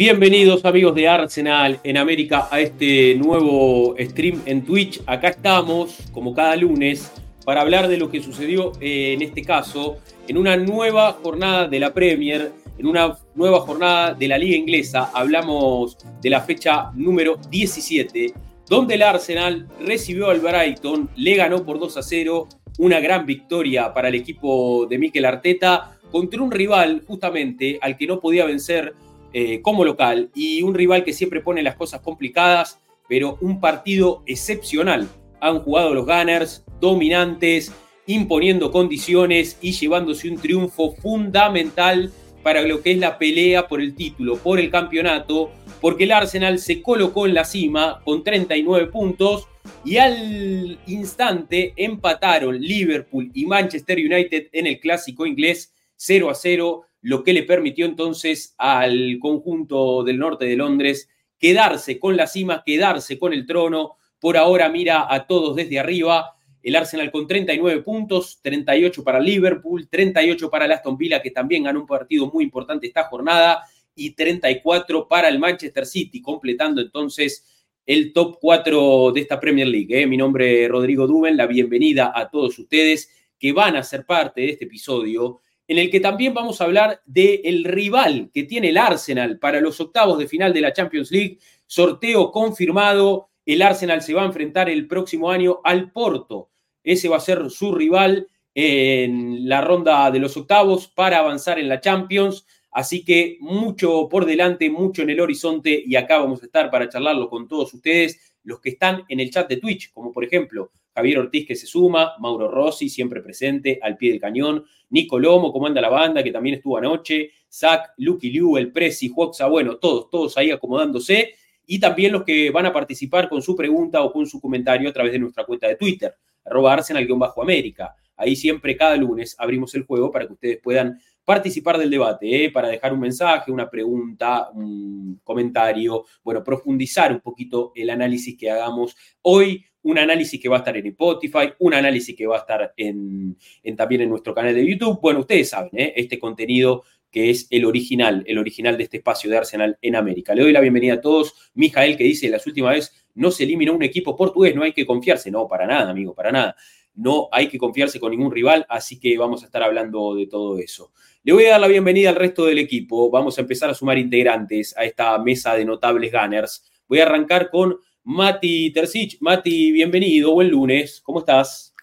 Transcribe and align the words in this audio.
Bienvenidos 0.00 0.64
amigos 0.64 0.94
de 0.94 1.06
Arsenal 1.06 1.78
en 1.84 1.98
América 1.98 2.48
a 2.50 2.58
este 2.58 3.16
nuevo 3.16 3.94
stream 4.00 4.40
en 4.46 4.64
Twitch. 4.64 5.02
Acá 5.04 5.28
estamos, 5.28 5.98
como 6.10 6.32
cada 6.32 6.56
lunes, 6.56 7.12
para 7.44 7.60
hablar 7.60 7.86
de 7.86 7.98
lo 7.98 8.10
que 8.10 8.22
sucedió 8.22 8.72
eh, 8.80 9.12
en 9.12 9.20
este 9.20 9.42
caso 9.42 9.98
en 10.26 10.38
una 10.38 10.56
nueva 10.56 11.12
jornada 11.22 11.68
de 11.68 11.78
la 11.78 11.92
Premier, 11.92 12.50
en 12.78 12.86
una 12.86 13.18
nueva 13.34 13.60
jornada 13.60 14.14
de 14.14 14.26
la 14.26 14.38
Liga 14.38 14.56
Inglesa. 14.56 15.10
Hablamos 15.12 15.98
de 16.22 16.30
la 16.30 16.40
fecha 16.40 16.90
número 16.94 17.38
17, 17.50 18.32
donde 18.70 18.94
el 18.94 19.02
Arsenal 19.02 19.68
recibió 19.84 20.30
al 20.30 20.40
Brighton, 20.40 21.10
le 21.14 21.34
ganó 21.34 21.62
por 21.62 21.78
2 21.78 21.98
a 21.98 22.02
0, 22.02 22.48
una 22.78 23.00
gran 23.00 23.26
victoria 23.26 23.92
para 23.92 24.08
el 24.08 24.14
equipo 24.14 24.86
de 24.86 24.96
Mikel 24.96 25.26
Arteta 25.26 25.98
contra 26.10 26.40
un 26.40 26.50
rival 26.50 27.02
justamente 27.06 27.78
al 27.82 27.98
que 27.98 28.06
no 28.06 28.18
podía 28.18 28.46
vencer 28.46 28.94
eh, 29.32 29.60
como 29.62 29.84
local 29.84 30.30
y 30.34 30.62
un 30.62 30.74
rival 30.74 31.04
que 31.04 31.12
siempre 31.12 31.40
pone 31.40 31.62
las 31.62 31.76
cosas 31.76 32.00
complicadas, 32.00 32.80
pero 33.08 33.38
un 33.40 33.60
partido 33.60 34.22
excepcional. 34.26 35.08
Han 35.40 35.60
jugado 35.60 35.94
los 35.94 36.06
Gunners, 36.06 36.64
dominantes, 36.80 37.72
imponiendo 38.06 38.72
condiciones 38.72 39.58
y 39.60 39.72
llevándose 39.72 40.28
un 40.28 40.38
triunfo 40.38 40.92
fundamental 40.96 42.10
para 42.42 42.62
lo 42.62 42.82
que 42.82 42.92
es 42.92 42.98
la 42.98 43.18
pelea 43.18 43.68
por 43.68 43.80
el 43.80 43.94
título, 43.94 44.36
por 44.36 44.58
el 44.58 44.70
campeonato, 44.70 45.50
porque 45.80 46.04
el 46.04 46.12
Arsenal 46.12 46.58
se 46.58 46.82
colocó 46.82 47.26
en 47.26 47.34
la 47.34 47.44
cima 47.44 48.00
con 48.04 48.24
39 48.24 48.86
puntos 48.88 49.46
y 49.84 49.98
al 49.98 50.78
instante 50.86 51.72
empataron 51.76 52.60
Liverpool 52.60 53.30
y 53.34 53.46
Manchester 53.46 53.98
United 53.98 54.48
en 54.52 54.66
el 54.66 54.80
clásico 54.80 55.26
inglés 55.26 55.72
0 55.96 56.30
a 56.30 56.34
0 56.34 56.82
lo 57.02 57.22
que 57.22 57.32
le 57.32 57.44
permitió 57.44 57.86
entonces 57.86 58.54
al 58.58 59.18
conjunto 59.20 60.02
del 60.04 60.18
norte 60.18 60.44
de 60.44 60.56
Londres 60.56 61.08
quedarse 61.38 61.98
con 61.98 62.16
la 62.16 62.26
cima, 62.26 62.62
quedarse 62.64 63.18
con 63.18 63.32
el 63.32 63.46
trono. 63.46 63.96
Por 64.18 64.36
ahora 64.36 64.68
mira 64.68 65.12
a 65.12 65.26
todos 65.26 65.56
desde 65.56 65.78
arriba. 65.78 66.36
El 66.62 66.76
Arsenal 66.76 67.10
con 67.10 67.26
39 67.26 67.82
puntos, 67.82 68.40
38 68.42 69.02
para 69.02 69.18
Liverpool, 69.18 69.88
38 69.88 70.50
para 70.50 70.66
el 70.66 70.72
Aston 70.72 70.98
Villa, 70.98 71.22
que 71.22 71.30
también 71.30 71.62
ganó 71.62 71.80
un 71.80 71.86
partido 71.86 72.30
muy 72.30 72.44
importante 72.44 72.86
esta 72.86 73.04
jornada, 73.04 73.64
y 73.94 74.10
34 74.10 75.08
para 75.08 75.28
el 75.28 75.38
Manchester 75.38 75.86
City, 75.86 76.20
completando 76.20 76.80
entonces 76.80 77.46
el 77.86 78.12
top 78.12 78.38
4 78.40 79.12
de 79.12 79.20
esta 79.20 79.40
Premier 79.40 79.68
League. 79.68 80.02
¿eh? 80.02 80.06
Mi 80.06 80.16
nombre 80.16 80.64
es 80.64 80.70
Rodrigo 80.70 81.06
Duben, 81.06 81.36
la 81.36 81.46
bienvenida 81.46 82.12
a 82.14 82.30
todos 82.30 82.58
ustedes 82.58 83.10
que 83.38 83.52
van 83.52 83.76
a 83.76 83.82
ser 83.82 84.04
parte 84.04 84.42
de 84.42 84.50
este 84.50 84.66
episodio 84.66 85.40
en 85.70 85.78
el 85.78 85.88
que 85.88 86.00
también 86.00 86.34
vamos 86.34 86.60
a 86.60 86.64
hablar 86.64 87.00
del 87.06 87.62
rival 87.62 88.28
que 88.34 88.42
tiene 88.42 88.70
el 88.70 88.76
Arsenal 88.76 89.38
para 89.38 89.60
los 89.60 89.80
octavos 89.80 90.18
de 90.18 90.26
final 90.26 90.52
de 90.52 90.62
la 90.62 90.72
Champions 90.72 91.12
League. 91.12 91.38
Sorteo 91.64 92.32
confirmado. 92.32 93.28
El 93.46 93.62
Arsenal 93.62 94.02
se 94.02 94.12
va 94.12 94.22
a 94.22 94.26
enfrentar 94.26 94.68
el 94.68 94.88
próximo 94.88 95.30
año 95.30 95.60
al 95.62 95.92
Porto. 95.92 96.50
Ese 96.82 97.08
va 97.08 97.18
a 97.18 97.20
ser 97.20 97.50
su 97.50 97.72
rival 97.72 98.26
en 98.52 99.48
la 99.48 99.60
ronda 99.60 100.10
de 100.10 100.18
los 100.18 100.36
octavos 100.36 100.88
para 100.88 101.18
avanzar 101.18 101.60
en 101.60 101.68
la 101.68 101.80
Champions. 101.80 102.44
Así 102.72 103.04
que 103.04 103.36
mucho 103.38 104.08
por 104.10 104.26
delante, 104.26 104.70
mucho 104.70 105.02
en 105.02 105.10
el 105.10 105.20
horizonte 105.20 105.80
y 105.86 105.94
acá 105.94 106.18
vamos 106.18 106.42
a 106.42 106.46
estar 106.46 106.68
para 106.68 106.88
charlarlo 106.88 107.30
con 107.30 107.46
todos 107.46 107.72
ustedes, 107.74 108.34
los 108.42 108.60
que 108.60 108.70
están 108.70 109.04
en 109.08 109.20
el 109.20 109.30
chat 109.30 109.48
de 109.48 109.58
Twitch, 109.58 109.92
como 109.92 110.10
por 110.10 110.24
ejemplo 110.24 110.72
Javier 110.94 111.18
Ortiz 111.18 111.46
que 111.46 111.56
se 111.56 111.66
suma, 111.66 112.14
Mauro 112.18 112.48
Rossi 112.48 112.88
siempre 112.88 113.22
presente 113.22 113.78
al 113.82 113.96
pie 113.96 114.10
del 114.10 114.20
cañón, 114.20 114.64
Nico 114.90 115.18
Lomo, 115.18 115.52
comanda 115.52 115.80
la 115.80 115.88
banda 115.88 116.22
que 116.22 116.32
también 116.32 116.56
estuvo 116.56 116.76
anoche, 116.76 117.30
Zach, 117.50 117.90
Lucky 117.98 118.30
Liu, 118.30 118.56
el 118.56 118.72
Presi, 118.72 119.08
Juoxa, 119.08 119.46
bueno, 119.46 119.76
todos, 119.76 120.10
todos 120.10 120.36
ahí 120.36 120.50
acomodándose 120.50 121.34
y 121.66 121.78
también 121.78 122.12
los 122.12 122.24
que 122.24 122.50
van 122.50 122.66
a 122.66 122.72
participar 122.72 123.28
con 123.28 123.42
su 123.42 123.54
pregunta 123.54 124.02
o 124.02 124.12
con 124.12 124.26
su 124.26 124.40
comentario 124.40 124.88
a 124.88 124.92
través 124.92 125.12
de 125.12 125.20
nuestra 125.20 125.44
cuenta 125.44 125.68
de 125.68 125.76
Twitter, 125.76 126.14
arroba 126.44 126.72
arsenal-américa. 126.72 127.94
Ahí 128.16 128.34
siempre 128.34 128.76
cada 128.76 128.96
lunes 128.96 129.36
abrimos 129.38 129.74
el 129.74 129.84
juego 129.84 130.10
para 130.10 130.26
que 130.26 130.32
ustedes 130.32 130.58
puedan 130.58 131.00
participar 131.24 131.78
del 131.78 131.90
debate, 131.90 132.44
¿eh? 132.44 132.50
para 132.50 132.66
dejar 132.66 132.92
un 132.92 132.98
mensaje, 132.98 133.52
una 133.52 133.70
pregunta, 133.70 134.50
un 134.50 135.20
comentario, 135.22 136.04
bueno, 136.24 136.42
profundizar 136.42 137.12
un 137.12 137.20
poquito 137.20 137.70
el 137.76 137.88
análisis 137.88 138.36
que 138.36 138.50
hagamos 138.50 138.96
hoy 139.22 139.64
un 139.82 139.98
análisis 139.98 140.40
que 140.40 140.48
va 140.48 140.56
a 140.56 140.58
estar 140.60 140.76
en 140.76 140.86
Spotify, 140.86 141.52
un 141.58 141.74
análisis 141.74 142.14
que 142.16 142.26
va 142.26 142.36
a 142.36 142.40
estar 142.40 142.74
en, 142.76 143.36
también 143.76 144.02
en 144.02 144.10
nuestro 144.10 144.34
canal 144.34 144.54
de 144.54 144.66
YouTube. 144.66 145.00
Bueno, 145.00 145.20
ustedes 145.20 145.48
saben, 145.48 145.70
¿eh? 145.74 145.92
este 145.96 146.18
contenido 146.18 146.84
que 147.10 147.30
es 147.30 147.48
el 147.50 147.64
original, 147.64 148.22
el 148.26 148.38
original 148.38 148.76
de 148.76 148.84
este 148.84 148.98
espacio 148.98 149.28
de 149.28 149.38
Arsenal 149.38 149.78
en 149.82 149.96
América. 149.96 150.34
Le 150.34 150.42
doy 150.42 150.52
la 150.52 150.60
bienvenida 150.60 150.94
a 150.94 151.00
todos. 151.00 151.50
Mijael 151.54 151.96
que 151.96 152.04
dice, 152.04 152.28
las 152.28 152.46
últimas 152.46 152.74
vez 152.74 153.06
no 153.14 153.30
se 153.30 153.44
eliminó 153.44 153.72
un 153.74 153.82
equipo 153.82 154.16
portugués, 154.16 154.54
no 154.54 154.62
hay 154.62 154.72
que 154.72 154.86
confiarse. 154.86 155.30
No, 155.30 155.48
para 155.48 155.66
nada, 155.66 155.90
amigo, 155.90 156.14
para 156.14 156.30
nada. 156.30 156.56
No 156.94 157.28
hay 157.32 157.48
que 157.48 157.58
confiarse 157.58 157.98
con 157.98 158.10
ningún 158.10 158.30
rival, 158.30 158.64
así 158.68 159.00
que 159.00 159.16
vamos 159.16 159.42
a 159.42 159.46
estar 159.46 159.62
hablando 159.62 160.14
de 160.14 160.26
todo 160.26 160.58
eso. 160.58 160.92
Le 161.22 161.32
voy 161.32 161.44
a 161.46 161.50
dar 161.50 161.60
la 161.60 161.68
bienvenida 161.68 162.10
al 162.10 162.16
resto 162.16 162.46
del 162.46 162.58
equipo. 162.58 163.10
Vamos 163.10 163.38
a 163.38 163.40
empezar 163.40 163.70
a 163.70 163.74
sumar 163.74 163.98
integrantes 163.98 164.76
a 164.76 164.84
esta 164.84 165.18
mesa 165.18 165.54
de 165.54 165.64
notables 165.64 166.12
gunners. 166.12 166.70
Voy 166.88 167.00
a 167.00 167.04
arrancar 167.04 167.50
con 167.50 167.76
Mati 168.04 168.72
Tercich. 168.72 169.18
Mati, 169.20 169.72
bienvenido, 169.72 170.32
buen 170.32 170.50
lunes, 170.50 171.00
¿cómo 171.02 171.20
estás? 171.20 171.74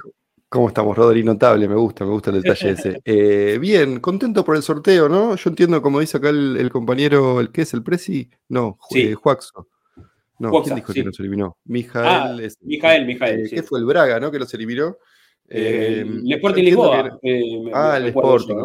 ¿Cómo 0.49 0.69
estamos, 0.69 0.97
Rodri? 0.97 1.23
Notable, 1.23 1.67
me 1.67 1.75
gusta, 1.75 2.05
me 2.05 2.11
gusta 2.11 2.31
el 2.31 2.41
detalle 2.41 2.71
ese. 2.71 3.01
Eh, 3.05 3.57
bien, 3.59 3.99
contento 3.99 4.43
por 4.43 4.55
el 4.55 4.63
sorteo, 4.63 5.09
¿no? 5.09 5.35
Yo 5.35 5.49
entiendo, 5.49 5.81
como 5.81 5.99
dice 5.99 6.17
acá 6.17 6.29
el, 6.29 6.69
compañero, 6.71 7.39
¿el 7.39 7.51
qué 7.51 7.61
es? 7.61 7.73
¿El 7.73 7.83
Presi? 7.83 8.29
No, 8.49 8.77
sí. 8.89 9.01
Eh, 9.01 9.13
Juaxo. 9.13 9.67
No, 10.39 10.51
¿quién 10.63 10.75
dijo 10.75 10.93
que 10.93 11.03
nos 11.03 11.19
eliminó? 11.19 11.57
Mijael. 11.65 12.05
Ah, 12.07 12.37
Mijael, 12.61 13.05
Mijael. 13.05 13.45
Eh, 13.45 13.49
¿Qué 13.49 13.63
fue 13.63 13.79
el 13.79 13.85
Braga, 13.85 14.19
no? 14.19 14.31
Que 14.31 14.39
los 14.39 14.53
eliminó. 14.53 14.97
el 15.49 16.31
Sporting 16.31 16.63
Lisboa. 16.63 17.19
ah, 17.73 17.97
el 17.97 18.07
Sporting. 18.07 18.55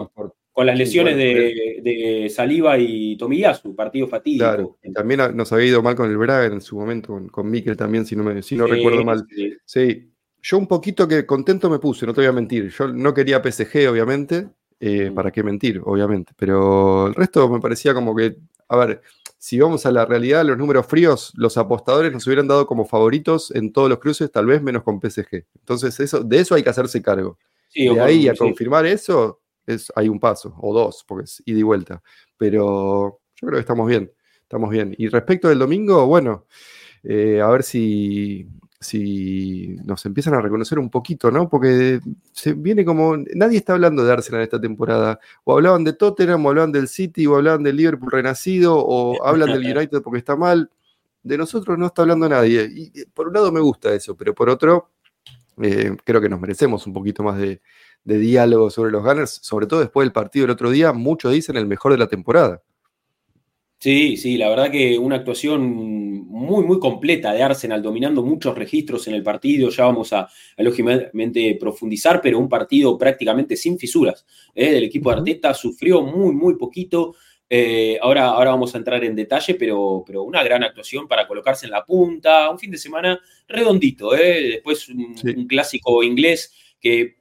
Con 0.53 0.67
las 0.67 0.77
lesiones 0.77 1.17
de, 1.17 2.31
Saliva 2.35 2.79
y 2.79 3.17
Tomiyasu, 3.17 3.75
partido 3.75 4.07
fatídico. 4.07 4.45
Claro, 4.45 4.79
también 4.95 5.35
nos 5.35 5.51
había 5.53 5.69
ido 5.69 5.83
mal 5.83 5.95
con 5.95 6.11
el 6.11 6.17
Braga 6.19 6.47
en 6.47 6.61
su 6.61 6.77
momento, 6.77 7.09
con, 7.09 7.29
con 7.29 7.51
Mikel 7.51 7.77
también, 7.77 8.05
si 8.05 8.15
no, 8.17 8.23
me, 8.23 8.43
si 8.43 8.57
no 8.57 8.67
recuerdo 8.67 9.03
mal. 9.03 9.27
Sí. 9.65 10.11
yo 10.43 10.59
un 10.59 10.67
poquito 10.67 11.09
que 11.09 11.25
contento 11.25 11.71
me 11.71 11.79
puse, 11.79 12.05
no 12.05 12.13
te 12.13 12.21
voy 12.21 12.29
a 12.29 12.33
mentir. 12.33 12.69
Yo 12.69 12.89
no 12.89 13.15
quería 13.15 13.43
PSG, 13.43 13.89
obviamente, 13.89 14.49
eh, 14.79 15.11
mm. 15.11 15.15
para 15.15 15.31
qué 15.31 15.43
mentir, 15.43 15.81
obviamente, 15.85 16.33
pero 16.37 17.07
el 17.07 17.15
resto 17.15 17.49
me 17.49 17.61
parecía 17.61 17.95
como 17.95 18.15
que, 18.15 18.37
a 18.69 18.77
ver, 18.77 19.01
si 19.39 19.59
vamos 19.59 19.87
a 19.87 19.91
la 19.91 20.05
realidad, 20.05 20.45
los 20.45 20.57
números 20.57 20.87
fríos, 20.87 21.33
los 21.35 21.57
apostadores 21.59 22.13
nos 22.13 22.27
hubieran 22.27 22.47
dado 22.47 22.67
como 22.67 22.85
favoritos 22.85 23.51
en 23.53 23.73
todos 23.73 23.89
los 23.89 23.99
cruces, 23.99 24.31
tal 24.31 24.47
vez 24.47 24.63
menos 24.63 24.85
con 24.85 25.01
PSG. 25.01 25.47
Entonces, 25.59 25.99
eso, 25.99 26.23
de 26.23 26.39
eso 26.39 26.55
hay 26.55 26.63
que 26.63 26.71
hacerse 26.71 27.03
cargo. 27.03 27.39
de 27.75 28.01
ahí 28.01 28.29
a 28.29 28.35
confirmar 28.35 28.87
eso, 28.87 29.42
hay 29.95 30.09
un 30.09 30.21
paso, 30.21 30.55
o 30.61 30.75
dos, 30.75 31.05
porque 31.07 31.25
es 31.25 31.43
ida 31.47 31.59
y 31.59 31.63
vuelta. 31.63 32.03
Pero 32.37 33.21
yo 33.37 33.49
creo 33.49 33.55
que 33.55 33.61
estamos 33.61 33.89
bien, 33.89 34.13
estamos 34.43 34.71
bien. 34.71 34.95
Y 34.99 35.09
respecto 35.09 35.49
del 35.49 35.59
domingo, 35.59 36.07
bueno, 36.07 36.47
eh, 37.03 37.41
a 37.41 37.49
ver 37.49 37.63
si, 37.63 38.49
si 38.83 39.77
nos 39.85 40.05
empiezan 40.07 40.35
a 40.35 40.41
reconocer 40.41 40.79
un 40.79 40.91
poquito, 40.91 41.31
¿no? 41.31 41.49
Porque 41.49 42.01
se 42.33 42.53
viene 42.55 42.85
como. 42.85 43.17
Nadie 43.35 43.59
está 43.59 43.75
hablando 43.75 44.05
de 44.05 44.13
Arsenal 44.13 44.43
esta 44.43 44.61
temporada. 44.61 45.19
O 45.45 45.55
hablaban 45.55 45.85
de 45.85 45.93
Tottenham, 45.95 46.45
o 46.45 46.51
hablaban 46.51 46.73
del 46.73 46.89
City, 46.89 47.27
o 47.27 47.37
hablaban 47.37 47.63
del 47.63 47.77
Liverpool 47.77 48.11
renacido, 48.11 48.77
o 48.77 49.25
hablan 49.25 49.53
del 49.53 49.61
United 49.77 50.03
porque 50.03 50.19
está 50.19 50.37
mal. 50.37 50.71
De 51.23 51.39
nosotros 51.39 51.79
no 51.79 51.87
está 51.87 52.03
hablando 52.03 52.29
nadie. 52.29 52.69
Y 52.71 53.05
por 53.07 53.29
un 53.29 53.35
lado 53.35 53.53
me 53.53 53.61
gusta 53.61 53.95
eso, 53.95 54.17
pero 54.17 54.35
por 54.35 54.51
otro, 54.51 54.91
eh, 55.63 55.97
creo 56.05 56.21
que 56.21 56.29
nos 56.29 56.41
merecemos 56.41 56.87
un 56.87 56.93
poquito 56.93 57.23
más 57.23 57.39
de, 57.39 57.61
de 58.05 58.19
diálogo 58.19 58.71
sobre 58.71 58.91
los 58.91 59.03
Gunners, 59.03 59.41
sobre 59.43 59.67
todo 59.67 59.81
después 59.81 60.05
del 60.05 60.13
partido 60.13 60.45
del 60.45 60.53
otro 60.53 60.71
día, 60.71 60.93
muchos 60.93 61.33
dicen 61.33 61.57
el 61.57 61.67
mejor 61.67 61.93
de 61.93 61.99
la 61.99 62.09
temporada. 62.09 62.63
Sí, 63.79 64.17
sí, 64.17 64.37
la 64.37 64.49
verdad 64.49 64.71
que 64.71 64.97
una 64.97 65.17
actuación 65.17 65.61
muy, 65.63 66.65
muy 66.65 66.79
completa 66.79 67.33
de 67.33 67.43
Arsenal, 67.43 67.83
dominando 67.83 68.23
muchos 68.23 68.57
registros 68.57 69.09
en 69.09 69.15
el 69.15 69.25
partido. 69.25 69.71
Ya 69.71 69.87
vamos 69.87 70.13
a, 70.13 70.29
lógicamente 70.59 71.57
profundizar, 71.59 72.21
pero 72.23 72.39
un 72.39 72.49
partido 72.49 72.97
prácticamente 72.97 73.57
sin 73.57 73.79
fisuras. 73.79 74.25
¿eh? 74.55 74.79
El 74.79 74.85
equipo 74.85 75.11
de 75.11 75.17
Arteta 75.17 75.53
sufrió 75.53 76.01
muy, 76.03 76.33
muy 76.33 76.57
poquito. 76.57 77.17
Eh, 77.51 77.99
ahora, 78.01 78.27
ahora 78.29 78.53
vamos 78.53 78.75
a 78.75 78.79
entrar 78.79 79.03
en 79.05 79.15
detalle, 79.15 79.57
pero, 79.57 80.03
pero 80.07 80.23
una 80.23 80.43
gran 80.43 80.63
actuación 80.63 81.07
para 81.07 81.27
colocarse 81.27 81.67
en 81.67 81.73
la 81.73 81.85
punta. 81.85 82.51
Un 82.51 82.59
fin 82.59 82.71
de 82.71 82.79
semana 82.79 83.21
redondito, 83.49 84.17
¿eh? 84.17 84.53
después 84.53 84.89
un, 84.89 85.15
clásico 85.47 86.03
inglés 86.03 86.55
que 86.81 87.17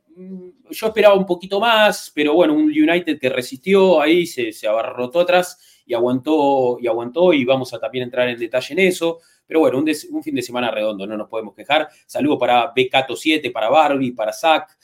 yo 0.70 0.88
esperaba 0.88 1.16
un 1.16 1.26
poquito 1.26 1.60
más, 1.60 2.12
pero 2.14 2.34
bueno, 2.34 2.54
un 2.54 2.64
United 2.64 3.20
que 3.20 3.30
resistió 3.30 4.02
ahí, 4.02 4.26
se, 4.26 4.52
se 4.52 4.68
abarrotó 4.68 5.22
atrás 5.22 5.82
y 5.86 5.94
aguantó, 5.94 6.78
y 6.80 6.88
aguantó, 6.88 7.34
y 7.34 7.44
vamos 7.44 7.74
a 7.74 7.80
también 7.80 8.06
entrar 8.06 8.30
en 8.30 8.40
detalle 8.40 8.74
en 8.74 8.80
eso. 8.80 9.20
Pero 9.52 9.60
bueno, 9.60 9.80
un, 9.80 10.24
fin 10.24 10.34
de 10.34 10.42
semana 10.42 10.72
redondo, 10.72 11.06
no 11.06 11.18
nos 11.18 11.28
podemos 11.28 11.54
quejar. 11.54 11.90
Saludo 12.06 12.38
para 12.38 12.72
Becato 12.74 13.18
7, 13.18 13.52
para 13.52 13.68
Barbie, 13.68 14.14
para 14.14 14.32
Zach, 14.32 14.78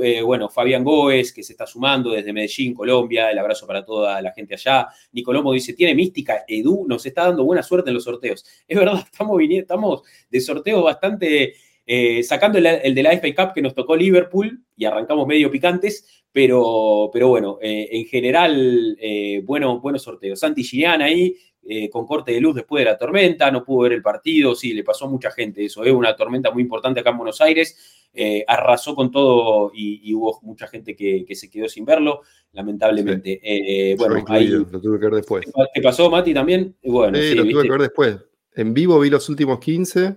eh, 0.00 0.22
bueno, 0.22 0.48
Fabián 0.48 0.84
Góez, 0.84 1.32
que 1.32 1.42
se 1.42 1.54
está 1.54 1.66
sumando 1.66 2.10
desde 2.10 2.32
Medellín, 2.32 2.72
Colombia. 2.72 3.32
El 3.32 3.38
abrazo 3.40 3.66
para 3.66 3.84
toda 3.84 4.22
la 4.22 4.30
gente 4.30 4.54
allá. 4.54 4.86
Nicolomo 5.10 5.52
dice: 5.52 5.72
Tiene 5.72 5.96
mística, 5.96 6.44
Edu 6.46 6.86
nos 6.86 7.04
está 7.04 7.24
dando 7.24 7.42
buena 7.42 7.64
suerte 7.64 7.90
en 7.90 7.94
los 7.94 8.04
sorteos. 8.04 8.44
Es 8.68 8.78
verdad, 8.78 9.02
estamos, 9.12 9.42
estamos 9.42 10.02
de 10.30 10.40
sorteo 10.40 10.84
bastante. 10.84 11.54
Eh, 11.84 12.22
sacando 12.22 12.58
el, 12.58 12.94
de 12.94 13.02
la 13.02 13.18
FA 13.18 13.34
Cup 13.34 13.54
que 13.54 13.62
nos 13.62 13.74
tocó 13.74 13.96
Liverpool 13.96 14.64
y 14.76 14.84
arrancamos 14.84 15.26
medio 15.26 15.50
picantes, 15.50 16.24
pero, 16.30 17.10
pero 17.12 17.28
bueno, 17.28 17.58
eh, 17.60 17.88
en 17.90 18.06
general, 18.06 18.96
bueno, 19.44 19.80
buenos 19.80 20.02
sorteos. 20.02 20.40
Santi 20.40 20.62
Ginian 20.64 21.02
ahí, 21.02 21.36
eh, 21.64 21.88
con 21.88 22.04
corte 22.08 22.32
de 22.32 22.40
luz 22.40 22.56
después 22.56 22.80
de 22.84 22.90
la 22.90 22.98
tormenta, 22.98 23.48
no 23.48 23.64
pudo 23.64 23.82
ver 23.82 23.92
el 23.92 24.02
partido, 24.02 24.52
sí, 24.52 24.72
le 24.72 24.82
pasó 24.82 25.04
a 25.04 25.08
mucha 25.08 25.30
gente 25.30 25.64
eso, 25.64 25.84
es 25.84 25.90
¿eh? 25.90 25.92
una 25.92 26.16
tormenta 26.16 26.50
muy 26.50 26.60
importante 26.60 26.98
acá 26.98 27.10
en 27.10 27.18
Buenos 27.18 27.40
Aires, 27.40 28.10
eh, 28.12 28.44
arrasó 28.48 28.96
con 28.96 29.12
todo 29.12 29.70
y, 29.72 30.12
hubo 30.12 30.40
mucha 30.42 30.66
gente 30.66 30.96
que, 30.96 31.24
se 31.36 31.48
quedó 31.48 31.68
sin 31.68 31.84
verlo, 31.84 32.22
lamentablemente. 32.50 33.94
bueno, 33.96 34.24
ahí, 34.26 34.48
lo 34.48 34.80
tuve 34.80 34.98
que 34.98 35.04
ver 35.04 35.14
después. 35.14 35.44
¿Te 35.72 35.80
pasó, 35.80 36.10
Mati, 36.10 36.34
también? 36.34 36.74
Bueno, 36.82 37.16
sí, 37.16 37.36
lo 37.36 37.44
tuve 37.48 37.62
que 37.62 37.70
ver 37.70 37.82
después. 37.82 38.16
En 38.56 38.74
vivo 38.74 38.98
vi 38.98 39.08
los 39.08 39.28
últimos 39.28 39.60
15 39.60 40.16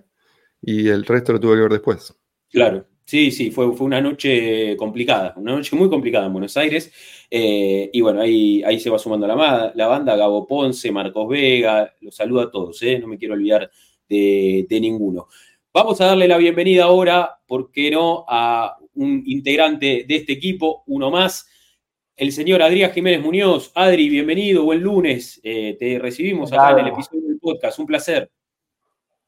y 0.65 0.87
el 0.89 1.05
resto 1.05 1.33
lo 1.33 1.39
tuve 1.39 1.55
que 1.55 1.61
ver 1.61 1.71
después. 1.71 2.13
Claro, 2.49 2.85
Sí, 3.07 3.29
sí, 3.29 3.51
fue, 3.51 3.71
fue 3.75 3.85
una 3.85 4.01
noche 4.01 4.75
complicada, 4.77 5.35
una 5.37 5.51
noche 5.51 5.75
muy 5.75 5.89
complicada 5.89 6.25
en 6.25 6.33
Buenos 6.33 6.57
Aires. 6.57 6.91
Eh, 7.29 7.91
y 7.93 8.01
bueno, 8.01 8.19
ahí, 8.21 8.63
ahí 8.63 8.79
se 8.79 8.89
va 8.89 8.97
sumando 8.97 9.27
la, 9.27 9.71
la, 9.75 9.87
banda, 9.87 10.15
Gabo 10.15 10.47
Ponce, 10.47 10.91
Marcos 10.91 11.29
Vega, 11.29 11.93
los 12.01 12.15
saludo 12.15 12.41
a 12.41 12.51
todos, 12.51 12.81
eh, 12.81 12.97
no 12.97 13.07
me 13.07 13.19
quiero 13.19 13.35
olvidar 13.35 13.69
de, 14.09 14.65
ninguno. 14.81 15.27
Vamos 15.71 16.01
a 16.01 16.07
darle 16.07 16.27
la 16.27 16.37
bienvenida 16.37 16.85
ahora, 16.85 17.37
¿por 17.45 17.71
qué 17.71 17.91
no?, 17.91 18.25
a 18.27 18.75
un 18.95 19.21
integrante 19.27 20.05
de 20.07 20.15
este 20.15 20.33
equipo, 20.33 20.83
uno 20.87 21.11
más, 21.11 21.47
el 22.15 22.31
señor 22.31 22.63
Adrián 22.63 22.91
Jiménez 22.91 23.21
Muñoz. 23.21 23.71
Adri, 23.75 24.09
bienvenido, 24.09 24.63
buen 24.63 24.81
lunes. 24.81 25.39
Eh, 25.43 25.75
te 25.77 25.99
recibimos 25.99 26.51
acá 26.51 26.71
en 26.71 26.79
el 26.79 26.87
episodio 26.87 27.27
del 27.27 27.37
podcast, 27.39 27.77
un 27.77 27.85
placer. 27.85 28.31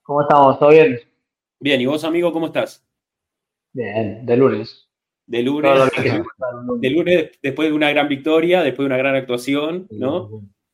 ¿Cómo 0.01 0.21
estamos? 0.21 0.57
¿Todo 0.57 0.69
bien? 0.69 1.06
Bien, 1.59 1.81
¿y 1.81 1.85
vos, 1.85 2.03
amigo, 2.03 2.31
cómo 2.31 2.47
estás? 2.47 2.85
Bien, 3.73 4.25
de 4.25 4.37
lunes. 4.37 4.89
De 5.25 5.41
lunes, 5.41 5.71
de 6.79 6.89
lunes 6.89 7.31
después 7.41 7.67
de 7.67 7.75
una 7.75 7.89
gran 7.89 8.07
victoria, 8.07 8.63
después 8.63 8.87
de 8.87 8.93
una 8.93 8.97
gran 8.97 9.15
actuación, 9.15 9.87
¿no? 9.89 10.29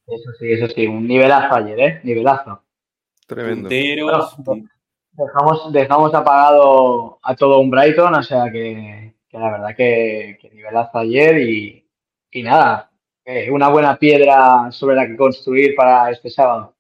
Eso 0.06 0.32
sí, 0.38 0.52
eso 0.52 0.68
sí, 0.68 0.86
un 0.86 1.08
nivelazo 1.08 1.56
ayer, 1.56 1.80
¿eh? 1.80 2.02
Nivelazo. 2.04 2.62
Tremendo. 3.26 3.70
dejamos, 3.70 5.72
dejamos 5.72 6.14
apagado 6.14 7.20
a 7.24 7.36
todo 7.36 7.60
un 7.60 7.72
Brighton, 7.72 8.14
o 8.14 8.22
sea 8.22 8.52
que, 8.52 9.16
la 9.32 9.52
verdad 9.52 9.76
que, 9.76 10.38
nivelazo 10.54 11.00
ayer 11.00 11.40
y, 11.40 12.44
nada, 12.44 12.92
una 13.50 13.70
buena 13.70 13.98
piedra 13.98 14.72
sobre 14.72 14.98
la 14.98 15.08
que 15.08 15.16
construir 15.16 15.76
para 15.76 16.12
este 16.12 16.30
sábado. 16.30 16.76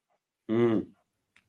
Mm. 0.48 0.93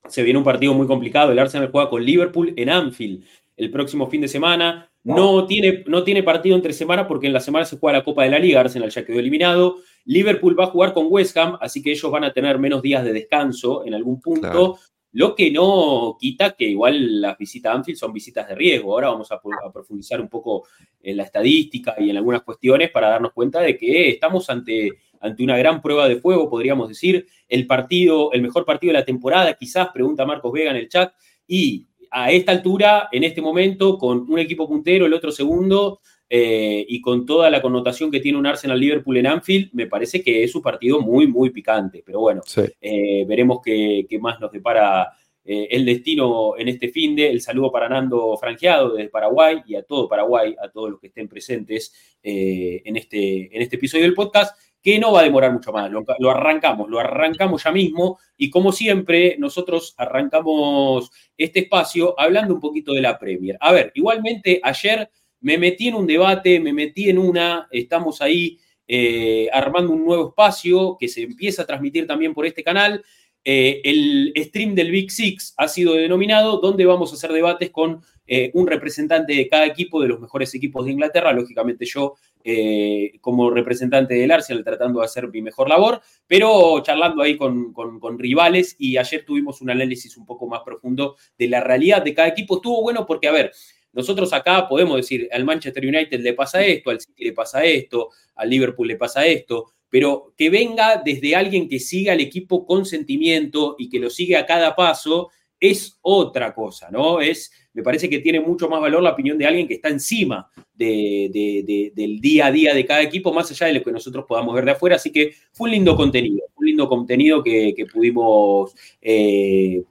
Se 0.09 0.23
viene 0.23 0.39
un 0.39 0.45
partido 0.45 0.75
muy 0.75 0.87
complicado. 0.87 1.33
El 1.33 1.39
Arsenal 1.39 1.71
juega 1.71 1.91
con 1.91 2.05
Liverpool 2.05 2.53
en 2.57 2.71
Anfield 2.71 3.25
el 3.57 3.71
próximo 3.71 4.07
fin 4.09 4.21
de 4.21 4.29
semana. 4.29 4.91
No 5.03 5.47
tiene, 5.47 5.85
no 5.87 6.03
tiene 6.03 6.23
partido 6.23 6.57
entre 6.57 6.73
semana 6.73 7.07
porque 7.07 7.27
en 7.27 7.35
la 7.35 7.41
semana 7.41 7.67
se 7.67 7.77
juega 7.77 7.99
la 7.99 8.05
Copa 8.05 8.25
de 8.25 8.31
la 8.31 8.39
Liga, 8.39 8.61
Arsenal 8.61 8.91
ya 8.91 9.05
quedó 9.05 9.19
eliminado. 9.19 9.77
Liverpool 10.07 10.59
va 10.59 10.65
a 10.65 10.69
jugar 10.69 10.95
con 10.95 11.07
West 11.11 11.37
Ham, 11.37 11.59
así 11.61 11.83
que 11.83 11.91
ellos 11.93 12.11
van 12.11 12.25
a 12.25 12.33
tener 12.33 12.59
menos 12.59 12.81
días 12.81 13.05
de 13.05 13.13
descanso 13.13 13.85
en 13.85 13.95
algún 13.95 14.21
punto. 14.21 14.79
Lo 15.13 15.35
que 15.37 15.51
no 15.51 16.17
quita 16.19 16.57
que 16.57 16.65
igual 16.65 17.21
las 17.21 17.39
visitas 17.39 17.73
a 17.73 17.77
Anfield 17.77 17.99
son 17.99 18.13
visitas 18.13 18.49
de 18.49 18.55
riesgo. 18.55 18.93
Ahora 18.93 19.11
vamos 19.11 19.31
a, 19.31 19.41
profundizar 19.73 20.21
un 20.21 20.29
poco 20.29 20.67
en 21.01 21.17
la 21.19 21.23
estadística 21.23 21.95
y 21.99 22.11
en 22.11 22.17
algunas 22.17 22.43
cuestiones 22.43 22.91
para 22.91 23.11
darnos 23.11 23.33
cuenta 23.33 23.61
de 23.61 23.77
que 23.77 24.09
estamos 24.09 24.51
ante, 24.51 24.91
ante 25.25 25.43
una 25.43 25.57
gran 25.57 25.81
prueba 25.81 26.09
de 26.09 26.17
fuego, 26.17 26.49
podríamos 26.51 26.89
decir. 26.89 27.27
El 27.49 27.67
partido, 27.67 28.33
el 28.33 28.43
mejor 28.43 28.65
partido 28.65 28.93
de 28.93 28.99
la 29.01 29.05
temporada, 29.05 29.55
quizás, 29.55 29.89
pregunta 29.93 30.27
Marcos 30.27 30.53
Vega 30.53 30.71
en 30.71 30.77
el 30.77 30.89
chat. 30.89 31.13
Y 31.47 31.87
a 32.11 32.31
esta 32.31 32.53
altura, 32.53 33.09
en 33.11 33.25
este 33.25 33.41
momento, 33.41 33.99
con 33.99 34.31
un 34.31 34.39
equipo 34.39 34.69
puntero, 34.69 35.07
el 35.07 35.15
otro 35.15 35.33
segundo, 35.33 36.01
eh, 36.29 36.85
y 36.89 37.01
con 37.01 37.27
toda 37.27 37.51
la 37.51 37.61
connotación 37.61 38.11
que 38.11 38.21
tiene 38.21 38.39
un 38.39 38.47
Arsenal 38.47 38.81
Liverpool 38.81 39.17
en 39.17 39.27
Anfield, 39.27 39.71
me 39.73 39.87
parece 39.87 40.23
que 40.23 40.43
es 40.43 40.55
un 40.55 40.63
partido 40.63 41.01
muy, 41.01 41.27
muy 41.27 41.51
picante. 41.51 42.03
Pero 42.05 42.21
bueno, 42.21 42.43
eh, 42.81 43.25
veremos 43.27 43.61
qué, 43.65 44.07
más 44.21 44.41
nos 44.41 44.51
depara 44.51 45.13
eh, 45.45 45.69
el 45.71 45.85
destino 45.85 46.57
en 46.57 46.69
este 46.69 46.89
fin 46.89 47.15
de. 47.15 47.31
El 47.31 47.41
saludo 47.41 47.71
para 47.71 47.89
Nando 47.89 48.37
Franqueado 48.37 48.95
desde 48.95 49.11
Paraguay 49.11 49.63
y 49.67 49.75
a 49.75 49.83
todo 49.83 50.09
Paraguay, 50.09 50.57
a 50.61 50.71
todos 50.71 50.91
los 50.91 51.01
que 51.01 51.09
estén 51.09 51.29
presentes 51.29 51.93
en, 52.23 52.97
este, 52.97 53.55
en 53.55 53.61
este 53.61 53.77
episodio 53.77 54.05
del 54.05 54.15
podcast 54.15 54.59
que 54.85 54.99
no 54.99 55.13
va 55.13 55.21
a 55.21 55.25
demorar 55.25 55.51
mucho 55.51 55.73
más. 55.73 55.91
Lo, 55.91 56.31
arrancamos, 56.31 56.91
lo 56.91 57.01
arrancamos 57.01 57.65
ya 57.65 57.73
mismo 57.73 58.19
y 58.37 58.51
como 58.51 58.71
siempre 58.71 59.35
nosotros 59.39 59.95
arrancamos 59.97 61.11
este 61.39 61.61
espacio 61.61 62.15
hablando 62.21 62.53
un 62.53 62.61
poquito 62.61 62.93
de 62.93 63.01
la 63.01 63.19
Premier. 63.19 63.57
A 63.61 63.73
ver, 63.73 63.93
igualmente 63.95 64.61
ayer 64.63 65.09
me 65.41 65.57
metí 65.57 65.89
en 65.89 65.95
un 65.95 66.07
debate, 66.07 66.61
me 66.61 66.75
metí 66.75 67.09
en 67.09 67.17
una, 67.17 67.67
estamos 67.71 68.21
ahí 68.21 68.59
eh, 68.87 69.49
armando 69.55 69.91
un 69.91 70.05
nuevo 70.05 70.29
espacio 70.29 70.99
que 71.01 71.09
se 71.09 71.23
empieza 71.23 71.63
a 71.63 71.67
transmitir 71.67 72.07
también 72.07 72.35
por 72.35 72.45
este 72.45 72.63
canal. 72.63 73.03
Eh, 73.43 73.81
el 73.85 74.35
stream 74.37 74.75
del 74.75 74.91
Big 74.91 75.11
Six 75.11 75.55
ha 75.57 75.67
sido 75.67 75.95
denominado, 75.95 76.59
donde 76.61 76.85
vamos 76.85 77.11
a 77.11 77.15
hacer 77.15 77.33
debates 77.33 77.71
con 77.71 78.03
eh, 78.27 78.51
un 78.53 78.67
representante 78.67 79.33
de 79.35 79.49
cada 79.49 79.65
equipo 79.65 80.03
de 80.03 80.09
los 80.09 80.21
mejores 80.21 80.55
equipos 80.55 80.85
de 80.85 80.93
Inglaterra. 80.93 81.33
Lógicamente 81.33 81.87
yo 81.87 82.17
eh, 82.47 83.13
como 83.23 83.49
representante 83.49 84.13
del 84.13 84.31
Arsenal 84.31 84.63
tratando 84.63 85.01
de 85.01 85.07
hacer 85.07 85.29
mi 85.29 85.41
mejor 85.41 85.67
labor, 85.67 86.03
pero 86.27 86.79
charlando 86.83 87.23
ahí 87.23 87.39
con, 87.39 87.73
rivales 88.19 88.77
y 88.79 88.99
ayer 88.99 89.25
tuvimos 89.25 89.63
un 89.63 89.71
análisis 89.71 90.19
un 90.19 90.27
poco 90.27 90.47
más 90.47 90.61
profundo 90.63 91.17
de 91.39 91.49
la 91.49 91.61
realidad 91.61 92.03
de 92.03 92.13
cada 92.13 92.29
equipo. 92.29 92.57
Estuvo 92.57 92.83
bueno 92.83 93.07
porque, 93.07 93.29
a 93.29 93.33
ver, 93.33 93.51
nosotros 93.95 94.31
acá 94.35 94.69
podemos 94.69 94.97
decir, 94.97 95.27
al 95.33 95.45
Manchester 95.45 95.87
United 95.87 96.21
le 96.21 96.35
pasa 96.35 96.63
esto, 96.63 96.91
al 96.91 97.01
City 97.01 97.25
le 97.25 97.33
pasa 97.33 97.65
esto, 97.65 98.11
al 98.35 98.51
Liverpool 98.51 98.89
le 98.89 98.97
pasa 98.97 99.25
esto, 99.25 99.73
pero 99.89 100.35
que 100.37 100.51
venga 100.51 101.01
desde 101.03 101.35
alguien 101.35 101.67
que 101.67 101.79
siga 101.79 102.13
al 102.13 102.21
equipo 102.21 102.67
con 102.67 102.85
sentimiento 102.85 103.75
y 103.79 103.89
que 103.89 104.01
lo 104.01 104.11
sigue 104.11 104.37
a 104.37 104.45
cada 104.45 104.77
paso 104.77 105.31
es 105.59 105.99
otra 106.03 106.55
cosa, 106.55 106.91
¿no? 106.91 107.23
Es 107.23 107.51
me 107.75 107.83
parece 107.83 108.09
que 108.09 108.21
tiene 108.21 108.41
mucho 108.41 108.69
más 108.69 108.81
valor 108.81 109.03
la 109.03 109.11
opinión 109.11 109.37
de 109.37 109.47
alguien 109.47 109.67
que 109.67 109.75
está 109.75 109.89
encima 109.89 110.49
del 110.75 112.19
día 112.21 112.47
a 112.47 112.53
día 112.53 112.73
de 112.73 112.87
cada 112.87 113.03
equipo, 113.03 113.33
más 113.33 113.51
allá 113.51 113.67
de 113.67 113.75
lo 113.75 113.83
que 113.83 113.93
nosotros 113.93 114.25
podamos 114.27 114.55
ver 114.55 114.65
de 114.65 114.71
afuera. 114.71 114.97
Así 114.97 115.11
que 115.11 115.35
fue 115.53 115.67
un 115.67 115.73
lindo 115.73 115.97
contenido, 115.97 116.47
un 116.55 116.67
lindo 116.67 116.89
contenido 116.89 117.43
que, 117.43 117.75
pudimos 117.93 118.75
eh, 119.03 119.83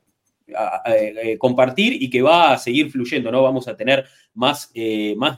eh, 0.85 1.37
compartir 1.37 2.01
y 2.01 2.09
que 2.09 2.21
va 2.21 2.53
a 2.53 2.57
seguir 2.57 2.89
fluyendo, 2.89 3.31
¿no? 3.31 3.43
Vamos 3.43 3.67
a 3.67 3.75
tener 3.75 4.05
más, 4.33 4.71
eh, 4.73 5.13
más 5.17 5.35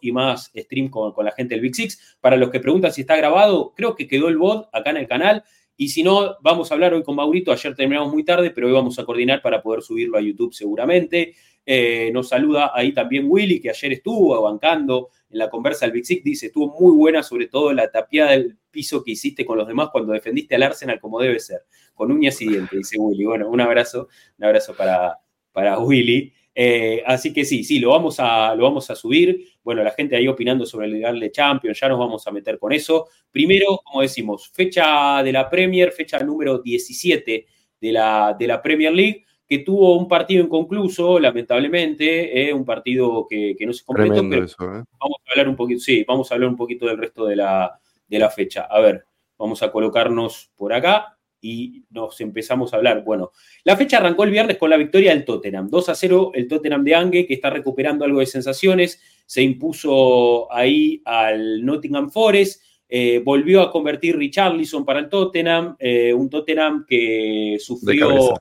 y 0.00 0.12
más 0.12 0.52
stream 0.56 0.88
con, 0.90 1.12
con, 1.12 1.24
la 1.24 1.32
gente 1.32 1.54
del 1.54 1.62
Big 1.62 1.74
Six. 1.74 2.16
Para 2.20 2.36
los 2.36 2.50
que 2.50 2.60
preguntan 2.60 2.92
si 2.92 3.00
está 3.00 3.16
grabado, 3.16 3.72
creo 3.76 3.96
que 3.96 4.06
quedó 4.06 4.28
el 4.28 4.38
bot 4.38 4.68
acá 4.72 4.90
en 4.90 4.98
el 4.98 5.08
canal. 5.08 5.42
Y 5.80 5.90
si 5.90 6.02
no, 6.02 6.36
vamos 6.40 6.70
a 6.70 6.74
hablar 6.74 6.92
hoy 6.92 7.04
con 7.04 7.14
Maurito. 7.14 7.52
Ayer 7.52 7.72
terminamos 7.72 8.12
muy 8.12 8.24
tarde, 8.24 8.50
pero 8.50 8.66
hoy 8.66 8.72
vamos 8.72 8.98
a 8.98 9.04
coordinar 9.04 9.40
para 9.40 9.62
poder 9.62 9.80
subirlo 9.80 10.18
a 10.18 10.20
YouTube 10.20 10.52
seguramente. 10.52 11.36
Eh, 11.64 12.10
nos 12.12 12.28
saluda 12.28 12.72
ahí 12.74 12.92
también 12.92 13.26
Willy, 13.28 13.60
que 13.60 13.70
ayer 13.70 13.92
estuvo 13.92 14.42
bancando 14.42 15.10
en 15.30 15.38
la 15.38 15.48
conversa 15.48 15.86
del 15.86 15.92
Big 15.92 16.04
Six. 16.04 16.24
Dice, 16.24 16.46
estuvo 16.46 16.76
muy 16.80 16.96
buena, 16.96 17.22
sobre 17.22 17.46
todo 17.46 17.72
la 17.72 17.92
tapiada 17.92 18.32
del 18.32 18.58
piso 18.72 19.04
que 19.04 19.12
hiciste 19.12 19.46
con 19.46 19.56
los 19.56 19.68
demás 19.68 19.90
cuando 19.92 20.12
defendiste 20.12 20.56
al 20.56 20.64
Arsenal 20.64 20.98
como 20.98 21.20
debe 21.20 21.38
ser, 21.38 21.60
con 21.94 22.10
uñas 22.10 22.42
y 22.42 22.48
dientes, 22.48 22.76
dice 22.76 22.98
Willy. 22.98 23.26
Bueno, 23.26 23.48
un 23.48 23.60
abrazo, 23.60 24.08
un 24.36 24.44
abrazo 24.46 24.74
para, 24.74 25.20
para 25.52 25.78
Willy. 25.78 26.32
Eh, 26.60 27.04
así 27.06 27.32
que 27.32 27.44
sí, 27.44 27.62
sí, 27.62 27.78
lo 27.78 27.90
vamos, 27.90 28.18
a, 28.18 28.52
lo 28.56 28.64
vamos 28.64 28.90
a 28.90 28.96
subir. 28.96 29.44
Bueno, 29.62 29.84
la 29.84 29.92
gente 29.92 30.16
ahí 30.16 30.26
opinando 30.26 30.66
sobre 30.66 30.88
el 30.88 31.20
de 31.20 31.30
Champions, 31.30 31.78
ya 31.78 31.88
nos 31.88 32.00
vamos 32.00 32.26
a 32.26 32.32
meter 32.32 32.58
con 32.58 32.72
eso. 32.72 33.06
Primero, 33.30 33.80
como 33.84 34.02
decimos, 34.02 34.50
fecha 34.52 35.22
de 35.22 35.30
la 35.32 35.48
Premier, 35.48 35.92
fecha 35.92 36.18
número 36.18 36.58
17 36.58 37.46
de 37.80 37.92
la, 37.92 38.34
de 38.36 38.46
la 38.48 38.60
Premier 38.60 38.92
League, 38.92 39.24
que 39.46 39.60
tuvo 39.60 39.96
un 39.96 40.08
partido 40.08 40.42
inconcluso, 40.42 41.20
lamentablemente, 41.20 42.48
eh, 42.48 42.52
un 42.52 42.64
partido 42.64 43.26
que, 43.28 43.54
no 43.60 43.72
se 43.72 43.84
completó, 43.84 44.28
pero 44.28 44.44
¿eh? 44.44 44.84
vamos 44.98 45.18
a 45.26 45.30
hablar 45.30 45.48
un 45.48 45.56
poquito, 45.56 45.80
sí, 45.80 46.04
vamos 46.06 46.30
a 46.30 46.34
hablar 46.34 46.50
un 46.50 46.56
poquito 46.56 46.86
del 46.86 46.98
resto 46.98 47.24
de 47.24 47.36
la, 47.36 47.78
de 48.08 48.18
la 48.18 48.30
fecha. 48.30 48.62
A 48.68 48.80
ver, 48.80 49.04
Vamos 49.38 49.62
a 49.62 49.70
colocarnos 49.70 50.50
por 50.56 50.72
acá 50.72 51.16
y 51.40 51.84
nos 51.90 52.20
empezamos 52.20 52.72
a 52.72 52.76
hablar. 52.76 53.04
Bueno, 53.04 53.32
la 53.64 53.76
fecha 53.76 53.98
arrancó 53.98 54.24
el 54.24 54.30
viernes 54.30 54.58
con 54.58 54.70
la 54.70 54.76
victoria 54.76 55.10
del 55.10 55.24
Tottenham. 55.24 55.68
2 55.68 55.88
a 55.88 55.94
0 55.94 56.32
el 56.34 56.48
Tottenham 56.48 56.84
de 56.84 56.94
Ange, 56.94 57.26
que 57.26 57.34
está 57.34 57.50
recuperando 57.50 58.04
algo 58.04 58.20
de 58.20 58.26
sensaciones. 58.26 59.00
Se 59.26 59.42
impuso 59.42 60.52
ahí 60.52 61.02
al 61.04 61.64
Nottingham 61.64 62.10
Forest. 62.10 62.62
Eh, 62.88 63.20
volvió 63.22 63.60
a 63.60 63.70
convertir 63.70 64.16
Richarlison 64.16 64.84
para 64.84 65.00
el 65.00 65.08
Tottenham. 65.08 65.76
Eh, 65.78 66.12
un 66.12 66.30
Tottenham 66.30 66.84
que 66.88 67.58
sufrió. 67.60 68.34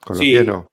Con 0.00 0.16
los 0.16 0.18
pies 0.18 0.46
no. 0.46 0.70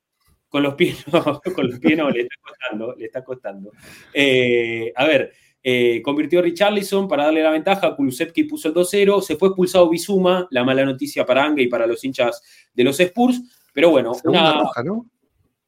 Con 0.48 0.64
los 0.64 0.76
pies 0.76 1.06
no, 1.12 1.42
con 1.56 1.68
los 1.68 1.80
pies 1.80 1.98
no, 1.98 2.10
le 2.10 2.22
está 2.22 2.36
costando, 2.42 2.96
le 2.96 3.06
está 3.06 3.24
costando. 3.24 3.72
Eh, 4.14 4.94
a 4.96 5.06
ver, 5.06 5.34
eh, 5.68 6.00
convirtió 6.04 6.38
a 6.38 6.42
Richarlison 6.44 7.08
para 7.08 7.24
darle 7.24 7.42
la 7.42 7.50
ventaja. 7.50 7.96
Kulusevski 7.96 8.44
puso 8.44 8.68
el 8.68 8.76
2-0. 8.76 9.20
Se 9.22 9.36
fue 9.36 9.48
expulsado 9.48 9.90
Bizuma, 9.90 10.48
la 10.52 10.64
mala 10.64 10.86
noticia 10.86 11.26
para 11.26 11.44
Ange 11.44 11.64
y 11.64 11.68
para 11.68 11.88
los 11.88 12.04
hinchas 12.06 12.40
de 12.72 12.84
los 12.84 13.00
Spurs. 13.00 13.42
Pero 13.74 13.90
bueno, 13.90 14.14
segunda 14.14 14.52
una. 14.52 14.62
roja, 14.62 14.84
¿no? 14.84 15.10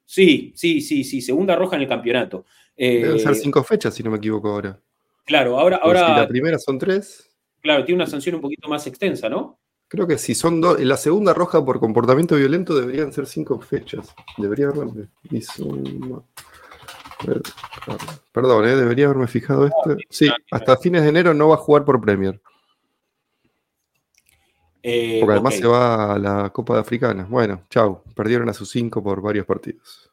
Sí, 0.06 0.54
sí, 0.56 0.82
sí, 0.82 1.04
sí. 1.04 1.20
Segunda 1.20 1.56
roja 1.56 1.77
en 1.77 1.82
el 1.82 1.88
campeonato. 1.88 2.46
Eh, 2.75 3.00
Deben 3.06 3.20
ser 3.20 3.34
cinco 3.34 3.63
fechas, 3.63 3.96
si 3.96 4.04
no 4.04 4.12
me 4.12 4.18
equivoco 4.18 4.50
ahora. 4.50 4.80
Claro, 5.25 5.58
ahora. 5.58 5.77
ahora 5.77 6.06
si 6.06 6.12
la 6.13 6.27
primera 6.27 6.60
son 6.60 6.77
tres. 6.77 7.32
Claro, 7.60 7.84
tiene 7.84 8.04
una 8.04 8.06
sanción 8.06 8.36
un 8.36 8.42
poquito 8.42 8.70
más 8.70 8.86
extensa, 8.86 9.30
¿no? 9.30 9.58
Creo 9.88 10.06
que 10.06 10.20
si 10.20 10.36
son 10.36 10.62
dos. 10.62 10.80
La 10.80 10.98
segunda 10.98 11.34
roja 11.34 11.66
por 11.66 11.80
comportamiento 11.80 12.36
violento 12.36 12.75
deberían 12.80 13.12
ser 13.12 13.25
cinco 13.25 13.60
fechas. 13.60 14.13
Debería 14.38 14.68
haber. 14.68 15.10
Bizuma. 15.24 16.24
Perdón, 18.32 18.68
¿eh? 18.68 18.76
debería 18.76 19.06
haberme 19.06 19.28
fijado 19.28 19.66
esto. 19.66 19.98
Sí, 20.10 20.30
hasta 20.52 20.78
fines 20.78 21.04
de 21.04 21.10
enero 21.10 21.34
no 21.34 21.50
va 21.50 21.56
a 21.56 21.60
jugar 21.60 21.86
por 21.86 22.00
Premier. 22.00 22.40
Eh, 24.84 25.18
Porque 25.20 25.34
además 25.34 25.56
se 25.56 25.68
va 25.68 26.14
a 26.14 26.20
la 26.20 26.50
Copa 26.52 26.76
de 26.76 26.82
Africana. 26.82 27.26
Bueno, 27.30 27.64
chau. 27.70 28.04
Perdieron 28.16 28.48
a 28.50 28.54
sus 28.54 28.70
cinco 28.70 29.04
por 29.04 29.22
varios 29.22 29.46
partidos. 29.46 30.12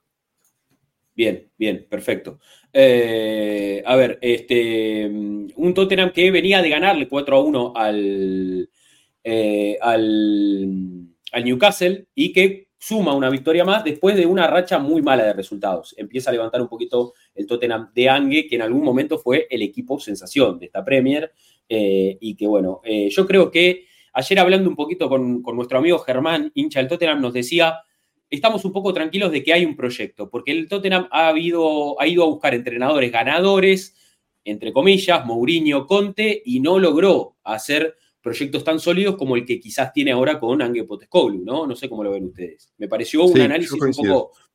Bien, 1.14 1.49
bien, 1.56 1.87
perfecto. 1.88 2.40
Eh, 2.73 3.82
a 3.87 3.94
ver, 3.94 4.18
este, 4.20 5.06
un 5.06 5.75
Tottenham 5.75 6.11
que 6.11 6.30
venía 6.32 6.61
de 6.61 6.70
ganarle 6.70 7.06
4 7.06 7.37
a 7.37 7.40
1 7.40 7.73
al, 7.76 8.68
al, 9.80 11.06
al 11.30 11.44
Newcastle 11.44 12.06
y 12.16 12.32
que 12.32 12.63
suma 12.86 13.14
una 13.14 13.30
victoria 13.30 13.64
más 13.64 13.82
después 13.82 14.14
de 14.14 14.26
una 14.26 14.46
racha 14.46 14.78
muy 14.78 15.00
mala 15.00 15.24
de 15.24 15.32
resultados. 15.32 15.94
Empieza 15.96 16.28
a 16.28 16.34
levantar 16.34 16.60
un 16.60 16.68
poquito 16.68 17.14
el 17.34 17.46
Tottenham 17.46 17.90
de 17.94 18.10
Ange, 18.10 18.46
que 18.46 18.56
en 18.56 18.62
algún 18.62 18.84
momento 18.84 19.18
fue 19.18 19.46
el 19.48 19.62
equipo 19.62 19.98
sensación 19.98 20.58
de 20.58 20.66
esta 20.66 20.84
Premier. 20.84 21.32
Eh, 21.66 22.18
y 22.20 22.34
que 22.34 22.46
bueno, 22.46 22.82
eh, 22.84 23.08
yo 23.08 23.26
creo 23.26 23.50
que 23.50 23.86
ayer 24.12 24.38
hablando 24.38 24.68
un 24.68 24.76
poquito 24.76 25.08
con, 25.08 25.42
nuestro 25.42 25.78
amigo 25.78 25.98
Germán, 26.00 26.52
hincha 26.54 26.80
del 26.80 26.88
Tottenham, 26.88 27.22
nos 27.22 27.32
decía, 27.32 27.78
estamos 28.28 28.66
un 28.66 28.72
poco 28.72 28.92
tranquilos 28.92 29.32
de 29.32 29.42
que 29.42 29.54
hay 29.54 29.64
un 29.64 29.76
proyecto, 29.76 30.28
porque 30.28 30.52
el 30.52 30.68
Tottenham 30.68 31.08
ha, 31.10 31.28
ha 31.28 31.38
ido 31.38 31.96
a 31.98 32.26
buscar 32.26 32.54
entrenadores 32.54 33.10
ganadores, 33.10 33.96
entre 34.44 34.74
comillas, 34.74 35.24
Mourinho, 35.24 35.86
Conte, 35.86 36.42
y 36.44 36.60
no 36.60 36.78
logró 36.78 37.36
hacer 37.44 37.96
proyectos 38.24 38.64
tan 38.64 38.80
sólidos 38.80 39.16
como 39.16 39.36
el 39.36 39.44
que 39.44 39.60
quizás 39.60 39.92
tiene 39.92 40.10
ahora 40.10 40.40
con 40.40 40.62
Ange 40.62 40.84
Potescoglu, 40.84 41.44
¿no? 41.44 41.66
No 41.66 41.76
sé 41.76 41.90
cómo 41.90 42.02
lo 42.02 42.10
ven 42.10 42.24
ustedes. 42.24 42.72
Me 42.78 42.88
pareció 42.88 43.22
un 43.24 43.38
análisis 43.38 43.78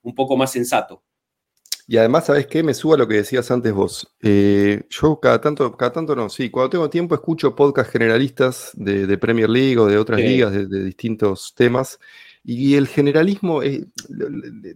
un 0.01 0.15
poco, 0.15 0.35
más 0.35 0.51
sensato. 0.51 1.03
Y 1.87 1.97
además, 1.97 2.25
¿sabes 2.25 2.47
qué? 2.47 2.63
Me 2.63 2.73
suba 2.73 2.97
lo 2.97 3.07
que 3.07 3.15
decías 3.15 3.51
antes 3.51 3.71
vos. 3.71 4.15
Eh, 4.23 4.81
yo 4.89 5.19
cada 5.19 5.39
tanto, 5.39 5.77
cada 5.77 5.93
tanto 5.93 6.15
no, 6.15 6.29
sí, 6.29 6.49
cuando 6.49 6.71
tengo 6.71 6.89
tiempo 6.89 7.13
escucho 7.13 7.55
podcasts 7.55 7.93
generalistas 7.93 8.71
de, 8.73 9.17
Premier 9.19 9.49
League 9.49 9.77
o 9.77 9.85
de 9.85 9.99
otras 9.99 10.19
ligas 10.19 10.51
de, 10.51 10.83
distintos 10.83 11.53
temas 11.55 11.99
y 12.43 12.75
el 12.75 12.87
generalismo, 12.87 13.61
eh, 13.63 13.85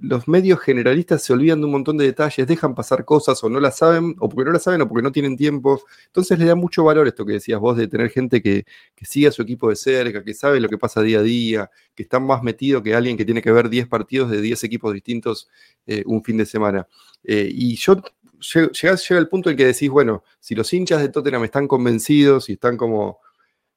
los 0.01 0.27
medios 0.27 0.59
generalistas 0.59 1.23
se 1.23 1.33
olvidan 1.33 1.59
de 1.59 1.65
un 1.65 1.71
montón 1.71 1.97
de 1.97 2.05
detalles, 2.05 2.45
dejan 2.45 2.75
pasar 2.75 3.05
cosas 3.05 3.41
o 3.43 3.49
no 3.49 3.59
las 3.59 3.77
saben, 3.77 4.15
o 4.19 4.27
porque 4.27 4.45
no 4.45 4.51
las 4.51 4.63
saben 4.63 4.81
o 4.81 4.87
porque 4.87 5.01
no 5.01 5.11
tienen 5.11 5.37
tiempo. 5.37 5.81
Entonces 6.07 6.37
le 6.37 6.45
da 6.45 6.55
mucho 6.55 6.83
valor 6.83 7.07
esto 7.07 7.25
que 7.25 7.33
decías 7.33 7.59
vos 7.59 7.77
de 7.77 7.87
tener 7.87 8.09
gente 8.09 8.41
que, 8.41 8.65
que 8.95 9.05
sigue 9.05 9.27
a 9.27 9.31
su 9.31 9.41
equipo 9.41 9.69
de 9.69 9.77
cerca, 9.77 10.23
que 10.23 10.33
sabe 10.33 10.59
lo 10.59 10.67
que 10.67 10.77
pasa 10.77 11.01
día 11.01 11.19
a 11.19 11.23
día, 11.23 11.71
que 11.95 12.03
está 12.03 12.19
más 12.19 12.43
metido 12.43 12.83
que 12.83 12.95
alguien 12.95 13.15
que 13.15 13.25
tiene 13.25 13.41
que 13.41 13.51
ver 13.51 13.69
10 13.69 13.87
partidos 13.87 14.29
de 14.29 14.41
10 14.41 14.63
equipos 14.65 14.93
distintos 14.93 15.49
eh, 15.87 16.03
un 16.05 16.23
fin 16.23 16.37
de 16.37 16.45
semana. 16.45 16.87
Eh, 17.23 17.49
y 17.49 17.75
yo 17.75 18.01
llega, 18.53 18.95
llega 18.95 19.19
el 19.19 19.29
punto 19.29 19.49
en 19.49 19.55
que 19.57 19.65
decís, 19.65 19.89
bueno, 19.89 20.23
si 20.39 20.53
los 20.53 20.71
hinchas 20.73 21.01
de 21.01 21.09
Tottenham 21.09 21.45
están 21.45 21.67
convencidos 21.67 22.49
y 22.49 22.53
están 22.53 22.75
como 22.75 23.19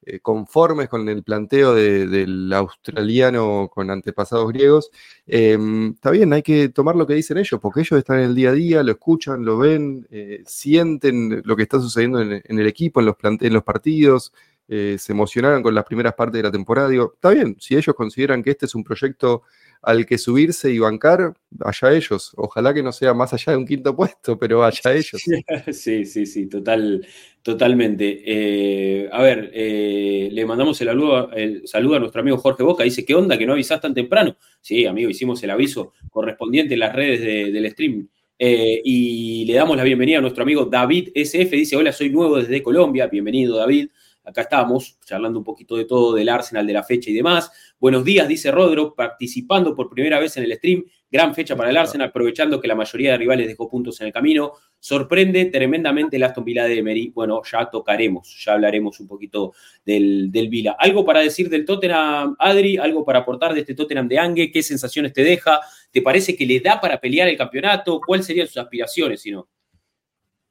eh, 0.06 0.20
conformes 0.20 0.88
con 0.88 1.08
el 1.08 1.24
planteo 1.24 1.74
del 1.74 2.52
australiano 2.52 3.68
con 3.72 3.90
antepasados 3.90 4.48
griegos, 4.52 4.90
em, 5.26 5.90
está 5.94 6.12
bien, 6.12 6.32
hay 6.32 6.42
que 6.42 6.68
tomar 6.68 6.94
lo 6.94 7.06
que 7.08 7.14
dicen 7.14 7.38
ellos, 7.38 7.60
porque 7.60 7.80
ellos 7.80 7.98
están 7.98 8.20
en 8.20 8.26
el 8.26 8.34
día 8.36 8.50
a 8.50 8.52
día, 8.52 8.82
lo 8.84 8.92
escuchan, 8.92 9.44
lo 9.44 9.58
ven, 9.58 10.06
eh, 10.10 10.44
sienten 10.46 11.42
lo 11.44 11.56
que 11.56 11.64
está 11.64 11.80
sucediendo 11.80 12.22
en, 12.22 12.42
el 12.46 12.66
equipo, 12.68 13.00
en 13.00 13.06
los, 13.06 13.16
en 13.22 13.52
los 13.52 13.64
partidos, 13.64 14.32
eh, 14.68 14.96
se 14.98 15.12
emocionaron 15.12 15.62
con 15.62 15.74
las 15.74 15.84
primeras 15.84 16.14
partes 16.14 16.38
de 16.38 16.42
la 16.44 16.52
temporada. 16.52 16.88
Digo, 16.88 17.12
está 17.14 17.30
bien, 17.30 17.56
si 17.60 17.76
ellos 17.76 17.94
consideran 17.94 18.42
que 18.42 18.50
este 18.50 18.66
es 18.66 18.74
un 18.74 18.84
proyecto 18.84 19.42
al 19.86 20.04
que 20.04 20.18
subirse 20.18 20.72
y 20.72 20.80
bancar, 20.80 21.32
allá 21.60 21.96
ellos. 21.96 22.32
Ojalá 22.34 22.74
que 22.74 22.82
no 22.82 22.90
sea 22.90 23.14
más 23.14 23.32
allá 23.32 23.52
de 23.52 23.58
un 23.58 23.64
quinto 23.64 23.94
puesto, 23.94 24.36
pero 24.36 24.64
allá 24.64 24.92
ellos. 24.92 25.22
Sí, 25.72 26.04
sí, 26.04 26.26
sí, 26.26 26.48
total, 26.48 27.06
totalmente. 27.40 28.20
Eh, 28.26 29.08
a 29.12 29.22
ver, 29.22 29.52
eh, 29.54 30.28
le 30.32 30.44
mandamos 30.44 30.80
el 30.80 30.88
saludo, 30.88 31.30
el 31.30 31.68
saludo, 31.68 31.94
a 31.94 32.00
nuestro 32.00 32.20
amigo 32.20 32.36
Jorge 32.36 32.64
Boca. 32.64 32.82
Dice, 32.82 33.04
¿qué 33.04 33.14
onda 33.14 33.38
que 33.38 33.46
no 33.46 33.52
avisás 33.52 33.80
tan 33.80 33.94
temprano? 33.94 34.36
Sí, 34.60 34.86
amigo, 34.86 35.08
hicimos 35.08 35.40
el 35.44 35.50
aviso 35.50 35.92
correspondiente 36.10 36.74
en 36.74 36.80
las 36.80 36.92
redes 36.92 37.20
del 37.52 37.70
stream. 37.70 38.08
y 38.40 39.44
le 39.44 39.54
damos 39.54 39.76
la 39.76 39.84
bienvenida 39.84 40.18
a 40.18 40.20
nuestro 40.20 40.42
amigo 40.42 40.64
David 40.64 41.10
SF. 41.14 41.54
Dice, 41.54 41.76
hola, 41.76 41.92
soy 41.92 42.10
nuevo 42.10 42.38
desde 42.38 42.60
Colombia. 42.60 43.06
Bienvenido, 43.06 43.56
David. 43.56 43.90
Acá 44.26 44.40
estamos 44.40 44.98
charlando 45.06 45.38
un 45.38 45.44
poquito 45.44 45.76
de 45.76 45.84
todo 45.84 46.12
del 46.12 46.28
Arsenal, 46.28 46.66
de 46.66 46.72
la 46.72 46.82
fecha 46.82 47.10
y 47.10 47.12
demás. 47.12 47.48
Buenos 47.78 48.04
días, 48.04 48.26
dice 48.26 48.50
Rodro, 48.50 48.92
participando 48.92 49.72
por 49.76 49.88
primera 49.88 50.18
vez 50.18 50.36
en 50.36 50.42
el 50.42 50.52
stream. 50.54 50.84
Gran 51.08 51.32
fecha 51.32 51.54
para 51.54 51.70
el 51.70 51.76
Arsenal, 51.76 52.08
aprovechando 52.08 52.60
que 52.60 52.66
la 52.66 52.74
mayoría 52.74 53.12
de 53.12 53.18
rivales 53.18 53.46
dejó 53.46 53.68
puntos 53.68 54.00
en 54.00 54.08
el 54.08 54.12
camino. 54.12 54.54
Sorprende 54.80 55.44
tremendamente 55.44 56.16
el 56.16 56.24
Aston 56.24 56.44
Villa 56.44 56.64
de 56.64 56.76
Emery. 56.76 57.12
Bueno, 57.14 57.40
ya 57.48 57.70
tocaremos, 57.70 58.42
ya 58.44 58.54
hablaremos 58.54 58.98
un 58.98 59.06
poquito 59.06 59.52
del, 59.84 60.32
del 60.32 60.48
Villa. 60.48 60.74
¿Algo 60.76 61.04
para 61.04 61.20
decir 61.20 61.48
del 61.48 61.64
Tottenham, 61.64 62.34
Adri? 62.36 62.78
¿Algo 62.78 63.04
para 63.04 63.20
aportar 63.20 63.54
de 63.54 63.60
este 63.60 63.76
Tottenham 63.76 64.08
de 64.08 64.18
Ange? 64.18 64.50
¿Qué 64.50 64.60
sensaciones 64.60 65.12
te 65.12 65.22
deja? 65.22 65.60
¿Te 65.92 66.02
parece 66.02 66.34
que 66.34 66.44
le 66.44 66.58
da 66.58 66.80
para 66.80 66.98
pelear 67.00 67.28
el 67.28 67.36
campeonato? 67.36 68.00
¿Cuáles 68.04 68.26
serían 68.26 68.48
sus 68.48 68.56
aspiraciones 68.56 69.20
si 69.20 69.30
no? 69.30 69.46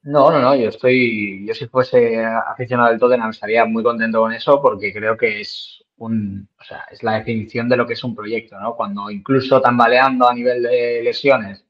No, 0.06 0.30
no, 0.32 0.40
no, 0.40 0.56
yo 0.56 0.70
estoy, 0.70 1.46
yo 1.48 1.56
si 1.56 1.66
fuese 1.68 2.24
aficionado 2.24 2.92
del 2.92 3.00
Tottenham 3.00 3.32
estaría 3.32 3.66
muy 3.66 3.82
contento 3.84 4.20
con 4.20 4.32
eso 4.34 4.62
porque 4.62 4.94
creo 4.94 5.18
que 5.18 5.42
es 5.42 5.84
un, 5.98 6.48
o 6.60 6.64
sea, 6.64 6.86
es 6.92 7.02
la 7.02 7.14
definición 7.16 7.68
de 7.68 7.76
lo 7.78 7.88
que 7.88 7.94
es 7.94 8.04
un 8.04 8.16
proyecto, 8.16 8.60
¿no? 8.60 8.76
Cuando 8.76 9.10
incluso 9.10 9.60
tambaleando 9.62 10.30
a 10.30 10.34
nivel 10.36 10.62
de 10.62 11.02
lesiones, 11.04 11.66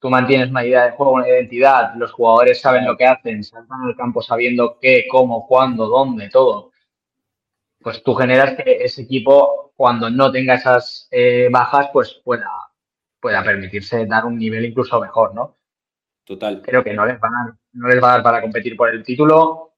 tú 0.00 0.10
mantienes 0.10 0.50
una 0.50 0.64
idea 0.66 0.86
de 0.86 0.92
juego, 0.92 1.12
una 1.12 1.28
identidad, 1.28 1.94
los 1.96 2.12
jugadores 2.12 2.60
saben 2.60 2.86
lo 2.86 2.96
que 2.96 3.06
hacen, 3.06 3.44
saltan 3.44 3.82
al 3.82 3.96
campo 3.96 4.20
sabiendo 4.22 4.78
qué, 4.80 5.06
cómo, 5.08 5.46
cuándo, 5.46 5.86
dónde, 5.88 6.30
todo. 6.30 6.72
Pues 7.80 8.02
tú 8.02 8.14
generas 8.14 8.56
que 8.56 8.78
ese 8.84 9.02
equipo, 9.02 9.72
cuando 9.76 10.10
no 10.10 10.32
tenga 10.32 10.54
esas 10.54 11.06
eh, 11.12 11.48
bajas, 11.52 11.88
pues 11.92 12.20
pueda, 12.24 12.50
pueda 13.20 13.44
permitirse 13.44 14.06
dar 14.06 14.24
un 14.26 14.38
nivel 14.38 14.64
incluso 14.64 15.00
mejor, 15.00 15.34
¿no? 15.34 15.56
Total. 16.24 16.62
Creo 16.62 16.82
que 16.82 16.94
no 16.94 17.04
les, 17.04 17.20
van 17.20 17.34
a, 17.34 17.58
no 17.72 17.88
les 17.88 18.02
va 18.02 18.08
a 18.08 18.12
dar 18.14 18.22
para 18.22 18.40
competir 18.40 18.76
por 18.76 18.88
el 18.88 19.02
título, 19.04 19.74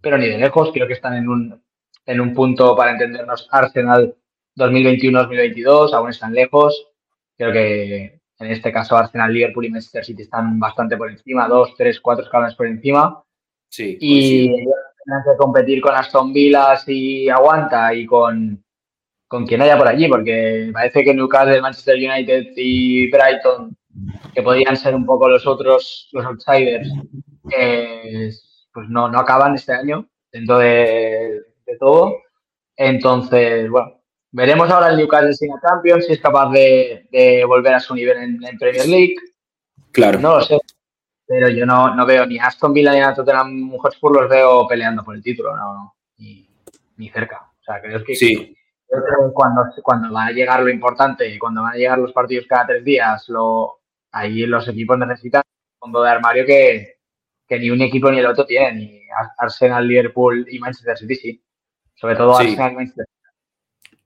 pero 0.00 0.18
ni 0.18 0.28
de 0.28 0.38
lejos. 0.38 0.70
Creo 0.72 0.86
que 0.86 0.92
están 0.92 1.14
en 1.14 1.28
un, 1.28 1.62
en 2.06 2.20
un 2.20 2.34
punto 2.34 2.76
para 2.76 2.92
entendernos 2.92 3.48
Arsenal 3.50 4.14
2021-2022, 4.56 5.94
aún 5.94 6.10
están 6.10 6.34
lejos. 6.34 6.88
Creo 7.36 7.52
que 7.52 8.20
en 8.38 8.50
este 8.50 8.72
caso 8.72 8.96
Arsenal, 8.96 9.32
Liverpool 9.32 9.64
y 9.64 9.70
Manchester 9.70 10.04
City 10.04 10.22
están 10.22 10.58
bastante 10.58 10.96
por 10.96 11.10
encima, 11.10 11.48
dos, 11.48 11.74
tres, 11.76 12.00
cuatro 12.00 12.24
escalones 12.24 12.54
por 12.54 12.66
encima. 12.66 13.22
Sí. 13.68 13.96
Y 14.00 14.48
tienen 14.48 15.22
que 15.24 15.36
competir 15.38 15.80
con 15.80 15.94
Aston 15.94 16.32
Villa 16.32 16.76
si 16.76 17.28
aguanta 17.30 17.94
y 17.94 18.04
con, 18.04 18.62
con 19.26 19.46
quien 19.46 19.62
haya 19.62 19.78
por 19.78 19.88
allí, 19.88 20.08
porque 20.08 20.70
parece 20.72 21.02
que 21.02 21.14
Newcastle, 21.14 21.62
Manchester 21.62 21.96
United 21.96 22.52
y 22.56 23.10
Brighton 23.10 23.76
que 24.34 24.42
podrían 24.42 24.76
ser 24.76 24.94
un 24.94 25.06
poco 25.06 25.28
los 25.28 25.46
otros, 25.46 26.08
los 26.12 26.24
outsiders, 26.24 26.88
pues 28.72 28.88
no, 28.88 29.08
no 29.08 29.18
acaban 29.18 29.54
este 29.54 29.72
año 29.72 30.08
dentro 30.30 30.58
de, 30.58 31.42
todo. 31.78 32.16
Entonces, 32.76 33.68
bueno, 33.70 34.00
veremos 34.30 34.70
ahora 34.70 34.88
el 34.88 34.96
Newcastle 34.96 35.34
sin 35.34 35.50
Champions 35.60 36.06
si 36.06 36.12
es 36.12 36.20
capaz 36.20 36.50
de, 36.50 37.44
volver 37.46 37.74
a 37.74 37.80
su 37.80 37.94
nivel 37.94 38.18
en, 38.18 38.58
Premier 38.58 38.86
League. 38.86 39.14
Claro. 39.90 40.18
No 40.18 40.36
lo 40.36 40.42
sé. 40.42 40.58
Pero 41.26 41.48
yo 41.48 41.64
no, 41.64 41.94
no 41.94 42.04
veo 42.04 42.26
ni 42.26 42.38
Aston 42.38 42.74
Villa 42.74 42.92
ni 42.92 43.00
a 43.00 43.14
Tottenham 43.14 43.70
Hotspur 43.78 44.14
los 44.14 44.28
veo 44.28 44.66
peleando 44.66 45.02
por 45.02 45.14
el 45.14 45.22
título, 45.22 45.56
no. 45.56 45.94
ni 46.16 47.08
cerca. 47.10 47.52
O 47.60 47.64
sea, 47.64 47.80
creo 47.80 48.02
que, 48.04 48.14
sí. 48.14 48.56
cuando, 49.32 49.62
cuando 49.82 50.12
va 50.12 50.26
a 50.26 50.32
llegar 50.32 50.62
lo 50.62 50.68
importante 50.68 51.28
y 51.28 51.38
cuando 51.38 51.62
van 51.62 51.74
a 51.74 51.76
llegar 51.76 51.98
los 51.98 52.12
partidos 52.12 52.46
cada 52.48 52.66
tres 52.66 52.84
días, 52.84 53.28
lo, 53.28 53.81
ahí 54.12 54.46
los 54.46 54.68
equipos 54.68 54.98
necesitan 54.98 55.42
un 55.46 55.86
fondo 55.86 56.02
de 56.02 56.10
armario 56.10 56.46
que, 56.46 56.94
que 57.48 57.58
ni 57.58 57.70
un 57.70 57.82
equipo 57.82 58.10
ni 58.10 58.18
el 58.18 58.26
otro 58.26 58.46
tienen, 58.46 58.78
ni 58.78 59.00
Arsenal, 59.38 59.86
Liverpool 59.86 60.46
y 60.50 60.58
Manchester 60.58 60.96
City, 60.96 61.14
sí. 61.16 61.44
Sobre 61.94 62.16
todo 62.16 62.36
Arsenal 62.36 62.72
y 62.72 62.76
Manchester 62.76 63.06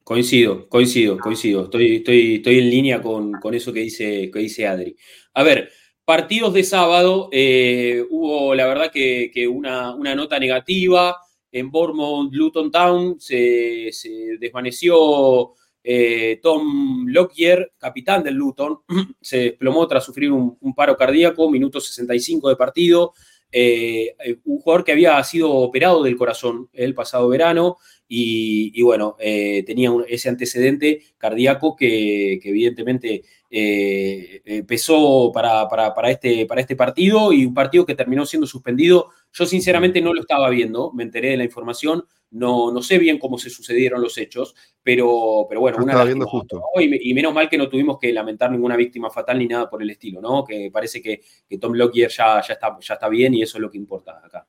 Coincido, 0.07 0.69
coincido, 0.69 1.19
coincido. 1.19 1.65
Estoy, 1.65 1.97
estoy, 1.97 2.37
estoy 2.37 2.61
en 2.61 2.71
línea 2.71 3.03
con, 3.03 3.41
eso 3.53 3.73
que 3.73 3.81
dice, 3.81 4.31
que 4.31 4.39
dice 4.39 4.65
Adri. 4.65 4.97
A 5.35 5.43
ver, 5.43 5.73
partidos 6.05 6.55
de 6.55 6.63
sábado, 6.63 7.29
eh, 7.33 8.05
hubo 8.09 8.55
la 8.55 8.69
verdad 8.69 8.93
que, 8.93 9.49
una, 9.49 9.97
nota 10.15 10.39
negativa. 10.39 11.17
En 11.51 11.73
Bournemouth, 11.73 12.33
Luton 12.33 12.71
Town, 12.71 13.19
se, 13.19 13.91
desvaneció 14.39 15.55
eh, 15.89 16.41
Tom 16.43 17.07
Lockyer, 17.07 17.73
capitán 17.79 18.25
del 18.25 18.35
Luton. 18.35 18.81
Se 19.21 19.39
desplomó 19.39 19.87
tras 19.87 20.05
sufrir 20.05 20.33
un, 20.33 20.75
paro 20.75 20.97
cardíaco, 20.97 21.49
minuto 21.49 21.81
65 21.81 22.49
de 22.49 22.57
partido. 22.57 23.13
Eh, 23.53 24.17
un 24.45 24.59
jugador 24.59 24.85
que 24.85 24.91
había 24.91 25.23
sido 25.23 25.53
operado 25.53 26.03
del 26.03 26.17
corazón 26.17 26.69
el 26.73 26.93
pasado 26.93 27.29
verano 27.29 27.77
y, 28.09 28.83
bueno, 28.83 29.17
eh, 29.21 29.63
tenía 29.65 29.91
ese 30.09 30.29
antecedente 30.29 31.03
cardíaco 31.19 31.77
que, 31.77 32.41
evidentemente 32.43 33.23
eh, 33.49 34.65
pesó 34.67 35.31
para, 35.33 35.69
este, 36.11 36.47
para 36.47 36.61
este 36.61 36.75
partido 36.75 37.33
y 37.33 37.47
un 37.47 37.55
partido 37.55 37.87
que 37.87 37.95
terminó 37.95 38.27
siendo 38.27 38.49
suspendido. 38.49 39.11
Yo 39.37 39.45
sinceramente 39.45 40.01
no 40.01 40.15
lo 40.15 40.23
estaba 40.23 40.49
viendo, 40.49 40.93
me 40.95 41.03
enteré 41.03 41.29
de 41.29 41.37
la 41.37 41.45
información, 41.45 42.03
no, 42.31 42.73
no 42.73 42.81
sé 42.81 42.97
bien 42.97 43.19
cómo 43.19 43.37
se 43.37 43.51
sucedieron 43.51 44.01
los 44.01 44.17
hechos, 44.17 44.55
pero, 44.83 45.45
pero 45.47 45.61
bueno, 45.61 45.77
una 45.85 46.05
viendo 46.05 46.27
justo. 46.27 46.63
Y, 46.81 47.13
menos 47.13 47.35
mal 47.35 47.47
que 47.47 47.59
no 47.59 47.69
tuvimos 47.69 47.99
que 47.99 48.11
lamentar 48.15 48.51
ninguna 48.51 48.77
víctima 48.77 49.11
fatal 49.11 49.39
ni 49.39 49.47
nada 49.47 49.69
por 49.69 49.83
el 49.83 49.91
estilo, 49.91 50.23
¿no? 50.23 50.43
Que 50.43 50.71
parece 50.73 51.03
que, 51.03 51.21
Tom 51.61 51.75
Lockyer 51.75 52.09
ya, 52.09 52.41
ya, 52.41 52.55
está, 52.55 52.79
ya 52.81 52.95
está 52.95 53.11
bien 53.11 53.35
y 53.35 53.43
eso 53.43 53.59
es 53.59 53.61
lo 53.61 53.71
que 53.71 53.77
importa 53.77 54.23
acá. 54.25 54.47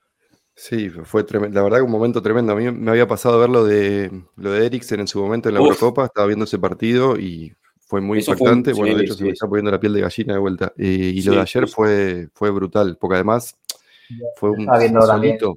Sí, 0.55 0.89
fue 0.89 1.25
tremendo. 1.25 1.55
La 1.55 1.63
verdad 1.63 1.79
que 1.79 1.83
un 1.83 1.91
momento 1.91 2.21
tremendo. 2.21 2.53
A 2.53 2.55
mí 2.55 2.71
me 2.71 2.91
había 2.91 3.07
pasado 3.09 3.39
ver 3.39 3.49
lo 3.49 3.65
de, 3.65 4.09
lo 4.37 4.53
de 4.53 4.65
Eriksen 4.67 5.01
en 5.01 5.07
su 5.09 5.19
momento 5.19 5.49
en 5.49 5.55
la 5.55 5.59
Eurocopa. 5.59 6.05
Estaba 6.05 6.27
viendo 6.27 6.45
ese 6.45 6.59
partido 6.59 7.19
y 7.19 7.53
fue 7.79 7.99
muy 7.99 8.19
impactante. 8.19 8.71
bueno, 8.71 8.97
de 8.97 9.03
hecho, 9.03 9.15
se 9.15 9.25
me 9.25 9.31
está 9.31 9.47
poniendo 9.47 9.69
la 9.69 9.81
piel 9.81 9.93
de 9.93 10.01
gallina 10.01 10.33
de 10.33 10.39
vuelta. 10.39 10.73
y 10.77 11.21
lo 11.23 11.33
de 11.33 11.41
ayer 11.41 11.67
fue, 11.67 12.29
fue 12.33 12.51
brutal, 12.51 12.97
porque 12.99 13.15
además 13.15 13.57
fue 14.35 14.51
un 14.51 14.67
solito. 15.01 15.53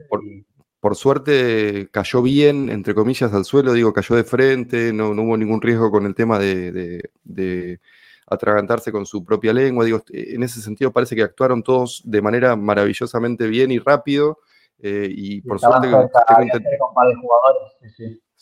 Por, 0.80 0.97
suerte 0.97 1.88
cayó 1.90 2.23
bien, 2.23 2.71
entre 2.71 2.95
comillas, 2.95 3.35
al 3.35 3.45
suelo. 3.45 3.73
Digo, 3.73 3.92
cayó 3.92 4.16
de 4.16 4.25
frente. 4.25 4.92
No, 4.92 5.11
hubo 5.11 5.37
ningún 5.37 5.61
riesgo 5.61 5.90
con 5.90 6.07
el 6.07 6.14
tema 6.14 6.38
de, 6.38 7.02
de 7.23 7.80
atragantarse 8.26 8.92
con 8.92 9.04
su 9.04 9.25
propia 9.25 9.52
lengua. 9.52 9.85
Digo, 9.85 10.02
en 10.09 10.42
ese 10.42 10.62
sentido 10.62 10.92
parece 10.92 11.14
que 11.16 11.23
actuaron 11.23 11.62
todos 11.62 12.00
de 12.04 12.23
manera 12.23 12.57
maravillosamente 12.57 13.47
bien 13.49 13.71
y 13.73 13.78
rápido 13.78 14.38
eh, 14.83 15.09
y 15.11 15.40
por 15.42 15.61
suerte. 15.61 15.88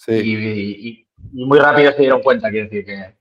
Y, 0.09 1.05
muy 1.33 1.59
rápido 1.59 1.93
se 1.93 1.99
dieron 1.99 2.23
cuenta, 2.23 2.51
quiero 2.51 2.69
decir 2.69 2.85
que. 2.85 3.18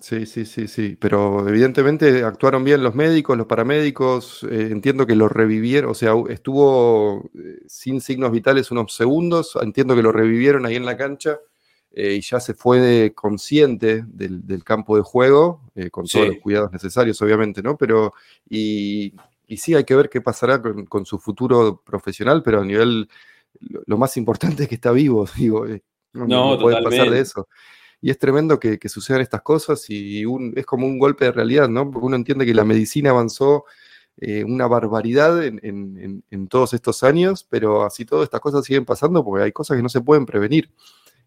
Sí, 0.00 0.26
sí, 0.26 0.44
sí, 0.46 0.66
sí. 0.66 0.96
Pero 0.98 1.46
evidentemente 1.48 2.24
actuaron 2.24 2.64
bien 2.64 2.82
los 2.82 2.94
médicos, 2.94 3.36
los 3.36 3.46
paramédicos. 3.46 4.42
Eh, 4.50 4.68
entiendo 4.70 5.06
que 5.06 5.14
lo 5.14 5.28
revivieron, 5.28 5.90
o 5.90 5.94
sea, 5.94 6.14
estuvo 6.28 7.30
eh, 7.34 7.60
sin 7.66 8.00
signos 8.00 8.32
vitales 8.32 8.70
unos 8.70 8.94
segundos. 8.94 9.56
Entiendo 9.60 9.94
que 9.94 10.02
lo 10.02 10.12
revivieron 10.12 10.66
ahí 10.66 10.76
en 10.76 10.86
la 10.86 10.96
cancha. 10.96 11.38
y 11.92 12.20
ya 12.20 12.38
se 12.40 12.54
fue 12.54 12.78
de, 12.80 13.14
consciente 13.14 14.04
del, 14.06 14.62
campo 14.64 14.96
de 14.96 15.02
juego, 15.02 15.62
con 15.90 16.06
todos 16.06 16.28
los 16.28 16.36
cuidados 16.38 16.72
necesarios, 16.72 17.20
obviamente, 17.20 17.62
¿no? 17.62 17.76
Pero, 17.76 18.14
y 18.48 19.12
y 19.50 19.56
sí 19.56 19.74
hay 19.74 19.82
que 19.82 19.96
ver 19.96 20.08
qué 20.08 20.20
pasará 20.20 20.62
con, 20.62 21.04
su 21.04 21.18
futuro 21.18 21.82
profesional, 21.84 22.40
pero 22.40 22.60
a 22.60 22.64
nivel, 22.64 23.08
lo, 23.58 23.98
más 23.98 24.16
importante 24.16 24.62
es 24.62 24.68
que 24.68 24.76
está 24.76 24.92
vivo, 24.92 25.26
digo, 25.36 25.66
eh, 25.66 25.82
no, 26.12 26.56
puede 26.56 26.80
pasar 26.80 27.10
de 27.10 27.18
eso. 27.18 27.48
Y 28.02 28.10
es 28.10 28.18
tremendo 28.18 28.58
que, 28.58 28.78
sucedan 28.88 29.20
estas 29.20 29.42
cosas 29.42 29.88
y 29.90 30.24
es 30.56 30.66
como 30.66 30.86
un 30.86 30.98
golpe 30.98 31.26
de 31.26 31.32
realidad, 31.32 31.68
¿no? 31.68 31.90
Porque 31.90 32.06
uno 32.06 32.16
entiende 32.16 32.46
que 32.46 32.54
la 32.54 32.64
medicina 32.64 33.10
avanzó 33.10 33.64
eh, 34.16 34.44
una 34.44 34.66
barbaridad 34.66 35.42
en, 35.44 36.22
todos 36.48 36.74
estos 36.74 37.02
años, 37.02 37.46
pero 37.48 37.84
así 37.84 38.04
todas 38.04 38.24
estas 38.24 38.40
cosas 38.40 38.64
siguen 38.64 38.84
pasando 38.84 39.24
porque 39.24 39.44
hay 39.44 39.52
cosas 39.52 39.76
que 39.76 39.82
no 39.82 39.88
se 39.88 40.00
pueden 40.00 40.26
prevenir. 40.26 40.70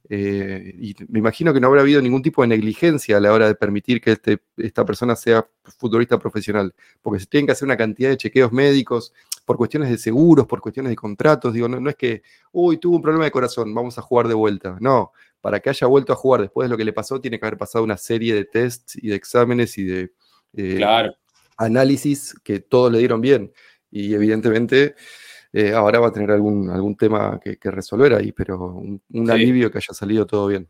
Eh, 0.10 0.76
y 0.80 0.96
me 1.08 1.20
imagino 1.20 1.54
que 1.54 1.62
no 1.62 1.68
habrá 1.68 1.82
habido 1.82 2.02
ningún 2.02 2.22
tipo 2.22 2.42
de 2.42 2.50
negligencia 2.50 3.18
a 3.18 3.20
la 3.22 3.32
hora 3.32 3.48
de 3.48 3.56
permitir 3.56 4.02
que 4.02 4.12
este, 4.12 4.40
esta 4.58 4.86
persona 4.86 5.16
sea 5.16 5.48
futbolista 5.78 6.20
profesional, 6.20 6.74
porque 7.02 7.22
se 7.22 7.26
tienen 7.26 7.46
que 7.46 7.54
hacer 7.54 7.66
una 7.66 7.78
cantidad 7.78 8.10
de 8.10 8.18
chequeos 8.18 8.52
médicos 8.52 9.14
por 9.46 9.58
cuestiones 9.58 9.90
de 9.90 9.98
seguros, 9.98 10.46
por 10.46 10.62
cuestiones 10.62 10.90
de 10.90 10.96
contratos. 10.96 11.54
Digo, 11.54 11.68
no, 11.70 11.90
es 11.90 11.96
que, 11.96 12.22
uy, 12.52 12.78
tuvo 12.78 12.98
un 12.98 13.02
problema 13.02 13.26
de 13.26 13.32
corazón, 13.32 13.74
vamos 13.74 13.98
a 13.98 14.02
jugar 14.02 14.28
de 14.28 14.34
vuelta. 14.34 14.78
No, 14.80 15.14
para 15.44 15.60
que 15.60 15.70
haya 15.70 15.88
vuelto 15.88 16.14
a 16.14 16.16
jugar 16.16 16.40
después 16.40 16.66
de 16.66 16.70
lo 16.70 16.78
que 16.78 16.86
le 16.86 16.94
pasó, 16.94 17.20
tiene 17.20 17.38
que 17.38 17.46
haber 17.46 17.58
pasado 17.58 17.84
una 17.84 17.98
serie 17.98 18.34
de 18.34 18.46
tests 18.46 18.96
y 18.96 19.10
de 19.10 19.16
exámenes 19.16 19.78
y 19.78 19.84
de 19.84 20.12
eh, 20.56 20.82
análisis 21.58 22.34
que 22.46 22.62
todos 22.62 22.90
le 22.90 23.00
dieron 23.00 23.20
bien. 23.20 23.52
Y 23.92 24.14
evidentemente 24.14 24.96
eh, 25.52 25.74
ahora 25.74 26.00
va 26.00 26.08
a 26.08 26.12
tener 26.14 26.32
algún, 26.32 26.70
algún 26.70 26.96
tema 26.96 27.42
que, 27.44 27.58
resolver 27.70 28.14
ahí, 28.14 28.32
pero 28.32 28.74
un, 28.74 29.30
alivio 29.30 29.70
que 29.70 29.80
haya 29.80 29.94
salido 29.94 30.26
todo 30.26 30.48
bien. 30.48 30.70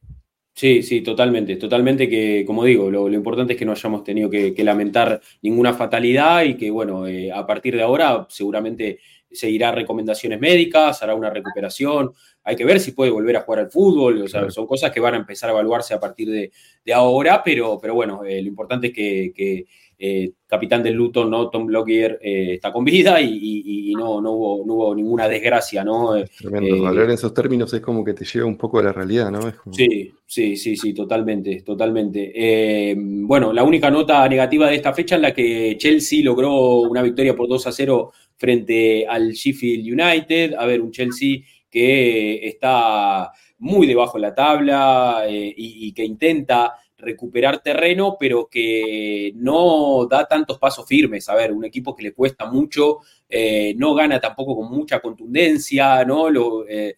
Sí, 0.55 0.81
sí, 0.81 1.01
totalmente, 1.01 1.55
totalmente 1.57 2.09
que, 2.09 2.43
como 2.43 2.63
digo, 2.63 2.89
lo, 2.89 3.13
importante 3.13 3.53
es 3.53 3.59
que 3.59 3.65
no 3.65 3.73
hayamos 3.73 4.03
tenido 4.03 4.27
que, 4.27 4.55
lamentar 4.63 5.21
ninguna 5.43 5.73
fatalidad 5.73 6.45
y 6.45 6.57
que, 6.57 6.71
bueno, 6.71 7.05
eh, 7.05 7.31
a 7.31 7.45
partir 7.45 7.75
de 7.75 7.83
ahora 7.83 8.25
seguramente 8.27 8.97
seguirá 9.33 9.71
recomendaciones 9.71 10.39
médicas, 10.39 11.01
hará 11.01 11.15
una 11.15 11.29
recuperación, 11.29 12.13
hay 12.43 12.55
que 12.55 12.65
ver 12.65 12.79
si 12.79 12.91
puede 12.91 13.11
volver 13.11 13.37
a 13.37 13.41
jugar 13.41 13.61
al 13.61 13.71
fútbol, 13.71 14.21
o 14.21 14.27
sea, 14.27 14.49
son 14.49 14.67
cosas 14.67 14.91
que 14.91 14.99
van 14.99 15.13
a 15.13 15.17
empezar 15.17 15.49
a 15.49 15.53
evaluarse 15.53 15.93
a 15.93 15.99
partir 15.99 16.29
de, 16.29 16.51
ahora, 16.93 17.41
pero, 17.43 17.79
pero 17.81 17.95
bueno, 17.95 18.23
eh, 18.25 18.41
lo 18.41 18.49
importante 18.49 18.87
es 18.87 18.93
que, 18.93 19.65
eh, 20.05 20.31
capitán 20.45 20.83
del 20.83 20.95
Luton, 20.95 21.29
¿no? 21.29 21.49
Tom 21.49 21.69
Lockyer, 21.69 22.19
eh, 22.21 22.55
está 22.55 22.73
con 22.73 22.83
vida 22.83 23.21
y, 23.21 23.93
no, 23.95 24.19
no, 24.19 24.31
hubo, 24.31 24.65
no, 24.65 24.73
hubo, 24.73 24.95
ninguna 24.95 25.29
desgracia, 25.29 25.83
¿no? 25.83 26.15
Tremendo. 26.37 26.85
Hablar 26.85 27.05
en 27.05 27.11
esos 27.11 27.33
términos 27.33 27.73
es 27.73 27.79
como 27.79 28.03
que 28.03 28.13
te 28.13 28.25
lleva 28.25 28.45
un 28.45 28.57
poco 28.57 28.79
de 28.79 28.85
la 28.85 28.91
realidad, 28.91 29.31
¿no? 29.31 29.39
Sí, 29.71 30.11
sí, 30.25 30.57
sí, 30.57 30.75
sí, 30.75 30.93
totalmente, 30.93 31.61
totalmente. 31.61 32.93
bueno, 32.97 33.53
la 33.53 33.63
única 33.63 33.89
nota 33.89 34.27
negativa 34.27 34.67
de 34.67 34.75
esta 34.75 34.93
fecha 34.93 35.15
en 35.15 35.21
la 35.21 35.33
que 35.33 35.77
Chelsea 35.77 36.21
logró 36.21 36.81
una 36.81 37.01
victoria 37.01 37.33
por 37.33 37.47
2 37.47 37.67
a 37.67 37.71
0 37.71 38.11
frente 38.43 39.07
al 39.07 39.31
Sheffield 39.31 39.85
United. 39.87 40.55
A 40.55 40.65
ver, 40.65 40.81
un 40.81 40.91
Chelsea 40.91 41.37
que 41.69 42.45
está 42.45 43.31
muy 43.59 43.87
debajo 43.87 44.17
de 44.17 44.21
la 44.21 44.35
tabla 44.35 45.23
eh, 45.25 45.53
y, 45.55 45.93
que 45.93 46.03
intenta 46.03 46.73
recuperar 46.97 47.63
terreno, 47.63 48.17
pero 48.19 48.49
que 48.51 49.31
no 49.35 50.07
da 50.11 50.25
tantos 50.27 50.59
pasos 50.59 50.85
firmes. 50.85 51.29
A 51.29 51.35
ver, 51.35 51.53
un 51.53 51.63
equipo 51.63 51.95
que 51.95 52.03
le 52.03 52.13
cuesta 52.13 52.45
mucho, 52.45 52.99
eh, 53.29 53.73
no 53.77 53.93
gana 53.93 54.19
tampoco 54.19 54.57
con 54.57 54.69
mucha 54.69 54.99
contundencia, 54.99 56.03
¿no? 56.03 56.29
Lo, 56.29 56.65
eh, 56.67 56.97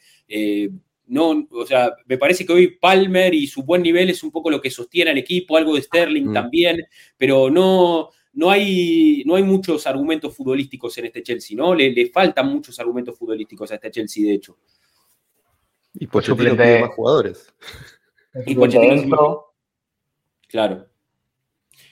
no, 1.06 1.48
o 1.52 1.66
sea, 1.68 1.94
me 2.08 2.18
parece 2.18 2.44
que 2.44 2.54
hoy 2.54 2.78
Palmer 2.80 3.36
y 3.36 3.46
su 3.46 3.62
buen 3.62 3.84
nivel 3.84 4.10
es 4.10 4.24
un 4.24 4.32
poco 4.32 4.50
lo 4.50 4.60
que 4.60 4.72
sostiene 4.72 5.12
al 5.12 5.20
equipo, 5.20 5.58
algo 5.58 5.76
de 5.76 5.84
Sterling 5.84 6.30
mm. 6.30 6.34
también, 6.34 6.88
pero 7.18 7.52
no, 7.52 8.10
no 8.36 8.52
hay, 8.52 9.24
no 9.26 9.36
hay 9.36 9.44
muchos 9.44 9.88
argumentos 9.88 10.36
futbolísticos 10.36 10.98
en 10.98 11.06
este 11.06 11.24
Chelsea, 11.24 11.58
¿no? 11.58 11.74
Le, 11.74 11.92
le 11.92 12.10
faltan 12.10 12.48
muchos 12.48 12.80
argumentos 12.80 13.18
futbolísticos 13.18 13.72
a 13.72 13.76
este 13.76 13.92
Chelsea, 13.92 14.26
de 14.26 14.34
hecho. 14.34 14.58
Y 15.96 16.08
Pochettino 16.08 16.56
tiene 16.56 16.82
más 16.82 16.96
jugadores. 16.96 17.54
Y 18.46 18.56
Pochettino... 18.56 19.46
Claro. 20.48 20.88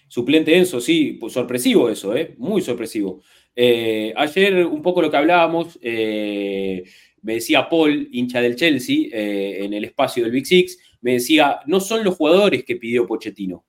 Suplente 0.08 0.56
Enzo, 0.56 0.80
sí, 0.80 1.18
pues 1.20 1.34
sorpresivo 1.34 1.90
eso, 1.90 2.16
¿eh? 2.16 2.36
muy 2.38 2.62
sorpresivo. 2.62 3.22
Eh, 3.56 4.14
ayer 4.16 4.66
un 4.66 4.82
poco 4.82 5.02
lo 5.02 5.10
que 5.10 5.18
hablábamos, 5.18 5.80
eh, 5.82 6.84
me 7.22 7.36
decía 7.36 7.68
Paul, 7.68 8.10
hincha 8.12 8.42
del 8.42 8.56
Chelsea, 8.56 9.08
eh, 9.12 9.66
en 9.66 9.74
el 9.74 9.86
espacio 9.86 10.24
del 10.24 10.32
Big 10.32 10.46
Six, 10.46 10.78
me 11.02 11.14
decía, 11.14 11.62
no 11.66 11.80
son 11.80 12.04
los 12.04 12.16
jugadores 12.16 12.64
que 12.64 12.76
pidió 12.76 13.08
Pochettino, 13.08 13.66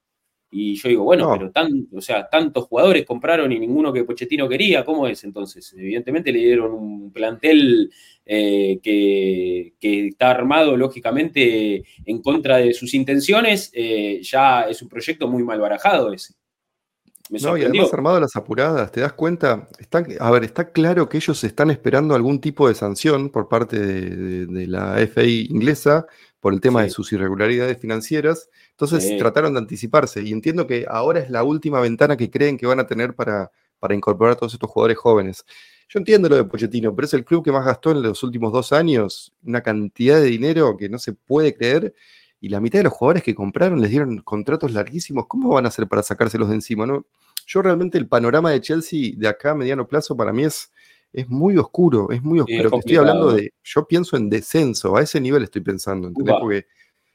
y 0.57 0.77
yo 0.77 0.88
digo, 0.88 1.03
bueno, 1.03 1.29
pero 1.33 1.51
tan, 1.51 1.88
o 1.93 2.01
sea, 2.01 2.29
tantos 2.29 2.67
jugadores 2.67 3.05
compraron 3.05 3.51
y 3.51 3.59
ninguno 3.59 3.93
que 3.93 4.05
Pochettino 4.05 4.49
quería, 4.49 4.85
¿cómo 4.85 5.09
es 5.09 5.25
entonces? 5.25 5.75
Evidentemente 5.77 6.31
le 6.31 6.38
dieron 6.38 6.71
un 6.71 7.12
plantel 7.12 7.90
eh, 8.25 8.79
que, 8.81 9.75
está 9.81 10.31
armado 10.31 10.77
lógicamente 10.77 11.83
en 12.07 12.23
contra 12.23 12.59
de 12.59 12.73
sus 12.73 12.95
intenciones, 12.95 13.73
eh, 13.75 14.21
ya 14.23 14.69
es 14.69 14.81
un 14.81 14.88
proyecto 14.88 15.27
muy 15.27 15.43
mal 15.43 15.59
barajado 15.59 16.12
ese. 16.12 16.35
no, 17.31 17.59
y 17.59 17.62
además 17.64 17.93
armado 17.93 18.21
las 18.21 18.37
apuradas, 18.37 18.93
¿te 18.93 19.01
das 19.01 19.14
cuenta? 19.14 19.69
Está, 19.81 20.07
a 20.21 20.31
ver, 20.31 20.45
está 20.45 20.71
claro 20.71 21.09
que 21.09 21.17
ellos 21.17 21.43
están 21.43 21.73
esperando 21.73 22.14
algún 22.14 22.40
tipo 22.40 22.69
de 22.69 22.77
sanción 22.77 23.29
por 23.29 23.49
parte 23.49 23.77
de, 23.81 24.67
la 24.69 24.99
FI 24.99 25.49
inglesa 25.51 26.07
por 26.44 26.52
el 26.52 26.61
tema 26.61 26.83
de 26.83 26.90
sus 26.90 27.11
irregularidades 27.11 27.78
financieras. 27.78 28.50
Entonces 28.72 29.16
trataron 29.16 29.54
de 29.54 29.61
anticiparse 29.61 30.20
y 30.22 30.30
entiendo 30.30 30.66
que 30.66 30.85
ahora 30.87 31.20
es 31.20 31.30
la 31.30 31.42
última 31.42 31.80
ventana 31.80 32.18
que 32.18 32.30
creen 32.30 32.59
que 32.59 32.66
van 32.66 32.78
a 32.80 32.87
tener 32.87 33.14
para, 33.14 33.50
para 33.78 33.94
incorporar 33.94 34.35
a 34.35 34.37
todos 34.37 34.52
estos 34.52 34.70
jugadores 34.70 34.98
jóvenes. 34.98 35.46
Yo 35.88 36.00
entiendo 36.00 36.28
lo 36.28 36.37
de 36.37 36.44
Pochettino, 36.44 36.94
pero 36.94 37.07
es 37.07 37.14
el 37.14 37.24
club 37.24 37.42
que 37.42 37.50
más 37.50 37.64
gastó 37.64 37.92
en 37.92 38.02
los 38.02 38.22
últimos 38.22 38.52
dos 38.52 38.74
años, 38.74 39.33
una 39.42 39.62
cantidad 39.62 40.20
de 40.20 40.26
dinero 40.26 40.76
que 40.76 40.90
no 40.90 40.98
se 40.98 41.14
puede 41.14 41.54
creer 41.57 41.94
y 42.42 42.50
la 42.50 42.61
mitad 42.61 42.80
de 42.80 42.85
los 42.85 42.92
jugadores 42.92 43.22
que 43.22 43.35
compraron 43.35 43.80
les 43.80 43.88
dieron 43.88 44.18
contratos 44.18 44.70
larguísimos. 44.70 45.24
¿Cómo 45.26 45.48
van 45.48 45.64
a 45.64 45.68
hacer 45.68 45.88
para 45.88 46.02
sacárselos 46.02 46.50
de 46.50 46.57
encima? 46.57 46.85
No? 46.85 47.07
Yo 47.46 47.62
realmente 47.62 47.96
el 47.96 48.07
panorama 48.07 48.50
de 48.50 48.61
Chelsea 48.61 49.12
de 49.16 49.28
acá 49.28 49.52
a 49.52 49.54
mediano 49.54 49.88
plazo 49.88 50.14
para 50.14 50.30
mí 50.30 50.44
es, 50.44 50.70
es 51.14 51.29
muy 51.31 51.57
oscuro, 51.57 52.11
es 52.11 52.22
muy 52.22 52.40
oscuro. 52.40 52.77
estoy 52.77 52.96
hablando 52.96 53.33
de, 53.33 53.55
yo 53.62 53.87
pienso 53.87 54.16
en 54.16 54.29
descenso, 54.29 54.96
a 54.96 55.03
ese 55.03 55.20
nivel 55.20 55.44
estoy 55.44 55.62
pensando, 55.62 56.09
¿entendés? 56.09 56.35
Porque, 56.40 56.66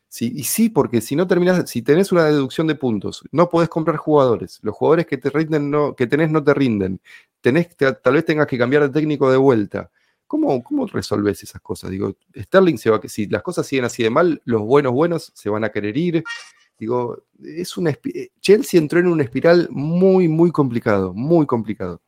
sí, 0.07 0.31
y 0.33 0.45
sí, 0.45 0.69
porque 0.69 1.01
si 1.01 1.17
no 1.17 1.27
terminas, 1.27 1.69
si 1.69 1.81
tenés 1.81 2.13
una 2.13 2.23
deducción 2.23 2.65
de 2.67 2.75
puntos, 2.75 3.23
no 3.33 3.49
podés 3.49 3.67
comprar 3.67 3.97
jugadores, 3.97 4.59
los 4.63 4.73
jugadores 4.73 5.05
que 5.05 5.17
te 5.17 5.29
rinden 5.29 5.69
no, 5.69 5.97
que 5.97 6.07
tenés 6.07 6.31
no 6.31 6.41
te 6.41 6.53
rinden, 6.53 7.01
tenés, 7.41 7.75
tal 7.75 8.13
vez 8.13 8.23
tengas 8.23 8.47
que 8.47 8.57
cambiar 8.57 8.83
de 8.83 8.89
técnico 8.89 9.29
de 9.29 9.38
vuelta. 9.38 9.91
¿Cómo, 10.27 10.63
¿Cómo 10.63 10.85
resolves 10.85 11.43
esas 11.43 11.59
cosas? 11.59 11.89
Digo, 11.89 12.15
Sterling 12.38 12.77
se 12.77 12.91
va, 12.91 13.01
si 13.03 13.25
las 13.27 13.41
cosas 13.41 13.67
siguen 13.67 13.85
así 13.85 14.03
de 14.03 14.12
mal, 14.12 14.41
los 14.45 14.62
buenos 14.62 14.93
buenos 14.93 15.31
se 15.35 15.49
van 15.49 15.65
a 15.65 15.69
querer 15.69 15.97
ir. 15.97 16.23
Digo, 16.77 17.23
es 17.43 17.75
una 17.75 17.89
eh, 17.89 18.29
Chelsea 18.39 18.79
entró 18.79 18.99
en 18.99 19.07
una 19.07 19.23
espiral 19.23 19.67
muy, 19.71 20.29
muy 20.29 20.51
complicado, 20.51 21.13
muy 21.13 21.45
complicado. 21.45 21.99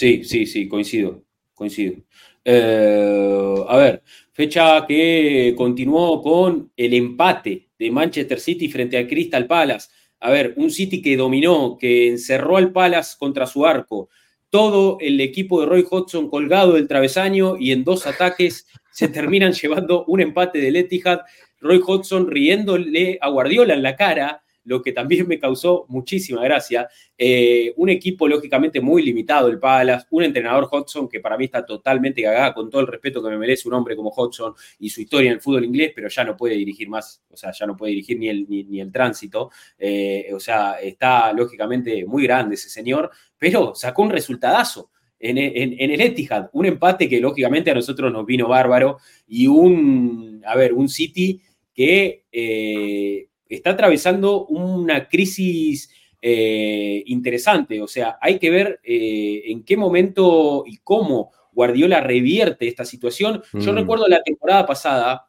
Sí, 0.00 0.24
sí, 0.24 0.46
sí, 0.46 0.66
coincido, 0.66 1.26
coincido. 1.52 1.96
Eh, 2.42 3.54
a 3.68 3.76
ver, 3.76 4.02
fecha 4.32 4.86
que 4.88 5.52
continuó 5.54 6.22
con 6.22 6.72
el 6.74 6.94
empate 6.94 7.68
de 7.78 7.90
Manchester 7.90 8.40
City 8.40 8.70
frente 8.70 8.96
al 8.96 9.06
Crystal 9.06 9.46
Palace. 9.46 9.90
A 10.20 10.30
ver, 10.30 10.54
un 10.56 10.70
City 10.70 11.02
que 11.02 11.18
dominó, 11.18 11.76
que 11.78 12.08
encerró 12.08 12.56
al 12.56 12.72
Palace 12.72 13.16
contra 13.18 13.46
su 13.46 13.66
arco, 13.66 14.08
todo 14.48 14.96
el 15.02 15.20
equipo 15.20 15.60
de 15.60 15.66
Roy 15.66 15.84
Hodgson 15.90 16.30
colgado 16.30 16.72
del 16.76 16.88
travesaño 16.88 17.58
y 17.58 17.72
en 17.72 17.84
dos 17.84 18.06
ataques 18.06 18.68
se 18.92 19.08
terminan 19.08 19.52
llevando 19.52 20.06
un 20.06 20.22
empate 20.22 20.60
del 20.60 20.76
Etihad. 20.76 21.20
Roy 21.60 21.82
Hodgson 21.86 22.30
riéndole 22.30 23.18
a 23.20 23.28
Guardiola 23.28 23.74
en 23.74 23.82
la 23.82 23.96
cara, 23.96 24.42
lo 24.64 24.82
que 24.82 24.92
también 24.92 25.26
me 25.26 25.38
causó 25.38 25.86
muchísima 25.88 26.42
gracia. 26.42 26.88
Eh, 27.16 27.72
un 27.76 27.88
equipo 27.88 28.28
lógicamente 28.28 28.80
muy 28.80 29.02
limitado, 29.02 29.48
el 29.48 29.58
Palace, 29.58 30.06
un 30.10 30.24
entrenador 30.24 30.68
Hodgson 30.70 31.08
que 31.08 31.20
para 31.20 31.36
mí 31.36 31.44
está 31.46 31.64
totalmente 31.64 32.22
cagada, 32.22 32.54
con 32.54 32.70
todo 32.70 32.80
el 32.80 32.86
respeto 32.86 33.22
que 33.22 33.30
me 33.30 33.38
merece 33.38 33.68
un 33.68 33.74
hombre 33.74 33.96
como 33.96 34.10
Hodgson 34.10 34.54
y 34.78 34.90
su 34.90 35.00
historia 35.00 35.28
en 35.28 35.34
el 35.34 35.40
fútbol 35.40 35.64
inglés, 35.64 35.92
pero 35.94 36.08
ya 36.08 36.24
no 36.24 36.36
puede 36.36 36.54
dirigir 36.56 36.88
más, 36.88 37.22
o 37.30 37.36
sea, 37.36 37.52
ya 37.52 37.66
no 37.66 37.76
puede 37.76 37.90
dirigir 37.90 38.18
ni 38.18 38.28
el, 38.28 38.46
ni, 38.48 38.80
el 38.80 38.92
tránsito. 38.92 39.50
Eh, 39.78 40.30
o 40.32 40.40
sea, 40.40 40.80
está 40.80 41.32
lógicamente 41.32 42.04
muy 42.04 42.24
grande 42.24 42.54
ese 42.54 42.68
señor, 42.68 43.10
pero 43.38 43.74
sacó 43.74 44.02
un 44.02 44.10
resultadazo. 44.10 44.90
En, 45.22 45.36
el 45.36 46.00
Etihad, 46.00 46.48
un 46.54 46.64
empate 46.64 47.06
que 47.06 47.20
lógicamente 47.20 47.70
a 47.70 47.74
nosotros 47.74 48.10
nos 48.10 48.24
vino 48.24 48.48
bárbaro 48.48 48.96
y 49.28 49.46
un, 49.48 50.42
a 50.46 50.56
ver, 50.56 50.72
un 50.72 50.88
City 50.88 51.42
que 51.74 52.24
eh, 52.32 53.28
está 53.54 53.70
atravesando 53.70 54.46
una 54.46 55.08
crisis 55.08 55.90
eh, 56.22 57.02
interesante. 57.06 57.82
O 57.82 57.88
sea, 57.88 58.18
hay 58.20 58.38
que 58.38 58.50
ver 58.50 58.80
eh, 58.82 59.42
en 59.46 59.64
qué 59.64 59.76
momento 59.76 60.64
y 60.66 60.78
cómo 60.78 61.32
Guardiola 61.52 62.00
revierte 62.00 62.68
esta 62.68 62.84
situación. 62.84 63.42
Yo 63.52 63.72
mm. 63.72 63.76
recuerdo 63.76 64.08
la 64.08 64.22
temporada 64.22 64.64
pasada 64.66 65.26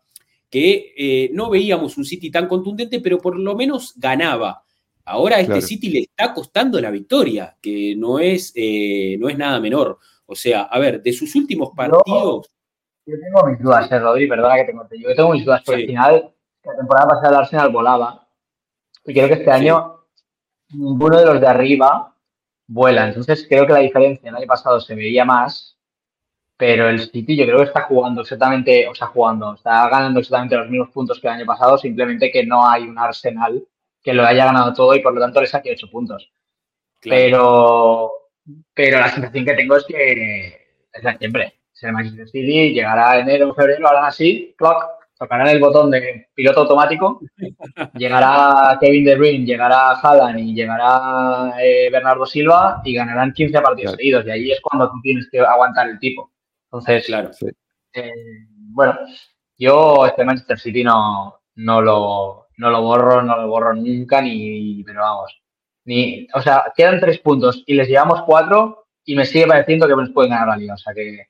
que 0.49 1.29
no 1.33 1.49
veíamos 1.49 1.97
un 1.97 2.03
City 2.03 2.29
tan 2.29 2.47
contundente, 2.47 2.99
pero 2.99 3.17
por 3.17 3.39
lo 3.39 3.55
menos 3.55 3.93
ganaba. 3.95 4.63
Ahora 5.05 5.37
a 5.37 5.39
este 5.39 5.61
City 5.61 5.89
le 5.89 5.99
está 5.99 6.33
costando 6.33 6.79
la 6.81 6.91
victoria, 6.91 7.55
que 7.61 7.95
no 7.95 8.19
es, 8.19 8.53
no 8.55 9.29
es 9.29 9.37
nada 9.37 9.61
menor. 9.61 9.97
O 10.31 10.35
sea, 10.35 10.61
a 10.61 10.79
ver, 10.79 11.01
de 11.01 11.11
sus 11.11 11.35
últimos 11.35 11.71
partidos. 11.75 12.49
Yo, 13.05 13.15
tengo 13.19 13.47
mis 13.49 13.59
dudas, 13.59 13.91
eh, 13.91 13.99
Rodri, 13.99 14.27
perdona 14.29 14.55
que 14.55 14.63
te. 14.63 15.01
Yo 15.01 15.13
tengo 15.13 15.33
mis 15.33 15.43
dudas, 15.43 15.61
porque 15.65 15.81
al 15.81 15.87
final 15.87 16.33
la 16.63 16.75
temporada 16.75 17.07
pasada 17.07 17.29
el 17.29 17.35
Arsenal 17.35 17.69
volaba. 17.69 18.27
Y 19.05 19.13
creo 19.13 19.27
que 19.27 19.35
este 19.35 19.51
año 19.51 20.01
ninguno 20.73 21.19
de 21.19 21.25
los 21.25 21.41
de 21.41 21.47
arriba 21.47 22.15
vuela. 22.67 23.07
Entonces 23.07 23.45
creo 23.47 23.65
que 23.65 23.73
la 23.73 23.79
diferencia 23.79 24.29
el 24.29 24.35
año 24.35 24.47
pasado 24.47 24.79
se 24.79 24.95
veía 24.95 25.25
más. 25.25 25.77
Pero 26.57 26.89
el 26.89 27.09
City 27.09 27.35
yo 27.35 27.45
creo 27.45 27.57
que 27.57 27.63
está 27.63 27.81
jugando 27.81 28.21
exactamente, 28.21 28.87
o 28.87 28.93
sea, 28.93 29.07
jugando, 29.07 29.55
está 29.55 29.89
ganando 29.89 30.19
exactamente 30.19 30.57
los 30.57 30.69
mismos 30.69 30.89
puntos 30.91 31.19
que 31.19 31.27
el 31.27 31.33
año 31.33 31.45
pasado, 31.45 31.75
simplemente 31.77 32.31
que 32.31 32.45
no 32.45 32.67
hay 32.69 32.83
un 32.83 32.99
Arsenal 32.99 33.67
que 34.03 34.13
lo 34.13 34.23
haya 34.23 34.45
ganado 34.45 34.73
todo 34.73 34.95
y 34.95 35.01
por 35.01 35.13
lo 35.13 35.21
tanto 35.21 35.41
le 35.41 35.47
saque 35.47 35.71
8 35.71 35.89
puntos. 35.89 36.31
Pero, 37.01 38.11
pero 38.75 38.99
la 38.99 39.09
sensación 39.09 39.43
que 39.43 39.53
tengo 39.55 39.75
es 39.75 39.85
que 39.85 40.47
es 40.93 41.03
la 41.03 41.17
siempre. 41.17 41.55
el 41.81 41.93
Manchester 41.93 42.29
City, 42.29 42.73
llegará 42.73 43.19
enero, 43.19 43.55
febrero, 43.55 43.87
harán 43.87 44.05
así, 44.05 44.53
clock, 44.55 45.00
tocarán 45.21 45.49
el 45.49 45.59
botón 45.59 45.91
de 45.91 46.29
piloto 46.33 46.61
automático, 46.61 47.21
llegará 47.93 48.75
Kevin 48.81 49.05
De 49.05 49.15
Bruyne, 49.15 49.45
llegará 49.45 49.91
Haaland 49.91 50.39
y 50.39 50.55
llegará 50.55 51.53
eh, 51.61 51.91
Bernardo 51.91 52.25
Silva 52.25 52.81
y 52.83 52.95
ganarán 52.95 53.31
15 53.31 53.61
partidos 53.61 53.95
seguidos. 53.97 54.25
Y 54.25 54.31
ahí 54.31 54.51
es 54.51 54.59
cuando 54.61 54.89
tú 54.89 54.99
tienes 55.03 55.29
que 55.31 55.39
aguantar 55.39 55.89
el 55.89 55.99
tipo. 55.99 56.31
Entonces, 56.65 57.05
claro, 57.05 57.29
eh, 57.93 58.11
bueno, 58.71 58.97
yo 59.59 60.07
este 60.07 60.25
Manchester 60.25 60.57
City 60.57 60.83
no, 60.83 61.39
no, 61.53 61.81
lo, 61.81 62.47
no 62.57 62.71
lo 62.71 62.81
borro, 62.81 63.21
no 63.21 63.37
lo 63.37 63.47
borro 63.47 63.75
nunca, 63.75 64.23
ni, 64.23 64.83
pero 64.83 65.01
vamos, 65.01 65.39
ni, 65.85 66.27
o 66.33 66.41
sea, 66.41 66.63
quedan 66.75 66.99
tres 66.99 67.19
puntos 67.19 67.63
y 67.67 67.75
les 67.75 67.87
llevamos 67.87 68.23
cuatro 68.23 68.87
y 69.05 69.15
me 69.15 69.25
sigue 69.25 69.45
pareciendo 69.45 69.87
que 69.87 69.95
nos 69.95 70.09
pueden 70.09 70.31
ganar 70.31 70.47
la 70.47 70.57
liga. 70.57 70.73
O 70.73 70.77
sea 70.77 70.95
que 70.95 71.27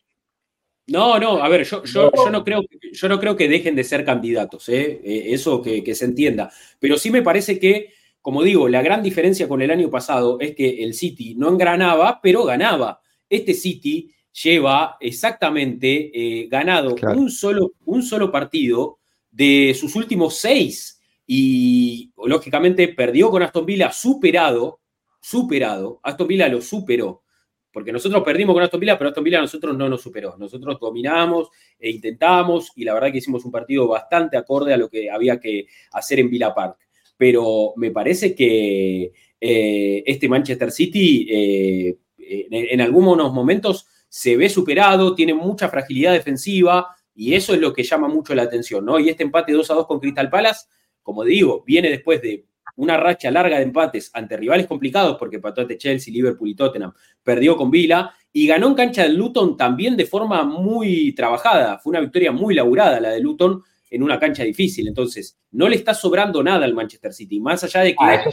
no, 0.91 1.19
no, 1.19 1.41
a 1.41 1.47
ver, 1.47 1.63
yo, 1.63 1.83
yo, 1.83 2.11
no, 2.31 2.43
creo, 2.43 2.63
yo 2.91 3.09
no 3.09 3.19
creo 3.19 3.35
que 3.35 3.47
dejen 3.47 3.75
de 3.75 3.83
ser 3.83 4.03
candidatos, 4.03 4.67
¿eh? 4.69 5.01
Eh, 5.03 5.23
eso 5.27 5.61
que, 5.61 5.95
se 5.95 6.05
entienda. 6.05 6.51
Pero 6.79 6.97
sí 6.97 7.09
me 7.11 7.21
parece 7.21 7.59
que, 7.59 7.93
como 8.21 8.43
digo, 8.43 8.67
la 8.67 8.81
gran 8.81 9.01
diferencia 9.01 9.47
con 9.47 9.61
el 9.61 9.71
año 9.71 9.89
pasado 9.89 10.37
es 10.39 10.55
que 10.55 10.83
el 10.83 10.93
City 10.93 11.35
no 11.35 11.49
engranaba, 11.49 12.19
pero 12.21 12.43
ganaba. 12.43 13.01
Este 13.29 13.53
City 13.53 14.11
lleva 14.43 14.97
exactamente 14.99 16.11
eh, 16.13 16.47
ganado 16.49 16.95
un, 17.15 17.31
solo, 17.31 17.73
un 17.85 18.03
solo 18.03 18.31
partido 18.31 18.99
de 19.29 19.75
sus 19.77 19.95
últimos 19.95 20.35
seis 20.35 21.01
y 21.25 22.11
lógicamente 22.25 22.89
perdió 22.89 23.29
con 23.29 23.43
Aston 23.43 23.65
Villa 23.65 23.91
superado, 23.91 24.81
superado, 25.21 25.99
Aston 26.03 26.27
Villa 26.27 26.49
lo 26.49 26.61
superó 26.61 27.23
porque 27.71 27.91
nosotros 27.91 28.23
perdimos 28.23 28.53
con 28.53 28.63
Aston 28.63 28.79
Villa, 28.79 28.97
pero 28.97 29.09
Aston 29.09 29.23
Villa 29.23 29.39
a 29.39 29.41
nosotros 29.41 29.77
no 29.77 29.87
nos 29.87 30.01
superó. 30.01 30.35
Nosotros 30.37 30.77
dominamos 30.79 31.49
e 31.79 31.89
intentamos 31.89 32.71
y 32.75 32.83
la 32.83 32.93
verdad 32.93 33.11
que 33.11 33.19
hicimos 33.19 33.45
un 33.45 33.51
partido 33.51 33.87
bastante 33.87 34.37
acorde 34.37 34.73
a 34.73 34.77
lo 34.77 34.89
que 34.89 35.09
había 35.09 35.39
que 35.39 35.67
hacer 35.91 36.19
en 36.19 36.29
Villa 36.29 36.53
Park. 36.53 36.77
Pero 37.15 37.73
me 37.77 37.91
parece 37.91 38.35
que 38.35 39.11
eh, 39.39 40.03
este 40.05 40.27
Manchester 40.27 40.71
City 40.71 41.27
eh, 41.29 41.97
en, 42.17 42.81
algunos 42.81 43.31
momentos 43.33 43.87
se 44.07 44.37
ve 44.37 44.49
superado, 44.49 45.15
tiene 45.15 45.33
mucha 45.33 45.69
fragilidad 45.69 46.13
defensiva 46.13 46.87
y 47.15 47.33
eso 47.33 47.53
es 47.53 47.59
lo 47.59 47.73
que 47.73 47.83
llama 47.83 48.07
mucho 48.07 48.35
la 48.35 48.43
atención, 48.43 48.85
¿no? 48.85 48.99
Y 48.99 49.09
este 49.09 49.23
empate 49.23 49.53
2 49.53 49.71
a 49.71 49.73
2 49.75 49.87
con 49.87 49.99
Crystal 49.99 50.29
Palace, 50.29 50.67
como 51.01 51.23
digo, 51.23 51.63
viene 51.65 51.89
después 51.89 52.21
de 52.21 52.45
una 52.75 52.97
racha 52.97 53.31
larga 53.31 53.57
de 53.57 53.63
empates 53.63 54.11
ante 54.13 54.37
rivales 54.37 54.67
complicados, 54.67 55.17
porque 55.17 55.39
pató 55.39 55.61
ante 55.61 55.77
Chelsea, 55.77 56.13
Liverpool 56.13 56.49
y 56.49 56.55
Tottenham, 56.55 56.93
perdió 57.23 57.55
con 57.57 57.71
Vila 57.71 58.13
y 58.33 58.47
ganó 58.47 58.67
en 58.67 58.75
cancha 58.75 59.03
del 59.03 59.15
Luton 59.15 59.57
también 59.57 59.97
de 59.97 60.05
forma 60.05 60.43
muy 60.43 61.13
trabajada. 61.13 61.79
Fue 61.79 61.91
una 61.91 61.99
victoria 61.99 62.31
muy 62.31 62.55
laburada 62.55 62.99
la 62.99 63.09
de 63.09 63.19
Luton 63.19 63.63
en 63.89 64.03
una 64.03 64.19
cancha 64.19 64.43
difícil. 64.43 64.87
Entonces, 64.87 65.37
no 65.51 65.67
le 65.67 65.75
está 65.75 65.93
sobrando 65.93 66.41
nada 66.41 66.65
al 66.65 66.73
Manchester 66.73 67.13
City, 67.13 67.39
más 67.39 67.63
allá 67.63 67.81
de 67.81 67.91
que 67.91 67.97
ah, 67.99 68.23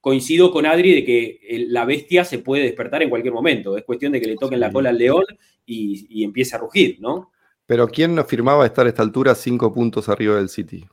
coincido 0.00 0.50
con 0.50 0.66
Adri 0.66 0.94
de 0.96 1.04
que 1.04 1.66
la 1.68 1.84
bestia 1.84 2.24
se 2.24 2.40
puede 2.40 2.64
despertar 2.64 3.02
en 3.02 3.10
cualquier 3.10 3.32
momento. 3.32 3.76
Es 3.78 3.84
cuestión 3.84 4.12
de 4.12 4.20
que 4.20 4.26
le 4.26 4.36
toquen 4.36 4.60
la 4.60 4.72
cola 4.72 4.90
al 4.90 4.98
león 4.98 5.24
y, 5.64 6.06
y 6.10 6.24
empiece 6.24 6.56
a 6.56 6.58
rugir, 6.58 6.98
¿no? 7.00 7.30
Pero 7.66 7.88
¿quién 7.88 8.14
nos 8.14 8.26
firmaba 8.26 8.66
estar 8.66 8.84
a 8.84 8.90
esta 8.90 9.02
altura 9.02 9.34
cinco 9.34 9.72
puntos 9.72 10.08
arriba 10.08 10.36
del 10.36 10.50
City? 10.50 10.84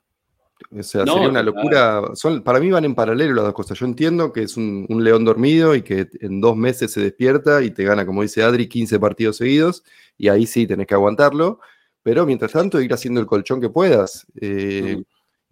O 0.70 0.84
sea, 0.84 1.06
sería 1.06 1.30
una 1.30 1.44
locura. 1.44 2.02
Son, 2.14 2.42
para 2.44 2.60
mí 2.60 2.70
van 2.70 2.86
en 2.86 2.96
paralelo 2.96 3.34
las 3.34 3.46
dos 3.46 3.54
cosas. 3.54 3.80
Yo 3.80 3.86
entiendo 3.86 4.32
que 4.32 4.44
es 4.44 4.58
un, 4.58 4.86
león 4.90 5.26
dormido 5.26 5.76
y 5.76 5.82
que 5.82 6.08
en 6.20 6.42
dos 6.42 6.56
meses 6.56 6.92
se 6.92 7.02
despierta 7.02 7.62
y 7.62 7.72
te 7.72 7.84
gana, 7.84 8.06
como 8.06 8.22
dice 8.22 8.44
Adri, 8.44 8.68
15 8.68 9.00
partidos 9.00 9.38
seguidos 9.38 9.84
y 10.18 10.30
ahí 10.30 10.46
sí 10.46 10.68
tenés 10.68 10.88
que 10.88 10.94
aguantarlo. 10.94 11.60
Pero 12.04 12.26
mientras 12.26 12.52
tanto, 12.52 12.82
ir 12.82 12.94
haciendo 12.94 13.20
el 13.20 13.28
colchón 13.28 13.62
que 13.62 13.70
puedas. 13.70 14.26
Eh, 14.40 15.04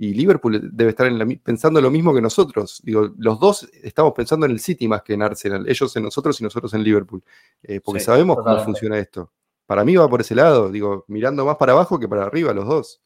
Y 0.01 0.13
Liverpool 0.13 0.69
debe 0.71 0.91
estar 0.91 1.11
pensando 1.43 1.81
lo 1.81 1.91
mismo 1.91 2.13
que 2.13 2.21
nosotros. 2.21 2.81
Digo, 2.85 3.11
los 3.17 3.37
dos 3.37 3.69
estamos 3.83 4.13
pensando 4.13 4.45
en 4.45 4.53
el 4.53 4.59
City 4.61 4.87
más 4.87 5.01
que 5.01 5.13
en 5.13 5.21
Arsenal. 5.21 5.67
Ellos 5.67 5.93
en 5.97 6.03
nosotros 6.03 6.39
y 6.39 6.43
nosotros 6.45 6.73
en 6.73 6.83
Liverpool. 6.83 7.21
Eh, 7.61 7.81
porque 7.81 7.99
sabemos 7.99 8.37
cómo 8.37 8.63
funciona 8.63 8.97
esto. 8.97 9.31
Para 9.65 9.83
mí 9.83 9.97
va 9.97 10.09
por 10.09 10.21
ese 10.21 10.35
lado. 10.35 10.71
Digo, 10.71 11.03
mirando 11.09 11.45
más 11.45 11.57
para 11.57 11.73
abajo 11.73 11.99
que 11.99 12.07
para 12.07 12.23
arriba, 12.23 12.53
los 12.53 12.65
dos. 12.65 13.01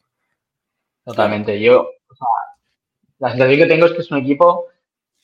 Totalmente. 1.04 1.60
Yo, 1.60 1.90
la 3.18 3.30
sensación 3.30 3.58
que 3.58 3.66
tengo 3.66 3.86
es 3.86 3.92
que 3.92 4.00
es 4.00 4.10
un 4.10 4.18
equipo 4.18 4.66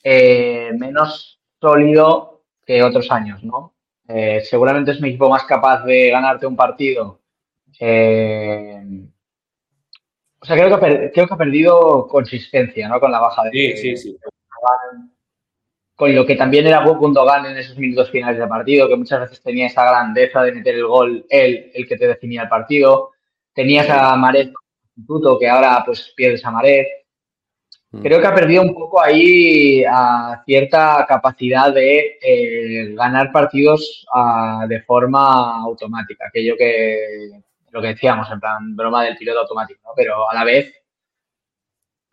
eh, 0.03 0.71
menos 0.77 1.39
sólido 1.59 2.43
que 2.65 2.83
otros 2.83 3.11
años, 3.11 3.43
¿no? 3.43 3.73
Eh, 4.07 4.41
seguramente 4.41 4.91
es 4.91 4.99
un 4.99 5.05
equipo 5.05 5.29
más 5.29 5.43
capaz 5.45 5.83
de 5.83 6.09
ganarte 6.09 6.45
un 6.45 6.55
partido. 6.55 7.21
Eh, 7.79 8.83
o 10.39 10.45
sea, 10.45 10.55
creo 10.55 10.79
que, 10.79 11.11
creo 11.13 11.27
que 11.27 11.33
ha 11.33 11.37
perdido 11.37 12.07
consistencia, 12.07 12.87
¿no? 12.87 12.99
Con 12.99 13.11
la 13.11 13.19
baja 13.19 13.43
de. 13.43 13.51
Sí, 13.51 13.77
sí, 13.77 13.97
sí. 13.97 14.17
Con 15.95 16.15
lo 16.15 16.25
que 16.25 16.35
también 16.35 16.65
era 16.65 16.83
Gundogan 16.83 17.45
en 17.45 17.57
esos 17.57 17.77
minutos 17.77 18.09
finales 18.09 18.39
de 18.39 18.47
partido, 18.47 18.87
que 18.87 18.95
muchas 18.95 19.21
veces 19.21 19.41
tenía 19.43 19.67
esa 19.67 19.83
grandeza 19.83 20.41
de 20.41 20.51
meter 20.51 20.75
el 20.75 20.87
gol, 20.87 21.25
él, 21.29 21.71
el 21.75 21.87
que 21.87 21.95
te 21.97 22.07
definía 22.07 22.43
el 22.43 22.49
partido. 22.49 23.11
Tenías 23.53 23.87
a 23.89 24.15
Maret 24.15 24.51
instituto, 24.95 25.39
que 25.39 25.49
ahora 25.49 25.83
pues 25.85 26.13
pierdes 26.15 26.45
a 26.45 26.51
Maret. 26.51 26.87
Mm. 27.91 28.01
Creo 28.01 28.21
que 28.21 28.27
ha 28.27 28.35
perdido 28.35 28.61
un 28.61 28.73
poco 28.73 29.01
ahí 29.01 29.83
a 29.83 30.41
cierta 30.45 31.05
capacidad 31.07 31.73
de 31.73 32.17
eh, 32.21 32.93
ganar 32.95 33.31
partidos 33.31 34.05
ah, 34.13 34.65
de 34.67 34.81
forma 34.81 35.61
automática, 35.61 36.27
aquello 36.27 36.55
que 36.57 37.31
lo 37.71 37.81
que 37.81 37.87
decíamos, 37.89 38.29
en 38.31 38.39
plan 38.39 38.75
broma 38.75 39.03
del 39.03 39.17
piloto 39.17 39.41
automático, 39.41 39.79
¿no? 39.85 39.91
pero 39.95 40.29
a 40.29 40.33
la 40.33 40.43
vez 40.43 40.73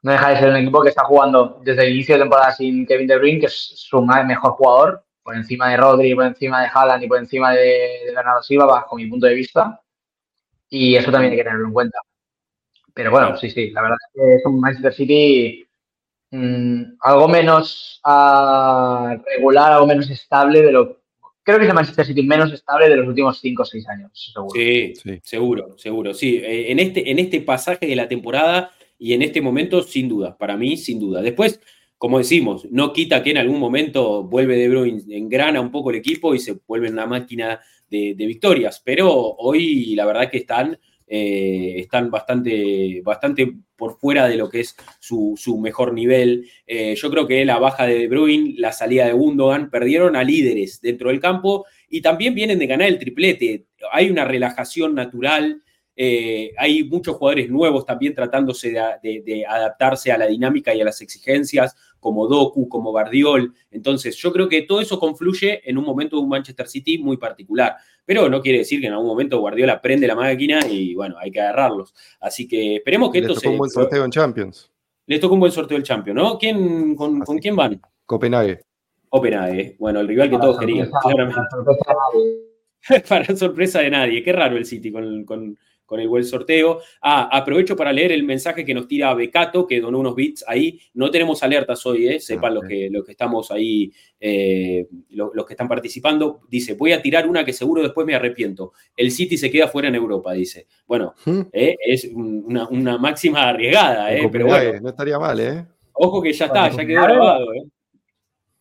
no 0.02 0.12
deja 0.12 0.30
de 0.30 0.38
ser 0.38 0.50
un 0.50 0.56
equipo 0.56 0.82
que 0.82 0.90
está 0.90 1.04
jugando 1.04 1.60
desde 1.64 1.86
el 1.86 1.94
inicio 1.94 2.14
de 2.14 2.20
temporada 2.20 2.52
sin 2.52 2.86
Kevin 2.86 3.08
De 3.08 3.18
Bruyne, 3.18 3.40
que 3.40 3.46
es 3.46 3.72
su 3.74 4.00
mejor 4.02 4.52
jugador, 4.52 5.04
por 5.22 5.34
encima 5.34 5.68
de 5.68 5.76
Rodri, 5.76 6.14
por 6.14 6.24
encima 6.24 6.62
de 6.62 6.70
Haaland 6.72 7.02
y 7.02 7.08
por 7.08 7.18
encima 7.18 7.52
de, 7.52 8.00
de 8.06 8.12
Bernardo 8.14 8.42
Silva, 8.42 8.66
bajo 8.66 8.96
mi 8.96 9.06
punto 9.06 9.26
de 9.26 9.34
vista. 9.34 9.80
Y 10.70 10.94
eso 10.94 11.10
también 11.10 11.32
hay 11.32 11.38
que 11.38 11.44
tenerlo 11.44 11.66
en 11.66 11.72
cuenta. 11.72 11.98
Pero 12.98 13.12
bueno, 13.12 13.36
sí, 13.36 13.48
sí, 13.48 13.70
la 13.70 13.82
verdad 13.82 13.96
es 14.08 14.20
que 14.20 14.34
es 14.34 14.44
un 14.44 14.58
Manchester 14.58 14.92
City 14.92 15.64
mm, 16.32 16.82
algo 16.98 17.28
menos 17.28 18.00
uh, 18.04 19.22
regular, 19.24 19.70
algo 19.70 19.86
menos 19.86 20.10
estable 20.10 20.62
de 20.62 20.72
lo 20.72 20.98
creo 21.44 21.58
que 21.58 21.64
es 21.66 21.68
el 21.68 21.76
Manchester 21.76 22.06
City 22.06 22.24
menos 22.24 22.52
estable 22.52 22.88
de 22.88 22.96
los 22.96 23.06
últimos 23.06 23.38
5 23.38 23.62
o 23.62 23.64
6 23.64 23.88
años, 23.88 24.10
seguro. 24.34 24.50
Sí, 24.52 24.94
sí, 24.96 25.20
seguro, 25.22 25.78
seguro. 25.78 26.12
Sí, 26.12 26.38
eh, 26.38 26.72
en 26.72 26.80
este, 26.80 27.08
en 27.08 27.20
este 27.20 27.40
pasaje 27.40 27.86
de 27.86 27.94
la 27.94 28.08
temporada 28.08 28.72
y 28.98 29.12
en 29.12 29.22
este 29.22 29.40
momento, 29.40 29.80
sin 29.84 30.08
duda, 30.08 30.36
para 30.36 30.56
mí, 30.56 30.76
sin 30.76 30.98
duda. 30.98 31.22
Después, 31.22 31.60
como 31.98 32.18
decimos, 32.18 32.66
no 32.68 32.92
quita 32.92 33.22
que 33.22 33.30
en 33.30 33.38
algún 33.38 33.60
momento 33.60 34.24
vuelve 34.24 34.56
De 34.56 34.68
Bruyne, 34.68 35.04
engrana 35.10 35.60
un 35.60 35.70
poco 35.70 35.90
el 35.90 35.96
equipo 35.98 36.34
y 36.34 36.40
se 36.40 36.58
vuelve 36.66 36.90
una 36.90 37.06
máquina 37.06 37.60
de, 37.88 38.16
de 38.16 38.26
victorias, 38.26 38.82
pero 38.84 39.08
hoy 39.08 39.94
la 39.94 40.04
verdad 40.04 40.28
que 40.28 40.38
están 40.38 40.76
eh, 41.08 41.74
están 41.78 42.10
bastante, 42.10 43.00
bastante 43.02 43.54
por 43.76 43.98
fuera 43.98 44.28
de 44.28 44.36
lo 44.36 44.50
que 44.50 44.60
es 44.60 44.76
su, 45.00 45.58
mejor 45.60 45.94
nivel. 45.94 46.50
Eh, 46.66 46.94
yo 46.96 47.10
creo 47.10 47.26
que 47.26 47.44
la 47.44 47.58
baja 47.58 47.86
de 47.86 48.08
De 48.08 48.54
la 48.58 48.72
salida 48.72 49.06
de 49.06 49.12
Gundogan, 49.12 49.70
perdieron 49.70 50.16
a 50.16 50.24
líderes 50.24 50.80
dentro 50.80 51.08
del 51.08 51.20
campo 51.20 51.64
y 51.88 52.02
también 52.02 52.34
vienen 52.34 52.58
de 52.58 52.66
ganar 52.66 52.88
el 52.88 52.98
triplete. 52.98 53.66
Hay 53.92 54.10
una 54.10 54.24
relajación 54.24 54.94
natural. 54.94 55.62
Eh, 56.00 56.52
hay 56.56 56.84
muchos 56.84 57.16
jugadores 57.16 57.50
nuevos 57.50 57.84
también 57.84 58.14
tratándose 58.14 58.70
de, 58.70 59.44
adaptarse 59.48 60.12
a 60.12 60.18
la 60.18 60.28
dinámica 60.28 60.72
y 60.72 60.80
a 60.80 60.84
las 60.84 61.00
exigencias, 61.00 61.76
como 61.98 62.28
Doku, 62.28 62.68
como 62.68 62.92
Bardiol. 62.92 63.52
Entonces, 63.72 64.16
yo 64.16 64.32
creo 64.32 64.48
que 64.48 64.62
todo 64.62 64.80
eso 64.80 65.00
confluye 65.00 65.68
en 65.68 65.76
un 65.76 65.84
momento 65.84 66.16
de 66.16 66.22
un 66.22 66.28
Manchester 66.28 66.68
City 66.68 66.98
muy 66.98 67.16
particular 67.16 67.76
pero 68.08 68.26
no 68.30 68.40
quiere 68.40 68.60
decir 68.60 68.80
que 68.80 68.86
en 68.86 68.94
algún 68.94 69.08
momento 69.08 69.38
Guardiola 69.38 69.82
prende 69.82 70.06
la 70.06 70.14
máquina 70.14 70.60
y 70.66 70.94
bueno, 70.94 71.16
hay 71.18 71.30
que 71.30 71.42
agarrarlos. 71.42 71.94
Así 72.20 72.48
que 72.48 72.76
esperemos 72.76 73.10
que 73.10 73.18
esto 73.18 73.34
se. 73.34 73.46
un 73.46 73.58
buen 73.58 73.70
sorteo 73.70 74.02
en 74.02 74.10
Champions. 74.10 74.72
Les 75.04 75.20
tocó 75.20 75.34
un 75.34 75.40
buen 75.40 75.52
sorteo 75.52 75.76
el 75.76 75.82
Champions, 75.82 76.16
¿no? 76.16 76.38
¿Quién, 76.38 76.94
con, 76.94 77.20
quién 77.20 77.54
van? 77.54 77.78
Copenhague. 78.06 78.60
Copenhague, 79.10 79.76
bueno, 79.78 80.00
el 80.00 80.08
rival 80.08 80.30
que 80.30 80.38
todos 80.38 80.58
querían, 80.58 80.90
claramente. 81.02 81.40
Para 83.08 83.36
sorpresa 83.36 83.80
de 83.80 83.90
nadie. 83.90 84.22
Qué 84.22 84.32
raro 84.32 84.56
el 84.56 84.64
City 84.64 84.90
con, 84.90 85.24
con, 85.24 85.58
con 85.88 86.00
el 86.00 86.06
buen 86.06 86.22
sorteo. 86.22 86.80
Ah, 87.00 87.30
aprovecho 87.32 87.74
para 87.74 87.94
leer 87.94 88.12
el 88.12 88.22
mensaje 88.22 88.62
que 88.62 88.74
nos 88.74 88.86
tira 88.86 89.14
Becato, 89.14 89.66
que 89.66 89.80
donó 89.80 89.98
unos 89.98 90.14
bits 90.14 90.44
ahí. 90.46 90.78
No 90.92 91.10
tenemos 91.10 91.42
alertas 91.42 91.84
hoy, 91.86 92.06
eh, 92.06 92.20
sepan 92.20 92.54
los, 92.54 92.64
que, 92.64 92.90
los 92.90 93.04
que 93.06 93.12
estamos 93.12 93.50
ahí, 93.50 93.90
eh, 94.20 94.86
los, 95.08 95.46
que 95.46 95.54
están 95.54 95.66
participando. 95.66 96.40
Dice, 96.46 96.74
voy 96.74 96.92
a 96.92 97.00
tirar 97.00 97.26
una 97.26 97.42
que 97.42 97.54
seguro 97.54 97.82
después 97.82 98.06
me 98.06 98.14
arrepiento. 98.14 98.74
El 98.94 99.10
City 99.10 99.38
se 99.38 99.50
queda 99.50 99.66
fuera 99.68 99.88
en 99.88 99.94
Europa, 99.94 100.34
dice. 100.34 100.66
Bueno, 100.86 101.14
¿Mm? 101.24 101.40
eh, 101.52 101.76
es 101.80 102.10
una, 102.12 102.98
máxima 102.98 103.48
arriesgada, 103.48 104.14
eh, 104.14 104.28
pero 104.30 104.44
bueno. 104.44 104.80
No 104.82 104.90
estaría 104.90 105.18
mal, 105.18 105.40
¿eh? 105.40 105.64
Ojo 105.94 106.20
que 106.20 106.34
ya 106.34 106.46
está, 106.46 106.68
ya 106.68 106.84
quedó 106.84 107.02
grabado. 107.02 107.54
¿eh? 107.54 107.62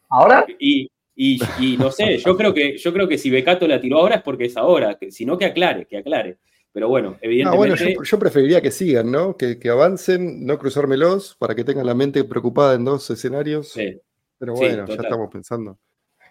¿Ahora? 0.10 0.46
Y, 0.58 0.90
y, 1.20 1.78
no 1.80 1.90
sé, 1.90 2.20
yo 2.20 2.38
creo 2.38 2.54
que 2.54 2.78
yo 2.78 2.94
creo 2.94 3.08
que 3.08 3.18
si 3.18 3.32
Becato 3.32 3.68
la 3.68 3.82
tiró 3.82 3.98
ahora 3.98 4.18
es 4.18 4.22
porque 4.22 4.46
es 4.46 4.56
ahora, 4.56 5.00
si 5.10 5.26
no 5.26 5.36
que 5.36 5.46
aclare, 5.46 5.88
que 5.88 5.98
aclare. 5.98 6.38
Pero 6.78 6.90
bueno, 6.90 7.18
evidentemente. 7.22 7.96
yo, 8.04 8.20
preferiría 8.20 8.62
que 8.62 8.70
sigan, 8.70 9.12
¿no? 9.12 9.36
Que, 9.36 9.58
avancen, 9.68 10.46
no 10.46 10.60
cruzármelos, 10.60 11.36
para 11.40 11.56
que 11.56 11.64
tengan 11.64 11.88
la 11.88 11.96
mente 11.96 12.24
preocupada 12.24 12.76
en 12.76 12.86
dos 12.86 13.10
escenarios. 13.10 13.70
Sí. 13.70 14.00
Pero 14.38 14.54
bueno, 14.54 14.86
ya 14.86 14.94
estamos 14.94 15.28
pensando. 15.32 15.80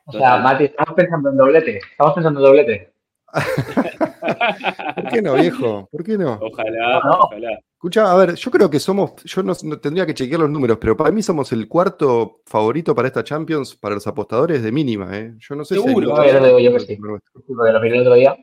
O 0.05 0.13
sea, 0.13 0.37
Mati, 0.39 0.67
estamos 0.67 0.95
pensando 0.95 1.31
en 1.31 1.37
doblete. 1.37 1.79
Estamos 1.79 2.15
pensando 2.15 2.39
en 2.39 2.47
doblete. 2.47 2.93
¿Por 4.95 5.09
qué 5.11 5.21
no, 5.21 5.35
viejo? 5.35 5.89
¿Por 5.91 6.05
qué 6.05 6.17
no? 6.17 6.39
Ojalá, 6.41 7.01
ojalá. 7.01 7.59
Escucha, 7.73 8.13
a 8.13 8.15
ver, 8.15 8.37
yo 8.37 8.49
creo 8.53 8.71
que 8.71 8.79
somos, 8.79 9.15
yo 9.25 9.43
no, 9.43 9.53
tendría 9.57 10.07
que 10.07 10.15
chequear 10.15 10.43
los 10.43 10.51
números, 10.51 10.79
pero 10.81 10.97
para 10.97 11.11
mí 11.11 11.23
somos 11.23 11.51
el 11.51 11.67
cuarto 11.67 12.43
favorito 12.47 12.95
para 12.95 13.09
esta 13.09 13.25
Champions 13.25 13.75
para 13.75 13.97
los 13.97 14.07
apostadores 14.07 14.63
de 14.63 14.71
mínima, 14.71 15.11
¿eh? 15.19 15.35
Yo 15.39 15.57
no 15.57 15.65
sé 15.65 15.75
Seguro. 15.75 16.23
si. 16.23 16.31
Seguro. 16.31 16.61
yo 16.61 16.73
que 16.73 16.81
sí. 16.81 16.97
Porque 16.97 17.53
lo 17.53 17.83
el 17.83 18.01
otro 18.01 18.15
día. 18.15 18.37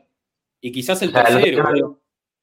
Y 0.64 0.72
quizás 0.72 1.02
el 1.02 1.12
tercero. 1.12 2.00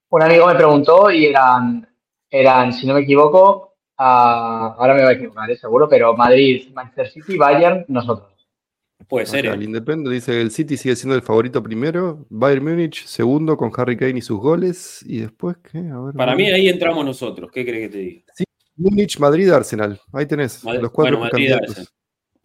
un 0.10 0.22
amigo 0.22 0.46
me 0.46 0.54
preguntó 0.54 1.10
y 1.10 1.26
eran, 1.26 1.90
eran 2.30 2.72
si 2.72 2.86
no 2.86 2.94
me 2.94 3.00
equivoco, 3.00 3.74
ahora 3.98 4.94
me 4.94 5.02
voy 5.02 5.10
a 5.10 5.16
equivocar, 5.16 5.50
¿eh? 5.50 5.58
seguro, 5.58 5.90
pero 5.90 6.16
Madrid, 6.16 6.70
Manchester 6.72 7.10
City, 7.10 7.36
Bayern, 7.36 7.84
nosotros. 7.88 8.30
Puede 9.08 9.26
ser. 9.26 9.48
¿eh? 9.48 9.50
El 9.50 9.64
Independent 9.64 10.14
dice 10.14 10.34
que 10.34 10.42
el 10.42 10.52
City 10.52 10.78
sigue 10.78 10.96
siendo 10.96 11.16
el 11.16 11.24
favorito 11.24 11.64
primero, 11.64 12.28
Bayern 12.30 12.64
Múnich 12.64 13.08
segundo 13.08 13.58
con 13.58 13.72
Harry 13.76 13.98
Kane 13.98 14.20
y 14.20 14.22
sus 14.22 14.40
goles. 14.40 15.04
¿Y 15.08 15.22
después 15.22 15.58
qué? 15.72 15.84
Para 16.16 16.36
mí 16.36 16.48
ahí 16.52 16.70
entramos 16.70 17.04
nosotros. 17.04 17.50
¿Qué 17.52 17.66
crees 17.66 17.90
que 17.90 17.90
te 17.90 17.98
diga? 17.98 18.34
Sí, 18.36 18.44
Múnich, 18.76 19.18
Madrid, 19.18 19.50
Arsenal. 19.50 20.00
Ahí 20.14 20.28
tenés 20.28 20.64
los 20.64 20.92
cuatro 20.92 21.18
bueno, 21.18 21.20
Madrid, 21.22 21.54
Arsenal. 21.54 21.88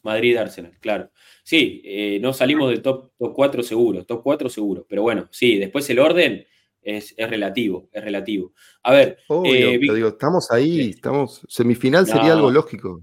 Madrid, 0.06 0.36
Arsenal, 0.36 0.72
claro. 0.80 1.10
Sí, 1.42 1.82
eh, 1.84 2.18
no 2.20 2.32
salimos 2.32 2.70
del 2.70 2.82
top, 2.82 3.12
top 3.18 3.34
4 3.34 3.62
seguro, 3.62 4.04
top 4.04 4.22
4 4.22 4.48
seguro. 4.48 4.86
Pero 4.88 5.02
bueno, 5.02 5.28
sí, 5.30 5.58
después 5.58 5.88
el 5.90 5.98
orden 5.98 6.46
es, 6.82 7.14
relativo, 7.18 7.88
es 7.92 8.02
relativo. 8.02 8.52
A 8.82 8.92
ver. 8.92 9.18
eh, 9.44 9.78
digo, 9.78 10.08
estamos 10.08 10.50
ahí, 10.50 10.90
estamos. 10.90 11.42
Semifinal 11.48 12.06
sería 12.06 12.32
algo 12.32 12.50
lógico. 12.50 13.02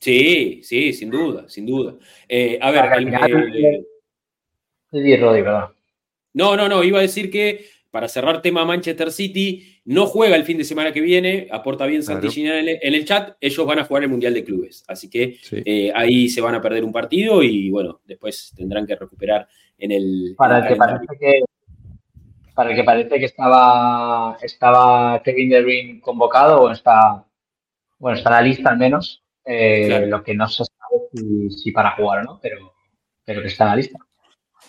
Sí, 0.00 0.60
sí, 0.62 0.92
sin 0.92 1.10
duda, 1.10 1.48
sin 1.48 1.66
duda. 1.66 1.96
Eh, 2.28 2.58
a 2.60 2.70
ver, 2.70 2.84
el, 2.98 3.84
No, 6.34 6.56
no, 6.56 6.68
no, 6.68 6.84
iba 6.84 7.00
a 7.00 7.02
decir 7.02 7.30
que 7.30 7.66
para 7.90 8.08
cerrar 8.08 8.42
tema 8.42 8.64
Manchester 8.64 9.10
City, 9.10 9.80
no 9.84 10.06
juega 10.06 10.36
el 10.36 10.44
fin 10.44 10.58
de 10.58 10.64
semana 10.64 10.92
que 10.92 11.00
viene, 11.00 11.48
aporta 11.50 11.86
bien 11.86 12.02
Santillina 12.02 12.58
en, 12.58 12.94
el, 12.94 13.04
chat, 13.04 13.36
ellos 13.40 13.66
van 13.66 13.78
a 13.78 13.84
jugar 13.84 14.02
el 14.02 14.10
Mundial 14.10 14.34
de 14.34 14.44
Clubes, 14.44 14.84
así 14.88 15.08
que 15.08 15.38
eh, 15.52 15.92
ahí 15.94 16.28
se 16.28 16.40
van 16.40 16.54
a 16.54 16.60
perder 16.60 16.84
un 16.84 16.92
partido 16.92 17.42
y 17.42 17.70
bueno, 17.70 18.00
después 18.04 18.52
tendrán 18.56 18.86
que 18.86 18.96
recuperar 18.96 19.48
en 19.78 19.92
el... 19.92 20.34
Para 20.36 20.58
el, 20.58 20.68
que 20.68 20.76
parece 20.76 21.06
que 21.18 21.42
para 22.54 22.70
el 22.70 22.76
que 22.76 22.84
parece 22.84 23.18
que 23.20 23.24
estaba, 23.24 24.36
estaba 24.42 25.22
Kevin 25.22 25.48
De 25.48 25.62
Bruyne 25.62 26.00
convocado, 26.00 26.62
o 26.62 26.72
está, 26.72 27.24
bueno, 28.00 28.18
está 28.18 28.30
en 28.30 28.34
la 28.34 28.42
lista 28.42 28.70
al 28.70 28.78
menos, 28.78 29.22
eh, 29.44 30.06
lo 30.08 30.22
que 30.22 30.34
no 30.34 30.48
se 30.48 30.64
sabe 30.64 31.50
si, 31.50 31.70
para 31.70 31.92
jugar 31.92 32.18
o 32.18 32.24
no, 32.24 32.40
pero, 32.42 32.74
pero 33.24 33.42
que 33.42 33.46
está 33.46 33.64
en 33.64 33.70
la 33.70 33.76
lista. 33.76 33.98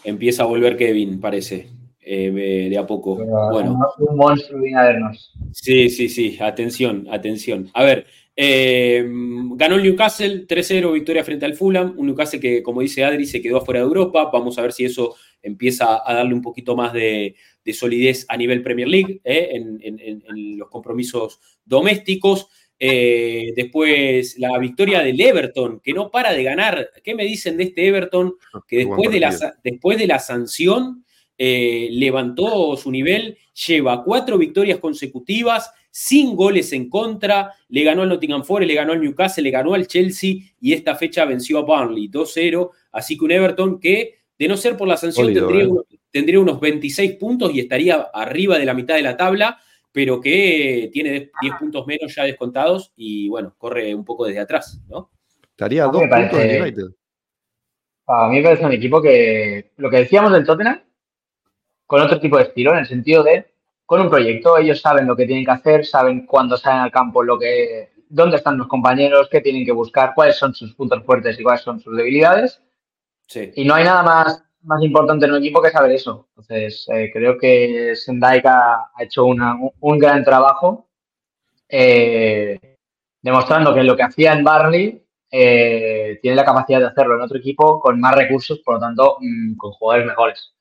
Empieza 0.04 0.44
a 0.44 0.46
volver 0.46 0.78
Kevin, 0.78 1.20
parece. 1.20 1.79
Eh, 2.12 2.68
de 2.72 2.78
a 2.78 2.88
poco. 2.88 3.18
bueno. 3.52 3.80
Un 4.00 4.18
monstruo 4.18 4.60
viene 4.60 4.80
a 4.80 4.84
vernos. 4.86 5.32
Sí, 5.54 5.92
sí, 5.92 6.10
sí, 6.10 6.40
atención, 6.42 7.08
atención. 7.12 7.70
A 7.76 7.84
ver, 7.84 8.08
eh, 8.36 9.06
ganó 9.52 9.76
el 9.76 9.84
Newcastle 9.84 10.48
3-0, 10.48 10.92
victoria 10.92 11.24
frente 11.24 11.46
al 11.46 11.54
Fulham, 11.54 11.94
un 11.98 12.08
Newcastle 12.08 12.40
que, 12.40 12.64
como 12.64 12.82
dice 12.82 13.04
Adri, 13.04 13.28
se 13.28 13.44
quedó 13.44 13.58
afuera 13.58 13.82
de 13.82 13.86
Europa. 13.86 14.28
Vamos 14.34 14.58
a 14.58 14.64
ver 14.64 14.72
si 14.72 14.86
eso 14.86 15.18
empieza 15.44 16.02
a 16.04 16.16
darle 16.16 16.34
un 16.34 16.42
poquito 16.42 16.76
más 16.76 16.94
de, 16.94 17.36
solidez 17.74 18.26
a 18.28 18.38
nivel 18.38 18.64
Premier 18.64 18.88
League, 18.88 19.22
eh, 19.24 19.50
en, 19.54 20.58
los 20.58 20.68
compromisos 20.70 21.40
domésticos. 21.64 22.48
Eh, 22.80 23.54
después 23.56 24.40
la 24.40 24.58
victoria 24.58 25.02
del 25.02 25.22
Everton, 25.22 25.80
que 25.80 25.94
no 25.94 26.10
para 26.10 26.34
de 26.34 26.42
ganar. 26.42 26.90
¿Qué 27.04 27.14
me 27.14 27.26
dicen 27.26 27.56
de 27.56 27.66
este 27.66 27.88
Everton? 27.88 28.34
Que 28.68 28.78
después, 28.78 29.12
de 29.12 29.20
la, 29.20 29.54
después 29.64 30.00
de 30.00 30.08
la 30.08 30.18
sanción 30.18 31.06
eh, 31.42 31.88
levantó 31.92 32.76
su 32.76 32.92
nivel, 32.92 33.38
lleva 33.68 34.04
cuatro 34.04 34.38
victorias 34.38 34.80
consecutivas, 34.80 35.72
sin 35.90 36.36
goles 36.36 36.74
en 36.74 36.90
contra, 36.90 37.54
le 37.70 37.84
ganó 37.84 38.04
al 38.04 38.10
Nottingham 38.10 38.44
Forest, 38.44 38.68
le 38.68 38.76
ganó 38.76 38.92
al 38.92 39.02
Newcastle, 39.02 39.44
le 39.44 39.50
ganó 39.50 39.74
al 39.74 39.88
Chelsea 39.88 40.36
y 40.60 40.74
esta 40.74 40.96
fecha 40.96 41.24
venció 41.24 41.58
a 41.58 41.62
Burnley 41.62 42.10
2-0. 42.10 42.70
Así 42.92 43.18
que 43.18 43.26
un 43.26 43.32
Everton 43.32 43.80
que, 43.80 44.20
de 44.38 44.48
no 44.50 44.58
ser 44.58 44.76
por 44.76 44.88
la 44.88 44.98
sanción, 44.98 45.34
tendría, 45.34 45.64
eh. 45.64 46.00
tendría 46.12 46.40
unos 46.42 46.60
26 46.60 47.14
puntos 47.14 47.56
y 47.56 47.62
estaría 47.62 47.96
arriba 48.14 48.60
de 48.60 48.66
la 48.66 48.74
mitad 48.74 48.96
de 48.96 49.02
la 49.02 49.18
tabla 49.18 49.58
pero 49.92 50.22
que 50.22 50.90
tiene 50.94 51.32
10 51.42 51.56
puntos 51.60 51.88
menos 51.88 52.14
ya 52.14 52.24
descontados 52.24 52.94
y 52.96 53.28
bueno, 53.30 53.56
corre 53.58 53.94
un 53.96 54.06
poco 54.06 54.26
desde 54.26 54.40
atrás, 54.40 54.80
¿no? 54.88 55.10
Estaría 55.42 55.86
a 55.86 55.88
dos 55.88 56.04
puntos 56.04 56.40
de 56.40 56.62
United. 56.62 56.84
A 58.08 58.30
mí 58.30 58.38
me 58.38 58.44
parece 58.44 58.66
un 58.66 58.72
equipo 58.72 59.02
que, 59.02 59.72
lo 59.78 59.90
que 59.90 59.98
decíamos 59.98 60.32
del 60.32 60.46
Tottenham, 60.46 60.82
con 61.90 62.02
otro 62.02 62.20
tipo 62.20 62.38
de 62.38 62.44
estilo, 62.44 62.74
en 62.74 62.80
el 62.80 62.86
sentido 62.86 63.24
de, 63.24 63.48
con 63.88 64.00
un 64.00 64.12
proyecto, 64.12 64.60
ellos 64.60 64.80
saben 64.80 65.08
lo 65.08 65.16
que 65.16 65.26
tienen 65.26 65.44
que 65.44 65.50
hacer, 65.50 65.84
saben 65.84 66.28
cuándo 66.28 66.56
salen 66.56 66.82
al 66.82 66.92
campo, 66.92 67.24
lo 67.24 67.40
que, 67.40 67.90
dónde 68.08 68.38
están 68.38 68.60
los 68.60 68.68
compañeros, 68.68 69.28
qué 69.32 69.42
tienen 69.42 69.66
que 69.66 69.72
buscar, 69.72 70.14
cuáles 70.14 70.38
son 70.38 70.54
sus 70.54 70.76
puntos 70.76 71.04
fuertes 71.04 71.40
y 71.40 71.44
cuáles 71.44 71.64
son 71.64 71.80
sus 71.80 71.98
debilidades. 71.98 72.62
Sí. 73.26 73.52
Y 73.56 73.66
no 73.66 73.74
hay 73.74 73.86
nada 73.86 74.04
más 74.04 74.44
más 74.62 74.84
importante 74.84 75.26
en 75.26 75.32
un 75.32 75.38
equipo 75.38 75.62
que 75.62 75.72
saber 75.72 75.94
eso. 75.94 76.28
Entonces, 76.30 76.86
eh, 76.94 77.10
creo 77.12 77.38
que 77.40 77.96
Sendai 77.96 78.42
ha, 78.46 78.92
hecho 79.00 79.26
un 79.26 80.00
gran 80.00 80.24
trabajo 80.24 80.90
eh, 81.68 82.78
demostrando 83.22 83.74
que 83.74 83.84
lo 83.84 83.96
que 83.96 84.04
hacía 84.04 84.34
en 84.34 84.44
Barley 84.44 85.04
eh, 85.32 86.20
tiene 86.22 86.36
la 86.36 86.46
capacidad 86.46 86.80
de 86.80 86.88
hacerlo 86.88 87.16
en 87.16 87.22
otro 87.22 87.38
equipo 87.38 87.80
con 87.80 88.00
más 88.00 88.16
recursos, 88.16 88.60
por 88.60 88.76
lo 88.76 88.80
tanto, 88.80 89.18
mm, 89.20 89.56
con 89.56 89.72
jugadores 89.72 90.08
mejores. 90.08 90.54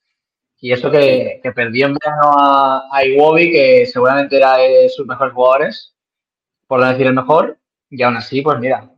Y 0.61 0.73
eso 0.73 0.91
que, 0.91 1.41
perdió 1.55 1.87
en 1.87 1.93
verano 1.93 2.33
a, 2.37 2.83
a 2.91 3.05
Iwobi, 3.05 3.51
que 3.51 3.85
seguramente 3.85 4.37
era 4.37 4.57
de 4.57 4.89
sus 4.89 5.07
mejores 5.07 5.33
jugadores, 5.33 5.95
por 6.67 6.79
no 6.79 6.87
decir 6.87 7.07
el 7.07 7.13
mejor, 7.13 7.57
y 7.89 8.01
aún 8.03 8.17
así, 8.17 8.41
pues 8.41 8.59
mira, 8.59 8.91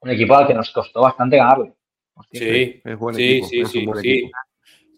un 0.00 0.10
equipo 0.10 0.36
al 0.36 0.46
que 0.46 0.54
nos 0.54 0.70
costó 0.70 1.02
bastante 1.02 1.36
ganarle. 1.36 1.72
Sí, 2.32 2.80
es 2.84 2.98
buen 2.98 3.14
sí, 3.14 3.42
sí, 3.42 3.64
sí, 3.64 4.30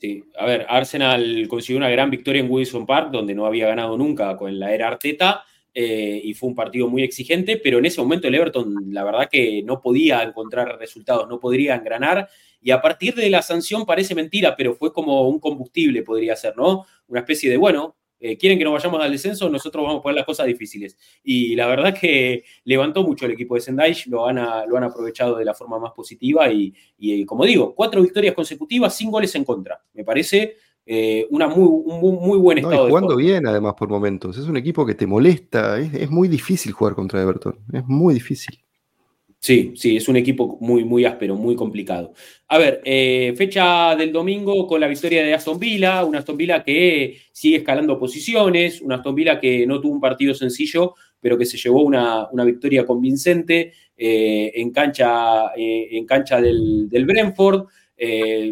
sí. 0.01 0.25
A 0.39 0.47
ver, 0.47 0.67
Arsenal 0.69 1.47
consiguió 1.49 1.79
una 1.79 1.91
gran 1.91 2.11
victoria 2.11 2.41
en 2.41 2.51
Wilson 2.51 2.87
Park, 2.87 3.11
donde 3.11 3.35
no 3.35 3.47
había 3.47 3.69
ganado 3.69 3.97
nunca 3.97 4.37
con 4.37 4.59
la 4.59 4.75
era 4.75 4.89
Arteta, 4.89 5.45
eh, 5.73 6.21
y 6.25 6.35
fue 6.35 6.49
un 6.49 6.55
partido 6.55 6.89
muy 6.89 7.03
exigente, 7.03 7.59
pero 7.59 7.79
en 7.79 7.87
ese 7.87 8.01
momento 8.01 8.27
el 8.27 8.35
Everton, 8.35 8.93
la 8.93 9.05
verdad 9.05 9.29
que 9.31 9.63
no 9.63 9.81
podía 9.81 10.23
encontrar 10.23 10.79
resultados, 10.79 11.29
no 11.29 11.39
podría 11.39 11.77
engranar, 11.77 12.29
y 12.61 12.71
a 12.71 12.81
partir 12.81 13.15
de 13.15 13.31
la 13.31 13.43
sanción 13.43 13.87
parece 13.87 14.15
mentira, 14.15 14.55
pero 14.57 14.75
fue 14.75 14.93
como 14.93 15.29
un 15.29 15.39
combustible, 15.39 16.03
podría 16.03 16.37
ser, 16.37 16.57
¿no? 16.57 16.85
Una 17.09 17.21
especie 17.21 17.51
de, 17.51 17.57
bueno, 17.57 17.97
eh, 18.23 18.37
quieren 18.37 18.59
que 18.59 18.65
nos 18.65 18.75
vayamos 18.75 19.03
al 19.03 19.11
descenso, 19.11 19.49
nosotros 19.49 19.83
vamos 19.83 20.01
a 20.01 20.03
poner 20.03 20.17
las 20.17 20.27
cosas 20.27 20.47
difíciles. 20.47 20.97
Y 21.25 21.57
la 21.57 21.67
verdad 21.67 21.97
que 21.99 22.45
levantó 22.65 23.03
mucho 23.03 23.25
el 23.25 23.33
equipo 23.33 23.55
de 23.55 23.63
Sendai, 23.63 23.97
lo 24.07 24.27
han, 24.27 24.37
lo 24.69 24.77
han 24.77 24.85
aprovechado 24.85 25.37
de 25.37 25.45
la 25.47 25.55
forma 25.55 25.79
más 25.79 25.93
positiva 25.93 26.53
y, 26.53 26.75
como 27.25 27.47
digo, 27.47 27.75
cuatro 27.75 28.03
victorias 28.03 28.35
consecutivas 28.35 28.95
sin 28.95 29.11
goles 29.11 29.35
en 29.37 29.45
contra. 29.45 29.83
Me 29.95 30.05
parece 30.05 30.57
eh, 30.85 31.27
una 31.31 31.49
muy, 31.49 31.67
un 31.67 32.17
muy, 32.17 32.37
buen 32.37 32.59
estado. 32.59 32.89
jugando 32.89 33.17
bien 33.17 33.47
además 33.47 33.73
por 33.75 33.89
momentos. 33.89 34.37
Es 34.37 34.45
un 34.45 34.59
equipo 34.59 34.85
que 34.85 34.95
te 34.95 35.07
molesta. 35.07 35.79
es 35.79 36.11
muy 36.11 36.29
difícil 36.29 36.73
jugar 36.73 36.95
contra 36.95 37.23
Everton. 37.23 37.59
Es 37.73 37.87
muy 37.87 38.13
difícil. 38.13 38.61
Sí, 39.43 39.73
sí, 39.75 39.97
es 39.97 40.07
un 40.07 40.17
equipo 40.17 40.59
muy, 40.61 40.85
muy 40.85 41.07
áspero, 41.07 41.35
muy 41.35 41.57
complicado. 41.57 42.13
A 42.49 42.59
ver, 42.59 42.83
eh, 42.85 43.33
fecha 43.39 43.97
del 43.97 44.13
domingo 44.13 44.67
con 44.67 44.79
la 44.83 44.87
victoria 44.87 45.23
de 45.25 45.33
Aston 45.33 45.59
Villa, 45.59 46.05
una 46.05 46.19
Aston 46.19 46.37
Villa 46.37 46.63
que 46.63 47.17
sigue 47.33 47.57
escalando 47.57 47.99
posiciones, 47.99 48.83
una 48.83 48.97
Aston 48.97 49.15
Villa 49.15 49.41
que 49.41 49.67
no 49.67 49.81
tuvo 49.81 49.95
un 49.95 50.01
partido 50.01 50.35
sencillo, 50.35 50.95
pero 51.19 51.39
que 51.39 51.47
se 51.47 51.57
llevó 51.57 51.83
una, 51.83 52.29
victoria 52.45 52.85
convincente 52.85 53.73
eh, 53.97 54.53
en 54.57 54.73
cancha, 54.73 55.55
eh, 55.57 55.89
en 55.93 56.05
cancha 56.05 56.39
del, 56.39 56.91
Brentford. 56.91 57.67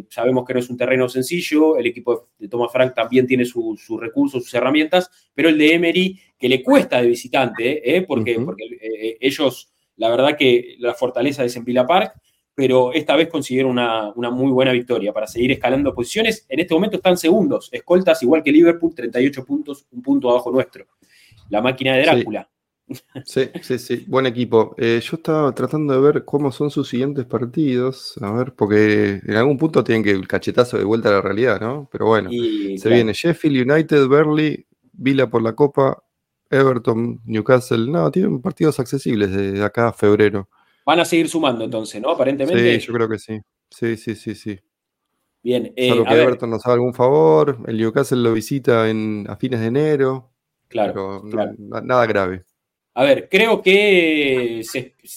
sabemos 0.09 0.47
que 0.47 0.55
no 0.55 0.61
es 0.61 0.71
un 0.71 0.79
terreno 0.79 1.07
sencillo, 1.11 1.77
el 1.77 1.87
equipo 1.87 2.31
de 2.39 2.49
Thomas 2.49 2.73
Frank 2.73 2.95
también 2.95 3.27
tiene 3.27 3.45
sus 3.45 3.87
recursos, 4.01 4.43
sus 4.43 4.55
herramientas, 4.55 5.11
pero 5.35 5.51
el 5.51 5.59
de 5.59 5.75
Emery, 5.75 6.19
que 6.39 6.49
le 6.49 6.63
cuesta 6.63 7.03
de 7.03 7.09
visitante, 7.09 8.07
porque, 8.09 8.41
porque 8.41 8.65
ellos 9.21 9.71
la 9.99 10.09
verdad 10.09 10.37
que 10.37 10.77
la 10.79 10.95
fortaleza 10.95 11.45
es 11.45 11.55
en 11.57 11.65
Villa 11.65 11.87
Park, 11.87 12.15
pero 12.55 12.93
esta 12.93 13.15
vez 13.15 13.29
consiguieron 13.29 13.73
una, 13.73 14.13
muy 14.31 14.51
buena 14.51 14.73
victoria 14.73 15.13
para 15.13 15.27
seguir 15.27 15.53
escalando 15.53 15.95
posiciones. 15.95 16.45
En 16.49 16.59
este 16.61 16.75
momento 16.75 16.97
están 16.97 17.17
segundos, 17.17 17.69
escoltas 17.71 18.23
igual 18.23 18.43
que 18.43 18.51
Liverpool, 18.51 18.95
38 18.95 19.45
puntos, 19.45 19.87
un 19.93 20.03
punto 20.03 20.31
abajo 20.31 20.51
nuestro. 20.51 20.87
La 21.51 21.61
máquina 21.61 21.95
de 21.95 22.03
Drácula. 22.03 22.49
Sí, 23.25 23.51
sí, 23.61 23.79
sí, 23.79 24.05
buen 24.09 24.27
equipo. 24.27 24.75
Eh, 24.79 25.01
yo 25.03 25.19
estaba 25.19 25.53
tratando 25.55 25.95
de 25.95 26.01
ver 26.01 26.25
cómo 26.25 26.51
son 26.51 26.71
sus 26.71 26.89
siguientes 26.89 27.27
partidos, 27.27 28.15
a 28.23 28.33
ver, 28.33 28.55
porque 28.55 29.21
en 29.25 29.37
algún 29.37 29.59
punto 29.59 29.85
tienen 29.85 30.03
que 30.03 30.11
el 30.11 30.27
cachetazo 30.27 30.79
de 30.79 30.85
vuelta 30.85 31.11
a 31.11 31.13
la 31.13 31.21
realidad, 31.21 31.61
¿no? 31.61 31.89
Pero 31.93 32.07
bueno, 32.07 32.31
se 32.31 32.89
viene 32.89 33.13
Sheffield 33.13 33.71
United, 33.71 34.07
Burley, 34.07 34.67
Villa 34.93 35.29
por 35.29 35.43
la 35.43 35.55
Copa, 35.55 36.03
Everton, 36.51 37.21
Newcastle, 37.25 37.91
no, 37.91 38.11
tienen 38.11 38.41
partidos 38.41 38.81
accesibles 38.81 39.31
de 39.31 39.63
acá 39.63 39.89
a 39.89 39.93
febrero. 39.93 40.49
Van 40.85 41.01
a 41.01 41.05
seguir 41.05 41.29
sumando 41.29 41.65
entonces, 41.65 42.01
¿no? 42.01 42.11
Aparentemente. 42.11 42.81
Sí, 42.81 42.87
yo 42.87 42.95
creo 42.95 43.09
que 43.09 43.19
sí. 43.19 43.39
Sí, 43.71 43.97
sí, 43.97 44.15
sí, 44.15 44.35
sí. 44.35 44.59
Bien. 45.43 45.73
Eh, 45.77 45.89
Salvo 45.89 46.05
que 46.05 46.15
Everton 46.15 46.51
nos 46.51 46.65
haga 46.65 46.75
algún 46.75 46.95
favor, 46.95 47.59
el 47.67 47.77
Newcastle 47.77 48.23
lo 48.23 48.33
visita 48.33 48.89
en, 48.89 49.27
a 49.29 49.37
fines 49.37 49.61
de 49.61 49.67
enero. 49.67 50.33
Claro. 50.69 51.23
nada 51.59 52.07
grave. 52.07 52.45
A 52.95 53.05
ver, 53.05 53.29
creo 53.31 53.63
que 53.63 54.63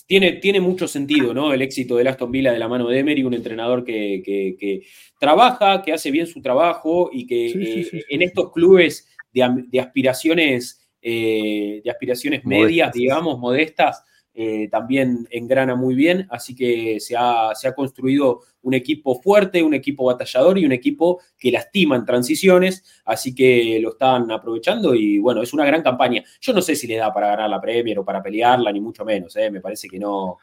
tiene, 0.05 0.33
tiene 0.33 0.61
mucho 0.61 0.87
sentido, 0.87 1.33
¿no? 1.33 1.51
El 1.51 1.61
éxito 1.63 1.95
del 1.95 2.07
Aston 2.07 2.31
Villa 2.31 2.51
de 2.51 2.59
la 2.59 2.67
mano 2.67 2.87
de 2.87 2.99
Emery, 2.99 3.23
un 3.23 3.33
entrenador 3.33 3.83
que, 3.83 4.83
trabaja, 5.19 5.81
que 5.81 5.91
hace 5.91 6.11
bien 6.11 6.27
su 6.27 6.41
trabajo 6.41 7.09
y 7.11 7.25
que 7.25 7.47
eh, 7.49 8.03
en 8.09 8.21
estos 8.21 8.51
clubes 8.51 9.09
de 9.33 9.79
aspiraciones 9.79 10.80
eh, 11.01 11.81
de 11.83 11.91
aspiraciones 11.91 12.45
medias, 12.45 12.91
digamos, 12.93 13.39
modestas, 13.39 14.03
eh, 14.33 14.69
también 14.69 15.27
engrana 15.29 15.75
muy 15.75 15.93
bien, 15.93 16.25
así 16.29 16.55
que 16.55 17.01
se 17.01 17.17
ha, 17.17 17.51
se 17.53 17.67
ha, 17.67 17.75
construido 17.75 18.39
un 18.61 18.73
equipo 18.73 19.21
fuerte, 19.21 19.61
un 19.61 19.73
equipo 19.73 20.05
batallador 20.05 20.57
y 20.57 20.65
un 20.65 20.71
equipo 20.71 21.19
que 21.37 21.51
lastima 21.51 21.97
en 21.97 22.05
transiciones, 22.05 23.01
así 23.03 23.35
que 23.35 23.77
lo 23.81 23.89
están 23.89 24.31
aprovechando 24.31 24.95
y 24.95 25.19
bueno, 25.19 25.41
es 25.41 25.53
una 25.53 25.65
gran 25.65 25.83
campaña. 25.83 26.23
Yo 26.39 26.53
no 26.53 26.61
sé 26.61 26.77
si 26.77 26.87
le 26.87 26.95
da 26.95 27.13
para 27.13 27.27
ganar 27.27 27.49
la 27.49 27.59
Premier 27.59 27.99
o 27.99 28.05
para 28.05 28.23
pelearla, 28.23 28.71
ni 28.71 28.79
mucho 28.79 29.03
menos, 29.03 29.35
¿eh? 29.35 29.51
me 29.51 29.59
parece 29.59 29.89
que 29.89 29.99
no, 29.99 30.37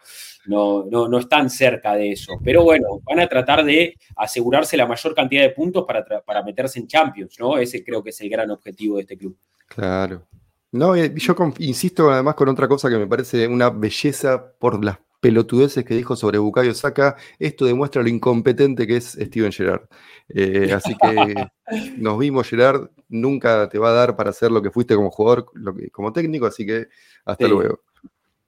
no, 0.47 0.85
no, 0.85 1.09
no, 1.09 1.18
están 1.18 1.49
cerca 1.49 1.94
de 1.94 2.12
eso, 2.12 2.35
pero 2.44 2.64
bueno, 2.64 3.01
van 3.05 3.21
a 3.21 3.27
tratar 3.27 3.64
de 3.64 3.97
asegurarse 4.16 4.77
la 4.77 4.87
mayor 4.87 5.14
cantidad 5.14 5.42
de 5.42 5.51
puntos 5.51 5.87
para, 5.87 6.05
para 6.05 6.42
meterse 6.42 6.79
en 6.79 6.88
Champions, 6.88 7.37
¿no? 7.40 7.57
Ese 7.57 7.83
creo 7.83 8.03
que 8.03 8.11
es 8.11 8.21
el 8.21 8.29
gran 8.29 8.51
objetivo 8.51 8.97
de 8.97 9.03
este 9.03 9.16
club. 9.16 9.35
Claro, 9.66 10.27
no, 10.73 10.95
eh, 10.95 11.13
yo 11.17 11.35
insisto 11.59 12.11
además 12.11 12.35
con 12.35 12.49
otra 12.49 12.69
cosa 12.69 12.91
que 12.91 12.99
me 12.99 13.07
parece 13.07 13.47
una 13.47 13.71
belleza 13.71 14.53
por 14.59 14.85
las 14.85 14.99
pelotudeces 15.21 15.85
que 15.85 15.95
dijo 15.95 16.17
sobre 16.17 16.39
Bukayo 16.39 16.75
Saka. 16.75 17.17
Esto 17.39 17.65
demuestra 17.65 18.03
lo 18.03 18.09
incompetente 18.09 18.87
que 18.87 18.97
es 18.97 19.13
Steven 19.13 19.53
Gerrard. 19.53 19.89
Eh, 20.29 20.73
así 20.73 20.95
que 20.97 21.35
nos 21.99 22.19
vimos, 22.19 22.49
Gerard. 22.49 22.91
Nunca 23.09 23.69
te 23.69 23.79
va 23.79 23.91
a 23.91 23.95
dar 23.95 24.17
para 24.17 24.31
hacer 24.31 24.51
lo 24.51 24.63
que 24.63 24.71
fuiste 24.71 24.95
como 24.95 25.11
jugador, 25.11 25.47
como 25.93 26.13
técnico, 26.13 26.47
así 26.47 26.67
que 26.67 26.89
hasta 27.25 27.49
luego. 27.49 27.81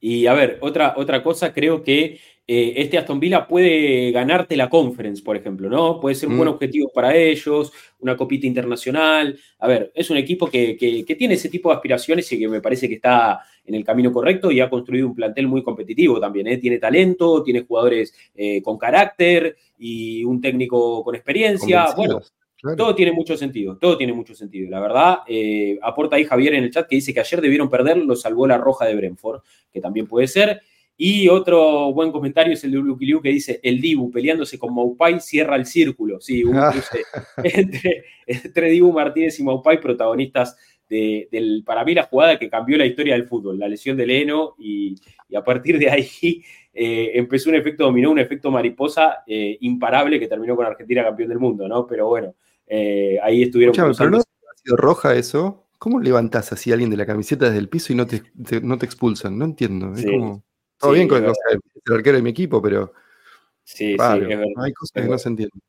Y 0.01 0.27
a 0.27 0.35
ver, 0.35 0.59
otra, 0.61 0.95
otra 0.97 1.23
cosa, 1.23 1.53
creo 1.53 1.83
que 1.83 2.21
eh, 2.53 2.73
este 2.83 2.99
Aston 2.99 3.21
Villa 3.21 3.47
puede 3.47 4.11
ganarte 4.11 4.57
la 4.57 4.69
conference, 4.69 5.23
por 5.23 5.37
ejemplo, 5.37 5.71
¿no? 5.71 6.01
Puede 6.01 6.17
ser 6.17 6.29
un 6.29 6.37
buen 6.37 6.49
mm. 6.49 6.53
objetivo 6.55 6.91
para 6.93 7.15
ellos, 7.15 7.71
una 8.01 8.17
copita 8.17 8.45
internacional. 8.45 9.39
A 9.61 9.69
ver, 9.69 9.93
es 9.95 10.11
un 10.11 10.17
equipo 10.17 10.51
que, 10.51 10.77
tiene 11.17 11.35
ese 11.35 11.49
tipo 11.49 11.69
de 11.69 11.77
aspiraciones 11.77 12.33
y 12.33 12.41
que 12.41 12.49
me 12.49 12.61
parece 12.61 12.89
que 12.89 12.97
está 12.97 13.39
en 13.65 13.77
el 13.77 13.85
camino 13.85 14.13
correcto 14.13 14.51
y 14.51 14.59
ha 14.59 14.69
construido 14.69 15.07
un 15.07 15.15
plantel 15.15 15.47
muy 15.47 15.63
competitivo 15.63 16.19
también. 16.19 16.49
¿eh? 16.49 16.59
Tiene 16.59 16.79
talento, 16.79 17.41
tiene 17.45 17.61
jugadores 17.61 18.13
eh, 18.35 18.61
con 18.63 18.77
carácter 18.77 19.55
y 19.79 20.25
un 20.25 20.41
técnico 20.41 21.05
con 21.05 21.15
experiencia. 21.15 21.87
Bueno, 21.97 22.21
todo 22.77 22.97
tiene 22.97 23.13
mucho 23.13 23.37
sentido, 23.37 23.77
todo 23.77 23.97
tiene 23.97 24.13
mucho 24.13 24.35
sentido. 24.35 24.69
La 24.69 24.81
verdad, 24.81 25.19
eh, 25.29 25.79
aporta 25.83 26.17
ahí 26.17 26.25
Javier 26.25 26.55
en 26.55 26.65
el 26.65 26.73
chat 26.73 26.89
que 26.89 26.97
dice 26.97 27.15
que 27.15 27.21
ayer 27.21 27.41
debieron 27.41 27.71
perder, 27.71 27.99
lo 27.99 28.17
salvó 28.17 28.49
la 28.49 28.59
roja 28.59 28.87
de 28.87 28.97
Brentford, 28.97 29.43
que 29.73 29.81
también 29.81 30.09
puede 30.09 30.27
ser. 30.27 30.61
Y 31.03 31.29
otro 31.29 31.95
buen 31.95 32.13
comentario 32.13 32.53
es 32.53 32.63
el 32.63 32.73
de 32.73 32.77
Lucky 32.77 33.07
Liu 33.07 33.23
que 33.23 33.31
dice, 33.31 33.59
el 33.63 33.81
Dibu 33.81 34.11
peleándose 34.11 34.59
con 34.59 34.75
Maupai 34.75 35.19
cierra 35.19 35.57
el 35.57 35.65
círculo. 35.65 36.21
Sí, 36.21 36.45
un 36.45 36.61
cruce 36.61 37.05
entre, 38.23 38.69
Dibu 38.69 38.93
Martínez 38.93 39.41
y 39.41 39.43
Maupai, 39.43 39.81
protagonistas 39.81 40.59
del, 40.91 41.63
para 41.65 41.87
mí 41.87 41.95
la 41.95 42.03
jugada 42.03 42.39
que 42.39 42.51
cambió 42.51 42.77
la 42.77 42.85
historia 42.85 43.15
del 43.15 43.27
fútbol, 43.27 43.59
la 43.59 43.67
lesión 43.67 43.97
de 43.97 44.07
Leno, 44.07 44.57
y, 44.59 44.95
a 45.35 45.43
partir 45.43 45.79
de 45.79 45.89
ahí 45.89 46.11
eh, 46.75 47.13
empezó 47.15 47.49
un 47.49 47.57
efecto 47.57 47.85
dominó, 47.85 48.11
un 48.11 48.19
efecto 48.19 48.51
mariposa 48.51 49.23
eh, 49.27 49.57
imparable 49.63 50.21
que 50.21 50.29
terminó 50.29 50.55
con 50.55 50.67
Argentina 50.67 51.03
campeón 51.03 51.31
del 51.31 51.39
mundo, 51.39 51.67
¿no? 51.67 51.87
Pero 51.87 52.09
bueno, 52.09 52.35
eh, 52.67 53.17
ahí 53.23 53.45
estuvieron. 53.45 53.75
pero 53.75 54.11
no 54.11 54.19
ha 54.19 54.23
sido 54.63 54.77
roja 54.77 55.15
eso. 55.15 55.67
¿Cómo 55.79 55.99
levantás 55.99 56.53
así 56.53 56.71
a 56.71 56.75
alguien 56.75 56.91
de 56.91 56.99
la 56.99 57.07
camiseta 57.07 57.47
desde 57.47 57.59
el 57.59 57.71
piso 57.71 57.95
y 57.95 57.97
no 57.97 58.07
te, 58.07 58.21
no 58.61 58.77
te 58.77 58.85
expulsan? 58.85 59.39
No 59.39 59.47
entiendo. 59.47 59.95
Es 59.95 60.05
como, 60.05 60.45
todo 60.81 60.93
bien 60.93 61.09
con 61.09 61.25
el 61.25 61.33
arquero 61.93 62.17
de 62.17 62.23
mi 62.23 62.31
equipo, 62.31 62.63
pero. 62.63 62.93
Sí, 63.63 63.95
sí, 63.95 63.99
Hay 63.99 64.73
cosas 64.73 65.03
que 65.03 65.09
no 65.09 65.19
se 65.19 65.29
entienden. 65.29 65.61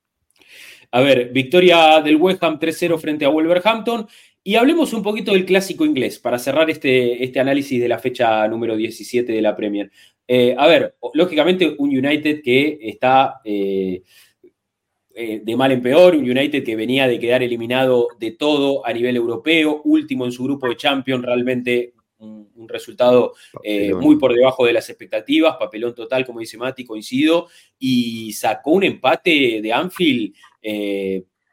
A 0.91 1.01
ver, 1.01 1.29
victoria 1.31 2.01
del 2.01 2.15
West 2.17 2.43
Ham 2.43 2.59
3-0 2.59 2.97
frente 2.99 3.25
a 3.25 3.29
Wolverhampton. 3.29 4.07
Y 4.43 4.55
hablemos 4.55 4.91
un 4.93 5.03
poquito 5.03 5.33
del 5.33 5.45
clásico 5.45 5.85
inglés 5.85 6.17
para 6.17 6.39
cerrar 6.39 6.69
este, 6.71 7.23
este 7.23 7.39
análisis 7.39 7.79
de 7.79 7.87
la 7.87 7.99
fecha 7.99 8.47
número 8.47 8.75
17 8.75 9.31
de 9.31 9.41
la 9.41 9.55
Premier. 9.55 9.91
Eh, 10.27 10.55
a 10.57 10.65
ver, 10.65 10.95
lógicamente 11.13 11.75
un 11.77 11.89
United 11.89 12.41
que 12.41 12.79
está 12.81 13.39
eh, 13.45 14.01
eh, 15.13 15.41
de 15.43 15.55
mal 15.55 15.71
en 15.71 15.81
peor, 15.81 16.15
un 16.15 16.29
United 16.29 16.63
que 16.63 16.75
venía 16.75 17.07
de 17.07 17.19
quedar 17.19 17.43
eliminado 17.43 18.07
de 18.17 18.31
todo 18.31 18.85
a 18.85 18.91
nivel 18.93 19.15
europeo, 19.15 19.81
último 19.83 20.25
en 20.25 20.31
su 20.31 20.43
grupo 20.43 20.67
de 20.67 20.77
Champions, 20.77 21.23
realmente 21.23 21.93
un, 22.21 22.69
resultado 22.69 23.33
muy 23.99 24.17
por 24.17 24.33
debajo 24.33 24.65
de 24.65 24.73
las 24.73 24.89
expectativas, 24.89 25.57
papelón 25.57 25.93
total, 25.93 26.25
como 26.25 26.39
dice 26.39 26.57
Mati, 26.57 26.85
coincido, 26.85 27.47
y 27.77 28.31
sacó 28.33 28.71
un 28.71 28.83
empate 28.83 29.59
de 29.61 29.73
Anfield 29.73 30.33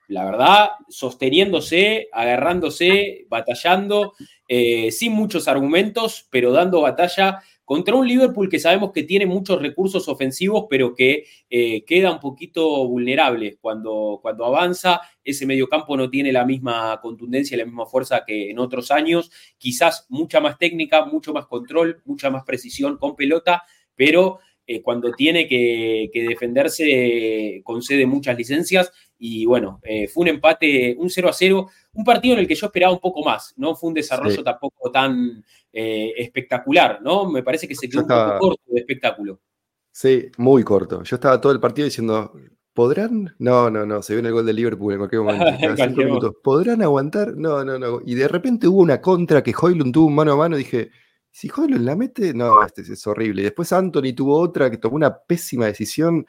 la 0.09 0.25
verdad, 0.25 0.71
sosteniéndose, 0.89 2.09
agarrándose, 2.13 3.27
batallando, 3.29 4.15
eh, 4.49 4.91
sin 4.91 5.13
muchos 5.13 5.49
argumentos, 5.49 6.27
pero 6.31 6.51
dando 6.51 6.81
batalla 6.81 7.43
contra 7.69 7.95
un 7.97 8.09
Liverpool 8.09 8.49
que 8.49 8.59
sabemos 8.59 8.93
que 8.93 9.03
tiene 9.03 9.27
muchos 9.27 9.61
recursos 9.61 10.09
ofensivos, 10.09 10.65
pero 10.71 10.95
que 10.95 11.27
eh, 11.51 11.85
queda 11.85 12.11
un 12.11 12.19
poquito 12.19 12.89
vulnerable 12.89 13.59
cuando, 13.61 14.21
cuando 14.23 14.47
avanza. 14.47 15.03
Ese 15.23 15.45
mediocampo 15.45 15.95
no 15.95 16.09
tiene 16.09 16.33
la 16.33 16.47
misma 16.47 16.99
contundencia 17.03 17.59
la 17.59 17.67
misma 17.67 17.85
fuerza 17.85 18.25
que 18.27 18.49
en 18.51 18.59
otros 18.59 18.91
años. 18.91 19.31
Quizás 19.59 20.07
mucha 20.09 20.41
más 20.41 20.57
técnica, 20.57 21.05
mucho 21.05 21.35
más 21.35 21.45
control, 21.45 22.01
mucha 22.07 22.31
más 22.31 22.43
precisión 22.45 22.97
con 22.97 23.15
pelota, 23.15 23.65
pero 23.95 24.39
eh, 24.67 24.81
cuando 24.81 25.13
tiene 25.13 25.47
que, 25.47 26.09
defenderse 26.15 27.61
concede 27.65 28.07
muchas 28.07 28.39
licencias 28.39 28.91
y 29.19 29.45
bueno, 29.47 29.81
eh, 29.83 30.07
fue 30.09 30.23
un 30.23 30.29
empate, 30.29 30.95
un 30.99 31.11
0 31.11 31.29
a 31.29 31.33
0, 31.33 31.71
un 31.95 32.05
partido 32.05 32.35
en 32.35 32.41
el 32.41 32.49
que 32.49 32.55
yo 32.55 32.67
esperaba 32.67 32.93
un 32.93 33.01
poco 33.01 33.23
más, 33.25 33.53
no 33.57 33.75
fue 33.75 33.89
un 33.89 33.95
desarrollo 33.95 34.43
tampoco 34.43 34.91
tan 34.91 35.45
eh, 35.73 36.13
espectacular, 36.17 37.01
¿no? 37.03 37.29
Me 37.31 37.43
parece 37.43 37.67
que 37.67 37.75
se 37.75 37.89
quedó 37.89 38.03
un 38.03 38.09
poco 38.09 38.39
corto 38.39 38.63
de 38.67 38.81
espectáculo. 38.81 39.41
Sí, 39.91 40.31
muy 40.37 40.63
corto. 40.63 41.03
Yo 41.03 41.17
estaba 41.17 41.41
todo 41.41 41.51
el 41.51 41.59
partido 41.59 41.87
diciendo, 41.87 42.33
¿podrán? 42.73 43.35
No, 43.39 43.69
no, 43.69 43.85
no, 43.85 44.01
se 44.03 44.15
viene 44.15 44.29
el 44.29 44.35
gol 44.35 44.47
de 44.47 44.53
Liverpool 44.53 44.93
en 44.93 44.99
cualquier 45.01 45.23
momento. 45.23 46.33
¿Podrán 46.43 46.83
aguantar? 46.83 47.37
No, 47.37 47.65
no, 47.65 47.79
no. 47.79 48.01
Y 48.07 48.15
de 48.15 48.29
repente 48.29 48.69
hubo 48.69 48.81
una 48.81 49.01
contra 49.01 49.43
que 49.43 49.53
Hoylund 49.61 49.93
tuvo 49.93 50.07
un 50.07 50.15
mano 50.15 50.35
a 50.35 50.37
mano 50.37 50.55
y 50.55 50.61
dije, 50.61 50.93
si 51.31 51.51
Hoylund 51.55 51.85
la 51.85 51.97
mete, 51.97 52.33
no, 52.33 52.63
este 52.65 52.83
es 52.83 53.07
horrible. 53.09 53.43
Y 53.43 53.45
después 53.47 53.73
Anthony 53.73 54.15
tuvo 54.15 54.39
otra 54.39 54.71
que 54.71 54.79
tomó 54.79 54.95
una 54.95 55.19
pésima 55.19 55.67
decisión 55.67 56.25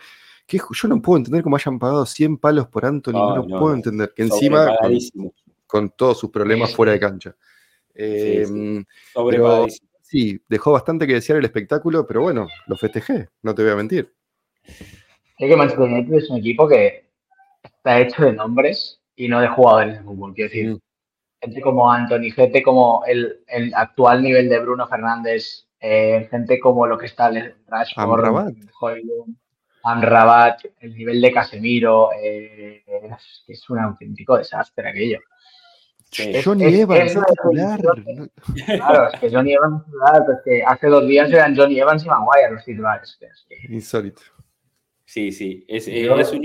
yo 0.57 0.87
no 0.87 1.01
puedo 1.01 1.17
entender 1.17 1.43
cómo 1.43 1.55
hayan 1.55 1.77
pagado 1.77 2.05
100 2.05 2.37
palos 2.37 2.67
por 2.67 2.85
Anthony, 2.85 3.13
no, 3.13 3.45
puedo 3.47 3.73
entender. 3.73 4.13
Que 4.15 4.23
encima, 4.23 4.75
con, 5.67 5.89
todos 5.91 6.19
sus 6.19 6.31
problemas 6.31 6.73
fuera 6.73 6.93
de 6.93 6.99
cancha. 6.99 7.35
Em, 7.93 8.83
sí, 10.01 10.41
dejó 10.47 10.71
bastante 10.71 11.05
que 11.05 11.13
desear 11.13 11.39
el 11.39 11.45
espectáculo, 11.45 12.07
pero 12.07 12.21
bueno, 12.21 12.47
lo 12.67 12.75
festejé, 12.77 13.29
no 13.43 13.53
te 13.53 13.63
voy 13.63 13.71
a 13.71 13.75
mentir. 13.75 14.13
Es 14.63 15.47
que 15.49 15.55
Manchester 15.55 15.87
United 15.87 16.13
es 16.13 16.29
un 16.29 16.37
equipo 16.37 16.67
que 16.67 17.09
está 17.63 17.99
hecho 17.99 18.23
de 18.23 18.33
nombres 18.33 19.01
y 19.15 19.27
no 19.27 19.41
de 19.41 19.47
jugadores 19.47 19.97
de 19.97 20.03
fútbol. 20.03 20.33
Quiero 20.33 20.49
decir, 20.49 20.69
mm. 20.71 20.79
gente 21.41 21.61
como 21.61 21.91
Anthony, 21.91 22.31
gente 22.33 22.63
como 22.63 23.03
el, 23.05 23.41
actual 23.75 24.23
nivel 24.23 24.49
de 24.49 24.59
Bruno 24.59 24.87
Fernández, 24.87 25.67
eh, 25.79 26.27
gente 26.31 26.59
como 26.59 26.87
lo 26.87 26.97
que 26.97 27.05
está 27.05 27.29
el 27.29 27.55
Rashford, 27.67 28.03
Amrabat, 28.03 28.53
el 30.79 30.95
nivel 30.95 31.21
de 31.21 31.31
Casemiro, 31.31 32.09
eh, 32.21 32.83
es, 33.47 33.69
un 33.69 33.79
auténtico 33.79 34.37
desastre 34.37 34.89
aquello. 34.89 35.19
Johnny 36.43 36.81
Evans 36.81 37.15
es, 37.15 37.23
titular. 37.23 37.79
Claro, 38.65 39.09
es 39.13 39.19
que 39.19 39.29
Johnny 39.29 39.53
Evans 39.53 39.81
es 39.81 39.85
titular, 39.85 40.25
pues 40.25 40.37
que 40.43 40.63
hace 40.63 40.87
dos 40.87 41.07
días 41.07 41.31
eran 41.31 41.55
Johnny 41.55 41.79
Evans 41.79 42.03
y 42.03 42.07
Maguire 42.07 42.51
los 42.51 42.65
titulares. 42.65 43.19
Insólito. 43.69 44.21
Sí, 45.05 45.31
sí, 45.31 45.65
es, 45.67 45.87
es 45.87 46.31
un 46.31 46.41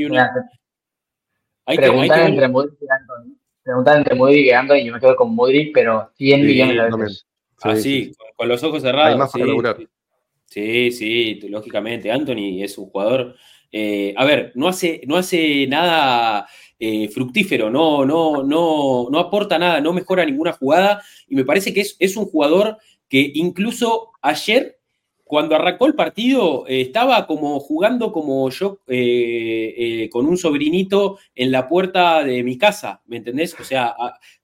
Preguntan 1.67 2.27
entre 2.27 2.49
Modric 2.49 2.79
y 2.81 2.87
Anthony. 2.91 3.37
Preguntan 3.63 3.99
entre 3.99 4.15
Modric 4.15 4.47
y 4.47 4.51
Anthony, 4.51 4.85
yo 4.85 4.93
me 4.93 5.01
quedo 5.01 5.17
con 5.17 5.35
Modric, 5.35 5.73
pero 5.73 6.11
100 6.17 6.47
millones 6.47 6.77
de 6.77 6.97
veces. 6.97 7.27
Ah, 7.63 7.77
sí, 7.77 8.13
con, 8.37 8.49
los 8.49 8.63
ojos 8.63 8.83
cerrados. 8.83 9.13
Hay 9.13 9.19
más 9.19 9.33
para 9.33 9.47
lograr. 9.47 9.77
Sí, 10.55 10.93
sí, 10.93 11.41
lógicamente. 11.49 12.13
Anthony 12.13 12.63
es 12.63 12.79
un 12.79 12.87
jugador. 12.87 13.35
Eh, 13.73 14.15
a 14.17 14.25
ver, 14.25 14.53
no 14.55 14.69
hace, 14.69 15.01
no 15.05 15.17
hace 15.17 15.67
nada 15.67 16.47
eh, 16.79 17.09
fructífero, 17.09 17.71
no, 17.71 18.05
no, 18.05 18.45
no, 18.45 19.09
no 19.11 19.19
aporta 19.19 19.59
nada, 19.59 19.81
no 19.81 19.93
mejora 19.93 20.25
ninguna 20.25 20.53
jugada. 20.53 21.03
Y 21.27 21.35
me 21.35 21.45
parece 21.45 21.75
que 21.75 21.81
es, 21.81 21.97
es 21.99 22.17
un 22.17 22.27
jugador 22.27 22.79
que 23.09 23.33
incluso 23.35 24.13
ayer 24.23 24.79
cuando 25.25 25.57
arrancó 25.57 25.87
el 25.87 25.95
partido, 25.95 26.67
eh, 26.69 26.83
estaba 26.83 27.27
como 27.27 27.59
jugando 27.59 28.13
como 28.13 28.49
yo 28.51 28.81
eh, 28.87 29.75
eh, 29.77 30.11
con 30.11 30.27
un 30.27 30.37
sobrinito 30.37 31.19
en 31.35 31.51
la 31.51 31.67
puerta 31.67 32.23
de 32.23 32.43
mi 32.43 32.59
casa, 32.59 33.01
¿me 33.07 33.17
entendés? 33.17 33.57
O 33.59 33.65
sea, 33.65 33.95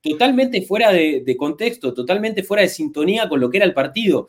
totalmente 0.01 0.63
fuera 0.63 0.91
de, 0.91 1.37
contexto, 1.39 1.93
totalmente 1.93 2.43
fuera 2.43 2.63
de 2.63 2.71
sintonía 2.71 3.29
con 3.29 3.41
lo 3.41 3.51
que 3.51 3.59
era 3.59 3.67
el 3.67 3.75
partido. 3.75 4.29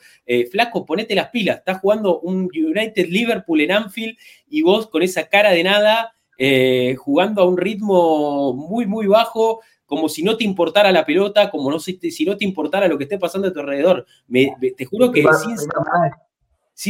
flaco, 0.52 0.86
ponete 0.86 1.16
las 1.16 1.30
pilas, 1.30 1.60
estás 1.60 1.80
jugando 1.80 2.20
un 2.20 2.50
United 2.54 3.08
Liverpool 3.08 3.62
en 3.62 3.72
Anfield 3.72 4.18
y 4.50 4.62
vos 4.62 4.88
con 4.88 5.04
esa 5.04 5.30
cara 5.30 5.52
de 5.52 5.64
nada, 5.64 6.16
jugando 6.98 7.42
a 7.42 7.48
un 7.48 7.58
ritmo 7.58 8.54
muy, 8.54 8.86
muy 8.86 9.08
bajo, 9.08 9.62
como 9.86 10.10
si 10.10 10.22
no 10.22 10.36
te 10.36 10.44
importara 10.44 10.92
la 10.92 11.06
pelota, 11.06 11.50
como 11.50 11.72
no, 11.72 11.80
si, 11.80 11.98
no 12.26 12.38
te 12.38 12.46
importara 12.46 12.88
lo 12.88 12.98
que 12.98 13.06
esté 13.06 13.18
pasando 13.18 13.48
a 13.48 13.54
tu 13.54 13.62
alrededor. 13.62 14.06
te 14.78 14.86
juro 14.86 15.12
que 15.12 15.24
sin 15.44 15.58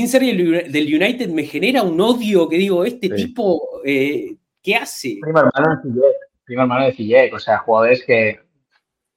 ser 0.08 0.22
del 0.22 0.96
United 0.96 1.30
me 1.30 1.44
genera 1.44 1.84
un 1.84 2.00
odio 2.00 2.48
que 2.48 2.58
digo, 2.58 2.86
este 2.86 3.10
tipo, 3.10 3.82
eh, 3.84 4.36
¿qué 4.62 4.76
hace? 4.76 5.18
Prima 5.22 5.42
hermano 6.48 6.86
de 6.86 6.94
Fillek, 6.94 7.34
o 7.34 7.40
sea, 7.40 7.60
jugadores 7.60 8.04
que... 8.06 8.40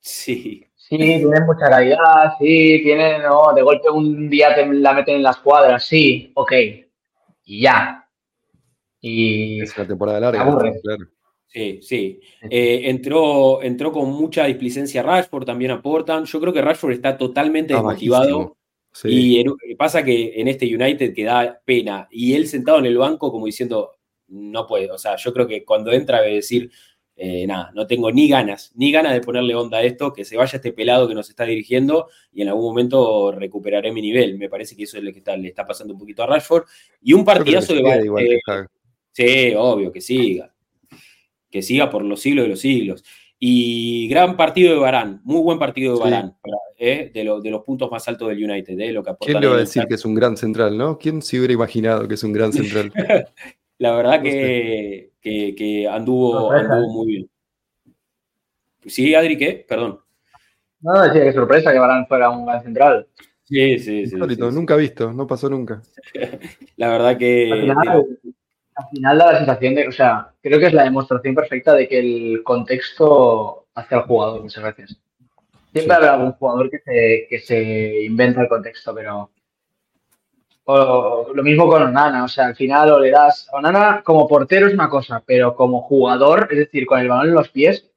Sí. 0.00 0.66
Sí, 0.74 0.98
tienen 0.98 1.46
mucha 1.46 1.70
calidad, 1.70 2.34
sí, 2.38 2.80
tienen, 2.82 3.22
no, 3.22 3.54
de 3.54 3.62
golpe 3.62 3.88
un 3.88 4.28
día 4.28 4.54
te 4.54 4.66
la 4.66 4.92
meten 4.92 5.16
en 5.16 5.22
las 5.22 5.38
cuadras, 5.38 5.82
sí, 5.84 6.30
ok, 6.34 6.52
y 7.44 7.62
ya. 7.62 8.06
Y... 9.00 9.62
Es 9.62 9.74
una 9.78 9.86
temporada 9.86 10.20
larga, 10.20 10.44
claro. 10.82 11.06
Sí, 11.54 11.78
sí. 11.82 12.20
Eh, 12.50 12.82
entró, 12.90 13.62
entró 13.62 13.92
con 13.92 14.10
mucha 14.10 14.46
displicencia 14.46 15.04
Rashford, 15.04 15.44
también 15.44 15.70
aportan. 15.70 16.24
Yo 16.24 16.40
creo 16.40 16.52
que 16.52 16.60
Rashford 16.60 16.94
está 16.94 17.16
totalmente 17.16 17.74
desmotivado. 17.74 18.56
Y 19.02 19.44
pasa 19.76 20.04
que 20.04 20.40
en 20.40 20.48
este 20.48 20.66
United 20.66 21.14
que 21.14 21.24
da 21.24 21.60
pena, 21.64 22.08
y 22.10 22.34
él 22.34 22.46
sentado 22.46 22.78
en 22.78 22.86
el 22.86 22.96
banco 22.96 23.32
como 23.32 23.46
diciendo, 23.46 23.92
no 24.28 24.66
puede, 24.66 24.90
o 24.90 24.98
sea, 24.98 25.16
yo 25.16 25.32
creo 25.32 25.46
que 25.46 25.64
cuando 25.64 25.92
entra 25.92 26.20
debe 26.20 26.36
decir, 26.36 26.70
eh, 27.16 27.46
nada, 27.46 27.70
no 27.74 27.86
tengo 27.86 28.10
ni 28.10 28.28
ganas, 28.28 28.72
ni 28.74 28.90
ganas 28.90 29.12
de 29.12 29.20
ponerle 29.20 29.54
onda 29.54 29.78
a 29.78 29.82
esto, 29.82 30.12
que 30.12 30.24
se 30.24 30.36
vaya 30.36 30.56
este 30.56 30.72
pelado 30.72 31.06
que 31.06 31.14
nos 31.14 31.30
está 31.30 31.44
dirigiendo 31.44 32.08
y 32.32 32.42
en 32.42 32.48
algún 32.48 32.64
momento 32.64 33.30
recuperaré 33.30 33.92
mi 33.92 34.02
nivel. 34.02 34.36
Me 34.36 34.48
parece 34.48 34.76
que 34.76 34.82
eso 34.82 34.98
es 34.98 35.04
lo 35.04 35.12
que 35.12 35.18
está, 35.18 35.36
le 35.36 35.48
está 35.48 35.64
pasando 35.64 35.94
un 35.94 36.00
poquito 36.00 36.24
a 36.24 36.26
Rashford. 36.26 36.64
Y 37.02 37.12
un 37.12 37.24
partidazo 37.24 37.74
de... 37.74 38.40
sí, 39.12 39.54
obvio, 39.56 39.92
que 39.92 40.00
siga. 40.00 40.52
Que 41.48 41.62
siga 41.62 41.88
por 41.88 42.02
los 42.02 42.20
siglos 42.20 42.46
de 42.46 42.48
los 42.48 42.60
siglos. 42.60 43.04
Y 43.38 44.08
gran 44.08 44.36
partido 44.36 44.72
de 44.72 44.80
Barán, 44.80 45.20
muy 45.24 45.42
buen 45.42 45.58
partido 45.58 45.94
de 45.94 46.00
Barán, 46.04 46.36
eh, 46.78 47.10
de, 47.12 47.40
de, 47.42 47.50
los 47.50 47.62
puntos 47.64 47.90
más 47.90 48.06
altos 48.08 48.28
del 48.28 48.42
United. 48.42 48.78
Eh, 48.78 48.92
lo 48.92 49.02
que 49.02 49.12
¿Quién 49.20 49.40
le 49.40 49.48
va 49.48 49.56
a 49.56 49.58
decir 49.58 49.84
que 49.86 49.94
es 49.94 50.04
un 50.04 50.14
gran 50.14 50.36
central, 50.36 50.78
no? 50.78 50.98
¿Quién 50.98 51.20
se 51.20 51.38
hubiera 51.38 51.52
imaginado 51.52 52.08
que 52.08 52.14
es 52.14 52.22
un 52.22 52.32
gran 52.32 52.52
central? 52.52 52.92
La 53.78 53.94
verdad 53.94 54.22
que, 54.22 55.10
que, 55.20 55.88
anduvo, 55.90 56.52
anduvo, 56.52 56.92
muy 56.92 57.06
bien. 57.06 57.30
Sí, 58.86 59.14
Adri, 59.14 59.36
¿qué? 59.36 59.64
Perdón. 59.68 60.00
No, 60.80 61.02
decía 61.02 61.24
que 61.24 61.32
sorpresa 61.32 61.72
que 61.72 61.78
Barán 61.78 62.06
fuera 62.06 62.30
un 62.30 62.46
gran 62.46 62.62
central. 62.62 63.08
Sí, 63.44 63.78
sí, 63.78 64.06
sí. 64.06 64.16
sí, 64.16 64.36
nunca 64.38 64.76
visto, 64.76 65.12
no 65.12 65.26
pasó 65.26 65.50
nunca. 65.50 65.82
La 66.76 66.88
verdad 66.88 67.18
que 67.18 67.72
al 68.74 68.88
final 68.90 69.18
da 69.18 69.32
la 69.32 69.38
sensación 69.38 69.74
de, 69.74 69.88
o 69.88 69.92
sea, 69.92 70.32
creo 70.42 70.58
que 70.58 70.66
es 70.66 70.72
la 70.72 70.84
demostración 70.84 71.34
perfecta 71.34 71.74
de 71.74 71.88
que 71.88 71.98
el 71.98 72.42
contexto 72.42 73.66
hace 73.74 73.94
al 73.94 74.02
jugador 74.02 74.42
muchas 74.42 74.64
veces. 74.64 74.96
Siempre 75.72 75.94
habrá 75.94 76.14
algún 76.14 76.32
jugador 76.32 76.70
que 76.70 76.78
se, 76.78 77.26
que 77.28 77.38
se 77.40 78.04
inventa 78.04 78.42
el 78.42 78.48
contexto, 78.48 78.94
pero. 78.94 79.30
O, 80.66 81.30
lo 81.34 81.42
mismo 81.42 81.68
con 81.68 81.82
Onana, 81.82 82.24
o 82.24 82.28
sea, 82.28 82.46
al 82.46 82.56
final 82.56 82.92
o 82.92 82.98
le 82.98 83.10
das. 83.10 83.48
Onana 83.52 84.02
como 84.04 84.26
portero 84.26 84.66
es 84.66 84.74
una 84.74 84.88
cosa, 84.88 85.22
pero 85.24 85.54
como 85.54 85.82
jugador, 85.82 86.48
es 86.50 86.58
decir, 86.58 86.86
con 86.86 87.00
el 87.00 87.08
balón 87.08 87.28
en 87.28 87.34
los 87.34 87.50
pies, 87.50 87.90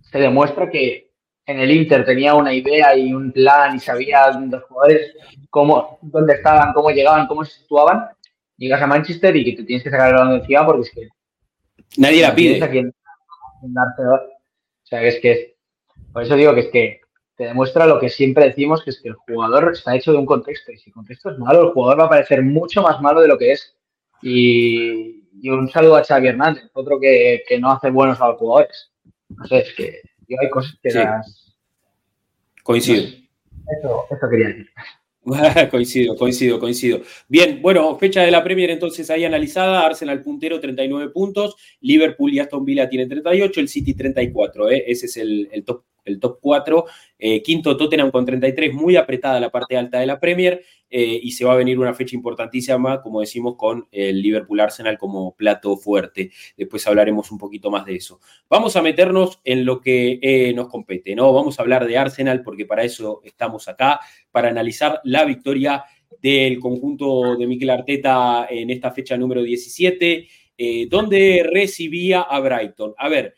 se 0.00 0.18
demuestra 0.18 0.70
que 0.70 1.10
en 1.46 1.58
el 1.58 1.70
Inter 1.70 2.04
tenía 2.04 2.34
una 2.34 2.54
idea 2.54 2.96
y 2.96 3.12
un 3.12 3.32
plan 3.32 3.76
y 3.76 3.80
sabía 3.80 4.30
los 4.30 4.62
jugadores 4.64 5.14
cómo, 5.50 5.98
dónde 6.00 6.34
estaban, 6.34 6.72
cómo 6.72 6.90
llegaban, 6.90 7.26
cómo 7.26 7.44
se 7.44 7.58
situaban. 7.60 8.08
Llegas 8.60 8.82
a 8.82 8.86
Manchester 8.86 9.34
y 9.36 9.44
que 9.44 9.52
te 9.56 9.64
tienes 9.64 9.82
que 9.82 9.90
sacar 9.90 10.08
el 10.08 10.16
balón 10.16 10.32
de 10.34 10.40
encima 10.40 10.66
porque 10.66 10.82
es 10.82 10.90
que. 10.90 11.08
Nadie 11.96 12.20
la 12.20 12.34
pide. 12.34 12.62
o 12.62 14.20
sea, 14.82 15.02
es 15.02 15.18
que. 15.20 15.56
Por 16.12 16.22
eso 16.22 16.36
digo 16.36 16.54
que 16.54 16.60
es 16.60 16.68
que 16.68 17.00
te 17.36 17.44
demuestra 17.44 17.86
lo 17.86 17.98
que 17.98 18.10
siempre 18.10 18.44
decimos, 18.44 18.84
que 18.84 18.90
es 18.90 19.00
que 19.00 19.08
el 19.08 19.14
jugador 19.14 19.72
está 19.72 19.96
hecho 19.96 20.12
de 20.12 20.18
un 20.18 20.26
contexto. 20.26 20.72
Y 20.72 20.76
si 20.76 20.90
el 20.90 20.94
contexto 20.94 21.30
es 21.30 21.38
malo, 21.38 21.68
el 21.68 21.72
jugador 21.72 22.00
va 22.00 22.04
a 22.04 22.10
parecer 22.10 22.42
mucho 22.42 22.82
más 22.82 23.00
malo 23.00 23.22
de 23.22 23.28
lo 23.28 23.38
que 23.38 23.52
es. 23.52 23.74
Y, 24.20 25.24
un 25.48 25.70
saludo 25.70 25.96
a 25.96 26.04
Xavi 26.04 26.28
Hernández, 26.28 26.64
otro 26.74 27.00
que, 27.00 27.42
no 27.58 27.72
hace 27.72 27.88
buenos 27.88 28.20
a 28.20 28.28
los 28.28 28.36
jugadores. 28.36 28.92
No 29.30 29.46
sé, 29.46 29.60
es 29.60 29.74
que 29.74 30.02
yo 30.28 30.36
hay 30.38 30.50
cosas 30.50 30.78
que 30.82 30.90
las... 30.90 31.56
Coincido. 32.62 33.04
Eso, 33.04 34.04
eso 34.10 34.28
quería 34.30 34.48
decir. 34.48 34.68
coincido, 35.70 36.16
coincido, 36.16 36.58
coincido. 36.58 37.02
Bien, 37.28 37.60
bueno, 37.60 37.98
fecha 37.98 38.22
de 38.22 38.30
la 38.30 38.42
Premier 38.42 38.70
entonces 38.70 39.10
ahí 39.10 39.24
analizada, 39.24 39.84
Arsenal 39.84 40.22
puntero 40.22 40.58
39 40.58 41.10
puntos, 41.10 41.56
Liverpool 41.80 42.32
y 42.32 42.38
Aston 42.38 42.64
Villa 42.64 42.88
tienen 42.88 43.08
38, 43.08 43.60
el 43.60 43.68
City 43.68 43.94
34, 43.94 44.70
¿eh? 44.70 44.84
ese 44.86 45.06
es 45.06 45.16
el, 45.18 45.62
top, 45.66 45.84
el 46.04 46.20
top 46.20 46.38
4, 46.40 46.84
eh, 47.18 47.42
quinto 47.42 47.76
Tottenham 47.76 48.10
con 48.10 48.24
33, 48.24 48.72
muy 48.74 48.96
apretada 48.96 49.40
la 49.40 49.50
parte 49.50 49.76
alta 49.76 49.98
de 49.98 50.06
la 50.06 50.18
Premier 50.18 50.62
eh, 50.88 51.20
y 51.22 51.32
se 51.32 51.44
va 51.44 51.52
a 51.52 51.56
venir 51.56 51.78
una 51.78 51.94
fecha 51.94 52.16
importantísima, 52.16 53.00
como 53.02 53.20
decimos, 53.20 53.56
con 53.56 53.86
el 53.90 54.20
Liverpool 54.20 54.60
Arsenal 54.60 54.98
como 54.98 55.34
plato 55.34 55.76
fuerte. 55.76 56.30
Después 56.56 56.86
hablaremos 56.86 57.30
un 57.30 57.38
poquito 57.38 57.70
más 57.70 57.84
de 57.86 57.96
eso. 57.96 58.20
Vamos 58.48 58.76
a 58.76 58.82
meternos 58.82 59.40
en 59.44 59.64
lo 59.64 59.80
que 59.80 60.52
nos 60.54 60.68
compete, 60.68 61.14
¿no? 61.14 61.32
Vamos 61.32 61.58
a 61.58 61.62
hablar 61.62 61.86
de 61.86 61.98
Arsenal 61.98 62.42
porque 62.42 62.66
para 62.66 62.82
eso 62.84 63.20
estamos 63.24 63.68
acá, 63.68 64.00
para 64.30 64.48
analizar 64.48 65.00
la 65.04 65.24
victoria 65.24 65.84
del 66.20 66.58
conjunto 66.58 67.36
de 67.36 67.46
Mikel 67.46 67.70
Arteta 67.70 68.46
en 68.50 68.70
esta 68.70 68.90
fecha 68.90 69.16
número 69.16 69.42
17, 69.42 70.28
eh, 70.58 70.86
donde 70.88 71.48
recibía 71.50 72.22
a 72.22 72.40
Brighton. 72.40 72.94
A 72.98 73.08
ver, 73.08 73.34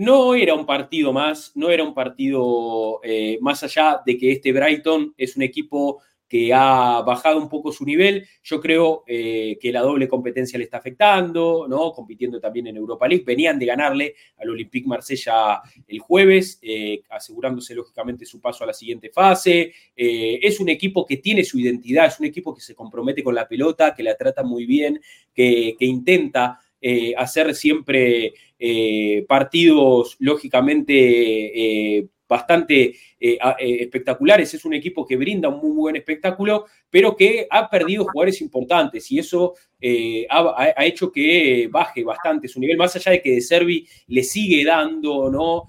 no 0.00 0.34
era 0.34 0.54
un 0.54 0.64
partido 0.64 1.12
más, 1.12 1.52
no 1.56 1.68
era 1.68 1.84
un 1.84 1.92
partido 1.92 3.00
eh, 3.02 3.36
más 3.42 3.62
allá 3.62 4.00
de 4.06 4.16
que 4.16 4.32
este 4.32 4.50
Brighton 4.50 5.12
es 5.14 5.36
un 5.36 5.42
equipo 5.42 6.00
que 6.26 6.54
ha 6.54 7.02
bajado 7.02 7.36
un 7.36 7.50
poco 7.50 7.70
su 7.70 7.84
nivel. 7.84 8.26
Yo 8.42 8.62
creo 8.62 9.04
eh, 9.06 9.58
que 9.60 9.70
la 9.70 9.82
doble 9.82 10.08
competencia 10.08 10.58
le 10.58 10.64
está 10.64 10.78
afectando, 10.78 11.66
¿no? 11.68 11.92
Compitiendo 11.92 12.40
también 12.40 12.68
en 12.68 12.78
Europa 12.78 13.06
League. 13.06 13.24
Venían 13.26 13.58
de 13.58 13.66
ganarle 13.66 14.14
al 14.38 14.48
Olympique 14.48 14.88
Marsella 14.88 15.60
el 15.86 15.98
jueves, 15.98 16.58
eh, 16.62 17.02
asegurándose 17.10 17.74
lógicamente 17.74 18.24
su 18.24 18.40
paso 18.40 18.64
a 18.64 18.68
la 18.68 18.72
siguiente 18.72 19.10
fase. 19.10 19.70
Es 19.94 20.60
un 20.60 20.70
equipo 20.70 21.04
que 21.04 21.18
tiene 21.18 21.44
su 21.44 21.58
identidad, 21.58 22.06
es 22.06 22.18
un 22.18 22.24
equipo 22.24 22.54
que 22.54 22.62
se 22.62 22.74
compromete 22.74 23.22
con 23.22 23.34
la 23.34 23.46
pelota, 23.46 23.94
que 23.94 24.02
la 24.02 24.16
trata 24.16 24.44
muy 24.44 24.64
bien, 24.64 24.98
que 25.34 25.76
intenta 25.80 26.58
hacer 27.18 27.54
siempre 27.54 28.32
partidos, 29.26 30.16
lógicamente 30.18 32.08
bastante 32.30 32.94
eh, 33.18 33.38
eh, 33.58 33.76
espectaculares. 33.80 34.54
Es 34.54 34.64
un 34.64 34.72
equipo 34.72 35.04
que 35.04 35.16
brinda 35.16 35.48
un 35.48 35.60
muy 35.60 35.76
buen 35.76 35.96
espectáculo, 35.96 36.66
pero 36.88 37.16
que 37.16 37.48
ha 37.50 37.68
perdido 37.68 38.04
jugadores 38.04 38.40
importantes 38.40 39.10
y 39.10 39.18
eso 39.18 39.54
eh, 39.80 40.26
ha, 40.30 40.86
hecho 40.86 41.10
que 41.10 41.68
baje 41.70 42.04
bastante 42.04 42.46
su 42.46 42.60
nivel, 42.60 42.76
más 42.76 42.94
allá 42.94 43.10
de 43.12 43.20
que 43.20 43.32
De 43.32 43.40
Servi 43.40 43.86
le 44.06 44.22
sigue 44.22 44.64
dando, 44.64 45.28
¿no? 45.28 45.64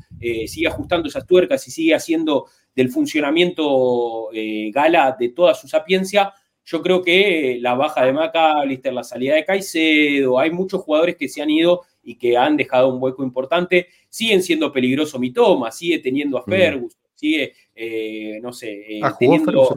sigue 0.45 0.67
ajustando 0.67 1.09
esas 1.09 1.25
tuercas 1.25 1.67
y 1.67 1.71
sigue 1.71 1.95
haciendo 1.95 2.45
del 2.75 2.89
funcionamiento 2.89 4.29
gala 4.71 5.15
de 5.19 5.29
toda 5.29 5.55
su 5.55 5.67
sapiencia. 5.67 6.31
Yo 6.63 6.83
creo 6.83 7.01
que 7.01 7.57
la 7.59 7.73
baja 7.73 8.05
de 8.05 8.13
McAllister, 8.13 8.93
la 8.93 9.03
salida 9.03 9.33
de 9.33 9.45
Caicedo, 9.45 10.37
hay 10.37 10.51
muchos 10.51 10.81
jugadores 10.81 11.15
que 11.15 11.27
se 11.27 11.41
han 11.41 11.49
ido 11.49 11.81
y 12.03 12.15
que 12.15 12.37
han 12.37 12.57
dejado 12.57 12.89
un 12.89 13.01
hueco 13.01 13.23
importante. 13.23 13.87
Siguen 14.09 14.41
siendo 14.41 14.71
peligroso 14.71 15.19
Mitoma, 15.19 15.71
sigue 15.71 15.99
teniendo 15.99 16.37
a 16.37 16.41
mm. 16.41 16.49
Ferguson, 16.49 17.01
sigue, 17.13 17.53
eh, 17.75 18.39
no 18.41 18.51
sé, 18.51 18.97
eh, 18.97 19.01
ah, 19.03 19.15
teniendo, 19.17 19.75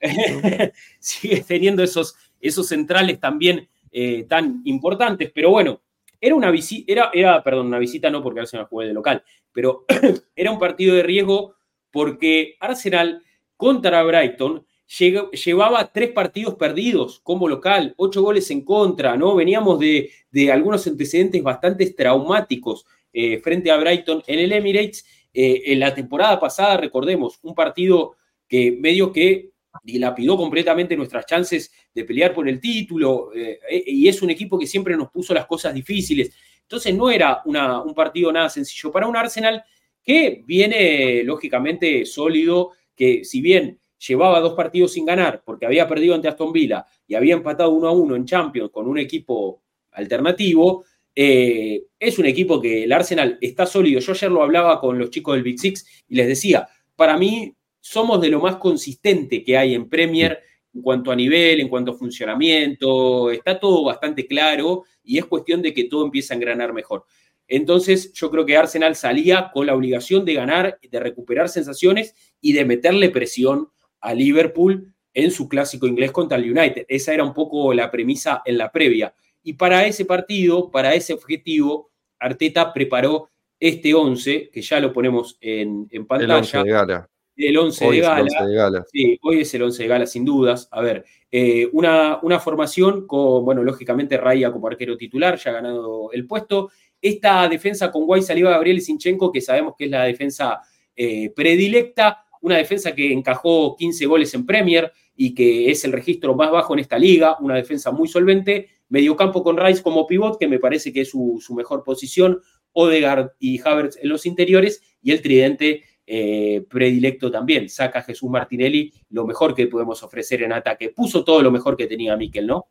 sigue 0.98 1.42
teniendo 1.42 1.82
esos, 1.82 2.16
esos 2.40 2.68
centrales 2.68 3.18
también 3.18 3.68
eh, 3.90 4.24
tan 4.24 4.62
importantes, 4.64 5.30
pero 5.34 5.50
bueno, 5.50 5.82
era 6.20 6.34
una 6.34 6.50
visita, 6.50 6.92
era, 6.92 7.10
era, 7.12 7.42
perdón, 7.42 7.66
una 7.66 7.78
visita 7.78 8.10
no 8.10 8.22
porque 8.22 8.40
Arsenal 8.40 8.66
juega 8.66 8.88
de 8.88 8.94
local, 8.94 9.24
pero 9.52 9.84
era 10.36 10.50
un 10.50 10.58
partido 10.58 10.94
de 10.94 11.02
riesgo 11.02 11.56
porque 11.90 12.56
Arsenal 12.60 13.22
contra 13.56 14.02
Brighton 14.02 14.66
llevaba 14.88 15.90
tres 15.92 16.10
partidos 16.10 16.54
perdidos 16.54 17.20
como 17.20 17.48
local, 17.48 17.94
ocho 17.96 18.22
goles 18.22 18.50
en 18.50 18.62
contra, 18.62 19.16
¿no? 19.16 19.34
Veníamos 19.34 19.78
de, 19.78 20.10
algunos 20.52 20.86
antecedentes 20.86 21.42
bastante 21.42 21.90
traumáticos 21.90 22.84
eh, 23.12 23.38
frente 23.38 23.70
a 23.70 23.78
Brighton 23.78 24.22
en 24.26 24.38
el 24.38 24.52
Emirates. 24.52 25.06
Eh, 25.34 25.72
en 25.72 25.80
la 25.80 25.94
temporada 25.94 26.38
pasada, 26.38 26.76
recordemos, 26.76 27.38
un 27.42 27.54
partido 27.54 28.16
que 28.46 28.72
medio 28.72 29.12
que 29.12 29.52
dilapidó 29.82 30.36
completamente 30.36 30.94
nuestras 30.94 31.24
chances 31.24 31.72
de 31.94 32.04
pelear 32.04 32.34
por 32.34 32.46
el 32.46 32.60
título, 32.60 33.30
eh, 33.34 33.58
y 33.86 34.06
es 34.08 34.20
un 34.20 34.28
equipo 34.28 34.58
que 34.58 34.66
siempre 34.66 34.94
nos 34.96 35.10
puso 35.10 35.32
las 35.32 35.46
cosas 35.46 35.74
difíciles. 35.74 36.34
Entonces 36.60 36.94
no 36.94 37.10
era 37.10 37.42
un 37.44 37.94
partido 37.94 38.30
nada 38.32 38.48
sencillo 38.48 38.92
para 38.92 39.06
un 39.06 39.16
Arsenal 39.16 39.64
que 40.02 40.42
viene 40.46 41.22
lógicamente 41.22 42.04
sólido, 42.04 42.72
que 42.94 43.24
si 43.24 43.40
bien 43.40 43.78
llevaba 44.06 44.40
dos 44.40 44.54
partidos 44.54 44.92
sin 44.92 45.06
ganar 45.06 45.42
porque 45.44 45.66
había 45.66 45.88
perdido 45.88 46.14
ante 46.14 46.28
Aston 46.28 46.52
Villa 46.52 46.84
y 47.06 47.14
había 47.14 47.34
empatado 47.34 47.70
uno 47.70 47.88
a 47.88 47.92
uno 47.92 48.16
en 48.16 48.24
Champions 48.24 48.70
con 48.70 48.88
un 48.88 48.98
equipo 48.98 49.62
alternativo, 49.92 50.84
eh, 51.14 51.82
es 51.98 52.18
un 52.18 52.26
equipo 52.26 52.60
que 52.60 52.84
el 52.84 52.92
Arsenal 52.92 53.38
está 53.40 53.66
sólido. 53.66 54.00
Yo 54.00 54.12
ayer 54.12 54.30
lo 54.30 54.42
hablaba 54.42 54.80
con 54.80 54.98
los 54.98 55.10
chicos 55.10 55.34
del 55.34 55.42
Big 55.42 55.58
Six 55.58 56.04
y 56.08 56.14
les 56.14 56.26
decía, 56.26 56.66
para 56.96 57.16
mí 57.16 57.54
somos 57.80 58.20
de 58.20 58.28
lo 58.28 58.40
más 58.40 58.56
consistente 58.56 59.44
que 59.44 59.56
hay 59.56 59.74
en 59.74 59.88
Premier 59.88 60.40
en 60.74 60.80
cuanto 60.80 61.12
a 61.12 61.16
nivel, 61.16 61.60
en 61.60 61.68
cuanto 61.68 61.92
a 61.92 61.94
funcionamiento, 61.94 63.30
está 63.30 63.60
todo 63.60 63.84
bastante 63.84 64.26
claro 64.26 64.84
y 65.04 65.18
es 65.18 65.26
cuestión 65.26 65.60
de 65.60 65.74
que 65.74 65.84
todo 65.84 66.04
empiece 66.04 66.32
a 66.32 66.36
engranar 66.36 66.72
mejor. 66.72 67.04
Entonces 67.46 68.12
yo 68.14 68.30
creo 68.30 68.46
que 68.46 68.56
Arsenal 68.56 68.96
salía 68.96 69.50
con 69.52 69.66
la 69.66 69.74
obligación 69.74 70.24
de 70.24 70.32
ganar, 70.32 70.78
de 70.80 71.00
recuperar 71.00 71.50
sensaciones 71.50 72.14
y 72.40 72.54
de 72.54 72.64
meterle 72.64 73.10
presión 73.10 73.68
a 74.02 74.12
Liverpool 74.12 74.92
en 75.14 75.30
su 75.30 75.48
clásico 75.48 75.86
inglés 75.86 76.12
contra 76.12 76.36
el 76.36 76.50
United. 76.50 76.84
Esa 76.88 77.14
era 77.14 77.24
un 77.24 77.32
poco 77.32 77.72
la 77.72 77.90
premisa 77.90 78.42
en 78.44 78.58
la 78.58 78.70
previa. 78.70 79.14
Y 79.42 79.54
para 79.54 79.86
ese 79.86 80.04
partido, 80.04 80.70
para 80.70 80.94
ese 80.94 81.14
objetivo, 81.14 81.90
Arteta 82.18 82.72
preparó 82.72 83.28
este 83.58 83.94
11, 83.94 84.50
que 84.50 84.62
ya 84.62 84.80
lo 84.80 84.92
ponemos 84.92 85.38
en, 85.40 85.88
pantalla. 86.06 86.34
El 86.34 86.40
11 86.40 86.58
de 86.58 86.70
gala. 86.70 87.08
El 87.36 87.58
11 87.58 87.90
de 87.90 88.00
gala. 88.00 88.84
Sí, 88.92 89.18
hoy 89.22 89.40
es 89.40 89.54
el 89.54 89.62
11 89.62 89.82
de 89.82 89.88
gala, 89.88 90.06
sin 90.06 90.24
dudas. 90.24 90.68
A 90.70 90.80
ver, 90.80 91.04
eh, 91.30 91.68
una, 91.72 92.18
una, 92.22 92.38
formación 92.40 93.06
con, 93.06 93.44
bueno, 93.44 93.62
lógicamente 93.62 94.16
Raya 94.16 94.50
como 94.52 94.66
arquero 94.66 94.96
titular, 94.96 95.38
ya 95.38 95.50
ha 95.50 95.54
ganado 95.54 96.10
el 96.12 96.26
puesto. 96.26 96.70
Esta 97.00 97.48
defensa 97.48 97.90
con 97.90 98.04
Guay 98.06 98.22
salió 98.22 98.48
Gabriel 98.48 98.80
Sinchenko, 98.80 99.32
que 99.32 99.40
sabemos 99.40 99.74
que 99.76 99.86
es 99.86 99.90
la 99.90 100.04
defensa 100.04 100.60
eh, 100.94 101.30
predilecta 101.34 102.21
una 102.42 102.56
defensa 102.56 102.94
que 102.94 103.12
encajó 103.12 103.76
15 103.76 104.06
goles 104.06 104.34
en 104.34 104.44
Premier 104.44 104.92
y 105.16 105.34
que 105.34 105.70
es 105.70 105.84
el 105.84 105.92
registro 105.92 106.34
más 106.34 106.50
bajo 106.50 106.74
en 106.74 106.80
esta 106.80 106.98
liga, 106.98 107.36
una 107.40 107.54
defensa 107.56 107.90
muy 107.90 108.08
solvente, 108.08 108.68
mediocampo 108.88 109.42
con 109.42 109.56
Rice 109.56 109.82
como 109.82 110.06
pivot, 110.06 110.38
que 110.38 110.48
me 110.48 110.58
parece 110.58 110.92
que 110.92 111.02
es 111.02 111.10
su, 111.10 111.40
mejor 111.56 111.82
posición, 111.82 112.40
Odegaard 112.72 113.32
y 113.38 113.60
Havertz 113.60 113.96
en 114.02 114.08
los 114.08 114.26
interiores, 114.26 114.82
y 115.02 115.12
el 115.12 115.22
tridente 115.22 115.84
eh, 116.06 116.64
predilecto 116.68 117.30
también, 117.30 117.68
saca 117.68 118.02
Jesús 118.02 118.28
Martinelli, 118.30 118.92
lo 119.10 119.26
mejor 119.26 119.54
que 119.54 119.66
podemos 119.66 120.02
ofrecer 120.02 120.42
en 120.42 120.52
ataque. 120.52 120.90
Puso 120.90 121.24
todo 121.24 121.42
lo 121.42 121.50
mejor 121.50 121.76
que 121.76 121.86
tenía 121.86 122.16
Miquel, 122.16 122.46
¿no? 122.46 122.66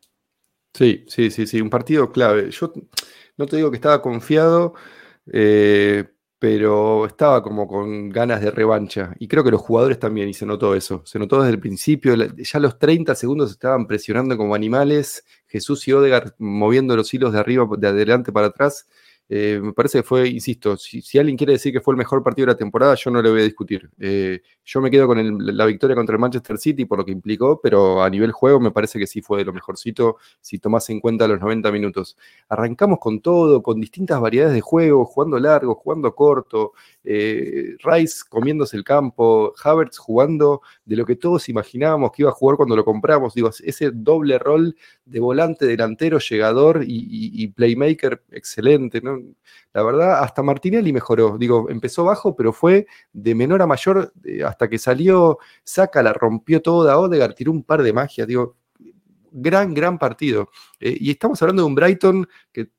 Sí, 0.74 1.04
sí, 1.06 1.30
sí, 1.30 1.46
sí, 1.46 1.60
un 1.60 1.70
partido 1.70 2.10
clave. 2.12 2.50
Yo 2.50 2.72
no 3.36 3.46
te 3.46 3.56
digo 3.56 3.70
que 3.70 3.76
estaba 3.76 4.02
confiado, 4.02 4.74
eh, 5.32 6.04
pero 6.42 7.06
estaba 7.06 7.40
como 7.40 7.68
con 7.68 8.08
ganas 8.08 8.40
de 8.40 8.50
revancha. 8.50 9.14
Y 9.20 9.28
creo 9.28 9.44
que 9.44 9.52
los 9.52 9.60
jugadores 9.60 10.00
también, 10.00 10.28
y 10.28 10.34
se 10.34 10.44
notó 10.44 10.74
eso. 10.74 11.00
Se 11.06 11.20
notó 11.20 11.40
desde 11.40 11.52
el 11.54 11.60
principio, 11.60 12.16
ya 12.16 12.58
los 12.58 12.80
30 12.80 13.14
segundos 13.14 13.52
estaban 13.52 13.86
presionando 13.86 14.36
como 14.36 14.56
animales, 14.56 15.24
Jesús 15.46 15.86
y 15.86 15.92
Odegar 15.92 16.34
moviendo 16.38 16.96
los 16.96 17.14
hilos 17.14 17.32
de 17.32 17.38
arriba, 17.38 17.64
de 17.78 17.86
adelante 17.86 18.32
para 18.32 18.48
atrás. 18.48 18.88
Eh, 19.34 19.58
me 19.62 19.72
parece 19.72 20.00
que 20.00 20.02
fue, 20.02 20.28
insisto, 20.28 20.76
si, 20.76 21.18
alguien 21.18 21.38
quiere 21.38 21.54
decir 21.54 21.72
que 21.72 21.80
fue 21.80 21.94
el 21.94 21.96
mejor 21.96 22.22
partido 22.22 22.44
de 22.44 22.52
la 22.52 22.58
temporada, 22.58 22.94
yo 22.96 23.10
no 23.10 23.22
le 23.22 23.30
voy 23.30 23.40
a 23.40 23.44
discutir. 23.44 23.88
Eh, 23.98 24.42
yo 24.62 24.82
me 24.82 24.90
quedo 24.90 25.06
con 25.06 25.56
la 25.56 25.64
victoria 25.64 25.96
contra 25.96 26.14
el 26.14 26.20
Manchester 26.20 26.58
City 26.58 26.84
por 26.84 26.98
lo 26.98 27.04
que 27.06 27.12
implicó, 27.12 27.58
pero 27.58 28.02
a 28.02 28.10
nivel 28.10 28.30
juego 28.30 28.60
me 28.60 28.72
parece 28.72 28.98
que 28.98 29.06
sí 29.06 29.22
fue 29.22 29.38
de 29.38 29.46
lo 29.46 29.54
mejorcito 29.54 30.18
si 30.42 30.58
tomás 30.58 30.90
en 30.90 31.00
cuenta 31.00 31.26
los 31.26 31.40
90 31.40 31.72
minutos. 31.72 32.18
Arrancamos 32.50 32.98
con 32.98 33.22
todo, 33.22 33.62
con 33.62 33.80
distintas 33.80 34.20
variedades 34.20 34.52
de 34.52 34.60
juego, 34.60 35.06
jugando 35.06 35.38
largo, 35.38 35.76
jugando 35.76 36.14
corto, 36.14 36.72
eh, 37.02 37.74
Rice 37.82 38.24
comiéndose 38.28 38.76
el 38.76 38.84
campo, 38.84 39.54
Havertz 39.64 39.96
jugando 39.96 40.60
de 40.84 40.96
lo 40.96 41.06
que 41.06 41.16
todos 41.16 41.48
imaginábamos 41.48 42.12
que 42.12 42.20
iba 42.20 42.30
a 42.30 42.34
jugar 42.34 42.58
cuando 42.58 42.76
lo 42.76 42.84
compramos. 42.84 43.32
Digo, 43.32 43.48
ese 43.48 43.92
doble 43.94 44.38
rol 44.38 44.76
de 45.04 45.20
volante, 45.20 45.66
delantero, 45.66 46.18
llegador 46.18 46.82
y, 46.86 47.48
playmaker 47.48 48.22
excelente. 48.30 49.00
¿no? 49.00 49.18
La 49.72 49.82
verdad, 49.82 50.22
hasta 50.22 50.42
Martinelli 50.42 50.92
mejoró. 50.92 51.36
Digo, 51.38 51.68
empezó 51.70 52.04
bajo, 52.04 52.36
pero 52.36 52.52
fue 52.52 52.86
de 53.12 53.34
menor 53.34 53.62
a 53.62 53.66
mayor 53.66 54.12
hasta 54.46 54.68
que 54.68 54.78
salió, 54.78 55.38
saca, 55.64 56.02
la 56.02 56.12
rompió 56.12 56.62
toda. 56.62 56.98
Odegaard 56.98 57.34
tiró 57.34 57.52
un 57.52 57.64
par 57.64 57.82
de 57.82 57.92
magias. 57.92 58.26
Digo, 58.28 58.56
gran, 59.32 59.74
gran 59.74 59.98
partido. 59.98 60.50
Eh, 60.78 60.96
y 61.00 61.10
estamos 61.10 61.40
hablando 61.42 61.62
de 61.62 61.66
un 61.66 61.74
Brighton 61.74 62.28
que 62.52 62.70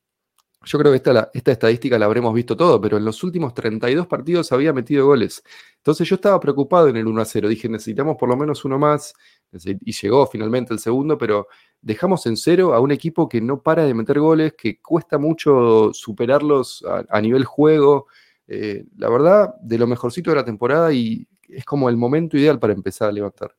yo 0.65 0.79
creo 0.79 0.91
que 0.91 0.97
esta, 0.97 1.29
esta, 1.33 1.51
estadística 1.51 1.99
la 1.99 2.05
habremos 2.05 2.33
visto 2.33 2.55
todo, 2.55 2.79
pero 2.79 2.97
en 2.97 3.03
los 3.03 3.21
últimos 3.23 3.53
32 3.53 4.07
partidos 4.07 4.51
había 4.53 4.71
metido 4.71 5.05
goles. 5.05 5.43
Entonces 5.77 6.07
yo 6.07 6.15
estaba 6.15 6.39
preocupado 6.39 6.87
en 6.87 6.95
el 6.95 7.07
1 7.07 7.21
a 7.21 7.25
0. 7.25 7.49
Dije, 7.49 7.67
necesitamos 7.67 8.15
por 8.17 8.29
lo 8.29 8.37
menos 8.37 8.63
uno 8.63 8.79
más. 8.79 9.13
Y 9.51 9.91
llegó 9.91 10.25
finalmente 10.27 10.73
el 10.73 10.79
segundo, 10.79 11.17
pero 11.17 11.47
dejamos 11.83 12.25
en 12.25 12.37
cero 12.37 12.73
a 12.73 12.79
un 12.79 12.91
equipo 12.91 13.29
que 13.29 13.41
no 13.41 13.61
para 13.61 13.85
de 13.85 13.93
meter 13.93 14.19
goles, 14.19 14.53
que 14.53 14.81
cuesta 14.81 15.17
mucho 15.17 15.91
superarlos 15.93 16.83
a, 17.09 17.21
nivel 17.21 17.45
juego. 17.45 18.07
Eh, 18.47 18.85
la 18.97 19.09
verdad, 19.09 19.55
de 19.61 19.77
lo 19.77 19.85
mejorcito 19.85 20.31
de 20.31 20.37
la 20.37 20.45
temporada 20.45 20.91
y 20.91 21.27
es 21.47 21.65
como 21.65 21.89
el 21.89 21.97
momento 21.97 22.37
ideal 22.37 22.59
para 22.59 22.73
empezar 22.73 23.09
a 23.09 23.11
levantar. 23.11 23.51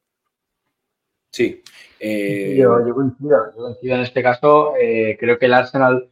Sí. 1.31 1.63
Eh, 2.01 2.57
yo, 2.59 2.77
coincido, 2.95 3.37
en 3.83 4.01
este 4.01 4.23
caso. 4.23 4.75
Eh, 4.81 5.17
creo 5.19 5.39
que 5.39 5.47
el 5.47 5.55
Arsenal 5.55 6.11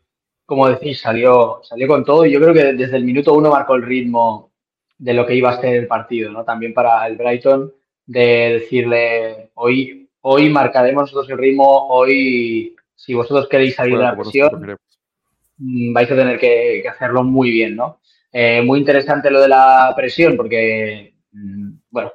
como 0.52 0.68
decís, 0.68 1.00
salió, 1.00 1.60
salió 1.62 1.88
con 1.88 2.04
todo 2.04 2.26
y 2.26 2.32
yo 2.32 2.38
creo 2.38 2.52
que 2.52 2.74
desde 2.74 2.98
el 2.98 3.04
minuto 3.04 3.32
uno 3.32 3.50
marcó 3.50 3.74
el 3.74 3.82
ritmo 3.82 4.52
de 4.98 5.14
lo 5.14 5.26
que 5.26 5.34
iba 5.34 5.50
a 5.50 5.60
ser 5.60 5.76
el 5.76 5.86
partido, 5.86 6.30
¿no? 6.30 6.44
También 6.44 6.74
para 6.74 7.06
el 7.06 7.16
Brighton 7.16 7.72
de 8.04 8.60
decirle, 8.60 9.50
hoy, 9.54 10.01
hoy 10.22 10.48
marcaremos 10.50 11.02
nosotros 11.02 11.30
el 11.30 11.38
ritmo, 11.38 11.88
hoy, 11.88 12.74
si 12.94 13.14
vosotros 13.14 13.48
queréis 13.48 13.74
salir 13.74 13.96
de 13.96 14.04
la 14.04 14.16
presión, 14.16 14.76
mm, 15.58 15.92
vais 15.92 16.10
a 16.10 16.16
tener 16.16 16.38
que, 16.38 16.84
hacerlo 16.88 17.22
muy 17.22 17.50
bien, 17.50 17.76
¿no? 17.76 18.00
Eh, 18.32 18.62
muy 18.62 18.78
interesante 18.78 19.30
lo 19.30 19.40
de 19.40 19.48
la 19.48 19.92
presión 19.94 20.36
porque, 20.36 21.14
mm, 21.32 21.70
bueno, 21.90 22.12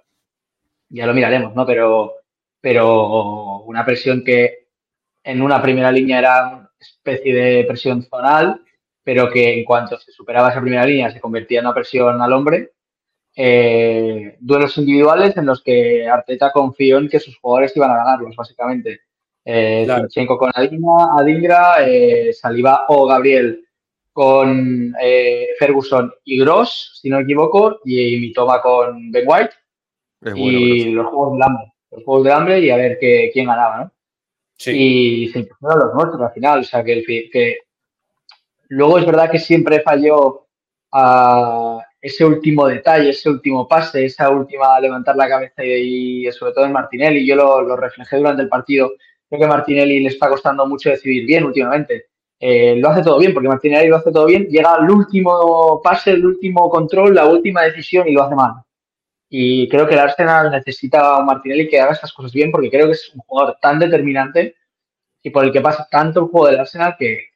ya 0.89 1.05
lo 1.05 1.13
miraremos, 1.13 1.53
¿no? 1.55 1.65
Pero, 1.65 2.13
pero 2.61 3.59
una 3.63 3.85
presión 3.85 4.23
que 4.23 4.67
en 5.23 5.41
una 5.41 5.61
primera 5.61 5.91
línea 5.91 6.19
era 6.19 6.71
especie 6.79 7.33
de 7.33 7.65
presión 7.65 8.03
zonal, 8.03 8.61
pero 9.03 9.29
que 9.29 9.53
en 9.53 9.65
cuanto 9.65 9.97
se 9.99 10.11
superaba 10.11 10.49
esa 10.49 10.61
primera 10.61 10.85
línea 10.85 11.11
se 11.11 11.19
convertía 11.19 11.59
en 11.59 11.65
una 11.65 11.75
presión 11.75 12.21
al 12.21 12.33
hombre. 12.33 12.73
Eh, 13.39 14.35
duelos 14.39 14.75
individuales 14.79 15.37
en 15.37 15.45
los 15.45 15.61
que 15.61 16.07
Arteta 16.07 16.51
confió 16.51 16.97
en 16.97 17.07
que 17.07 17.19
sus 17.19 17.37
jugadores 17.37 17.77
iban 17.77 17.91
a 17.91 17.97
ganarlos, 17.97 18.35
básicamente. 18.35 19.01
Eh, 19.45 19.87
con 20.27 20.51
Adingra, 20.55 21.87
eh, 21.87 22.33
Saliba 22.33 22.85
o 22.89 23.05
Gabriel 23.05 23.63
con 24.11 24.95
eh, 24.99 25.49
Ferguson 25.59 26.11
y 26.25 26.39
Gross, 26.39 26.99
si 26.99 27.09
no 27.09 27.17
me 27.17 27.23
equivoco, 27.23 27.79
y, 27.85 28.17
mi 28.19 28.33
toma 28.33 28.59
con 28.59 29.11
Ben 29.11 29.25
White. 29.27 29.51
y 30.35 30.85
los 30.85 31.05
juegos 31.05 31.33
del 31.33 31.43
hambre. 31.43 31.73
Los 31.91 32.03
juegos 32.03 32.23
del 32.23 32.33
hambre 32.33 32.59
y 32.59 32.71
a 32.71 32.75
ver 32.77 32.97
qué, 32.99 33.29
quién 33.31 33.45
ganaba, 33.45 33.77
¿no? 33.77 33.91
Y 34.73 35.29
se 35.29 35.39
impusieron 35.39 35.79
los 35.79 35.93
nuestros 35.93 36.21
al 36.21 36.33
final. 36.33 36.59
O 36.61 36.63
sea, 36.63 36.83
que, 36.83 37.03
que 37.31 37.57
luego 38.69 38.97
es 38.97 39.05
verdad 39.05 39.29
que 39.29 39.37
siempre 39.37 39.81
falló 39.81 40.47
a 40.91 41.86
ese 42.07 42.25
último 42.25 42.67
detalle, 42.67 43.09
ese 43.09 43.29
último 43.29 43.67
pase, 43.67 44.05
esa 44.05 44.29
última 44.29 44.79
levantar 44.79 45.15
la 45.17 45.27
cabeza 45.27 45.63
y, 45.63 46.29
sobre 46.31 46.53
todo 46.53 46.65
en 46.65 46.71
Martinelli. 46.71 47.25
Yo 47.25 47.35
lo, 47.35 47.75
reflejé 47.75 48.17
durante 48.17 48.43
el 48.43 48.49
partido. 48.49 48.93
Creo 49.29 49.41
que 49.41 49.47
Martinelli 49.47 49.99
le 49.99 50.09
está 50.09 50.29
costando 50.29 50.65
mucho 50.65 50.89
decidir 50.89 51.25
bien 51.25 51.43
últimamente. 51.43 52.05
Eh, 52.39 52.75
lo 52.77 52.89
hace 52.89 53.03
todo 53.03 53.19
bien, 53.19 53.33
porque 53.33 53.49
Martinelli 53.49 53.89
lo 53.89 53.97
hace 53.97 54.11
todo 54.11 54.25
bien. 54.25 54.47
Llega 54.47 54.75
al 54.75 54.89
último 54.89 55.81
pase, 55.83 56.11
el 56.11 56.25
último 56.25 56.69
control, 56.69 57.15
la 57.15 57.25
última 57.25 57.63
decisión 57.63 58.07
y 58.07 58.13
lo 58.13 58.23
hace 58.23 58.35
mal. 58.35 58.53
Y 59.29 59.67
creo 59.67 59.85
que 59.85 59.95
el 59.95 59.99
Arsenal 59.99 60.49
necesita 60.51 61.17
a 61.17 61.23
Martinelli 61.23 61.67
que 61.67 61.81
haga 61.81 61.91
estas 61.91 62.13
cosas 62.13 62.31
bien 62.31 62.51
porque 62.51 62.69
creo 62.69 62.85
que 62.87 62.93
es 62.93 63.11
un 63.13 63.19
jugador 63.21 63.57
tan 63.61 63.79
determinante 63.79 64.55
y 65.21 65.29
por 65.29 65.43
el 65.43 65.51
que 65.51 65.59
pasa 65.59 65.85
tanto 65.91 66.21
el 66.21 66.27
juego 66.27 66.47
del 66.47 66.59
Arsenal 66.61 66.95
que, 66.97 67.31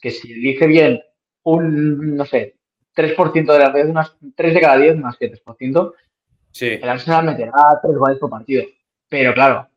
que, 0.00 0.10
si 0.10 0.34
dice 0.34 0.66
bien 0.66 1.00
un, 1.44 2.16
no 2.16 2.24
sé, 2.24 2.57
3% 2.98 3.52
de 3.52 3.58
las 3.58 3.72
veces, 3.72 3.90
unas 3.90 4.16
3 4.34 4.54
de 4.54 4.60
cada 4.60 4.76
10 4.76 4.96
más 4.98 5.16
que 5.16 5.30
3%, 5.30 5.94
el 6.60 6.88
Arsenal 6.88 7.24
meterá 7.24 7.52
3 7.80 7.96
goles 7.96 8.18
por 8.18 8.30
partido. 8.30 8.64
Pero 9.08 9.32
claro, 9.32 9.68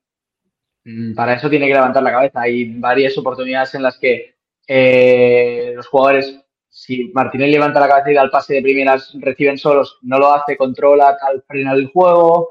mm, 0.84 1.14
para 1.14 1.36
eso 1.36 1.50
tiene 1.50 1.68
que 1.68 1.74
levantar 1.74 2.02
la 2.02 2.12
cabeza. 2.12 2.42
Hay 2.42 2.74
varias 2.80 3.18
oportunidades 3.18 3.76
en 3.76 3.84
las 3.84 3.98
que 4.00 4.36
eh, 4.68 5.74
los 5.76 5.88
jugadores 5.88 6.42
si 6.70 7.12
Martínez 7.14 7.50
levanta 7.50 7.82
la 7.82 7.88
cabeza 7.90 8.12
y 8.12 8.14
da 8.16 8.24
el 8.24 8.30
pase 8.30 8.56
de 8.56 8.62
primeras, 8.62 9.14
reciben 9.20 9.58
solos, 9.58 10.00
no 10.04 10.18
lo 10.18 10.34
hace, 10.34 10.56
controla, 10.56 11.18
al 11.22 11.44
frenar 11.44 11.76
el 11.76 11.88
juego, 11.88 12.50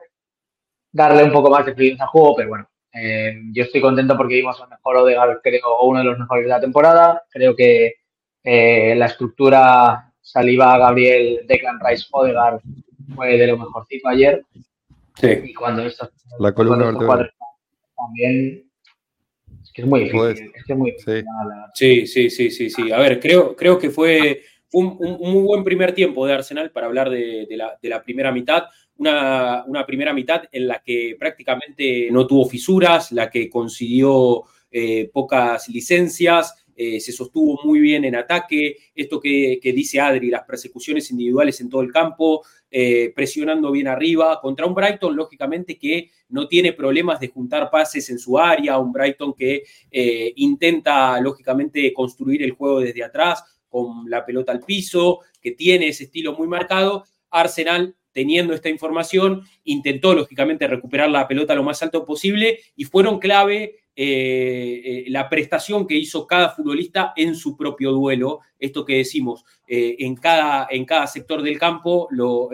darle 0.93 1.25
un 1.25 1.33
poco 1.33 1.51
más 1.51 1.65
de 1.65 1.75
fluidez 1.75 2.01
al 2.01 2.09
juego, 2.09 2.37
pero 2.37 2.49
bueno, 2.51 2.69
eh, 2.93 3.41
yo 3.53 3.63
estoy 3.63 3.81
contento 3.81 4.17
porque 4.17 4.35
vimos 4.35 4.61
el 4.61 4.69
mejor 4.69 4.99
Odegaard, 4.99 5.41
creo, 5.43 5.83
uno 5.83 6.01
de 6.01 6.05
los 6.05 6.19
mejores 6.19 6.45
de 6.45 6.51
la 6.51 6.61
temporada. 6.61 7.25
Creo 7.31 7.55
que 7.55 7.95
eh, 8.43 8.95
la 8.97 9.07
estructura 9.07 10.10
Saliba, 10.33 10.79
Gabriel, 10.79 11.41
Declan 11.47 11.81
Rice, 11.81 12.07
Odegaard 12.11 12.61
fue 13.15 13.37
de 13.37 13.47
lo 13.49 13.59
mejorcito 13.59 14.09
ayer. 14.09 14.45
Sí. 15.21 15.29
Y 15.45 15.55
cuando 15.55 15.83
estos, 15.83 16.11
la 16.39 16.53
columna 16.53 16.97
también 17.97 18.65
es 19.75 19.87
muy 19.87 20.05
difícil. 20.05 20.53
Es 20.55 20.77
muy 20.77 20.95
sí. 21.75 22.07
sí, 22.07 22.31
sí, 22.31 22.51
sí, 22.51 22.71
sí, 22.71 22.93
A 22.93 22.99
ver, 22.99 23.21
creo, 23.21 23.57
creo 23.57 23.79
que 23.79 23.91
fue, 23.91 24.43
un, 24.73 24.99
muy 24.99 25.43
buen 25.43 25.65
primer 25.65 25.93
tiempo 25.93 26.27
de 26.27 26.35
Arsenal 26.35 26.71
para 26.71 26.87
hablar 26.87 27.11
de, 27.11 27.47
la, 27.83 28.03
primera 28.03 28.33
mitad. 28.33 28.65
Una, 28.97 29.65
primera 29.87 30.13
mitad 30.13 30.43
en 30.53 30.69
la 30.69 30.83
que 30.83 31.17
prácticamente 31.19 32.09
no 32.11 32.27
tuvo 32.27 32.47
fisuras, 32.47 33.13
la 33.13 33.31
que 33.31 33.49
consiguió 33.49 34.45
eh, 34.71 35.11
pocas 35.13 35.69
licencias, 35.69 36.60
eh, 36.83 36.99
se 36.99 37.13
sostuvo 37.13 37.61
muy 37.63 37.79
bien 37.79 38.07
en 38.07 38.17
ataque, 38.17 38.75
esto 38.95 39.21
que, 39.21 39.61
dice 39.63 40.01
Adri, 40.01 40.31
las 40.31 40.45
persecuciones 40.45 41.11
individuales 41.11 41.61
en 41.61 41.69
todo 41.69 41.83
el 41.83 41.93
campo, 41.93 42.43
eh, 42.71 43.13
presionando 43.15 43.71
bien 43.71 43.87
arriba, 43.87 44.41
contra 44.41 44.65
un 44.65 44.75
Brighton, 44.75 45.15
lógicamente, 45.15 45.77
que 45.77 46.11
no 46.31 46.49
tiene 46.49 46.73
problemas 46.73 47.21
de 47.21 47.29
juntar 47.29 47.71
pases 47.71 48.09
en 48.09 48.19
su 48.19 48.39
área, 48.39 48.79
un 48.79 48.93
Brighton 48.93 49.35
que 49.35 49.63
eh, 49.91 50.33
intenta, 50.37 51.21
lógicamente, 51.21 51.93
construir 51.93 52.43
el 52.43 52.53
juego 52.53 52.81
desde 52.81 53.05
atrás, 53.05 53.45
con 53.69 54.09
la 54.09 54.25
pelota 54.25 54.51
al 54.51 54.61
piso, 54.61 55.21
que 55.39 55.51
tiene 55.51 55.89
ese 55.89 56.05
estilo 56.05 56.33
muy 56.33 56.49
marcado. 56.49 57.05
Arsenal 57.29 57.95
teniendo 58.13 58.55
esta 58.55 58.71
información, 58.71 59.43
intentó 59.65 60.15
lógicamente 60.15 60.67
recuperar 60.67 61.11
la 61.11 61.29
pelota 61.29 61.55
lo 61.55 61.63
más 61.63 61.83
alto 61.83 62.05
posible 62.05 62.59
y 62.75 62.85
fueron 62.85 63.19
clave 63.19 63.80
eh, 63.97 64.83
eh, 64.85 65.05
la 65.09 65.29
prestación 65.29 65.87
que 65.87 65.97
hizo 65.97 66.27
cada 66.27 66.51
futbolista 66.51 67.13
en 67.17 67.35
su 67.35 67.57
propio 67.57 67.93
duelo. 67.93 68.41
Esto 68.59 68.85
que 68.85 68.97
decimos, 68.97 69.45
eh, 69.67 69.97
en, 69.99 70.17
cada, 70.17 70.69
en 70.71 70.85
cada 70.85 71.07
sector 71.07 71.43
del 71.43 71.59
campo, 71.59 72.09
lo, 72.11 72.49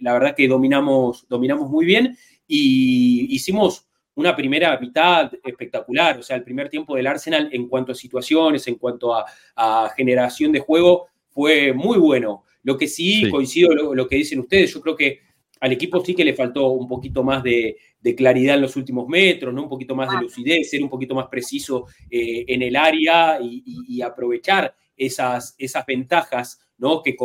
la 0.00 0.12
verdad 0.12 0.34
que 0.36 0.48
dominamos, 0.48 1.26
dominamos 1.28 1.68
muy 1.68 1.84
bien 1.84 2.16
y 2.46 3.34
hicimos 3.34 3.86
una 4.14 4.34
primera 4.34 4.78
mitad 4.78 5.30
espectacular. 5.44 6.18
O 6.18 6.22
sea, 6.22 6.36
el 6.36 6.44
primer 6.44 6.68
tiempo 6.68 6.96
del 6.96 7.06
Arsenal 7.06 7.48
en 7.52 7.68
cuanto 7.68 7.92
a 7.92 7.94
situaciones, 7.94 8.66
en 8.68 8.76
cuanto 8.76 9.14
a, 9.14 9.90
generación 9.96 10.52
de 10.52 10.60
juego, 10.60 11.08
fue 11.28 11.72
muy 11.72 11.98
bueno. 11.98 12.44
Lo 12.62 12.76
que 12.76 12.88
sí, 12.88 13.28
coincido 13.30 13.74
lo, 13.74 13.94
lo 13.94 14.08
que 14.08 14.16
dicen 14.16 14.40
ustedes, 14.40 14.72
yo 14.72 14.80
creo 14.80 14.96
que 14.96 15.20
al 15.60 15.72
equipo 15.72 16.04
sí 16.04 16.14
que 16.14 16.24
le 16.24 16.34
faltó 16.34 16.68
un 16.68 16.88
poquito 16.88 17.22
más 17.22 17.42
de, 17.42 17.76
claridad 18.16 18.56
en 18.56 18.62
los 18.62 18.76
últimos 18.76 19.08
metros, 19.08 19.52
¿no? 19.52 19.64
un 19.64 19.68
poquito 19.68 19.94
más 19.94 20.10
de 20.10 20.16
ah. 20.16 20.22
lucidez, 20.22 20.70
ser 20.70 20.82
un 20.82 20.88
poquito 20.88 21.14
más 21.14 21.26
preciso 21.26 21.86
eh, 22.10 22.44
en 22.48 22.62
el 22.62 22.76
área 22.76 23.38
y, 23.40 24.00
aprovechar 24.00 24.74
esas, 24.96 25.54
esas 25.58 25.84
ventajas 25.84 26.60
¿no? 26.78 27.02
que, 27.02 27.16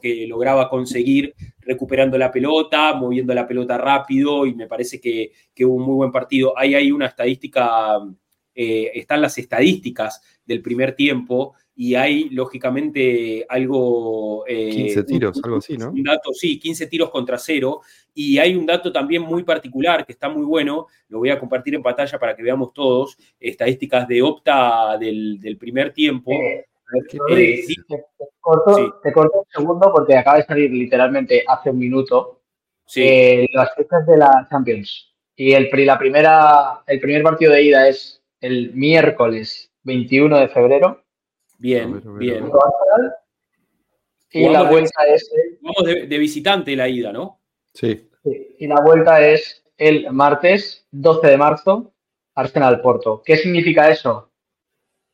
que, 0.00 0.26
lograba 0.26 0.68
conseguir 0.68 1.34
recuperando 1.60 2.16
la 2.16 2.30
pelota, 2.30 2.94
moviendo 2.94 3.34
la 3.34 3.46
pelota 3.46 3.76
rápido 3.76 4.46
y 4.46 4.54
me 4.54 4.66
parece 4.66 5.00
que, 5.00 5.32
hubo 5.64 5.74
un 5.74 5.82
muy 5.82 5.94
buen 5.96 6.12
partido. 6.12 6.56
Ahí 6.56 6.74
hay 6.74 6.92
una 6.92 7.06
estadística, 7.06 7.98
eh, 8.54 8.90
están 8.94 9.20
las 9.20 9.36
estadísticas 9.38 10.22
del 10.44 10.62
primer 10.62 10.94
tiempo 10.94 11.54
y 11.74 11.94
hay 11.94 12.28
lógicamente 12.30 13.46
algo... 13.48 14.44
15 14.46 15.00
eh, 15.00 15.04
tiros, 15.04 15.40
algo 15.42 15.56
así, 15.56 15.76
¿no? 15.76 15.90
Un 15.90 16.02
dato, 16.02 16.32
sí, 16.32 16.58
15 16.58 16.86
tiros 16.86 17.10
contra 17.10 17.38
cero. 17.38 17.80
Y 18.14 18.38
hay 18.38 18.54
un 18.54 18.66
dato 18.66 18.92
también 18.92 19.22
muy 19.22 19.42
particular 19.42 20.04
que 20.04 20.12
está 20.12 20.28
muy 20.28 20.44
bueno, 20.44 20.86
lo 21.08 21.18
voy 21.18 21.30
a 21.30 21.38
compartir 21.38 21.74
en 21.74 21.82
pantalla 21.82 22.18
para 22.18 22.36
que 22.36 22.42
veamos 22.42 22.72
todos, 22.74 23.16
estadísticas 23.40 24.06
de 24.06 24.22
Opta 24.22 24.98
del, 24.98 25.56
primer 25.58 25.92
tiempo. 25.92 26.32
Eh, 26.32 26.66
eh, 27.30 27.64
te, 27.88 28.04
corto, 28.40 28.76
un 28.76 29.44
segundo 29.48 29.90
porque 29.92 30.16
acaba 30.16 30.36
de 30.36 30.44
salir 30.44 30.70
literalmente 30.70 31.42
hace 31.46 31.70
un 31.70 31.78
minuto 31.78 32.42
las 32.94 33.74
fechas 33.74 34.06
de 34.06 34.18
la 34.18 34.46
Champions. 34.50 35.14
Y 35.34 35.52
el, 35.52 35.70
la 35.86 35.98
primera, 35.98 36.82
el 36.86 37.00
primer 37.00 37.22
partido 37.22 37.52
de 37.52 37.62
ida 37.62 37.88
es 37.88 38.22
el 38.40 38.74
miércoles 38.74 39.72
21 39.84 40.38
de 40.38 40.48
febrero 40.48 41.02
Bien, 41.62 42.02
bien. 42.18 42.50
Y 44.32 44.48
la 44.48 44.64
vuelta 44.64 45.06
es. 45.06 45.30
Vamos 45.60 45.84
de, 45.84 46.18
visitante 46.18 46.74
la 46.74 46.88
ida, 46.88 47.12
¿no? 47.12 47.38
Sí. 47.72 48.10
Y 48.58 48.66
la 48.66 48.80
vuelta 48.80 49.24
es 49.24 49.62
el 49.76 50.10
martes 50.10 50.88
12 50.90 51.28
de 51.28 51.36
marzo, 51.36 51.92
Arsenal-Porto. 52.34 53.22
¿Qué 53.24 53.36
significa 53.36 53.88
eso? 53.88 54.32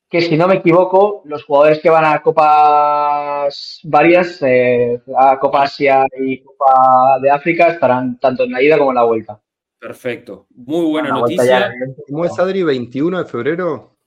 Que 0.08 0.22
si 0.22 0.38
no 0.38 0.48
me 0.48 0.54
equivoco, 0.54 1.20
los 1.26 1.44
jugadores 1.44 1.80
que 1.80 1.90
van 1.90 2.06
a 2.06 2.22
copas 2.22 3.80
varias, 3.84 4.40
eh, 4.40 5.02
a 5.18 5.38
Copa 5.38 5.64
Asia 5.64 6.06
y 6.18 6.40
Copa 6.40 7.18
de 7.20 7.30
África, 7.30 7.68
estarán 7.68 8.18
tanto 8.18 8.44
en 8.44 8.52
la 8.52 8.62
ida 8.62 8.78
como 8.78 8.92
en 8.92 8.96
la 8.96 9.04
vuelta. 9.04 9.38
Perfecto. 9.78 10.46
Muy 10.54 10.86
buena 10.86 11.10
noticia. 11.10 11.74
¿Cómo 12.08 12.24
es 12.24 12.38
Adri? 12.38 12.62
¿21 12.62 13.18
de 13.18 13.24
febrero? 13.26 13.97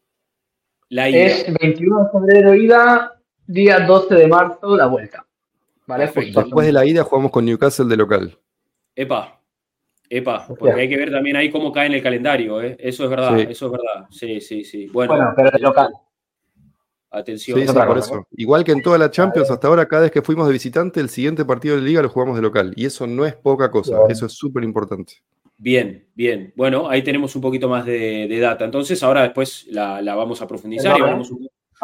Es 0.91 1.53
21 1.61 2.03
de 2.03 2.09
febrero 2.11 2.53
ida, 2.53 3.17
día 3.47 3.79
12 3.79 4.13
de 4.13 4.27
marzo 4.27 4.75
la 4.75 4.87
vuelta. 4.87 5.25
¿Vale? 5.87 6.11
Después 6.13 6.67
de 6.67 6.73
la 6.73 6.85
ida 6.85 7.03
jugamos 7.03 7.31
con 7.31 7.45
Newcastle 7.45 7.85
de 7.85 7.95
local. 7.95 8.37
Epa, 8.93 9.39
epa, 10.09 10.45
porque 10.47 10.81
hay 10.81 10.89
que 10.89 10.97
ver 10.97 11.11
también 11.11 11.37
ahí 11.37 11.49
cómo 11.49 11.71
cae 11.71 11.87
en 11.87 11.93
el 11.93 12.03
calendario, 12.03 12.61
¿eh? 12.61 12.75
Eso 12.77 13.05
es 13.05 13.09
verdad, 13.09 13.39
eso 13.39 13.67
es 13.67 13.71
verdad. 13.71 14.07
Sí, 14.09 14.41
sí, 14.41 14.65
sí. 14.65 14.87
Bueno, 14.87 15.33
pero 15.35 15.49
de 15.49 15.59
local. 15.59 15.93
Atención. 17.09 17.59
Sí, 17.59 17.73
por 17.73 17.97
eso. 17.97 18.27
Igual 18.31 18.63
que 18.63 18.73
en 18.73 18.81
toda 18.81 18.97
la 18.97 19.09
Champions, 19.09 19.49
hasta 19.49 19.67
ahora, 19.67 19.87
cada 19.87 20.03
vez 20.03 20.11
que 20.11 20.21
fuimos 20.21 20.47
de 20.47 20.53
visitante, 20.53 20.99
el 20.99 21.09
siguiente 21.09 21.45
partido 21.45 21.75
de 21.77 21.81
liga 21.81 22.01
lo 22.01 22.09
jugamos 22.09 22.35
de 22.35 22.41
local. 22.41 22.73
Y 22.75 22.85
eso 22.85 23.07
no 23.07 23.25
es 23.25 23.35
poca 23.35 23.71
cosa, 23.71 23.97
eso 24.09 24.25
es 24.25 24.33
súper 24.33 24.63
importante. 24.63 25.15
Bien, 25.61 26.07
bien. 26.15 26.51
Bueno, 26.55 26.89
ahí 26.89 27.03
tenemos 27.03 27.35
un 27.35 27.41
poquito 27.43 27.69
más 27.69 27.85
de, 27.85 28.39
data. 28.39 28.65
Entonces, 28.65 29.03
ahora 29.03 29.21
después 29.21 29.67
la, 29.69 30.01
vamos 30.15 30.41
a 30.41 30.47
profundizar. 30.47 30.99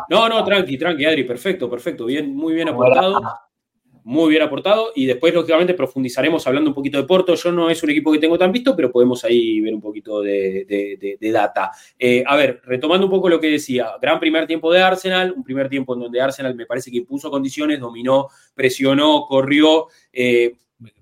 No, 0.10 0.28
no, 0.28 0.44
tranqui, 0.44 0.80
tranqui, 0.80 1.06
Adri, 1.06 1.24
perfecto, 1.26 1.70
perfecto. 1.70 2.06
Bien, 2.06 2.36
muy 2.36 2.56
bien 2.56 2.70
aportado. 2.70 3.22
Muy 4.04 4.32
bien 4.32 4.42
aportado. 4.42 4.94
Y 4.96 5.06
después, 5.06 5.32
lógicamente, 5.32 5.76
profundizaremos 5.76 6.48
hablando 6.48 6.72
un 6.72 6.74
poquito 6.74 6.98
de 6.98 7.04
Porto. 7.04 7.36
Yo 7.36 7.52
no 7.52 7.70
es 7.70 7.84
un 7.84 7.92
equipo 7.92 8.12
que 8.12 8.18
tengo 8.18 8.36
tan 8.36 8.52
visto, 8.52 8.76
pero 8.76 8.92
podemos 8.92 9.24
ahí 9.24 9.62
ver 9.62 9.76
un 9.76 9.82
poquito 9.82 10.24
de, 10.24 11.20
data. 11.32 11.70
Eh, 12.00 12.24
a 12.26 12.36
ver, 12.36 12.62
retomando 12.64 13.06
un 13.06 13.12
poco 13.12 13.30
lo 13.30 13.40
que 13.40 13.52
decía, 13.52 13.92
gran 14.02 14.20
primer 14.20 14.48
tiempo 14.48 14.74
de 14.74 14.82
Arsenal, 14.82 15.36
un 15.38 15.44
primer 15.44 15.70
tiempo 15.70 15.94
en 15.94 16.00
donde 16.00 16.20
Arsenal 16.20 16.56
me 16.56 16.66
parece 16.66 16.90
que 16.90 16.98
impuso 16.98 17.30
condiciones, 17.30 17.80
dominó, 17.80 18.28
presionó, 18.56 19.28
corrió. 19.28 19.86
Eh, 20.12 20.56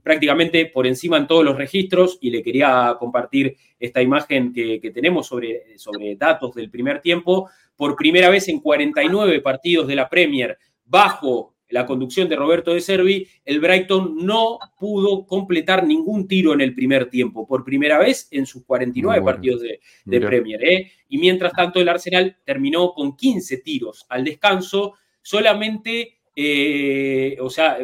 prácticamente 0.04 0.66
por 0.68 0.88
encima 0.88 1.18
en 1.18 1.28
todos 1.28 1.44
los 1.44 1.58
registros 1.58 2.18
y 2.22 2.30
le 2.30 2.44
quería 2.44 2.96
compartir 3.00 3.58
esta 3.80 4.02
imagen 4.02 4.54
que, 4.54 4.92
tenemos 4.94 5.28
sobre, 5.28 5.78
sobre 5.78 6.16
datos 6.16 6.54
del 6.56 6.70
primer 6.70 7.02
tiempo. 7.02 7.50
Por 7.76 7.96
primera 7.96 8.30
vez 8.30 8.48
en 8.48 8.60
49 8.60 9.42
partidos 9.42 9.88
de 9.88 9.96
la 9.96 10.10
Premier 10.10 10.58
bajo 10.86 11.56
la 11.70 11.86
conducción 11.86 12.30
de 12.30 12.36
Roberto 12.36 12.74
de 12.74 12.82
Servi, 12.82 13.28
el 13.44 13.60
Brighton 13.60 14.26
no 14.26 14.60
pudo 14.80 15.26
completar 15.26 15.86
ningún 15.86 16.28
tiro 16.28 16.54
en 16.54 16.62
el 16.62 16.76
primer 16.76 17.10
tiempo, 17.10 17.48
por 17.48 17.64
primera 17.64 17.98
vez 17.98 18.28
en 18.32 18.46
sus 18.46 18.64
49 18.66 19.24
partidos 19.24 19.62
de, 19.62 20.22
Premier. 20.22 20.64
¿eh? 20.64 20.92
Y 21.10 21.18
mientras 21.18 21.54
tanto 21.54 21.82
el 21.82 21.90
Arsenal 21.90 22.38
terminó 22.46 22.94
con 22.94 23.18
15 23.18 23.58
tiros 23.58 24.06
al 24.10 24.24
descanso, 24.24 24.94
solamente 25.22 26.20
eh, 26.38 27.38
o 27.40 27.50
sea, 27.50 27.78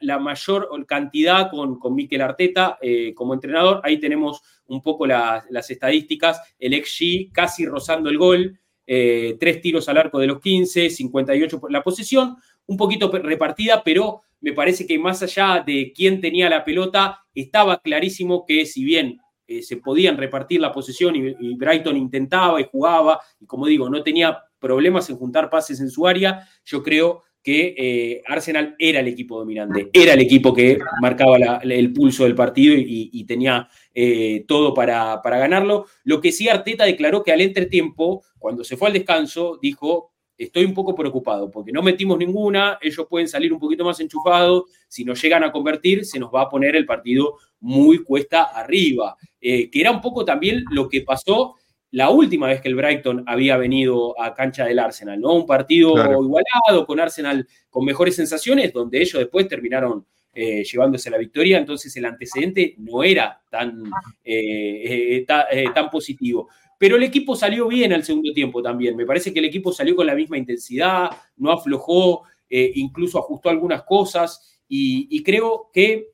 la, 0.00 0.18
mayor 0.20 0.86
cantidad 0.86 1.50
con, 1.50 1.80
con 1.80 1.96
Mikel 1.96 2.20
Arteta 2.20 2.78
eh, 2.80 3.12
como 3.12 3.34
entrenador. 3.34 3.80
Ahí 3.82 3.98
tenemos 3.98 4.40
un 4.66 4.80
poco 4.82 5.06
las 5.06 5.70
estadísticas. 5.70 6.40
El 6.58 6.74
XG 6.74 7.32
casi 7.32 7.66
rozando 7.66 8.08
el 8.08 8.18
gol, 8.18 8.58
eh, 8.86 9.36
tres 9.40 9.60
tiros 9.60 9.88
al 9.88 9.98
arco 9.98 10.20
de 10.20 10.28
los 10.28 10.40
15, 10.40 10.90
58 10.90 11.60
por 11.60 11.72
la 11.72 11.82
posesión, 11.82 12.36
un 12.66 12.76
poquito 12.76 13.10
repartida, 13.10 13.82
pero 13.82 14.22
me 14.40 14.52
parece 14.52 14.86
que 14.86 14.98
más 14.98 15.20
allá 15.22 15.64
de 15.66 15.92
quién 15.92 16.20
tenía 16.20 16.48
la 16.48 16.64
pelota, 16.64 17.24
estaba 17.34 17.80
clarísimo 17.80 18.44
que 18.46 18.64
si 18.64 18.84
bien 18.84 19.18
se 19.62 19.78
podían 19.78 20.18
repartir 20.18 20.60
la 20.60 20.70
posesión 20.70 21.16
y, 21.16 21.34
y 21.40 21.54
Brighton 21.54 21.96
intentaba 21.96 22.60
y 22.60 22.68
jugaba, 22.70 23.18
y 23.40 23.46
como 23.46 23.66
digo, 23.66 23.88
no 23.88 24.02
tenía 24.02 24.38
problemas 24.58 25.08
en 25.08 25.16
juntar 25.16 25.48
pases 25.48 25.80
en 25.80 25.88
su 25.88 26.06
área, 26.06 26.46
yo 26.66 26.82
creo 26.82 27.24
que 27.48 27.74
eh, 27.78 28.22
Arsenal 28.26 28.76
era 28.78 29.00
el 29.00 29.08
equipo 29.08 29.38
dominante, 29.38 29.88
era 29.94 30.12
el 30.12 30.20
equipo 30.20 30.52
que 30.52 30.76
marcaba 31.00 31.38
el 31.62 31.92
pulso 31.94 32.24
del 32.24 32.34
partido 32.34 32.74
y, 32.76 33.24
tenía 33.24 33.70
eh, 33.94 34.44
todo 34.46 34.74
para, 34.74 35.22
ganarlo. 35.24 35.86
Lo 36.04 36.20
que 36.20 36.30
sí 36.30 36.46
Arteta 36.50 36.84
declaró 36.84 37.22
que 37.22 37.32
al 37.32 37.40
entretiempo, 37.40 38.22
cuando 38.38 38.64
se 38.64 38.76
fue 38.76 38.88
al 38.88 38.92
descanso, 38.92 39.58
dijo, 39.62 40.12
estoy 40.36 40.66
un 40.66 40.74
poco 40.74 40.94
preocupado 40.94 41.50
porque 41.50 41.72
no 41.72 41.80
metimos 41.80 42.18
ninguna, 42.18 42.76
ellos 42.82 43.06
pueden 43.08 43.28
salir 43.28 43.50
un 43.50 43.58
poquito 43.58 43.82
más 43.82 43.98
enchufados, 43.98 44.64
si 44.86 45.06
nos 45.06 45.18
llegan 45.22 45.42
a 45.42 45.50
convertir 45.50 46.04
se 46.04 46.18
nos 46.18 46.30
va 46.30 46.42
a 46.42 46.48
poner 46.50 46.76
el 46.76 46.84
partido 46.84 47.38
muy 47.60 48.04
cuesta 48.04 48.42
arriba, 48.42 49.16
eh, 49.40 49.70
que 49.70 49.80
era 49.80 49.90
un 49.90 50.02
poco 50.02 50.22
también 50.22 50.64
lo 50.70 50.86
que 50.86 51.00
pasó 51.00 51.54
la 51.90 52.10
última 52.10 52.48
vez 52.48 52.60
que 52.60 52.68
el 52.68 52.74
Brighton 52.74 53.24
había 53.26 53.56
venido 53.56 54.20
a 54.20 54.34
cancha 54.34 54.66
del 54.66 54.78
Arsenal, 54.78 55.20
¿no? 55.20 55.34
Un 55.34 55.46
partido 55.46 55.92
igualado, 55.92 56.86
con 56.86 57.00
Arsenal 57.00 57.46
con 57.70 57.84
mejores 57.84 58.16
sensaciones, 58.16 58.72
donde 58.72 59.00
ellos 59.00 59.18
después 59.20 59.48
terminaron 59.48 60.04
eh, 60.34 60.62
llevándose 60.62 61.10
la 61.10 61.18
victoria, 61.18 61.58
entonces 61.58 61.96
el 61.96 62.04
antecedente 62.04 62.74
no 62.78 63.02
era 63.02 63.40
tan, 63.50 63.82
eh, 64.22 65.24
eh, 65.26 65.64
tan 65.74 65.90
positivo. 65.90 66.48
Pero 66.78 66.96
el 66.96 67.02
equipo 67.02 67.34
salió 67.34 67.66
bien 67.66 67.92
al 67.92 68.04
segundo 68.04 68.32
tiempo 68.32 68.62
también. 68.62 68.94
Me 68.94 69.06
parece 69.06 69.32
que 69.32 69.40
el 69.40 69.46
equipo 69.46 69.72
salió 69.72 69.96
con 69.96 70.06
la 70.06 70.14
misma 70.14 70.38
intensidad, 70.38 71.10
no 71.38 71.50
aflojó, 71.50 72.22
incluso 72.48 73.18
ajustó 73.18 73.50
algunas 73.50 73.82
cosas 73.82 74.62
y, 74.68 75.08
y 75.10 75.22
creo 75.24 75.70
que 75.72 76.10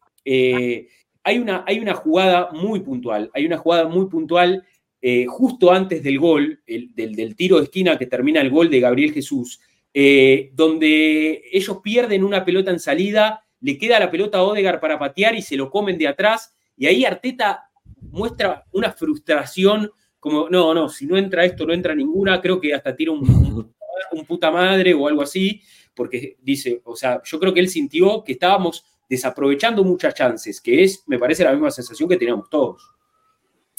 hay, 1.22 1.38
una, 1.38 1.64
hay 1.66 1.80
una 1.80 1.94
jugada 1.94 2.50
muy 2.52 2.80
puntual, 2.80 3.30
hay 3.34 3.44
una 3.44 3.58
jugada 3.58 3.88
muy 3.88 4.06
puntual 4.06 4.64
eh, 5.06 5.26
justo 5.26 5.70
antes 5.70 6.02
del 6.02 6.18
gol, 6.18 6.62
del, 6.66 7.36
tiro 7.36 7.58
de 7.58 7.64
esquina 7.64 7.98
que 7.98 8.06
termina 8.06 8.40
el 8.40 8.48
gol 8.48 8.70
de 8.70 8.80
Gabriel 8.80 9.12
Jesús, 9.12 9.60
eh, 9.92 10.50
donde 10.54 11.42
ellos 11.52 11.80
pierden 11.82 12.24
una 12.24 12.42
pelota 12.42 12.70
en 12.70 12.80
salida, 12.80 13.44
le 13.60 13.76
queda 13.76 14.00
la 14.00 14.10
pelota 14.10 14.38
a 14.38 14.44
Odegar 14.44 14.80
para 14.80 14.98
patear 14.98 15.34
y 15.34 15.42
se 15.42 15.56
lo 15.56 15.68
comen 15.68 15.98
de 15.98 16.08
atrás, 16.08 16.56
y 16.74 16.86
ahí 16.86 17.04
Arteta 17.04 17.68
muestra 18.00 18.64
una 18.72 18.92
frustración, 18.92 19.90
como, 20.18 20.48
no, 20.48 20.72
no, 20.72 20.88
si 20.88 21.04
no 21.04 21.18
entra 21.18 21.44
esto, 21.44 21.66
no 21.66 21.74
entra 21.74 21.94
ninguna, 21.94 22.40
creo 22.40 22.58
que 22.58 22.72
hasta 22.72 22.96
tira 22.96 23.12
un, 23.12 23.74
un 24.10 24.24
puta 24.24 24.50
madre 24.50 24.94
o 24.94 25.06
algo 25.06 25.20
así, 25.20 25.60
porque 25.94 26.38
dice, 26.40 26.80
o 26.82 26.96
sea, 26.96 27.20
yo 27.22 27.38
creo 27.38 27.52
que 27.52 27.60
él 27.60 27.68
sintió 27.68 28.24
que 28.24 28.32
estábamos 28.32 28.86
desaprovechando 29.06 29.84
muchas 29.84 30.14
chances, 30.14 30.62
que 30.62 30.82
es, 30.82 31.04
me 31.06 31.18
parece, 31.18 31.44
la 31.44 31.52
misma 31.52 31.70
sensación 31.70 32.08
que 32.08 32.16
teníamos 32.16 32.48
todos. 32.48 32.93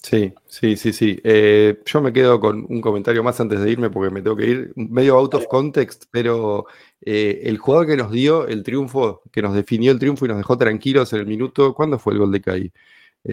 Sí, 0.05 0.31
sí, 0.45 0.77
sí, 0.77 0.93
sí. 0.93 1.19
Eh, 1.23 1.81
yo 1.83 1.99
me 1.99 2.13
quedo 2.13 2.39
con 2.39 2.63
un 2.69 2.79
comentario 2.79 3.23
más 3.23 3.39
antes 3.39 3.59
de 3.59 3.71
irme 3.71 3.89
porque 3.89 4.13
me 4.13 4.21
tengo 4.21 4.35
que 4.35 4.45
ir 4.45 4.71
medio 4.75 5.17
out 5.17 5.33
of 5.33 5.47
context, 5.47 6.03
pero 6.11 6.67
eh, 7.01 7.41
el 7.45 7.57
jugador 7.57 7.87
que 7.87 7.97
nos 7.97 8.11
dio 8.11 8.47
el 8.47 8.61
triunfo, 8.61 9.23
que 9.31 9.41
nos 9.41 9.55
definió 9.55 9.91
el 9.91 9.97
triunfo 9.97 10.25
y 10.25 10.27
nos 10.27 10.37
dejó 10.37 10.59
tranquilos 10.59 11.11
en 11.13 11.21
el 11.21 11.25
minuto, 11.25 11.73
¿cuándo 11.73 11.97
fue 11.97 12.13
el 12.13 12.19
gol 12.19 12.31
de 12.31 12.39
Kai? 12.39 12.71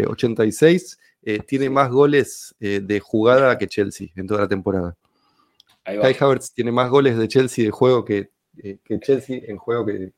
86, 0.09 0.99
eh, 1.25 1.41
tiene 1.41 1.69
más 1.69 1.91
goles 1.91 2.55
de 2.59 3.01
jugada 3.01 3.59
que 3.59 3.69
Chelsea 3.69 4.09
en 4.17 4.27
toda 4.27 4.41
la 4.41 4.49
temporada. 4.49 4.97
Kai 5.85 6.17
Havertz 6.19 6.55
tiene 6.55 6.73
más 6.73 6.89
goles 6.89 7.19
de 7.19 7.29
Chelsea 7.29 7.67
de 7.67 7.71
juego 7.71 8.03
que, 8.03 8.31
Chelsea 9.03 9.43
en 9.47 9.59
juego 9.59 9.85
que, 9.85 10.13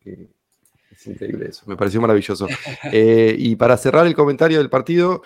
es 0.92 1.06
increíble 1.08 1.48
eso, 1.48 1.64
me 1.66 1.76
pareció 1.76 2.00
maravilloso. 2.00 2.46
y 2.92 3.56
para 3.56 3.76
cerrar 3.76 4.06
el 4.06 4.14
comentario 4.14 4.58
del 4.58 4.70
partido, 4.70 5.22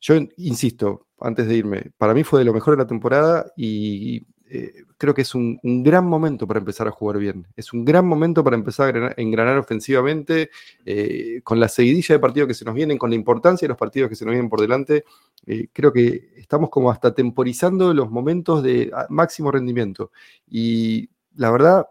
yo 0.00 0.14
insisto, 0.36 1.06
antes 1.20 1.46
de 1.48 1.56
irme, 1.56 1.90
para 1.98 2.14
mí 2.14 2.24
fue 2.24 2.40
de 2.40 2.44
lo 2.44 2.52
mejor 2.52 2.76
de 2.76 2.82
la 2.82 2.86
temporada 2.86 3.52
y 3.56 4.26
eh, 4.50 4.84
creo 4.96 5.12
que 5.12 5.22
es 5.22 5.34
un, 5.34 5.58
gran 5.62 6.06
momento 6.06 6.46
para 6.46 6.58
empezar 6.58 6.88
a 6.88 6.90
jugar 6.90 7.18
bien. 7.18 7.46
Es 7.56 7.72
un 7.72 7.84
gran 7.84 8.06
momento 8.06 8.42
para 8.42 8.56
empezar 8.56 8.96
a 8.96 9.14
engranar, 9.20 9.58
ofensivamente, 9.58 10.50
eh, 10.86 11.40
con 11.44 11.60
la 11.60 11.68
seguidilla 11.68 12.14
de 12.14 12.18
partidos 12.18 12.48
que 12.48 12.54
se 12.54 12.64
nos 12.64 12.74
vienen, 12.74 12.98
con 12.98 13.10
la 13.10 13.16
importancia 13.16 13.66
de 13.66 13.70
los 13.70 13.78
partidos 13.78 14.08
que 14.08 14.16
se 14.16 14.24
nos 14.24 14.32
vienen 14.32 14.48
por 14.48 14.60
delante. 14.60 15.04
Eh, 15.46 15.68
creo 15.72 15.92
que 15.92 16.30
estamos 16.36 16.70
como 16.70 16.90
hasta 16.90 17.14
temporizando 17.14 17.92
los 17.92 18.10
momentos 18.10 18.62
de 18.62 18.90
máximo 19.10 19.50
rendimiento. 19.50 20.12
Y 20.48 21.10
la 21.36 21.50
verdad, 21.50 21.86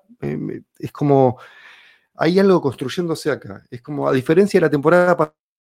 es 0.80 0.92
como, 0.92 1.38
hay 2.16 2.40
algo 2.40 2.62
construyéndose 2.62 3.32
acá. 3.32 3.64
Es 3.70 3.82
como, 3.82 4.08
a 4.08 4.14
diferencia 4.14 4.60
de 4.60 4.66
la 4.66 4.72
temporada 4.72 5.16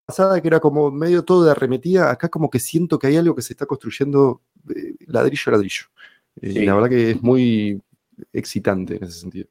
pasada, 0.06 0.41
que 0.41 0.47
era 0.47 0.60
como 0.60 0.91
medio 0.91 1.24
todo 1.24 1.45
de 1.45 1.51
arremetida, 1.51 2.12
acá 2.12 2.30
como 2.30 2.49
que 2.49 2.60
siento 2.60 2.99
que 2.99 3.08
hay 3.08 3.18
algo 3.18 3.36
que 3.36 3.41
se 3.41 3.53
está 3.53 3.66
construyendo 3.66 4.41
eh, 4.70 4.95
ladrillo 5.08 5.43
a 5.47 5.51
ladrillo. 5.51 5.86
Y 6.41 6.66
la 6.66 6.76
verdad 6.76 6.89
que 6.89 7.12
es 7.12 7.22
muy 7.22 7.82
excitante 8.34 8.97
en 8.97 9.03
ese 9.03 9.20
sentido 9.20 9.47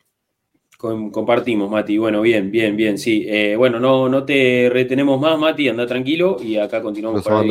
compartimos, 1.12 1.70
Mati. 1.70 1.98
Bueno, 1.98 2.20
bien, 2.20 2.50
bien, 2.50 2.76
bien, 2.76 2.98
sí. 2.98 3.24
Eh, 3.26 3.56
bueno, 3.56 3.80
no, 3.80 4.08
no 4.08 4.24
te 4.24 4.68
retenemos 4.70 5.20
más, 5.20 5.38
Mati, 5.38 5.68
anda 5.68 5.86
tranquilo 5.86 6.36
y 6.40 6.56
acá 6.56 6.82
continuamos 6.82 7.22
para. 7.22 7.42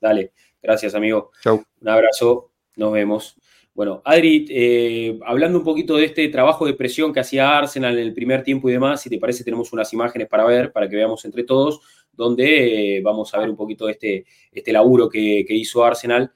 Dale, 0.00 0.32
gracias, 0.62 0.94
amigo. 0.94 1.30
Chau. 1.42 1.64
Un 1.80 1.88
abrazo, 1.88 2.50
nos 2.76 2.92
vemos. 2.92 3.36
Bueno, 3.76 4.00
Adri, 4.06 4.46
eh, 4.48 5.18
hablando 5.26 5.58
un 5.58 5.64
poquito 5.64 5.96
de 5.98 6.06
este 6.06 6.26
trabajo 6.28 6.64
de 6.64 6.72
presión 6.72 7.12
que 7.12 7.20
hacía 7.20 7.58
Arsenal 7.58 7.98
en 7.98 8.06
el 8.06 8.14
primer 8.14 8.42
tiempo 8.42 8.70
y 8.70 8.72
demás, 8.72 9.02
si 9.02 9.10
te 9.10 9.18
parece, 9.18 9.44
tenemos 9.44 9.70
unas 9.70 9.92
imágenes 9.92 10.28
para 10.28 10.46
ver, 10.46 10.72
para 10.72 10.88
que 10.88 10.96
veamos 10.96 11.22
entre 11.26 11.44
todos, 11.44 11.80
donde 12.10 12.96
eh, 12.96 13.02
vamos 13.02 13.34
a 13.34 13.38
ver 13.38 13.50
un 13.50 13.56
poquito 13.56 13.86
este, 13.90 14.24
este 14.50 14.72
laburo 14.72 15.10
que, 15.10 15.44
hizo 15.50 15.84
Arsenal. 15.84 16.32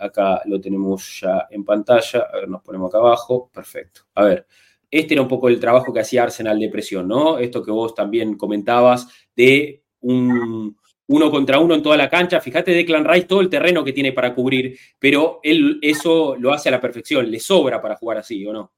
acá 0.00 0.40
lo 0.46 0.58
tenemos 0.62 1.20
ya 1.20 1.46
en 1.50 1.62
pantalla. 1.62 2.20
A 2.32 2.36
ver, 2.36 2.48
nos 2.48 2.62
ponemos 2.62 2.88
acá 2.88 3.00
abajo. 3.00 3.50
Perfecto. 3.52 4.06
A 4.14 4.24
ver, 4.24 4.46
este 4.90 5.12
era 5.12 5.20
un 5.20 5.28
poco 5.28 5.50
el 5.50 5.60
trabajo 5.60 5.92
que 5.92 6.00
hacía 6.00 6.22
Arsenal 6.22 6.58
de 6.58 6.70
presión, 6.70 7.06
¿no? 7.06 7.38
Esto 7.38 7.62
que 7.62 7.70
vos 7.70 7.94
también 7.94 8.38
comentabas 8.38 9.08
de 9.36 9.82
un 10.00 10.74
uno 11.08 11.30
contra 11.30 11.58
uno 11.58 11.74
en 11.74 11.82
toda 11.82 11.96
la 11.96 12.08
cancha. 12.08 12.40
Fíjate 12.40 12.72
Declan 12.72 13.04
Rice 13.04 13.26
todo 13.26 13.40
el 13.40 13.50
terreno 13.50 13.84
que 13.84 13.92
tiene 13.92 14.12
para 14.12 14.34
cubrir, 14.34 14.78
pero 14.98 15.40
él 15.42 15.78
eso 15.82 16.36
lo 16.36 16.52
hace 16.52 16.68
a 16.68 16.72
la 16.72 16.80
perfección, 16.80 17.30
le 17.30 17.40
sobra 17.40 17.80
para 17.80 17.96
jugar 17.96 18.18
así, 18.18 18.46
¿o 18.46 18.52
no? 18.52 18.72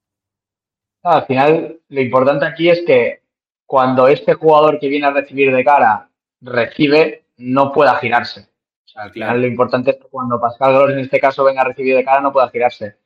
Al 1.02 1.24
final, 1.24 1.80
lo 1.88 2.00
importante 2.00 2.46
aquí 2.46 2.68
es 2.68 2.82
que 2.84 3.20
cuando 3.64 4.08
este 4.08 4.34
jugador 4.34 4.78
que 4.80 4.88
viene 4.88 5.06
a 5.06 5.12
recibir 5.12 5.54
de 5.54 5.64
cara 5.64 6.10
recibe, 6.40 7.26
no 7.36 7.72
pueda 7.72 7.94
girarse. 7.96 8.48
O 8.84 8.88
sea, 8.88 9.02
al 9.02 9.12
final 9.12 9.40
lo 9.40 9.46
importante 9.46 9.90
es 9.90 9.96
que 9.98 10.08
cuando 10.08 10.40
Pascal 10.40 10.74
Gross 10.74 10.92
en 10.92 11.00
este 11.00 11.20
caso 11.20 11.44
venga 11.44 11.60
a 11.60 11.66
recibir 11.66 11.94
de 11.94 12.04
cara, 12.04 12.20
no 12.20 12.32
pueda 12.32 12.48
girarse. 12.48 12.96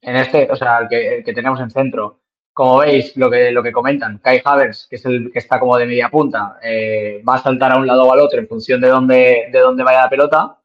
En 0.00 0.16
este, 0.16 0.48
o 0.50 0.54
sea, 0.54 0.78
el 0.78 0.88
que, 0.88 1.16
el 1.16 1.24
que 1.24 1.32
tenemos 1.32 1.58
en 1.60 1.70
centro 1.70 2.20
como 2.56 2.78
veis, 2.78 3.14
lo 3.18 3.30
que, 3.30 3.50
lo 3.50 3.62
que 3.62 3.70
comentan, 3.70 4.16
Kai 4.16 4.40
Havers, 4.42 4.86
que 4.88 4.96
es 4.96 5.04
el 5.04 5.30
que 5.30 5.40
está 5.40 5.60
como 5.60 5.76
de 5.76 5.84
media 5.84 6.08
punta, 6.08 6.58
eh, 6.62 7.22
va 7.22 7.34
a 7.34 7.42
saltar 7.42 7.72
a 7.72 7.76
un 7.76 7.86
lado 7.86 8.06
o 8.06 8.12
al 8.14 8.20
otro 8.20 8.38
en 8.38 8.48
función 8.48 8.80
de 8.80 8.88
dónde, 8.88 9.48
de 9.52 9.58
dónde 9.58 9.84
vaya 9.84 10.04
la 10.04 10.08
pelota. 10.08 10.58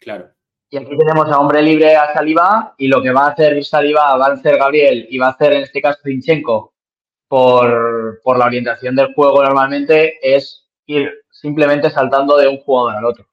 Claro. 0.00 0.30
Y 0.68 0.78
aquí 0.78 0.98
tenemos 0.98 1.30
a 1.30 1.38
hombre 1.38 1.62
libre 1.62 1.94
a 1.94 2.12
Saliba 2.12 2.74
y 2.76 2.88
lo 2.88 3.00
que 3.00 3.12
va 3.12 3.26
a 3.26 3.30
hacer 3.30 3.64
Saliba, 3.64 4.16
va 4.16 4.26
a 4.26 4.32
hacer 4.32 4.58
Gabriel 4.58 5.06
y 5.08 5.16
va 5.16 5.28
a 5.28 5.30
hacer 5.30 5.52
en 5.52 5.62
este 5.62 5.80
caso 5.80 6.00
Zinchenko 6.02 6.74
por, 7.28 8.20
la 8.36 8.44
orientación 8.44 8.96
del 8.96 9.14
juego 9.14 9.40
normalmente 9.40 10.18
es 10.20 10.68
ir 10.86 11.22
simplemente 11.30 11.88
saltando 11.88 12.36
de 12.36 12.48
un 12.48 12.58
jugador 12.58 12.96
al 12.96 13.04
otro. 13.04 13.28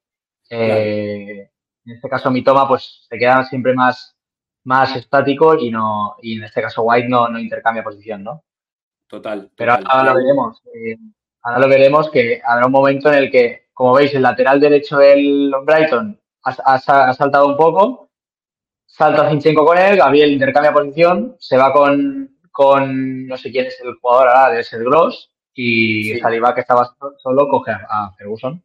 Eh, 0.47 1.49
en 1.85 1.91
este 1.91 2.07
caso 2.07 2.29
mi 2.29 2.43
toma 2.43 2.67
pues 2.67 3.07
se 3.09 3.17
queda 3.17 3.43
siempre 3.45 3.73
más 3.73 4.14
más 4.65 4.95
estático 4.95 5.57
y 5.57 5.71
no 5.71 6.15
y 6.21 6.37
en 6.37 6.43
este 6.43 6.61
caso 6.61 6.83
White 6.83 7.07
no, 7.07 7.29
no 7.29 7.39
intercambia 7.39 7.83
posición, 7.83 8.23
¿no? 8.23 8.43
Total. 9.07 9.49
Pero 9.55 9.73
ahora 9.85 10.13
lo 10.13 10.15
veremos. 10.15 10.61
Eh, 10.73 10.97
ahora 11.41 11.59
lo 11.59 11.69
veremos 11.69 12.09
que 12.09 12.41
habrá 12.43 12.65
un 12.65 12.71
momento 12.71 13.09
en 13.09 13.15
el 13.15 13.31
que, 13.31 13.67
como 13.73 13.93
veis, 13.93 14.13
el 14.13 14.23
lateral 14.23 14.59
derecho 14.59 14.97
del 14.97 15.53
Brighton 15.63 16.19
ha, 16.43 17.13
saltado 17.13 17.47
un 17.47 17.57
poco, 17.57 18.09
salta 18.85 19.29
Zinchenko 19.29 19.65
con 19.65 19.77
él, 19.77 19.97
Gabriel 19.97 20.31
intercambia 20.31 20.73
posición, 20.73 21.35
se 21.39 21.57
va 21.57 21.73
con, 21.73 22.37
con 22.51 23.25
no 23.25 23.37
sé 23.37 23.51
quién 23.51 23.65
es 23.65 23.79
el 23.81 23.95
jugador 23.95 24.29
ahora, 24.29 24.51
debe 24.51 24.63
ser 24.63 24.83
Gross, 24.83 25.31
y 25.55 26.19
Saliba, 26.19 26.53
que 26.53 26.61
estaba 26.61 26.95
solo, 27.17 27.47
coge 27.47 27.71
a, 27.71 28.11
Ferguson. 28.17 28.63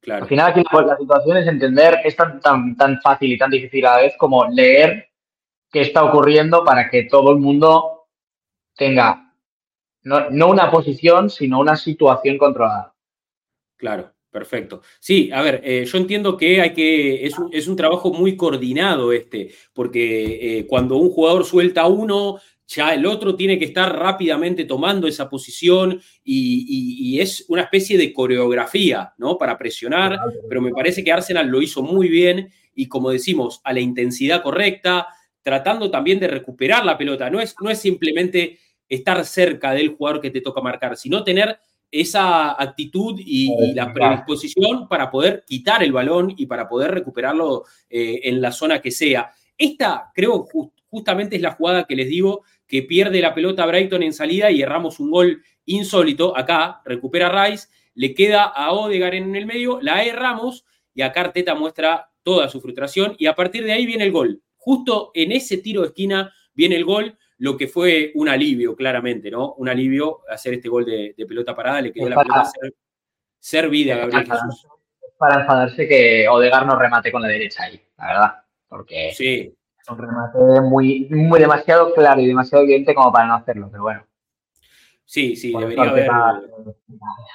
Claro. 0.00 0.24
Al 0.24 0.28
final 0.28 0.50
aquí 0.50 0.62
la, 0.70 0.96
situación 0.98 1.36
es 1.38 1.46
entender, 1.46 2.00
es 2.04 2.14
tan, 2.14 2.40
tan, 2.40 2.76
tan 2.76 3.00
fácil 3.00 3.32
y 3.32 3.38
tan 3.38 3.50
difícil 3.50 3.86
a 3.86 3.96
la 3.96 4.02
vez 4.02 4.14
como 4.18 4.46
leer 4.46 5.08
qué 5.74 5.80
está 5.80 6.04
ocurriendo 6.04 6.64
para 6.64 6.88
que 6.88 7.02
todo 7.02 7.32
el 7.32 7.38
mundo 7.38 8.06
tenga 8.76 9.34
no, 10.04 10.48
una 10.48 10.70
posición, 10.70 11.28
sino 11.28 11.58
una 11.58 11.76
situación 11.76 12.38
controlada. 12.38 12.94
Claro, 13.76 14.12
perfecto. 14.30 14.82
Sí, 15.00 15.30
a 15.32 15.42
ver, 15.42 15.60
eh, 15.64 15.84
yo 15.84 15.98
entiendo 15.98 16.36
que 16.36 16.60
hay 16.60 16.72
que. 16.72 17.26
Es 17.26 17.36
un, 17.36 17.50
es 17.52 17.66
un 17.66 17.74
trabajo 17.74 18.12
muy 18.12 18.36
coordinado 18.36 19.12
este, 19.12 19.50
porque 19.72 20.58
eh, 20.58 20.66
cuando 20.66 20.96
un 20.96 21.10
jugador 21.10 21.44
suelta 21.44 21.86
uno, 21.86 22.38
ya 22.68 22.94
el 22.94 23.04
otro 23.04 23.34
tiene 23.34 23.58
que 23.58 23.64
estar 23.64 23.98
rápidamente 23.98 24.64
tomando 24.64 25.08
esa 25.08 25.28
posición 25.28 26.00
y, 26.22 27.18
es 27.18 27.44
una 27.48 27.62
especie 27.62 27.96
de 27.96 28.12
coreografía, 28.12 29.14
¿no? 29.18 29.38
Para 29.38 29.56
presionar, 29.56 30.18
pero 30.48 30.60
me 30.60 30.72
parece 30.72 31.02
que 31.02 31.12
Arsenal 31.12 31.46
lo 31.48 31.62
hizo 31.62 31.82
muy 31.82 32.08
bien 32.08 32.50
y 32.74 32.88
como 32.88 33.10
decimos, 33.10 33.60
a 33.64 33.72
la 33.72 33.80
intensidad 33.80 34.42
correcta, 34.42 35.06
tratando 35.44 35.90
también 35.90 36.18
de 36.18 36.26
recuperar 36.26 36.84
la 36.84 36.98
pelota. 36.98 37.30
No 37.30 37.40
es, 37.40 37.54
no 37.60 37.70
es 37.70 37.78
simplemente 37.78 38.58
estar 38.88 39.24
cerca 39.24 39.72
del 39.72 39.90
jugador 39.90 40.20
que 40.20 40.30
te 40.30 40.40
toca 40.40 40.60
marcar, 40.60 40.96
sino 40.96 41.22
tener 41.22 41.58
esa 41.90 42.60
actitud 42.60 43.20
y, 43.24 43.72
la 43.74 43.92
predisposición 43.92 44.88
para 44.88 45.10
poder 45.10 45.44
quitar 45.46 45.84
el 45.84 45.92
balón 45.92 46.34
y 46.36 46.46
para 46.46 46.68
poder 46.68 46.90
recuperarlo 46.90 47.64
eh, 47.88 48.20
en 48.24 48.40
la 48.40 48.50
zona 48.50 48.80
que 48.80 48.90
sea. 48.90 49.30
Esta, 49.56 50.10
creo, 50.12 50.48
justamente 50.88 51.36
es 51.36 51.42
la 51.42 51.52
jugada 51.52 51.84
que 51.84 51.94
les 51.94 52.08
digo 52.08 52.42
que 52.66 52.82
pierde 52.82 53.20
la 53.20 53.34
pelota 53.34 53.66
Brighton 53.66 54.02
en 54.02 54.12
salida 54.12 54.50
y 54.50 54.62
erramos 54.62 54.98
un 54.98 55.10
gol 55.10 55.42
insólito. 55.66 56.36
Acá 56.36 56.80
recupera 56.84 57.46
Rice, 57.46 57.68
le 57.94 58.14
queda 58.14 58.44
a 58.44 58.72
Odegar 58.72 59.14
en 59.14 59.36
el 59.36 59.46
medio, 59.46 59.78
la 59.80 60.02
erramos 60.02 60.64
y 60.94 61.02
acá 61.02 61.20
Arteta 61.20 61.54
muestra 61.54 62.10
toda 62.24 62.48
su 62.48 62.60
frustración 62.60 63.14
y 63.18 63.26
a 63.26 63.34
partir 63.34 63.64
de 63.64 63.72
ahí 63.72 63.86
viene 63.86 64.04
el 64.04 64.12
gol. 64.12 64.42
Justo 64.64 65.10
en 65.12 65.30
ese 65.32 65.58
tiro 65.58 65.82
de 65.82 65.88
esquina 65.88 66.32
viene 66.54 66.76
el 66.76 66.86
gol, 66.86 67.18
lo 67.36 67.54
que 67.54 67.68
fue 67.68 68.12
un 68.14 68.30
alivio, 68.30 68.74
claramente, 68.74 69.30
¿no? 69.30 69.52
Un 69.58 69.68
alivio 69.68 70.20
hacer 70.26 70.54
este 70.54 70.70
gol 70.70 70.86
de, 70.86 71.14
pelota 71.28 71.54
parada, 71.54 71.82
le 71.82 71.92
quedó 71.92 72.08
la 72.08 72.16
pelota 72.16 72.50
servida 73.38 73.96
a 73.96 73.98
Gabriel 73.98 74.24
Jesús. 74.24 74.66
Para 75.18 75.42
enfadarse 75.42 75.86
que 75.86 76.26
Odegar 76.30 76.64
no 76.64 76.78
remate 76.78 77.12
con 77.12 77.20
la 77.20 77.28
derecha 77.28 77.64
ahí, 77.64 77.78
la 77.98 78.06
verdad, 78.06 78.34
porque 78.70 79.12
sí. 79.12 79.54
es 79.78 79.88
un 79.90 79.98
remate 79.98 80.38
muy, 80.62 81.08
muy 81.10 81.38
demasiado 81.38 81.92
claro 81.92 82.22
y 82.22 82.26
demasiado 82.26 82.64
evidente 82.64 82.94
como 82.94 83.12
para 83.12 83.26
no 83.26 83.34
hacerlo, 83.34 83.68
pero 83.70 83.82
bueno. 83.82 84.06
Sí, 85.04 85.36
sí, 85.36 85.52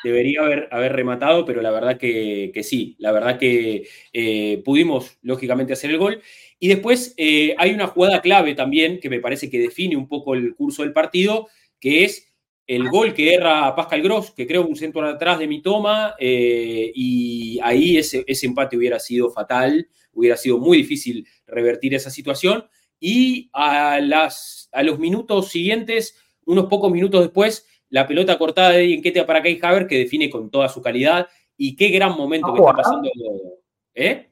debería, 0.04 0.42
haber, 0.42 0.68
haber, 0.72 0.94
rematado, 0.94 1.46
pero 1.46 1.62
la 1.62 1.70
verdad 1.70 1.98
que, 1.98 2.52
sí, 2.64 2.96
la 2.98 3.12
verdad 3.12 3.38
que 3.38 3.88
eh, 4.12 4.64
pudimos, 4.66 5.20
lógicamente, 5.22 5.74
hacer 5.74 5.92
el 5.92 6.00
gol. 6.00 6.20
Y 6.60 6.68
después 6.68 7.14
eh, 7.18 7.55
hay 7.57 7.72
una 7.72 7.88
jugada 7.88 8.22
clave 8.22 8.53
también 8.53 8.99
que 8.99 9.10
me 9.10 9.20
parece 9.20 9.49
que 9.49 9.60
define 9.60 9.95
un 9.95 10.07
poco 10.07 10.36
el 10.36 10.55
curso 10.55 10.84
del 10.84 10.91
partido, 10.91 11.47
que 11.80 12.03
es 12.03 12.30
el 12.68 12.88
gol 12.89 13.14
que 13.16 13.34
erra 13.34 13.76
Pascal 13.76 14.03
Gross, 14.03 14.32
que 14.32 14.45
creo 14.45 14.68
un 14.68 14.76
centro 14.76 15.03
atrás 15.03 15.39
de 15.39 15.47
mi 15.47 15.62
toma, 15.62 16.14
eh, 16.20 16.91
y 16.93 17.60
ahí 17.64 17.97
ese, 17.97 18.24
empate 18.43 18.78
hubiera 18.78 18.99
sido 18.99 19.32
fatal, 19.32 19.88
hubiera 20.14 20.38
sido 20.38 20.60
muy 20.60 20.78
difícil 20.78 21.26
revertir 21.47 21.95
esa 21.95 22.12
situación. 22.12 22.66
Y 22.99 23.49
a, 23.53 23.99
las, 24.01 24.70
a 24.72 24.84
los 24.84 24.99
minutos 24.99 25.47
siguientes, 25.47 26.16
unos 26.45 26.66
pocos 26.66 26.91
minutos 26.91 27.22
después, 27.22 27.66
la 27.89 28.05
pelota 28.05 28.38
cortada 28.38 28.72
de 28.72 28.93
Enquete 28.93 29.24
para 29.24 29.41
Kai 29.41 29.57
Haver, 29.64 29.88
que 29.88 29.97
define 29.97 30.30
con 30.30 30.51
toda 30.51 30.70
su 30.70 30.82
calidad, 30.82 31.28
y 31.57 31.76
qué 31.76 31.88
gran 31.89 32.16
momento 32.16 32.53
que 32.53 32.60
está 32.60 32.74
pasando. 32.74 33.10
¿Eh? 33.95 34.29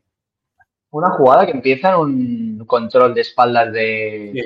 Una 0.91 1.09
jugada 1.11 1.45
que 1.45 1.51
empieza 1.51 1.91
en 1.91 1.97
un 2.59 2.65
control 2.65 3.13
de 3.13 3.21
espaldas 3.21 3.71
de 3.71 4.31
sí. 4.33 4.43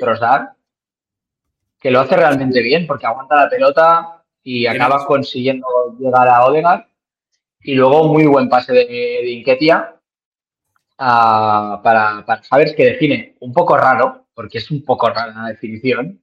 que 1.80 1.90
lo 1.90 2.00
hace 2.00 2.16
realmente 2.16 2.62
bien 2.62 2.86
porque 2.86 3.06
aguanta 3.06 3.36
la 3.36 3.50
pelota 3.50 4.22
y 4.42 4.66
acaba 4.66 5.06
consiguiendo 5.06 5.66
llegar 5.98 6.28
a 6.28 6.44
Odegaard. 6.46 6.86
Y 7.64 7.74
luego 7.74 8.06
un 8.06 8.12
muy 8.12 8.26
buen 8.26 8.48
pase 8.48 8.72
de, 8.72 8.86
de 8.86 9.30
Inquetia 9.30 9.94
para, 10.96 12.24
para 12.26 12.42
que 12.76 12.84
define 12.84 13.36
un 13.40 13.52
poco 13.52 13.76
raro, 13.76 14.26
porque 14.34 14.58
es 14.58 14.70
un 14.70 14.84
poco 14.84 15.08
rara 15.10 15.32
la 15.32 15.48
definición, 15.48 16.20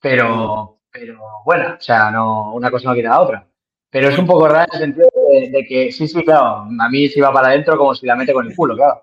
pero, 0.00 0.78
pero 0.90 1.18
bueno, 1.44 1.74
o 1.78 1.80
sea, 1.80 2.10
no, 2.10 2.54
una 2.54 2.70
cosa 2.70 2.88
no 2.88 2.94
quita 2.94 3.10
la 3.10 3.20
otra. 3.20 3.46
Pero 3.90 4.08
es 4.08 4.18
un 4.18 4.26
poco 4.26 4.48
raro 4.48 4.66
en 4.72 4.76
el 4.76 4.86
sentido 4.86 5.10
de, 5.32 5.50
de, 5.50 5.66
que 5.66 5.92
sí, 5.92 6.06
sí, 6.06 6.22
claro, 6.24 6.66
a 6.78 6.88
mí 6.88 7.08
se 7.08 7.20
va 7.20 7.32
para 7.32 7.48
adentro 7.48 7.76
como 7.76 7.94
si 7.94 8.06
la 8.06 8.16
mete 8.16 8.32
con 8.32 8.46
el 8.46 8.54
culo, 8.54 8.76
claro. 8.76 9.02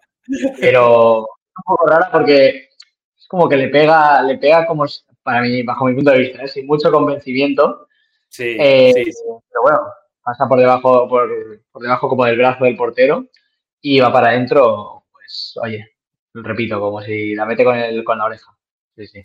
Pero 0.59 1.23
es 1.23 1.53
un 1.57 1.63
poco 1.65 1.88
rara 1.88 2.09
porque 2.11 2.69
es 3.17 3.28
como 3.28 3.47
que 3.47 3.57
le 3.57 3.69
pega, 3.69 4.21
le 4.23 4.38
pega 4.38 4.65
como, 4.65 4.86
para 5.23 5.41
mí, 5.41 5.63
bajo 5.63 5.86
mi 5.86 5.95
punto 5.95 6.11
de 6.11 6.19
vista, 6.19 6.43
¿eh? 6.43 6.47
sin 6.47 6.65
mucho 6.65 6.91
convencimiento. 6.91 7.88
Eh, 8.39 8.91
sí, 8.93 9.11
sí, 9.11 9.23
Pero 9.23 9.61
bueno, 9.61 9.80
pasa 10.23 10.47
por 10.47 10.59
debajo, 10.59 11.07
por, 11.07 11.30
por, 11.71 11.82
debajo 11.82 12.09
como 12.09 12.25
del 12.25 12.38
brazo 12.38 12.65
del 12.65 12.75
portero 12.75 13.25
y 13.82 13.99
va 13.99 14.11
para 14.11 14.30
adentro, 14.30 15.05
pues, 15.11 15.57
oye, 15.61 15.97
repito, 16.34 16.80
como 16.80 17.01
si 17.01 17.36
la 17.36 17.45
mete 17.45 17.63
con, 17.63 17.75
el, 17.75 18.03
con 18.03 18.17
la 18.17 18.25
oreja. 18.25 18.57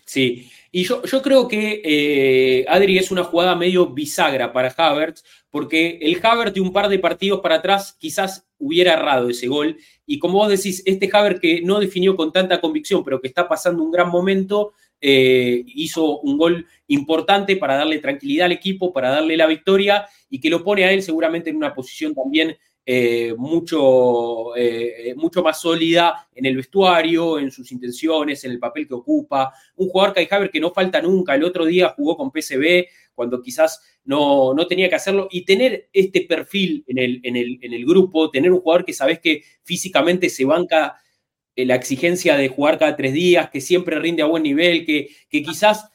Sí, 0.05 0.51
y 0.71 0.85
yo, 0.85 1.03
yo 1.05 1.23
creo 1.23 1.49
que 1.49 1.81
eh, 1.85 2.65
Adri 2.69 2.99
es 2.99 3.11
una 3.11 3.25
jugada 3.25 3.57
medio 3.57 3.87
bisagra 3.87 4.53
para 4.53 4.75
Havertz, 4.77 5.25
porque 5.51 5.99
el 6.03 6.19
Havertz 6.23 6.55
de 6.55 6.61
un 6.61 6.73
par 6.73 6.89
de 6.89 6.99
partidos 6.99 7.41
para 7.41 7.57
atrás 7.57 7.97
quizás 7.99 8.47
hubiera 8.59 8.95
errado 8.95 9.29
ese 9.31 9.49
gol. 9.49 9.79
Y 10.07 10.19
como 10.19 10.39
vos 10.39 10.49
decís, 10.49 10.83
este 10.87 11.09
Havertz 11.13 11.41
que 11.41 11.63
no 11.63 11.81
definió 11.81 12.17
con 12.17 12.33
tanta 12.33 12.61
convicción, 12.61 13.03
pero 13.05 13.21
que 13.21 13.29
está 13.29 13.49
pasando 13.49 13.83
un 13.83 13.91
gran 13.91 14.11
momento, 14.11 14.75
eh, 15.01 15.65
hizo 15.67 16.21
un 16.21 16.39
gol 16.39 16.67
importante 16.87 17.57
para 17.57 17.77
darle 17.77 17.99
tranquilidad 17.99 18.47
al 18.47 18.53
equipo, 18.53 18.93
para 18.93 19.11
darle 19.11 19.37
la 19.37 19.47
victoria 19.47 20.07
y 20.31 20.39
que 20.39 20.49
lo 20.49 20.63
pone 20.63 20.85
a 20.85 20.93
él 20.93 21.03
seguramente 21.03 21.51
en 21.51 21.57
una 21.57 21.75
posición 21.75 22.15
también 22.15 22.57
eh, 22.85 23.35
mucho, 23.37 24.57
eh, 24.57 25.15
mucho 25.17 25.43
más 25.43 25.61
sólida 25.61 26.29
en 26.35 26.47
el 26.47 26.57
vestuario, 26.57 27.39
en 27.39 27.51
sus 27.51 27.71
intenciones, 27.71 28.43
en 28.45 28.51
el 28.51 28.59
papel 28.59 28.89
que 28.89 28.95
ocupa. 28.95 29.53
Un 29.77 29.89
jugador 29.89 30.15
Kai 30.15 30.29
Haver 30.31 30.51
que 30.51 30.61
no 30.61 30.73
falta 30.73 31.01
nunca. 31.01 31.35
El 31.35 31.45
otro 31.45 31.65
día 31.65 31.95
jugó 31.97 32.17
con 32.17 32.31
PSB 32.31 32.87
cuando 33.15 33.41
quizás 33.41 33.81
no, 34.05 34.53
no 34.55 34.67
tenía 34.67 34.89
que 34.89 34.97
hacerlo. 34.97 35.29
Y 35.31 35.45
tener 35.45 35.89
este 35.93 36.23
perfil 36.23 36.85
en 36.89 36.99
el, 36.99 37.21
en, 37.23 37.37
el, 37.37 37.59
en 37.63 37.73
el 37.73 37.87
grupo, 37.87 38.31
tener 38.31 38.53
un 38.53 38.61
jugador 38.61 38.85
que 38.85 38.93
sabes 38.93 39.21
que 39.21 39.45
físicamente 39.63 40.29
se 40.29 40.45
banca 40.45 40.97
eh, 41.55 41.67
la 41.67 41.77
exigencia 41.77 42.37
de 42.37 42.49
jugar 42.49 42.79
cada 42.79 42.97
tres 42.97 43.13
días, 43.13 43.51
que 43.51 43.61
siempre 43.61 43.99
rinde 44.01 44.23
a 44.23 44.27
buen 44.27 44.43
nivel, 44.43 44.85
que, 44.85 45.11
que 45.29 45.43
quizás 45.43 45.89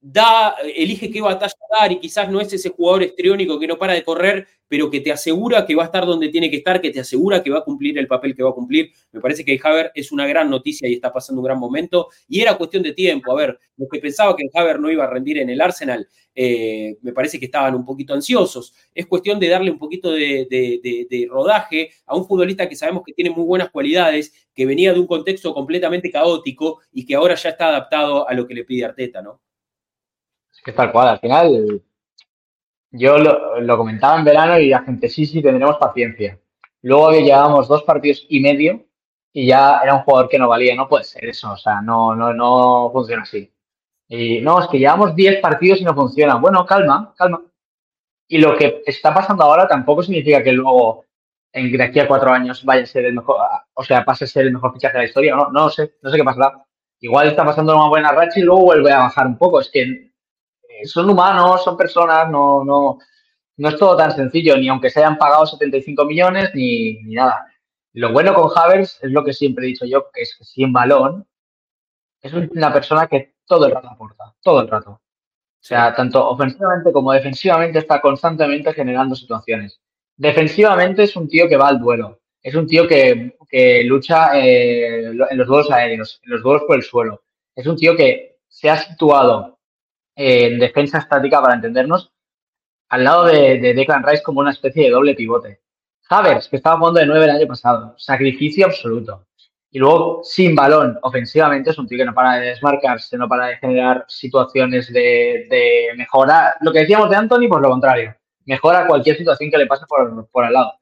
da, 0.00 0.54
elige 0.74 1.10
qué 1.10 1.20
batalla 1.20 1.52
y 1.90 2.00
quizás 2.00 2.30
no 2.30 2.40
es 2.40 2.52
ese 2.52 2.70
jugador 2.70 3.02
estriónico 3.02 3.58
que 3.58 3.66
no 3.66 3.78
para 3.78 3.92
de 3.94 4.02
correr, 4.02 4.46
pero 4.66 4.90
que 4.90 5.00
te 5.00 5.12
asegura 5.12 5.64
que 5.66 5.74
va 5.74 5.84
a 5.84 5.86
estar 5.86 6.04
donde 6.06 6.28
tiene 6.28 6.50
que 6.50 6.56
estar, 6.56 6.80
que 6.80 6.90
te 6.90 7.00
asegura 7.00 7.42
que 7.42 7.50
va 7.50 7.58
a 7.58 7.64
cumplir 7.64 7.98
el 7.98 8.06
papel 8.06 8.34
que 8.34 8.42
va 8.42 8.50
a 8.50 8.54
cumplir. 8.54 8.90
Me 9.12 9.20
parece 9.20 9.44
que 9.44 9.58
Haver 9.62 9.90
es 9.94 10.12
una 10.12 10.26
gran 10.26 10.50
noticia 10.50 10.88
y 10.88 10.94
está 10.94 11.12
pasando 11.12 11.40
un 11.40 11.46
gran 11.46 11.58
momento. 11.58 12.08
Y 12.28 12.40
era 12.40 12.56
cuestión 12.56 12.82
de 12.82 12.92
tiempo. 12.92 13.32
A 13.32 13.34
ver, 13.34 13.58
los 13.76 13.88
que 13.88 13.98
pensaba 13.98 14.36
que 14.36 14.44
Haver 14.52 14.78
no 14.80 14.90
iba 14.90 15.04
a 15.04 15.10
rendir 15.10 15.38
en 15.38 15.50
el 15.50 15.60
Arsenal, 15.60 16.06
eh, 16.34 16.96
me 17.02 17.12
parece 17.12 17.38
que 17.38 17.46
estaban 17.46 17.74
un 17.74 17.84
poquito 17.84 18.12
ansiosos. 18.14 18.74
Es 18.94 19.06
cuestión 19.06 19.40
de 19.40 19.48
darle 19.48 19.70
un 19.70 19.78
poquito 19.78 20.12
de, 20.12 20.46
de 20.50 21.26
rodaje 21.30 21.90
a 22.06 22.16
un 22.16 22.26
futbolista 22.26 22.68
que 22.68 22.76
sabemos 22.76 23.02
que 23.04 23.12
tiene 23.12 23.30
muy 23.30 23.44
buenas 23.44 23.70
cualidades, 23.70 24.32
que 24.54 24.66
venía 24.66 24.92
de 24.92 25.00
un 25.00 25.06
contexto 25.06 25.54
completamente 25.54 26.10
caótico 26.10 26.80
y 26.92 27.06
que 27.06 27.14
ahora 27.14 27.34
ya 27.36 27.50
está 27.50 27.68
adaptado 27.68 28.28
a 28.28 28.34
lo 28.34 28.46
que 28.46 28.54
le 28.54 28.64
pide 28.64 28.84
Arteta, 28.84 29.22
¿no? 29.22 29.40
Que 30.68 30.72
tal 30.74 30.92
cual, 30.92 31.08
al 31.08 31.18
final 31.18 31.82
yo 32.90 33.18
lo, 33.18 33.78
comentaba 33.78 34.18
en 34.18 34.24
verano 34.24 34.58
y 34.58 34.68
la 34.68 34.82
gente, 34.82 35.08
sí, 35.08 35.24
sí, 35.24 35.40
tendremos 35.40 35.78
paciencia. 35.78 36.38
Luego 36.82 37.10
que 37.10 37.22
llevábamos 37.22 37.68
dos 37.68 37.84
partidos 37.84 38.26
y 38.28 38.40
medio 38.40 38.84
y 39.32 39.46
ya 39.46 39.80
era 39.82 39.94
un 39.94 40.02
jugador 40.02 40.28
que 40.28 40.38
no 40.38 40.46
valía, 40.46 40.74
no 40.74 40.86
puede 40.86 41.04
ser 41.04 41.24
eso, 41.24 41.52
o 41.52 41.56
sea, 41.56 41.80
no, 41.80 42.14
no, 42.14 42.34
no 42.34 42.90
funciona 42.92 43.22
así. 43.22 43.50
Y 44.08 44.42
no, 44.42 44.60
es 44.60 44.68
que 44.68 44.78
llevamos 44.78 45.14
10 45.14 45.40
partidos 45.40 45.80
y 45.80 45.84
no 45.84 45.94
funciona. 45.94 46.34
Bueno, 46.36 46.66
calma, 46.66 47.14
calma. 47.16 47.42
Y 48.26 48.38
lo 48.38 48.54
que 48.56 48.82
está 48.86 49.14
pasando 49.14 49.44
ahora 49.44 49.66
tampoco 49.66 50.02
significa 50.02 50.42
que 50.42 50.52
luego, 50.52 51.06
en, 51.52 51.72
de 51.72 51.82
aquí 51.82 51.98
a 52.00 52.08
cuatro 52.08 52.30
años, 52.30 52.62
vaya 52.62 52.82
a 52.82 52.86
ser 52.86 53.06
el 53.06 53.14
mejor, 53.14 53.36
o 53.72 53.84
sea, 53.84 54.04
pase 54.04 54.24
a 54.24 54.26
ser 54.26 54.46
el 54.46 54.52
mejor 54.52 54.74
fichaje 54.74 54.98
de 54.98 55.04
la 55.04 55.08
historia. 55.08 55.34
No, 55.34 55.50
no 55.50 55.70
sé, 55.70 55.94
no 56.02 56.10
sé 56.10 56.16
qué 56.18 56.24
pasará. 56.24 56.62
Igual 57.00 57.28
está 57.28 57.44
pasando 57.44 57.74
una 57.74 57.88
buena 57.88 58.12
racha 58.12 58.38
y 58.38 58.42
luego 58.42 58.62
vuelve 58.64 58.92
a 58.92 58.98
bajar 58.98 59.26
un 59.26 59.38
poco. 59.38 59.60
Es 59.60 59.70
que 59.70 60.07
son 60.84 61.10
humanos, 61.10 61.64
son 61.64 61.76
personas, 61.76 62.30
no, 62.30 62.64
no, 62.64 62.98
no 63.56 63.68
es 63.68 63.76
todo 63.76 63.96
tan 63.96 64.14
sencillo, 64.14 64.56
ni 64.56 64.68
aunque 64.68 64.90
se 64.90 65.00
hayan 65.00 65.18
pagado 65.18 65.46
75 65.46 66.04
millones, 66.04 66.50
ni, 66.54 67.02
ni 67.02 67.14
nada. 67.14 67.46
Lo 67.94 68.12
bueno 68.12 68.34
con 68.34 68.50
Havers 68.54 68.98
es 69.02 69.10
lo 69.10 69.24
que 69.24 69.32
siempre 69.32 69.64
he 69.64 69.68
dicho 69.68 69.84
yo, 69.84 70.10
que 70.12 70.22
es 70.22 70.36
que 70.36 70.44
sin 70.44 70.72
balón 70.72 71.26
es 72.22 72.32
una 72.32 72.72
persona 72.72 73.06
que 73.06 73.34
todo 73.46 73.66
el 73.66 73.72
rato 73.72 73.88
aporta, 73.88 74.34
todo 74.42 74.60
el 74.60 74.68
rato. 74.68 74.90
O 74.90 75.00
sea, 75.60 75.94
tanto 75.94 76.24
ofensivamente 76.28 76.92
como 76.92 77.12
defensivamente 77.12 77.80
está 77.80 78.00
constantemente 78.00 78.72
generando 78.72 79.14
situaciones. 79.14 79.80
Defensivamente 80.16 81.04
es 81.04 81.16
un 81.16 81.28
tío 81.28 81.48
que 81.48 81.56
va 81.56 81.68
al 81.68 81.80
duelo. 81.80 82.20
Es 82.40 82.54
un 82.54 82.66
tío 82.66 82.86
que, 82.86 83.36
que 83.48 83.82
lucha 83.84 84.38
eh, 84.38 85.06
en 85.06 85.38
los 85.38 85.46
duelos 85.46 85.70
aéreos, 85.70 86.20
en 86.24 86.30
los 86.30 86.42
duelos 86.42 86.62
por 86.66 86.76
el 86.76 86.82
suelo. 86.82 87.22
Es 87.54 87.66
un 87.66 87.76
tío 87.76 87.96
que 87.96 88.38
se 88.46 88.70
ha 88.70 88.76
situado 88.76 89.57
en 90.20 90.58
defensa 90.58 90.98
estática, 90.98 91.40
para 91.40 91.54
entendernos, 91.54 92.12
al 92.88 93.04
lado 93.04 93.26
de, 93.26 93.58
Declan 93.74 94.02
Rice 94.02 94.22
como 94.22 94.40
una 94.40 94.50
especie 94.50 94.84
de 94.84 94.90
doble 94.90 95.14
pivote. 95.14 95.60
Havers, 96.10 96.48
que 96.48 96.56
estaba 96.56 96.78
jugando 96.78 96.98
de 96.98 97.06
nueve 97.06 97.26
el 97.26 97.30
año 97.30 97.46
pasado, 97.46 97.94
sacrificio 97.96 98.66
absoluto. 98.66 99.26
Y 99.70 99.78
luego, 99.78 100.22
sin 100.24 100.56
balón, 100.56 100.98
ofensivamente, 101.02 101.70
es 101.70 101.78
un 101.78 101.86
tío 101.86 101.98
que 101.98 102.04
no 102.04 102.14
para 102.14 102.40
de 102.40 102.46
desmarcarse, 102.46 103.16
no 103.16 103.28
para 103.28 103.46
de 103.46 103.58
generar 103.58 104.06
situaciones 104.08 104.92
de, 104.92 105.46
de 105.48 105.90
mejorar. 105.96 106.54
Lo 106.62 106.72
que 106.72 106.80
decíamos 106.80 107.10
de 107.10 107.16
Anthony, 107.16 107.46
pues 107.48 107.62
lo 107.62 107.70
contrario. 107.70 108.16
Mejora 108.44 108.88
cualquier 108.88 109.16
situación 109.16 109.50
que 109.50 109.58
le 109.58 109.66
pase 109.66 109.84
por, 109.86 110.28
por 110.30 110.44
al 110.44 110.54
lado. 110.54 110.72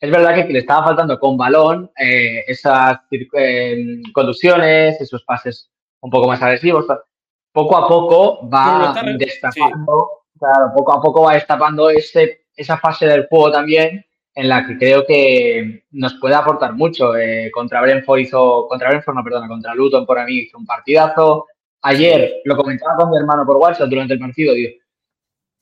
Es 0.00 0.10
verdad 0.10 0.34
que 0.34 0.52
le 0.52 0.60
estaba 0.60 0.84
faltando 0.84 1.18
con 1.18 1.36
balón 1.36 1.90
eh, 1.98 2.44
esas 2.46 2.98
eh, 3.10 4.02
conducciones, 4.12 5.00
esos 5.00 5.24
pases 5.24 5.70
un 6.00 6.10
poco 6.10 6.28
más 6.28 6.40
agresivos 6.42 6.84
poco 7.56 7.74
a 7.74 7.88
poco 7.88 8.46
va 8.50 8.94
destapando, 9.16 10.10
claro, 10.38 10.72
poco 10.76 10.92
a 10.92 11.00
poco 11.00 11.22
va 11.22 11.32
destapando 11.32 11.88
ese, 11.88 12.48
esa 12.54 12.76
fase 12.76 13.06
del 13.06 13.26
juego 13.28 13.50
también 13.50 14.04
en 14.34 14.48
la 14.50 14.66
que 14.66 14.76
creo 14.76 15.06
que 15.06 15.84
nos 15.92 16.12
puede 16.20 16.34
aportar 16.34 16.74
mucho. 16.74 17.16
Eh, 17.16 17.50
contra 17.50 17.80
Brentford 17.80 18.18
hizo, 18.18 18.66
contra 18.68 18.90
Brentford, 18.90 19.14
no, 19.14 19.24
perdona, 19.24 19.48
contra 19.48 19.74
Luton 19.74 20.04
por 20.04 20.22
mí 20.26 20.40
hizo 20.40 20.58
un 20.58 20.66
partidazo. 20.66 21.46
Ayer 21.80 22.42
lo 22.44 22.58
comentaba 22.58 22.94
con 22.96 23.10
mi 23.10 23.16
hermano 23.16 23.46
por 23.46 23.56
WhatsApp 23.56 23.88
durante 23.88 24.12
el 24.12 24.20
partido, 24.20 24.52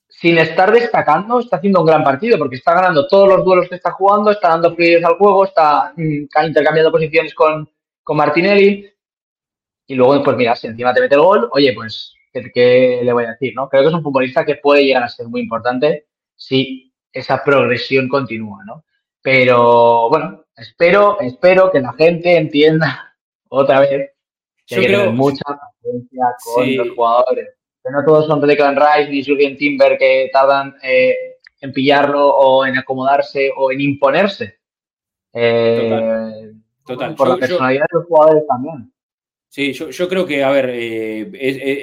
sin 0.09 0.37
estar 0.37 0.73
destacando, 0.73 1.39
está 1.39 1.55
haciendo 1.55 1.79
un 1.79 1.85
gran 1.85 2.03
partido 2.03 2.37
porque 2.37 2.57
está 2.57 2.73
ganando 2.73 3.07
todos 3.07 3.29
los 3.29 3.45
duelos 3.45 3.69
que 3.69 3.75
está 3.75 3.91
jugando, 3.91 4.31
está 4.31 4.49
dando 4.49 4.75
fluidez 4.75 5.05
al 5.05 5.15
juego, 5.15 5.45
está 5.45 5.93
mm, 5.95 6.25
intercambiando 6.45 6.91
posiciones 6.91 7.33
con, 7.33 7.69
con 8.03 8.17
Martinelli. 8.17 8.94
Y 9.87 9.95
luego, 9.95 10.23
pues 10.23 10.37
mira, 10.37 10.55
si 10.55 10.67
encima 10.67 10.93
te 10.93 11.01
mete 11.01 11.15
el 11.15 11.21
gol, 11.21 11.49
oye, 11.51 11.73
pues, 11.73 12.13
¿qué, 12.33 13.01
le 13.03 13.13
voy 13.13 13.25
a 13.25 13.31
decir? 13.31 13.53
no 13.55 13.69
Creo 13.69 13.83
que 13.83 13.89
es 13.89 13.93
un 13.93 14.03
futbolista 14.03 14.45
que 14.45 14.55
puede 14.55 14.83
llegar 14.83 15.03
a 15.03 15.09
ser 15.09 15.27
muy 15.27 15.41
importante 15.41 16.07
si 16.35 16.93
esa 17.11 17.43
progresión 17.43 18.09
continúa, 18.09 18.63
¿no? 18.65 18.83
Pero 19.21 20.09
bueno, 20.09 20.45
espero, 20.55 21.19
espero 21.19 21.71
que 21.71 21.79
la 21.79 21.93
gente 21.93 22.35
entienda 22.35 23.15
otra 23.49 23.79
vez 23.79 24.11
que 24.67 24.75
hay 24.75 24.81
que 24.81 24.87
tener 24.87 25.11
mucha 25.11 25.43
paciencia 25.43 26.25
con 26.43 26.75
los 26.75 26.89
jugadores. 26.95 27.49
Que 27.83 27.91
no 27.91 28.03
todos 28.03 28.25
son 28.25 28.41
Declan 28.41 28.75
Rice 28.75 29.11
ni 29.11 29.23
Julian 29.23 29.55
Timber 29.57 29.97
que 29.97 30.29
tardan 30.33 30.75
eh, 30.81 31.15
en 31.61 31.71
pillarlo 31.71 32.27
o 32.27 32.65
en 32.65 32.77
acomodarse 32.77 33.51
o 33.55 33.71
en 33.71 33.81
imponerse. 33.81 34.57
Eh, 35.33 36.51
Total. 36.85 37.15
Por 37.15 37.29
la 37.29 37.37
personalidad 37.37 37.85
de 37.91 37.99
los 37.99 38.07
jugadores 38.07 38.43
también. 38.47 38.91
Sí, 39.55 39.71
yo, 39.71 40.09
creo 40.09 40.25
que, 40.25 40.43
a 40.43 40.49
ver, 40.49 40.69
eh, 40.69 41.31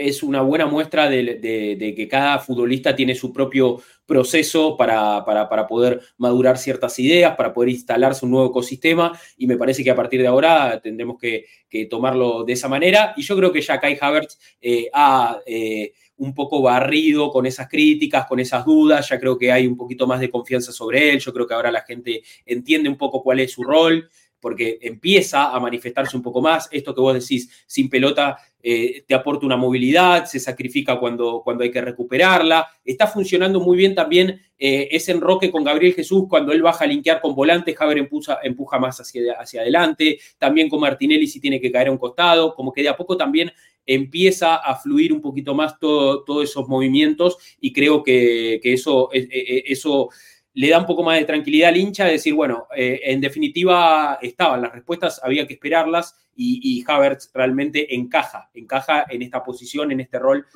es, 0.06 0.22
una 0.22 0.42
buena 0.42 0.66
muestra 0.66 1.08
de, 1.08 1.94
que 1.96 2.06
cada 2.06 2.38
futbolista 2.38 2.94
tiene 2.94 3.14
su 3.14 3.32
propio 3.32 3.80
proceso 4.04 4.76
para, 4.76 5.24
poder 5.66 6.02
madurar 6.18 6.58
ciertas 6.58 6.98
ideas, 6.98 7.34
para 7.34 7.54
poder 7.54 7.70
instalarse 7.70 8.26
un 8.26 8.32
nuevo 8.32 8.50
ecosistema, 8.50 9.18
y 9.38 9.46
me 9.46 9.56
parece 9.56 9.82
que 9.82 9.90
a 9.90 9.96
partir 9.96 10.20
de 10.20 10.26
ahora 10.26 10.82
tendremos 10.82 11.16
que, 11.18 11.46
tomarlo 11.88 12.44
de 12.44 12.52
esa 12.52 12.68
manera. 12.68 13.14
Y 13.16 13.22
yo 13.22 13.34
creo 13.38 13.50
que 13.50 13.62
ya 13.62 13.80
Kai 13.80 13.96
Havertz 13.98 14.38
eh, 14.60 14.90
ha 14.92 15.40
eh, 15.46 15.94
un 16.16 16.34
poco 16.34 16.60
barrido 16.60 17.30
con 17.30 17.46
esas 17.46 17.70
críticas, 17.70 18.26
con 18.26 18.38
esas 18.38 18.66
dudas, 18.66 19.08
ya 19.08 19.18
creo 19.18 19.38
que 19.38 19.50
hay 19.50 19.66
un 19.66 19.78
poquito 19.78 20.06
más 20.06 20.20
de 20.20 20.28
confianza 20.28 20.72
sobre 20.72 21.10
él, 21.10 21.20
yo 21.20 21.32
creo 21.32 21.46
que 21.46 21.54
ahora 21.54 21.72
la 21.72 21.80
gente 21.80 22.22
entiende 22.44 22.90
un 22.90 22.98
poco 22.98 23.22
cuál 23.22 23.40
es 23.40 23.52
su 23.52 23.62
rol 23.62 24.10
porque 24.42 24.80
empieza 24.82 25.54
a 25.54 25.60
manifestarse 25.60 26.16
un 26.16 26.22
poco 26.22 26.42
más. 26.42 26.68
Esto 26.72 26.92
que 26.92 27.00
vos 27.00 27.14
decís, 27.14 27.64
sin 27.64 27.88
pelota 27.88 28.36
eh, 28.60 29.04
te 29.06 29.14
aporta 29.14 29.46
una 29.46 29.56
movilidad, 29.56 30.24
se 30.24 30.40
sacrifica 30.40 30.98
cuando, 30.98 31.42
cuando 31.44 31.62
hay 31.62 31.70
que 31.70 31.80
recuperarla. 31.80 32.68
Está 32.84 33.06
funcionando 33.06 33.60
muy 33.60 33.76
bien 33.76 33.94
también 33.94 34.42
eh, 34.58 34.88
ese 34.90 35.12
enroque 35.12 35.52
con 35.52 35.62
Gabriel 35.62 35.94
Jesús 35.94 36.24
cuando 36.28 36.52
él 36.52 36.60
baja 36.60 36.84
a 36.84 36.88
linkear 36.88 37.20
con 37.20 37.36
volantes, 37.36 37.76
Javier 37.76 37.98
empuja, 37.98 38.40
empuja 38.42 38.80
más 38.80 39.00
hacia, 39.00 39.34
hacia 39.34 39.60
adelante. 39.60 40.18
También 40.38 40.68
con 40.68 40.80
Martinelli 40.80 41.28
si 41.28 41.40
tiene 41.40 41.60
que 41.60 41.70
caer 41.70 41.86
a 41.86 41.92
un 41.92 41.98
costado, 41.98 42.56
como 42.56 42.72
que 42.72 42.82
de 42.82 42.88
a 42.88 42.96
poco 42.96 43.16
también 43.16 43.52
empieza 43.86 44.56
a 44.56 44.74
fluir 44.74 45.12
un 45.12 45.20
poquito 45.20 45.54
más 45.54 45.78
todos 45.78 46.42
esos 46.42 46.68
movimientos 46.68 47.38
y 47.60 47.72
creo 47.72 48.02
que, 48.02 48.60
eso, 48.62 49.08
eh, 49.12 49.64
eso 49.66 50.08
le 50.54 50.68
da 50.68 50.78
un 50.78 50.86
poco 50.86 51.02
más 51.02 51.18
de 51.18 51.24
tranquilidad 51.24 51.70
al 51.70 51.76
hincha 51.76 52.04
de 52.04 52.12
decir, 52.12 52.34
bueno, 52.34 52.66
eh, 52.76 53.00
en 53.04 53.20
definitiva 53.20 54.18
estaban 54.20 54.62
las 54.62 54.72
respuestas, 54.72 55.20
había 55.22 55.46
que 55.46 55.54
esperarlas 55.54 56.14
y, 56.34 56.60
y, 56.62 56.84
Havertz 56.86 57.30
realmente 57.32 57.94
encaja, 57.94 58.50
encaja 58.54 59.06
en 59.08 59.22
esta 59.22 59.42
posición, 59.42 59.92
en 59.92 60.00
este 60.00 60.18
rol 60.18 60.46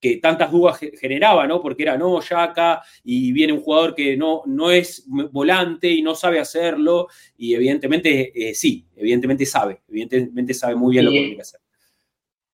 que 0.00 0.18
tantas 0.18 0.50
dudas 0.50 0.78
generaba, 1.00 1.46
¿no? 1.46 1.60
Porque 1.60 1.82
era, 1.82 1.96
no, 1.96 2.20
ya 2.20 2.42
acá, 2.42 2.82
y 3.02 3.32
viene 3.32 3.52
un 3.52 3.60
jugador 3.60 3.94
que 3.94 4.16
no, 4.16 4.42
no 4.46 4.70
es 4.70 5.04
volante 5.06 5.88
y 5.88 6.02
no 6.02 6.14
sabe 6.14 6.38
hacerlo, 6.38 7.08
y 7.36 7.54
evidentemente 7.54 8.50
eh, 8.50 8.54
sí, 8.54 8.86
evidentemente 8.94 9.46
sabe, 9.46 9.80
evidentemente 9.88 10.52
sabe 10.52 10.74
muy 10.74 10.92
bien 10.92 11.06
lo 11.06 11.10
que 11.10 11.18
tiene 11.18 11.36
que 11.36 11.42
hacer. 11.42 11.60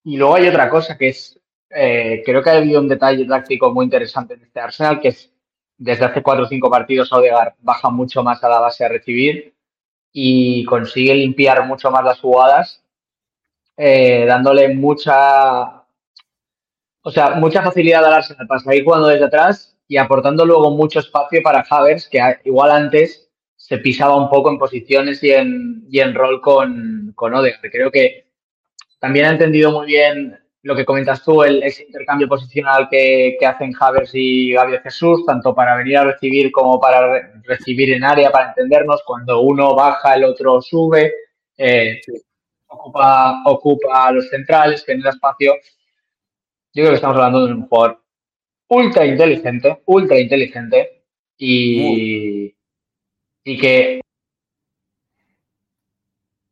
Y 0.05 0.17
luego 0.17 0.35
hay 0.35 0.47
otra 0.47 0.69
cosa 0.69 0.97
que 0.97 1.09
es, 1.09 1.39
eh, 1.69 2.21
creo 2.25 2.41
que 2.41 2.49
ha 2.49 2.57
habido 2.57 2.79
un 2.79 2.87
detalle 2.87 3.25
táctico 3.25 3.73
muy 3.73 3.85
interesante 3.85 4.35
en 4.35 4.43
este 4.43 4.59
Arsenal, 4.59 5.01
que 5.01 5.09
es 5.09 5.32
desde 5.77 6.05
hace 6.05 6.21
cuatro 6.21 6.45
o 6.45 6.47
cinco 6.47 6.69
partidos 6.69 7.11
Odegaard 7.11 7.55
baja 7.59 7.89
mucho 7.89 8.23
más 8.23 8.43
a 8.43 8.49
la 8.49 8.59
base 8.59 8.85
a 8.85 8.89
recibir 8.89 9.53
y 10.11 10.63
consigue 10.65 11.15
limpiar 11.15 11.65
mucho 11.65 11.89
más 11.89 12.03
las 12.03 12.19
jugadas, 12.19 12.83
eh, 13.75 14.25
dándole 14.27 14.73
mucha, 14.73 15.83
o 17.01 17.11
sea, 17.11 17.31
mucha 17.31 17.63
facilidad 17.63 18.05
al 18.05 18.13
Arsenal 18.13 18.47
para 18.47 18.59
salir 18.61 18.83
jugando 18.83 19.07
desde 19.07 19.25
atrás 19.25 19.75
y 19.87 19.97
aportando 19.97 20.45
luego 20.45 20.71
mucho 20.71 20.99
espacio 20.99 21.41
para 21.41 21.65
Havers, 21.67 22.07
que 22.07 22.19
igual 22.45 22.71
antes 22.71 23.29
se 23.55 23.77
pisaba 23.79 24.15
un 24.15 24.29
poco 24.29 24.51
en 24.51 24.59
posiciones 24.59 25.23
y 25.23 25.31
en, 25.31 25.85
y 25.89 25.99
en 25.99 26.13
rol 26.13 26.41
con, 26.41 27.11
con. 27.15 27.33
Creo 27.71 27.91
que 27.91 28.27
también 28.99 29.25
ha 29.25 29.29
entendido 29.31 29.71
muy 29.71 29.87
bien 29.87 30.42
lo 30.63 30.75
que 30.75 30.85
comentas 30.85 31.23
tú, 31.23 31.43
el, 31.43 31.61
ese 31.61 31.83
intercambio 31.83 32.27
posicional 32.27 32.87
que, 32.89 33.35
que 33.37 33.45
hacen 33.45 33.73
Havers 33.77 34.11
y 34.13 34.53
Gabriel 34.53 34.81
Jesús, 34.81 35.25
tanto 35.25 35.53
para 35.53 35.75
venir 35.75 35.97
a 35.97 36.05
recibir 36.05 36.51
como 36.53 36.79
para 36.79 37.31
recibir 37.43 37.91
en 37.91 38.03
área, 38.03 38.31
para 38.31 38.49
entendernos, 38.49 39.03
cuando 39.05 39.41
uno 39.41 39.75
baja, 39.75 40.15
el 40.15 40.23
otro 40.23 40.61
sube, 40.61 41.13
eh, 41.57 41.99
ocupa, 42.67 43.43
ocupa 43.45 44.09
los 44.13 44.29
centrales, 44.29 44.85
tiene 44.85 45.07
espacio. 45.09 45.53
Yo 46.73 46.81
creo 46.81 46.89
que 46.89 46.95
estamos 46.95 47.17
hablando 47.17 47.45
de 47.45 47.53
un 47.53 47.67
jugador 47.67 48.01
ultra 48.69 49.05
inteligente, 49.05 49.81
ultra 49.85 50.17
inteligente 50.17 51.03
y, 51.37 52.55
y 53.43 53.57
que 53.57 54.01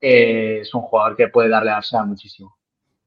es 0.02 0.74
un 0.74 0.82
jugador 0.82 1.16
que 1.16 1.30
puede 1.30 1.48
darle 1.48 1.72
a 1.72 1.78
Arsenal 1.78 2.08
muchísimo. 2.08 2.61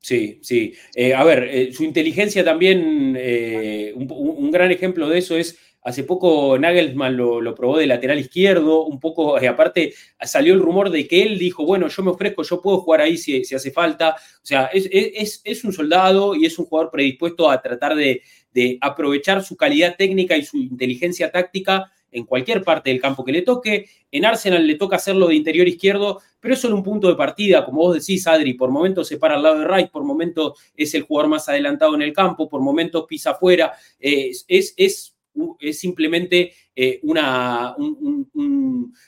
Sí, 0.04 0.38
sí. 0.42 0.74
Eh, 0.94 1.14
a 1.14 1.24
ver, 1.24 1.44
eh, 1.44 1.72
su 1.72 1.82
inteligencia 1.82 2.44
también, 2.44 3.16
eh, 3.18 3.90
un, 3.96 4.50
gran 4.50 4.70
ejemplo 4.70 5.08
de 5.08 5.16
eso 5.16 5.34
es, 5.34 5.58
hace 5.82 6.04
poco 6.04 6.58
Nagelsmann 6.58 7.16
lo, 7.16 7.54
probó 7.54 7.78
de 7.78 7.86
lateral 7.86 8.18
izquierdo, 8.18 8.84
un 8.84 9.00
poco, 9.00 9.36
aparte 9.48 9.94
salió 10.20 10.52
el 10.52 10.60
rumor 10.60 10.90
de 10.90 11.08
que 11.08 11.22
él 11.22 11.38
dijo, 11.38 11.64
bueno, 11.64 11.88
yo 11.88 12.02
me 12.02 12.10
ofrezco, 12.10 12.42
yo 12.42 12.60
puedo 12.60 12.80
jugar 12.80 13.00
ahí 13.00 13.16
si, 13.16 13.42
hace 13.54 13.70
falta. 13.70 14.10
O 14.10 14.46
sea, 14.46 14.68
es, 14.74 15.64
un 15.64 15.72
soldado 15.72 16.34
y 16.34 16.44
es 16.44 16.58
un 16.58 16.66
jugador 16.66 16.90
predispuesto 16.90 17.50
a 17.50 17.62
tratar 17.62 17.94
de, 17.94 18.20
de 18.52 18.76
aprovechar 18.82 19.42
su 19.42 19.56
calidad 19.56 19.96
técnica 19.96 20.36
y 20.36 20.44
su 20.44 20.58
inteligencia 20.58 21.32
táctica 21.32 21.90
en 22.14 22.24
cualquier 22.24 22.62
parte 22.62 22.90
del 22.90 23.00
campo 23.00 23.24
que 23.24 23.32
le 23.32 23.42
toque. 23.42 23.86
En 24.10 24.24
Arsenal 24.24 24.66
le 24.66 24.76
toca 24.76 24.96
hacerlo 24.96 25.26
de 25.26 25.34
interior 25.34 25.68
izquierdo, 25.68 26.22
pero 26.40 26.54
eso 26.54 26.68
en 26.68 26.74
un 26.74 26.82
punto 26.82 27.08
de 27.08 27.16
partida, 27.16 27.64
como 27.64 27.80
vos 27.80 27.94
decís, 27.94 28.26
Adri, 28.26 28.54
por 28.54 28.70
momentos 28.70 29.08
se 29.08 29.18
para 29.18 29.34
al 29.34 29.42
lado 29.42 29.58
de 29.58 29.66
Rice, 29.66 29.90
por 29.92 30.04
momentos 30.04 30.58
es 30.76 30.94
el 30.94 31.02
jugador 31.02 31.30
más 31.30 31.48
adelantado 31.48 31.94
en 31.94 32.02
el 32.02 32.12
campo, 32.12 32.48
por 32.48 32.60
momentos 32.60 33.04
pisa 33.06 33.32
afuera. 33.32 33.72
es, 33.98 34.44
es 34.48 35.13
es 35.58 35.78
simplemente 35.78 36.52
eh, 36.74 37.00
una, 37.02 37.74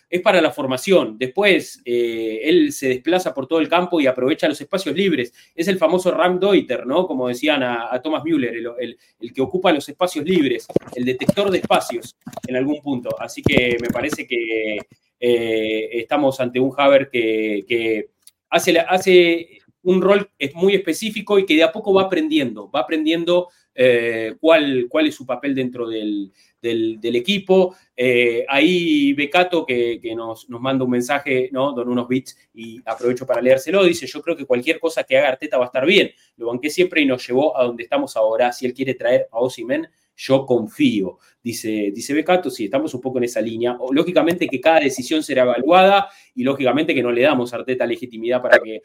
es 0.08 0.20
para 0.20 0.40
la 0.40 0.50
formación. 0.50 1.16
Después 1.18 1.80
eh, 1.84 2.40
él 2.44 2.72
se 2.72 2.88
desplaza 2.88 3.34
por 3.34 3.46
todo 3.46 3.60
el 3.60 3.68
campo 3.68 4.00
y 4.00 4.06
aprovecha 4.06 4.48
los 4.48 4.60
espacios 4.60 4.94
libres. 4.94 5.32
Es 5.54 5.68
el 5.68 5.78
famoso 5.78 6.10
Ram 6.10 6.38
Deuter, 6.38 6.86
¿no? 6.86 7.06
Como 7.06 7.28
decían 7.28 7.62
a, 7.62 8.00
Thomas 8.02 8.24
Müller, 8.24 8.54
el, 8.78 8.96
que 9.32 9.40
ocupa 9.40 9.72
los 9.72 9.88
espacios 9.88 10.24
libres, 10.24 10.66
el 10.94 11.04
detector 11.04 11.50
de 11.50 11.58
espacios 11.58 12.16
en 12.46 12.56
algún 12.56 12.80
punto. 12.80 13.10
Así 13.18 13.42
que 13.42 13.76
me 13.80 13.88
parece 13.88 14.26
que 14.26 14.78
eh, 15.18 15.88
estamos 15.92 16.40
ante 16.40 16.60
un 16.60 16.72
Haber 16.76 17.08
que, 17.10 18.10
hace, 18.50 18.78
hace 18.78 19.58
un 19.82 20.02
rol 20.02 20.30
muy 20.54 20.74
específico 20.74 21.38
y 21.38 21.46
que 21.46 21.54
de 21.54 21.62
a 21.62 21.72
poco 21.72 21.94
va 21.94 22.02
aprendiendo, 22.02 22.70
va 22.70 22.80
aprendiendo 22.80 23.48
eh, 23.78 24.34
cuál, 24.40 24.86
cuál 24.88 25.06
es 25.06 25.14
su 25.14 25.26
papel 25.26 25.54
dentro 25.54 25.86
del, 25.88 26.32
equipo. 26.62 27.76
Eh, 27.94 28.44
ahí 28.48 29.12
Becato, 29.12 29.64
que, 29.66 30.00
nos, 30.16 30.48
nos, 30.48 30.60
manda 30.60 30.84
un 30.84 30.90
mensaje, 30.90 31.50
¿no? 31.52 31.72
Don 31.72 31.88
unos 31.88 32.08
bits, 32.08 32.36
y 32.54 32.80
aprovecho 32.84 33.26
para 33.26 33.42
leérselo, 33.42 33.84
dice, 33.84 34.06
yo 34.06 34.22
creo 34.22 34.36
que 34.36 34.46
cualquier 34.46 34.80
cosa 34.80 35.04
que 35.04 35.18
haga 35.18 35.28
Arteta 35.28 35.58
va 35.58 35.64
a 35.64 35.66
estar 35.66 35.84
bien. 35.84 36.10
Lo 36.36 36.46
banqué 36.46 36.70
siempre 36.70 37.02
y 37.02 37.06
nos 37.06 37.26
llevó 37.26 37.56
a 37.56 37.64
donde 37.64 37.82
estamos 37.82 38.16
ahora. 38.16 38.52
Si 38.52 38.64
él 38.66 38.72
quiere 38.72 38.94
traer 38.94 39.28
a 39.30 39.38
Osimen, 39.38 39.88
yo 40.16 40.46
confío, 40.46 41.18
dice, 41.42 41.90
dice 41.94 42.14
Becato, 42.14 42.50
sí, 42.50 42.64
estamos 42.64 42.94
un 42.94 43.00
poco 43.00 43.18
en 43.18 43.24
esa 43.24 43.40
línea. 43.40 43.76
lógicamente 43.92 44.48
que 44.48 44.60
cada 44.60 44.80
decisión 44.80 45.22
será 45.22 45.42
evaluada 45.42 46.08
y 46.34 46.42
lógicamente 46.42 46.94
que 46.94 47.02
no 47.02 47.12
le 47.12 47.22
damos 47.22 47.52
a 47.52 47.56
Arteta 47.56 47.86
legitimidad 47.86 48.40
para 48.40 48.58
que, 48.58 48.80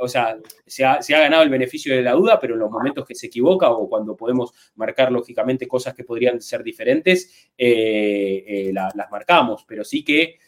o 0.00 0.08
sea, 0.08 0.38
se 0.66 0.84
ha, 0.84 0.98
ganado 1.08 1.42
el 1.42 1.50
beneficio 1.50 1.94
de 1.94 2.02
la 2.02 2.12
duda, 2.12 2.40
pero 2.40 2.54
en 2.54 2.60
los 2.60 2.70
momentos 2.70 3.04
que 3.04 3.14
se 3.14 3.26
equivoca 3.26 3.70
o 3.70 3.88
cuando 3.88 4.16
podemos 4.16 4.52
marcar 4.76 5.12
lógicamente 5.12 5.68
cosas 5.68 5.94
que 5.94 6.04
podrían 6.04 6.40
ser 6.40 6.62
diferentes, 6.62 7.50
eh, 7.56 8.44
eh, 8.46 8.72
las 8.72 9.10
marcamos, 9.10 9.64
pero 9.68 9.84
sí 9.84 10.02
que 10.02 10.38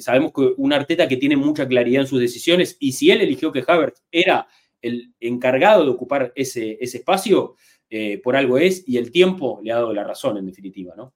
sabemos 0.00 0.32
que 0.32 0.54
un 0.56 0.72
Arteta 0.72 1.08
que 1.08 1.16
tiene 1.16 1.36
mucha 1.36 1.66
claridad 1.66 2.02
en 2.02 2.08
sus 2.08 2.20
decisiones 2.20 2.76
y 2.80 2.92
si 2.92 3.10
él 3.10 3.20
eligió 3.20 3.52
que 3.52 3.64
Havertz 3.66 4.02
era 4.10 4.46
el 4.80 5.12
encargado 5.20 5.84
de 5.84 5.90
ocupar 5.90 6.32
ese, 6.36 6.78
ese 6.80 6.98
espacio, 6.98 7.56
eh, 7.90 8.20
por 8.22 8.36
algo 8.36 8.58
es 8.58 8.84
y 8.86 8.96
el 8.98 9.10
tiempo 9.10 9.60
le 9.62 9.72
ha 9.72 9.76
dado 9.76 9.92
la 9.92 10.04
razón, 10.04 10.36
en 10.36 10.46
definitiva, 10.46 10.94
¿no? 10.96 11.14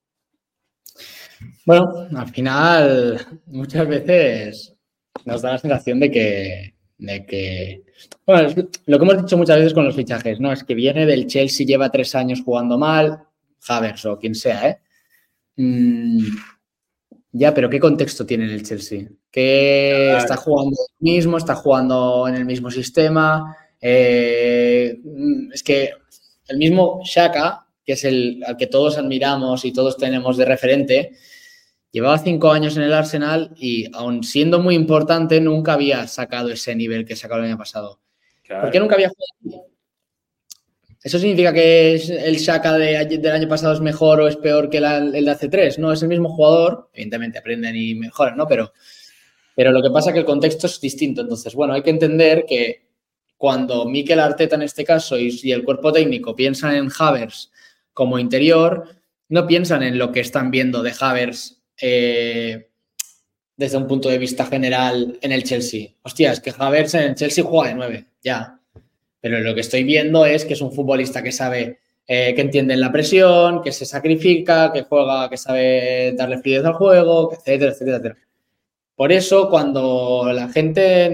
Bueno, 1.67 1.93
al 2.17 2.29
final 2.29 3.41
muchas 3.47 3.87
veces 3.89 4.77
nos 5.25 5.43
da 5.43 5.53
la 5.53 5.59
sensación 5.59 6.01
de 6.01 6.11
que, 6.11 6.75
de 6.99 7.27
que 7.27 7.83
bueno, 8.27 8.49
lo 8.87 8.99
que 8.99 9.05
hemos 9.05 9.23
dicho 9.23 9.37
muchas 9.37 9.59
veces 9.59 9.75
con 9.75 9.85
los 9.85 9.97
fichajes, 9.97 10.41
¿no? 10.41 10.53
Es 10.53 10.65
que 10.65 10.75
viene 10.75 11.07
del 11.07 11.27
Chelsea, 11.27 11.67
lleva 11.67 11.91
tres 11.91 12.15
años 12.15 12.43
jugando 12.45 12.79
mal, 12.79 13.25
Havers 13.69 14.07
o 14.07 14.19
quien 14.19 14.35
sea, 14.35 14.69
¿eh? 14.69 14.79
Mm, 15.57 16.25
ya, 17.33 17.55
pero 17.55 17.69
¿qué 17.69 17.81
contexto 17.81 18.27
tiene 18.27 18.45
el 18.45 18.63
Chelsea? 18.63 19.09
Que 19.31 20.17
está 20.17 20.37
jugando 20.37 20.77
mismo, 20.99 21.39
está 21.39 21.55
jugando 21.55 22.29
en 22.29 22.35
el 22.37 22.45
mismo 22.45 22.71
sistema. 22.71 23.57
Eh, 23.81 25.01
es 25.53 25.63
que 25.63 25.91
el 26.53 26.59
mismo 26.59 27.01
Shaka, 27.05 27.67
que 27.85 27.93
es 27.95 28.05
el 28.05 28.43
al 28.47 28.57
que 28.57 28.67
todos 28.67 28.99
admiramos 28.99 29.65
y 29.65 29.73
todos 29.73 29.97
tenemos 29.97 30.37
de 30.37 30.45
referente, 30.45 31.13
llevaba 31.91 32.19
cinco 32.19 32.53
años 32.53 32.77
en 32.77 32.85
el 32.85 32.93
Arsenal 32.93 33.53
y 33.57 33.87
aun 33.95 34.23
siendo 34.23 34.61
muy 34.61 34.75
importante, 34.75 35.41
nunca 35.41 35.73
había 35.75 36.07
sacado 36.07 36.51
ese 36.51 36.75
nivel 36.75 37.05
que 37.05 37.17
sacó 37.17 37.37
el 37.37 37.45
año 37.45 37.59
pasado. 37.59 38.01
¿Por 38.49 38.71
qué 38.71 38.81
nunca 38.81 38.95
había 38.95 39.11
jugado? 39.11 39.67
¿Eso 41.03 41.19
significa 41.19 41.53
que 41.53 41.95
el 41.95 42.37
Shaka 42.37 42.79
del 42.79 43.27
año 43.33 43.49
pasado 43.49 43.73
es 43.73 43.81
mejor 43.81 44.21
o 44.21 44.29
es 44.29 44.37
peor 44.37 44.71
que 44.71 44.79
el 44.79 45.25
de 45.25 45.31
hace 45.31 45.49
tres? 45.49 45.79
No, 45.79 45.91
es 45.91 46.01
el 46.03 46.09
mismo 46.09 46.29
jugador. 46.29 46.91
Evidentemente 46.93 47.39
aprenden 47.39 47.75
y 47.75 47.95
mejoran, 47.97 48.37
¿no? 48.37 48.47
Pero, 48.47 48.73
pero 49.57 49.73
lo 49.73 49.83
que 49.83 49.91
pasa 49.91 50.11
es 50.11 50.15
que 50.15 50.21
el 50.21 50.27
contexto 50.27 50.69
es 50.69 50.81
distinto. 50.81 51.23
Entonces, 51.23 51.55
bueno, 51.55 51.75
hay 51.75 51.83
que 51.83 51.91
entender 51.91 52.45
que 52.47 52.92
cuando 53.43 53.87
Mikel 53.87 54.21
Arteta 54.21 54.55
en 54.55 54.63
este 54.63 54.85
caso 54.85 55.19
y, 55.19 55.51
el 55.51 55.65
cuerpo 55.65 55.93
técnico 55.93 56.37
piensan 56.37 56.77
en 56.77 56.89
Havers 56.97 57.51
como 57.93 58.21
interior, 58.21 58.87
no 59.31 59.49
piensan 59.49 59.83
en 59.83 59.99
lo 59.99 60.13
que 60.13 60.21
están 60.21 60.53
viendo 60.53 60.81
de 60.81 60.93
Havers 61.01 61.61
eh, 61.81 62.69
desde 63.57 63.79
un 63.79 63.89
punto 63.89 64.09
de 64.09 64.19
vista 64.19 64.47
general 64.47 65.19
en 65.21 65.33
el 65.33 65.43
Chelsea. 65.43 65.89
Hostia, 66.03 66.31
es 66.31 66.39
que 66.39 66.55
Havers 66.57 66.95
en 66.95 67.03
el 67.03 67.15
Chelsea 67.17 67.43
juega 67.43 67.71
de 67.71 67.75
nueve, 67.75 68.07
ya. 68.23 68.61
Pero 69.21 69.41
lo 69.41 69.57
que 69.57 69.63
estoy 69.63 69.83
viendo 69.83 70.25
es 70.25 70.45
que 70.45 70.53
es 70.53 70.61
un 70.61 70.71
futbolista 70.71 71.21
que 71.21 71.33
sabe, 71.33 71.81
eh, 72.07 72.35
que 72.37 72.43
entiende 72.43 72.77
la 72.77 72.93
presión, 72.93 73.61
que 73.61 73.73
se 73.73 73.87
sacrifica, 73.87 74.73
que 74.73 74.83
juega, 74.83 75.29
que 75.29 75.37
sabe 75.37 76.13
darle 76.17 76.39
fluidez 76.39 76.65
al 76.65 76.75
juego, 76.75 77.33
etcétera, 77.33 77.73
etcétera, 77.73 77.97
etcétera. 77.97 78.17
Por 78.95 79.11
eso, 79.11 79.51
cuando 79.51 80.31
la 80.33 80.49
gente 80.49 81.11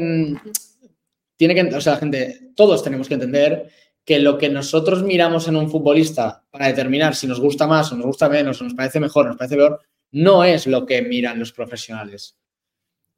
tiene 1.39 1.55
que, 1.55 1.74
o 1.74 1.81
sea, 1.81 1.94
la 1.94 1.98
gente, 2.01 2.51
todos 2.55 2.82
tenemos 2.82 3.09
que 3.09 3.15
entender 3.15 3.70
que 4.05 4.19
lo 4.19 4.36
que 4.36 4.48
nosotros 4.48 5.02
miramos 5.02 5.47
en 5.48 5.56
un 5.56 5.70
futbolista 5.70 6.43
para 6.51 6.66
determinar 6.66 7.15
si 7.15 7.27
nos 7.27 7.40
gusta 7.40 7.66
más 7.66 7.93
o 7.93 7.97
nos 7.97 8.06
gusta 8.06 8.28
menos 8.28 8.60
o 8.60 8.65
nos 8.65 8.74
parece 8.74 8.98
mejor 8.98 9.27
o 9.27 9.28
nos 9.28 9.39
parece 9.39 9.56
peor, 9.56 9.81
no 10.10 10.44
es 10.44 10.66
lo 10.66 10.85
que 10.85 11.01
miran 11.02 11.39
los 11.39 11.52
profesionales. 11.52 12.36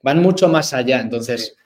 Van 0.02 0.20
mucho 0.20 0.48
más 0.48 0.74
allá. 0.74 1.00
Entonces, 1.00 1.56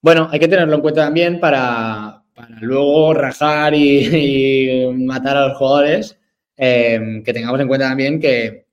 bueno, 0.00 0.28
hay 0.32 0.40
que 0.40 0.48
tenerlo 0.48 0.74
en 0.74 0.80
cuenta 0.80 1.04
también 1.04 1.38
para, 1.38 2.24
luego 2.60 3.14
rajar 3.14 3.74
y, 3.74 4.86
matar 4.96 5.36
a 5.36 5.48
los 5.48 5.58
jugadores. 5.58 6.18
Eh, 6.56 7.22
que 7.24 7.32
tengamos 7.32 7.60
en 7.60 7.68
cuenta 7.68 7.88
también 7.88 8.18
que, 8.18 8.66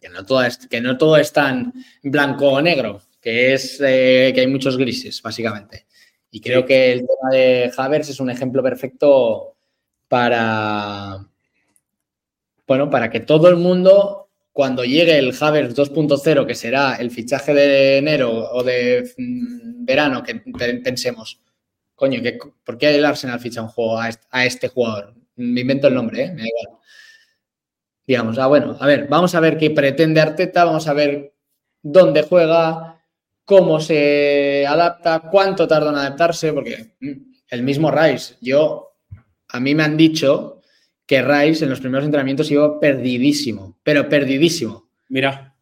que, 0.00 0.08
no 0.08 0.24
todo 0.24 0.42
es, 0.42 0.56
que 0.68 0.80
no 0.80 0.96
todo 0.96 1.18
es 1.18 1.32
tan 1.32 1.72
blanco 2.02 2.48
o 2.48 2.62
negro, 2.62 3.02
que 3.20 3.52
es 3.52 3.78
eh, 3.84 4.32
que 4.34 4.40
hay 4.40 4.46
muchos 4.46 4.78
grises, 4.78 5.20
básicamente. 5.20 5.83
Y 6.34 6.40
creo 6.40 6.66
que 6.66 6.90
el 6.90 7.06
tema 7.06 7.30
de 7.30 7.72
Havers 7.76 8.08
es 8.08 8.18
un 8.18 8.28
ejemplo 8.28 8.60
perfecto 8.60 9.54
para, 10.08 11.24
bueno, 12.66 12.90
para 12.90 13.08
que 13.08 13.20
todo 13.20 13.48
el 13.48 13.54
mundo, 13.54 14.30
cuando 14.52 14.82
llegue 14.82 15.16
el 15.16 15.32
Havers 15.38 15.76
2.0, 15.76 16.44
que 16.44 16.56
será 16.56 16.96
el 16.96 17.12
fichaje 17.12 17.54
de 17.54 17.98
enero 17.98 18.50
o 18.50 18.64
de 18.64 19.08
mm, 19.16 19.84
verano, 19.84 20.24
que 20.24 20.34
pensemos, 20.82 21.40
coño, 21.94 22.20
¿por 22.64 22.78
qué 22.78 22.92
el 22.92 23.04
Arsenal 23.04 23.38
ficha 23.38 23.62
un 23.62 23.68
juego 23.68 24.00
a 24.00 24.44
este, 24.44 24.66
jugador? 24.66 25.14
Me 25.36 25.60
invento 25.60 25.86
el 25.86 25.94
nombre, 25.94 26.24
¿eh? 26.24 26.32
me 26.32 26.42
da 26.42 26.48
igual. 26.48 26.80
Digamos, 28.08 28.38
ah, 28.38 28.48
bueno, 28.48 28.76
a 28.80 28.86
ver, 28.88 29.06
vamos 29.06 29.36
a 29.36 29.40
ver 29.40 29.56
qué 29.56 29.70
pretende 29.70 30.20
Arteta, 30.20 30.64
vamos 30.64 30.88
a 30.88 30.94
ver 30.94 31.32
dónde 31.80 32.22
juega, 32.22 32.93
cómo 33.44 33.80
se 33.80 34.66
adapta, 34.66 35.28
cuánto 35.30 35.68
tarda 35.68 35.90
en 35.90 35.96
adaptarse, 35.96 36.52
porque 36.52 36.94
mm, 37.00 37.12
el 37.48 37.62
mismo 37.62 37.90
Rice, 37.90 38.36
yo, 38.40 38.96
a 39.48 39.60
mí 39.60 39.74
me 39.74 39.82
han 39.82 39.96
dicho 39.96 40.62
que 41.06 41.22
Rice 41.22 41.64
en 41.64 41.70
los 41.70 41.80
primeros 41.80 42.04
entrenamientos 42.04 42.50
iba 42.50 42.80
perdidísimo, 42.80 43.78
pero 43.82 44.08
perdidísimo. 44.08 44.88
Mira. 45.08 45.54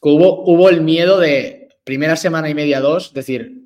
Hubo, 0.00 0.42
hubo 0.50 0.68
el 0.68 0.80
miedo 0.80 1.20
de 1.20 1.68
primera 1.84 2.16
semana 2.16 2.48
y 2.48 2.54
media, 2.54 2.80
dos, 2.80 3.12
decir, 3.14 3.62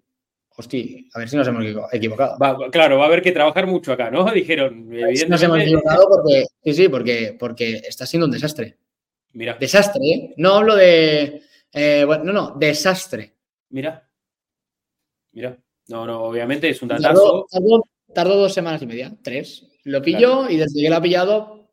hostia, 0.56 0.84
a 1.14 1.18
ver 1.18 1.28
si 1.28 1.36
nos 1.36 1.48
hemos 1.48 1.64
equivocado. 1.92 2.36
claro, 2.70 2.98
va 2.98 3.04
a 3.04 3.06
haber 3.06 3.22
que 3.22 3.32
trabajar 3.32 3.66
mucho 3.66 3.92
acá, 3.92 4.10
¿no? 4.10 4.24
Dijeron. 4.32 4.86
Evidentemente... 4.92 5.28
Nos 5.28 5.42
hemos 5.42 5.60
equivocado 5.60 6.08
porque, 6.08 6.44
sí, 6.64 6.74
sí, 6.74 6.88
porque, 6.88 7.36
porque 7.38 7.82
está 7.88 8.06
siendo 8.06 8.26
un 8.26 8.32
desastre. 8.32 8.76
Mira. 9.32 9.56
Desastre, 9.58 10.00
¿eh? 10.04 10.34
No 10.38 10.54
hablo 10.54 10.76
de. 10.76 11.42
Eh, 11.72 12.04
bueno, 12.06 12.24
no, 12.24 12.32
no, 12.32 12.54
desastre. 12.58 13.35
Mira. 13.70 14.08
Mira. 15.32 15.58
No, 15.88 16.06
no, 16.06 16.22
obviamente 16.22 16.68
es 16.68 16.82
un 16.82 16.88
datazo. 16.88 17.46
Tardó, 18.12 18.36
dos 18.36 18.54
semanas 18.54 18.82
y 18.82 18.86
media, 18.86 19.14
tres. 19.22 19.66
Lo 19.84 20.00
pilló 20.00 20.48
y 20.48 20.56
desde 20.56 20.80
que 20.80 20.88
lo 20.88 20.96
ha 20.96 21.02
pillado. 21.02 21.70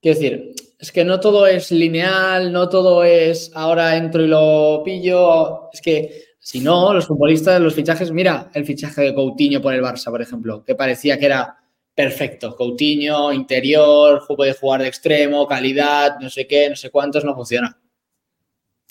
Quiero 0.00 0.18
decir, 0.18 0.54
es 0.78 0.92
que 0.92 1.04
no 1.04 1.20
todo 1.20 1.46
es 1.46 1.70
lineal, 1.70 2.52
no 2.52 2.68
todo 2.68 3.04
es 3.04 3.50
ahora 3.54 3.96
entro 3.96 4.22
y 4.24 4.28
lo 4.28 4.82
pillo. 4.84 5.70
Es 5.72 5.80
que 5.80 6.24
si 6.38 6.60
no, 6.60 6.92
los 6.92 7.06
futbolistas, 7.06 7.60
los 7.60 7.74
fichajes, 7.74 8.10
mira 8.10 8.50
el 8.54 8.64
fichaje 8.64 9.02
de 9.02 9.14
Coutinho 9.14 9.62
por 9.62 9.74
el 9.74 9.82
Barça, 9.82 10.10
por 10.10 10.20
ejemplo, 10.20 10.64
que 10.64 10.74
parecía 10.74 11.18
que 11.18 11.26
era 11.26 11.56
perfecto. 11.94 12.56
Coutinho, 12.56 13.32
interior, 13.32 14.24
puede 14.26 14.54
jugar 14.54 14.82
de 14.82 14.88
extremo, 14.88 15.46
calidad, 15.46 16.18
no 16.20 16.30
sé 16.30 16.46
qué, 16.46 16.68
no 16.68 16.76
sé 16.76 16.90
cuántos, 16.90 17.24
no 17.24 17.34
funciona. 17.34 17.81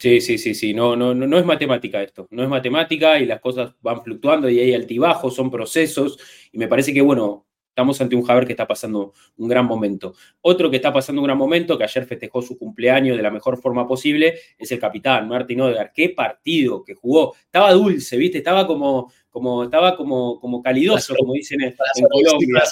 Sí, 0.02 0.20
sí, 0.20 0.40
sí, 0.40 0.56
sí, 0.56 0.74
no, 0.74 0.96
no, 0.96 1.14
no, 1.14 1.38
es 1.38 1.46
matemática 1.46 2.02
esto, 2.02 2.28
no 2.32 2.42
es 2.42 2.50
matemática 2.50 3.20
y 3.20 3.28
las 3.28 3.40
cosas 3.40 3.76
van 3.82 4.02
fluctuando 4.02 4.50
y 4.50 4.60
hay 4.60 4.74
altibajos, 4.74 5.36
son 5.36 5.52
procesos 5.52 6.18
y 6.52 6.58
me 6.58 6.68
parece 6.68 6.92
que, 6.92 7.02
bueno, 7.02 7.46
estamos 7.70 8.02
ante 8.02 8.16
un 8.16 8.24
Javier 8.24 8.48
que 8.48 8.54
está 8.54 8.68
pasando 8.68 9.14
un 9.38 9.48
gran 9.48 9.68
momento. 9.68 10.16
Otro 10.42 10.72
que 10.72 10.78
está 10.78 10.92
pasando 10.92 11.22
un 11.22 11.28
gran 11.28 11.38
momento, 11.38 11.78
que 11.78 11.84
ayer 11.84 12.04
festejó 12.06 12.42
su 12.42 12.58
cumpleaños 12.58 13.16
de 13.16 13.22
la 13.22 13.30
mejor 13.30 13.62
forma 13.62 13.88
posible, 13.88 14.40
es 14.58 14.72
el 14.72 14.80
capitán 14.80 15.28
Martín 15.28 15.62
Odegaard. 15.62 15.92
Qué 15.94 16.10
partido 16.10 16.84
que 16.84 16.96
jugó. 16.96 17.36
Estaba 17.36 17.72
dulce, 17.72 18.18
¿viste? 18.18 18.40
Estaba 18.40 18.66
como, 18.66 19.12
como, 19.30 19.66
estaba 19.66 19.96
como, 19.96 20.40
como 20.40 20.64
calidoso, 20.64 21.14
como 21.16 21.34
dicen 21.34 21.62
en, 21.62 21.76
en 21.96 22.08
Colombia. 22.08 22.64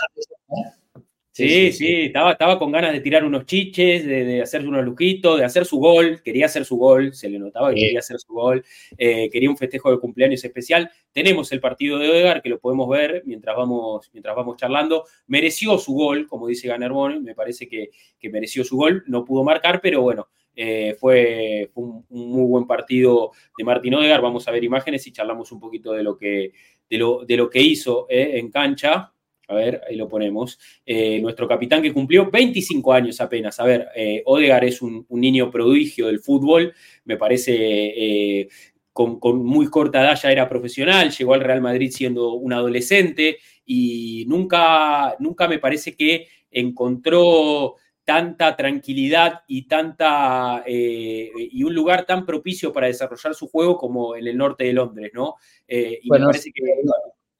Sí, 1.47 1.71
sí, 1.71 2.01
Estaba, 2.03 2.33
estaba 2.33 2.59
con 2.59 2.71
ganas 2.71 2.93
de 2.93 2.99
tirar 2.99 3.23
unos 3.23 3.45
chiches, 3.45 4.05
de, 4.05 4.25
de 4.25 4.41
hacerse 4.41 4.67
unos 4.67 4.83
lujitos, 4.83 5.39
de 5.39 5.45
hacer 5.45 5.65
su 5.65 5.77
gol. 5.77 6.21
Quería 6.23 6.45
hacer 6.45 6.65
su 6.65 6.77
gol, 6.77 7.13
se 7.13 7.29
le 7.29 7.39
notaba 7.39 7.69
que 7.69 7.81
quería 7.81 7.99
hacer 7.99 8.19
su 8.19 8.33
gol. 8.33 8.63
Eh, 8.97 9.29
quería 9.31 9.49
un 9.49 9.57
festejo 9.57 9.91
de 9.91 9.99
cumpleaños 9.99 10.43
especial. 10.43 10.91
Tenemos 11.11 11.51
el 11.51 11.59
partido 11.59 11.97
de 11.97 12.09
Odegar, 12.09 12.41
que 12.41 12.49
lo 12.49 12.59
podemos 12.59 12.89
ver 12.89 13.23
mientras 13.25 13.55
vamos, 13.55 14.09
mientras 14.13 14.35
vamos 14.35 14.57
charlando. 14.57 15.05
Mereció 15.27 15.77
su 15.77 15.93
gol, 15.93 16.27
como 16.27 16.47
dice 16.47 16.67
Ganerbón, 16.67 17.23
me 17.23 17.35
parece 17.35 17.67
que, 17.67 17.89
que 18.19 18.29
mereció 18.29 18.63
su 18.63 18.77
gol. 18.77 19.03
No 19.07 19.23
pudo 19.23 19.43
marcar, 19.43 19.79
pero 19.81 20.01
bueno, 20.01 20.27
eh, 20.61 20.97
fue, 20.99 21.71
un, 21.75 22.05
muy 22.09 22.45
buen 22.45 22.67
partido 22.67 23.31
de 23.57 23.63
Martín 23.63 23.93
Odegar. 23.93 24.21
Vamos 24.21 24.45
a 24.45 24.51
ver 24.51 24.63
imágenes 24.63 25.07
y 25.07 25.13
charlamos 25.13 25.53
un 25.53 25.59
poquito 25.61 25.93
de 25.93 26.03
lo 26.03 26.17
que, 26.17 26.51
de 26.89 26.97
lo, 26.97 27.23
de 27.25 27.37
lo 27.37 27.49
que 27.49 27.61
hizo 27.61 28.07
eh, 28.09 28.37
en 28.39 28.51
cancha. 28.51 29.13
A 29.49 29.55
ver, 29.55 29.81
ahí 29.89 29.95
lo 29.95 30.07
ponemos. 30.07 30.59
Eh, 30.85 31.19
nuestro 31.19 31.47
capitán 31.47 31.81
que 31.81 31.91
cumplió 31.91 32.29
25 32.29 32.93
años 32.93 33.19
apenas. 33.19 33.59
A 33.59 33.63
ver, 33.63 33.87
eh, 33.95 34.21
Odegar 34.25 34.63
es 34.63 34.79
un, 34.79 35.07
niño 35.09 35.49
prodigio 35.49 36.05
del 36.05 36.19
fútbol. 36.19 36.71
Me 37.05 37.17
parece 37.17 37.55
eh, 37.55 38.49
con, 38.93 39.43
muy 39.43 39.67
corta 39.67 40.01
edad 40.01 40.19
ya 40.21 40.31
era 40.31 40.47
profesional. 40.47 41.09
Llegó 41.09 41.33
al 41.33 41.41
Real 41.41 41.61
Madrid 41.61 41.89
siendo 41.91 42.33
un 42.33 42.53
adolescente 42.53 43.39
y 43.65 44.25
nunca, 44.27 45.15
nunca 45.17 45.47
me 45.47 45.57
parece 45.57 45.95
que 45.95 46.27
encontró 46.51 47.75
tanta 48.03 48.55
tranquilidad 48.55 49.41
y 49.47 49.67
tanta 49.67 50.63
y 50.67 51.63
un 51.63 51.73
lugar 51.75 52.05
tan 52.05 52.25
propicio 52.25 52.71
para 52.73 52.87
desarrollar 52.87 53.35
su 53.35 53.47
juego 53.47 53.77
como 53.77 54.15
en 54.15 54.27
el 54.27 54.37
norte 54.37 54.63
de 54.63 54.73
Londres, 54.73 55.11
¿no? 55.13 55.35
y 55.67 56.09
me 56.09 56.19
parece 56.19 56.51
que 56.51 56.63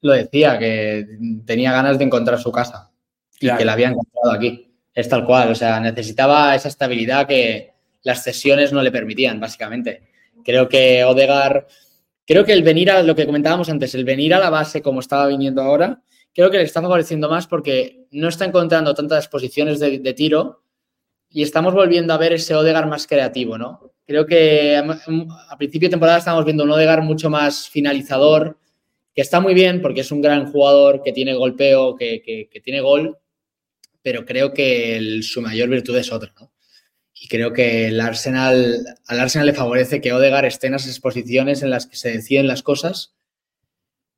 lo 0.02 0.12
decía, 0.12 0.58
que 0.58 1.06
tenía 1.44 1.72
ganas 1.72 1.98
de 1.98 2.04
encontrar 2.04 2.38
su 2.38 2.50
casa 2.50 2.90
y 3.38 3.54
que 3.54 3.64
la 3.64 3.72
había 3.72 3.88
encontrado 3.88 4.32
aquí. 4.32 4.72
Es 4.94 5.08
tal 5.08 5.24
cual, 5.24 5.50
o 5.50 5.54
sea, 5.54 5.80
necesitaba 5.80 6.54
esa 6.54 6.68
estabilidad 6.68 7.26
que 7.26 7.72
las 8.02 8.22
cesiones 8.22 8.72
no 8.72 8.82
le 8.82 8.90
permitían, 8.90 9.40
básicamente. 9.40 10.08
Creo 10.44 10.68
que 10.68 11.04
Odegar, 11.04 11.66
creo 12.26 12.44
que 12.44 12.52
el 12.52 12.62
venir 12.62 12.90
a 12.90 13.02
lo 13.02 13.14
que 13.14 13.26
comentábamos 13.26 13.68
antes, 13.68 13.94
el 13.94 14.04
venir 14.04 14.34
a 14.34 14.38
la 14.38 14.50
base 14.50 14.82
como 14.82 15.00
estaba 15.00 15.26
viniendo 15.26 15.62
ahora, 15.62 16.02
creo 16.34 16.50
que 16.50 16.58
le 16.58 16.64
está 16.64 16.80
favoreciendo 16.82 17.28
más 17.28 17.46
porque 17.46 18.06
no 18.10 18.28
está 18.28 18.44
encontrando 18.44 18.94
tantas 18.94 19.28
posiciones 19.28 19.80
de, 19.80 19.98
de 19.98 20.14
tiro 20.14 20.62
y 21.28 21.42
estamos 21.42 21.74
volviendo 21.74 22.12
a 22.12 22.18
ver 22.18 22.32
ese 22.32 22.54
Odegar 22.54 22.88
más 22.88 23.06
creativo, 23.06 23.56
¿no? 23.56 23.92
Creo 24.10 24.26
que 24.26 24.76
a, 24.76 25.56
principio 25.56 25.88
de 25.88 25.92
temporada 25.92 26.18
estamos 26.18 26.44
viendo 26.44 26.64
un 26.64 26.70
Odegar 26.72 27.00
mucho 27.02 27.30
más 27.30 27.68
finalizador, 27.68 28.58
que 29.20 29.22
está 29.24 29.38
muy 29.38 29.52
bien 29.52 29.82
porque 29.82 30.00
es 30.00 30.12
un 30.12 30.22
gran 30.22 30.50
jugador 30.50 31.02
que 31.02 31.12
tiene 31.12 31.34
golpeo, 31.34 31.94
que, 31.94 32.48
tiene 32.64 32.80
gol, 32.80 33.18
pero 34.00 34.24
creo 34.24 34.54
que 34.54 35.20
su 35.20 35.42
mayor 35.42 35.68
virtud 35.68 35.94
es 35.98 36.10
otra, 36.10 36.32
¿no? 36.40 36.50
Y 37.12 37.28
creo 37.28 37.52
que 37.52 37.88
el 37.88 38.00
Arsenal, 38.00 38.82
al 39.06 39.20
Arsenal 39.20 39.48
le 39.48 39.52
favorece 39.52 40.00
que 40.00 40.14
Odegar 40.14 40.46
esté 40.46 40.68
en 40.68 40.74
esas 40.76 40.98
posiciones 41.00 41.62
en 41.62 41.68
las 41.68 41.86
que 41.86 41.96
se 41.96 42.12
deciden 42.12 42.46
las 42.46 42.62
cosas, 42.62 43.14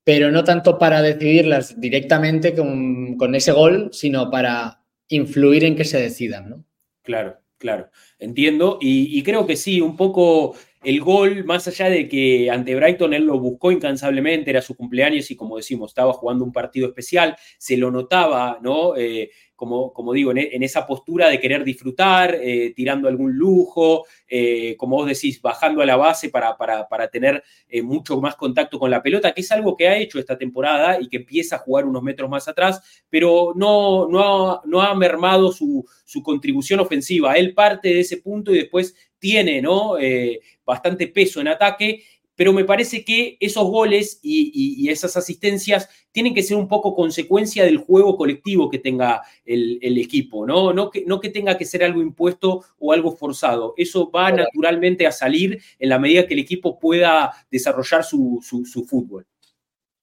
pero 0.05 0.31
no 0.31 0.45
tanto 0.45 0.79
para 0.79 1.03
decidirlas 1.03 1.81
directamente 1.81 2.55
con, 2.55 3.17
con 3.17 3.35
ese 3.35 3.51
gol, 3.51 3.91
sino 3.93 4.31
para 4.31 4.85
influir 5.09 5.65
en 5.65 5.75
que 5.75 5.85
se 5.85 6.01
decidan, 6.01 6.49
¿no? 6.49 6.65
Claro, 7.03 7.41
claro, 7.59 7.91
entiendo. 8.21 8.79
Y 8.81 9.21
creo 9.25 9.49
que 9.49 9.57
sí, 9.57 9.81
un 9.81 9.97
poco 9.97 10.55
el 10.85 11.01
gol, 11.01 11.45
más 11.45 11.69
allá 11.69 11.89
de 11.89 12.09
que 12.09 12.51
ante 12.51 12.75
Brighton 12.75 13.15
él 13.15 13.25
lo 13.25 13.39
buscó 13.39 13.71
incansablemente, 13.71 14.51
era 14.51 14.63
su 14.63 14.77
cumpleaños 14.77 15.31
y 15.31 15.37
como 15.37 15.57
decimos, 15.57 15.91
estaba 15.91 16.13
jugando 16.13 16.45
un 16.45 16.53
partido 16.53 16.89
especial, 16.89 17.37
se 17.59 17.77
lo 17.77 17.91
notaba, 17.91 18.59
¿no? 18.63 18.97
Eh, 18.97 19.31
como, 19.55 19.93
como, 19.93 20.13
digo, 20.13 20.33
en, 20.33 20.63
esa 20.65 20.89
postura 20.89 21.29
de 21.29 21.39
querer 21.39 21.63
disfrutar, 21.63 22.35
eh, 22.35 22.73
tirando 22.75 23.07
algún 23.07 23.35
lujo, 23.35 24.05
eh, 24.27 24.75
como 24.77 24.97
vos 24.97 25.07
decís, 25.07 25.41
bajando 25.41 25.83
a 25.83 25.87
la 25.87 25.95
base 25.95 26.31
para, 26.31 26.57
para, 26.57 27.09
tener 27.13 27.45
mucho 27.85 28.21
más 28.21 28.35
contacto 28.35 28.77
con 28.77 28.91
la 28.91 29.01
pelota, 29.01 29.33
que 29.33 29.43
es 29.43 29.53
algo 29.53 29.77
que 29.77 29.87
ha 29.87 29.97
hecho 29.97 30.19
esta 30.19 30.37
temporada 30.37 31.01
y 31.01 31.09
que 31.09 31.19
empieza 31.19 31.57
a 31.57 31.59
jugar 31.61 31.85
unos 31.85 32.03
metros 32.03 32.29
más 32.29 32.49
atrás, 32.49 33.05
pero 33.09 33.53
no, 33.55 34.09
no, 34.09 34.51
ha, 34.51 34.63
no 34.65 34.83
ha 34.83 34.97
mermado 34.97 35.53
su, 35.53 35.85
su 36.05 36.25
contribución 36.25 36.81
ofensiva. 36.81 37.35
Él 37.35 37.55
parte 37.55 37.89
de 37.89 38.01
ese 38.01 38.17
punto 38.17 38.53
y 38.53 38.59
después 38.59 38.97
tiene 39.23 39.63
¿no? 39.63 39.99
Eh, 39.99 40.41
bastante 40.67 41.07
peso 41.07 41.41
en 41.41 41.47
ataque, 41.47 42.03
pero 42.35 42.53
me 42.53 42.65
parece 42.65 43.05
que 43.05 43.37
esos 43.39 43.65
goles 43.65 44.19
y, 44.21 44.89
esas 44.91 45.17
asistencias 45.17 45.89
tienen 46.11 46.35
que 46.35 46.43
ser 46.43 46.57
un 46.57 46.67
poco 46.67 46.97
consecuencia 46.97 47.65
del 47.65 47.77
juego 47.79 48.17
colectivo 48.17 48.69
que 48.69 48.81
tenga 48.81 49.23
el, 49.45 49.97
equipo, 49.97 50.45
¿no? 50.45 50.73
No, 50.73 50.91
que, 50.91 51.05
no 51.07 51.21
que 51.21 51.29
tenga 51.29 51.57
que 51.57 51.65
ser 51.65 51.85
algo 51.85 52.03
impuesto 52.03 52.65
o 52.81 52.93
algo 52.93 53.13
forzado. 53.13 53.75
Eso 53.77 54.11
va 54.11 54.33
naturalmente 54.33 55.07
a 55.07 55.13
salir 55.13 55.63
en 55.79 55.89
la 55.89 56.01
medida 56.01 56.27
que 56.27 56.35
el 56.35 56.41
equipo 56.41 56.81
pueda 56.81 57.33
desarrollar 57.49 58.03
su, 58.03 58.41
su 58.43 58.85
fútbol. 58.85 59.25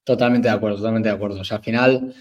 Totalmente 0.02 0.48
de 0.48 0.54
acuerdo, 0.54 0.78
totalmente 0.78 1.10
de 1.10 1.14
acuerdo. 1.14 1.40
O 1.40 1.44
sea, 1.44 1.58
al 1.58 1.62
final 1.62 2.14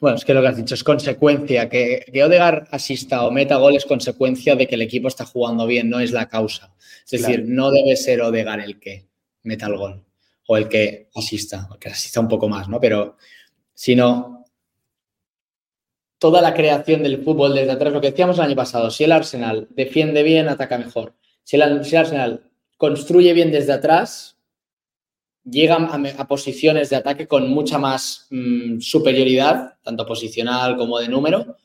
bueno, 0.00 0.16
es 0.16 0.24
que 0.24 0.34
lo 0.34 0.40
que 0.40 0.48
has 0.48 0.56
dicho 0.56 0.74
es 0.74 0.84
consecuencia. 0.84 1.68
Que, 1.68 2.04
que 2.12 2.24
Odegar 2.24 2.68
asista 2.70 3.24
o 3.26 3.30
meta 3.30 3.56
gol 3.56 3.76
es 3.76 3.84
consecuencia 3.84 4.56
de 4.56 4.66
que 4.66 4.74
el 4.74 4.82
equipo 4.82 5.08
está 5.08 5.24
jugando 5.24 5.66
bien, 5.66 5.90
no 5.90 6.00
es 6.00 6.12
la 6.12 6.28
causa. 6.28 6.74
Es 7.04 7.22
decir, 7.22 7.44
no 7.46 7.70
debe 7.70 7.96
ser 7.96 8.22
Odegar 8.22 8.60
el 8.60 8.78
que 8.78 9.06
meta 9.42 9.66
el 9.66 9.76
gol 9.76 10.04
o 10.46 10.56
el 10.56 10.68
que 10.68 11.08
asista, 11.14 11.68
o 11.70 11.78
que 11.78 11.90
asista 11.90 12.18
un 12.18 12.26
poco 12.26 12.48
más, 12.48 12.68
¿no? 12.68 12.80
Pero, 12.80 13.16
sino 13.72 14.44
toda 16.18 16.42
la 16.42 16.54
creación 16.54 17.02
del 17.02 17.22
fútbol 17.22 17.54
desde 17.54 17.70
atrás, 17.70 17.92
lo 17.92 18.00
que 18.00 18.10
decíamos 18.10 18.36
el 18.36 18.44
año 18.46 18.56
pasado, 18.56 18.90
si 18.90 19.04
el 19.04 19.12
Arsenal 19.12 19.68
defiende 19.70 20.24
bien, 20.24 20.48
ataca 20.48 20.76
mejor. 20.76 21.14
Si 21.44 21.56
el, 21.56 21.84
si 21.84 21.94
el 21.94 22.00
Arsenal 22.00 22.50
construye 22.76 23.32
bien 23.32 23.52
desde 23.52 23.72
atrás, 23.72 24.39
llegan 25.44 25.88
a, 26.18 26.28
posiciones 26.28 26.90
de 26.90 26.96
ataque 26.96 27.26
con 27.26 27.48
mucha 27.50 27.78
más 27.78 28.26
mm, 28.30 28.80
superioridad, 28.80 29.74
tanto 29.82 30.06
posicional 30.06 30.76
como 30.76 30.98
de 30.98 31.08
número, 31.08 31.56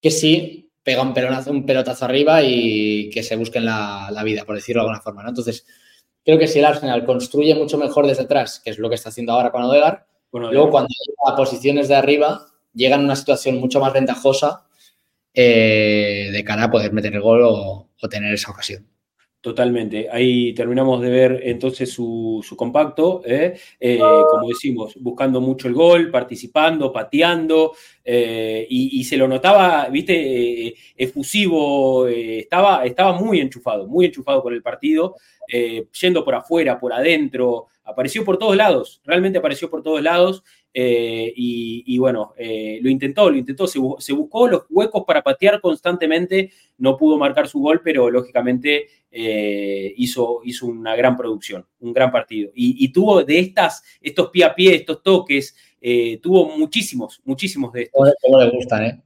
que 0.00 0.10
si 0.10 0.70
pega 0.82 1.02
un 1.02 1.14
pelotazo, 1.14 1.50
un 1.50 1.64
pelotazo 1.64 2.04
arriba 2.04 2.42
y 2.42 3.08
que 3.10 3.22
se 3.22 3.36
busquen 3.36 3.64
la, 3.64 4.22
vida, 4.24 4.44
por 4.44 4.54
decirlo 4.54 4.82
de 4.82 4.88
alguna 4.88 5.00
forma. 5.00 5.22
¿no? 5.22 5.30
Entonces, 5.30 5.66
creo 6.24 6.38
que 6.38 6.46
si 6.46 6.58
el 6.58 6.66
Arsenal 6.66 7.04
construye 7.04 7.54
mucho 7.54 7.78
mejor 7.78 8.06
desde 8.06 8.24
atrás, 8.24 8.60
que 8.62 8.70
es 8.70 8.78
lo 8.78 8.88
que 8.88 8.96
está 8.96 9.08
haciendo 9.08 9.32
ahora 9.32 9.50
con 9.50 9.62
Odegar, 9.62 10.06
luego 10.32 10.70
cuando 10.70 10.88
llega 10.88 11.32
a 11.32 11.36
posiciones 11.36 11.88
de 11.88 11.94
arriba, 11.94 12.46
llegan 12.74 13.00
a 13.00 13.04
una 13.04 13.16
situación 13.16 13.56
mucho 13.56 13.80
más 13.80 13.92
ventajosa 13.92 14.66
eh, 15.32 16.28
de 16.32 16.44
cara 16.44 16.64
a 16.64 16.70
poder 16.70 16.92
meter 16.92 17.14
el 17.14 17.20
gol 17.20 17.42
o 17.42 18.08
tener 18.08 18.34
esa 18.34 18.50
ocasión. 18.50 18.93
Totalmente. 19.44 20.08
Ahí 20.10 20.54
terminamos 20.54 21.02
de 21.02 21.10
ver 21.10 21.40
entonces 21.44 21.92
su, 21.92 22.42
compacto, 22.56 23.20
¿eh? 23.26 23.54
Eh, 23.78 23.98
como 23.98 24.48
decimos, 24.48 24.94
buscando 24.98 25.38
mucho 25.42 25.68
el 25.68 25.74
gol, 25.74 26.10
participando, 26.10 26.90
pateando, 26.90 27.74
eh, 28.02 28.66
y, 28.70 29.04
se 29.04 29.18
lo 29.18 29.28
notaba, 29.28 29.86
viste, 29.90 30.74
efusivo, 30.96 32.08
estaba, 32.08 32.86
estaba 32.86 33.12
muy 33.12 33.38
enchufado, 33.38 33.86
muy 33.86 34.06
enchufado 34.06 34.42
con 34.42 34.54
el 34.54 34.62
partido, 34.62 35.16
yendo 35.46 36.24
por 36.24 36.36
afuera, 36.36 36.80
por 36.80 36.94
adentro, 36.94 37.66
apareció 37.84 38.24
por 38.24 38.38
todos 38.38 38.56
lados, 38.56 39.02
realmente 39.04 39.40
apareció 39.40 39.68
por 39.68 39.82
todos 39.82 40.02
lados. 40.02 40.42
Eh, 40.76 41.32
y, 41.36 41.98
bueno, 41.98 42.34
eh, 42.36 42.80
lo 42.82 42.90
intentó, 42.90 43.30
lo 43.30 43.36
intentó, 43.36 43.68
se, 43.68 43.78
buscó 43.78 44.48
los 44.48 44.64
huecos 44.68 45.04
para 45.06 45.22
patear 45.22 45.60
constantemente, 45.60 46.50
no 46.78 46.96
pudo 46.96 47.16
marcar 47.16 47.46
su 47.46 47.60
gol, 47.60 47.80
pero 47.84 48.10
lógicamente 48.10 48.88
eh, 49.12 49.94
hizo, 49.96 50.40
hizo 50.44 50.66
una 50.66 50.96
gran 50.96 51.16
producción, 51.16 51.64
un 51.78 51.92
gran 51.92 52.10
partido. 52.10 52.50
Y, 52.56 52.88
tuvo 52.88 53.22
de 53.22 53.38
estas, 53.38 53.84
estos 54.00 54.30
pie 54.30 54.44
a 54.44 54.54
pie, 54.54 54.74
estos 54.74 55.00
toques, 55.00 55.54
tuvo 56.20 56.56
muchísimos, 56.56 57.22
muchísimos 57.24 57.72
de 57.72 57.82
estos. 57.82 58.08
le 58.28 58.50
gustan, 58.50 58.84
¿eh? 58.84 59.00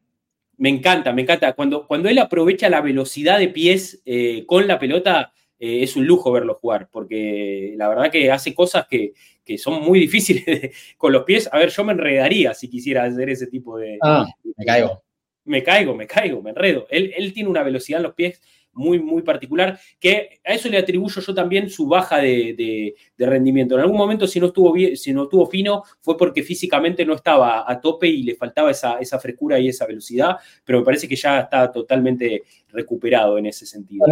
Me 0.56 0.70
encanta, 0.70 1.12
me 1.12 1.22
encanta. 1.22 1.52
Cuando, 1.52 1.86
cuando 1.86 2.08
él 2.08 2.18
aprovecha 2.18 2.68
la 2.70 2.80
velocidad 2.80 3.38
de 3.38 3.48
pies 3.48 4.02
con 4.46 4.66
la 4.66 4.78
pelota, 4.78 5.32
es 5.58 5.96
un 5.96 6.06
lujo 6.06 6.30
verlo 6.32 6.54
jugar, 6.54 6.88
porque 6.90 7.74
la 7.76 7.88
verdad 7.88 8.10
que 8.10 8.30
hace 8.30 8.54
cosas 8.54 8.86
que, 8.88 9.12
que 9.44 9.58
son 9.58 9.82
muy 9.82 10.00
difíciles 10.00 10.94
con 10.96 11.12
los 11.12 11.24
pies. 11.24 11.48
A 11.52 11.58
ver, 11.58 11.70
yo 11.70 11.84
me 11.84 11.92
enredaría 11.92 12.54
si 12.54 12.68
quisiera 12.68 13.04
hacer 13.04 13.30
ese 13.30 13.46
tipo 13.46 13.76
de... 13.78 13.98
Ah, 14.02 14.26
me 14.56 14.64
caigo. 14.64 15.02
Me 15.44 15.62
caigo, 15.62 15.94
me 15.94 16.06
caigo, 16.06 16.42
me 16.42 16.50
enredo. 16.50 16.86
Él, 16.90 17.12
él 17.16 17.32
tiene 17.32 17.48
una 17.48 17.62
velocidad 17.62 18.00
en 18.00 18.04
los 18.04 18.14
pies 18.14 18.40
muy, 18.78 18.98
muy 18.98 19.22
particular, 19.22 19.78
que 20.00 20.40
a 20.44 20.54
eso 20.54 20.68
le 20.68 20.78
atribuyo 20.78 21.20
yo 21.20 21.34
también 21.34 21.68
su 21.68 21.86
baja 21.86 22.18
de, 22.18 22.94
rendimiento. 23.18 23.74
En 23.74 23.82
algún 23.82 23.98
momento, 23.98 24.26
si 24.26 24.40
no, 24.40 24.46
estuvo 24.46 24.72
bien, 24.72 24.96
si 24.96 25.12
no 25.12 25.24
estuvo 25.24 25.46
fino, 25.46 25.82
fue 26.00 26.16
porque 26.16 26.42
físicamente 26.42 27.04
no 27.04 27.14
estaba 27.14 27.70
a 27.70 27.80
tope 27.80 28.08
y 28.08 28.22
le 28.22 28.34
faltaba 28.34 28.70
esa, 28.70 28.98
esa 28.98 29.18
frescura 29.18 29.58
y 29.58 29.68
esa 29.68 29.86
velocidad, 29.86 30.36
pero 30.64 30.78
me 30.78 30.84
parece 30.84 31.06
que 31.06 31.16
ya 31.16 31.40
está 31.40 31.70
totalmente 31.70 32.44
recuperado 32.68 33.36
en 33.36 33.46
ese 33.46 33.66
sentido. 33.66 34.06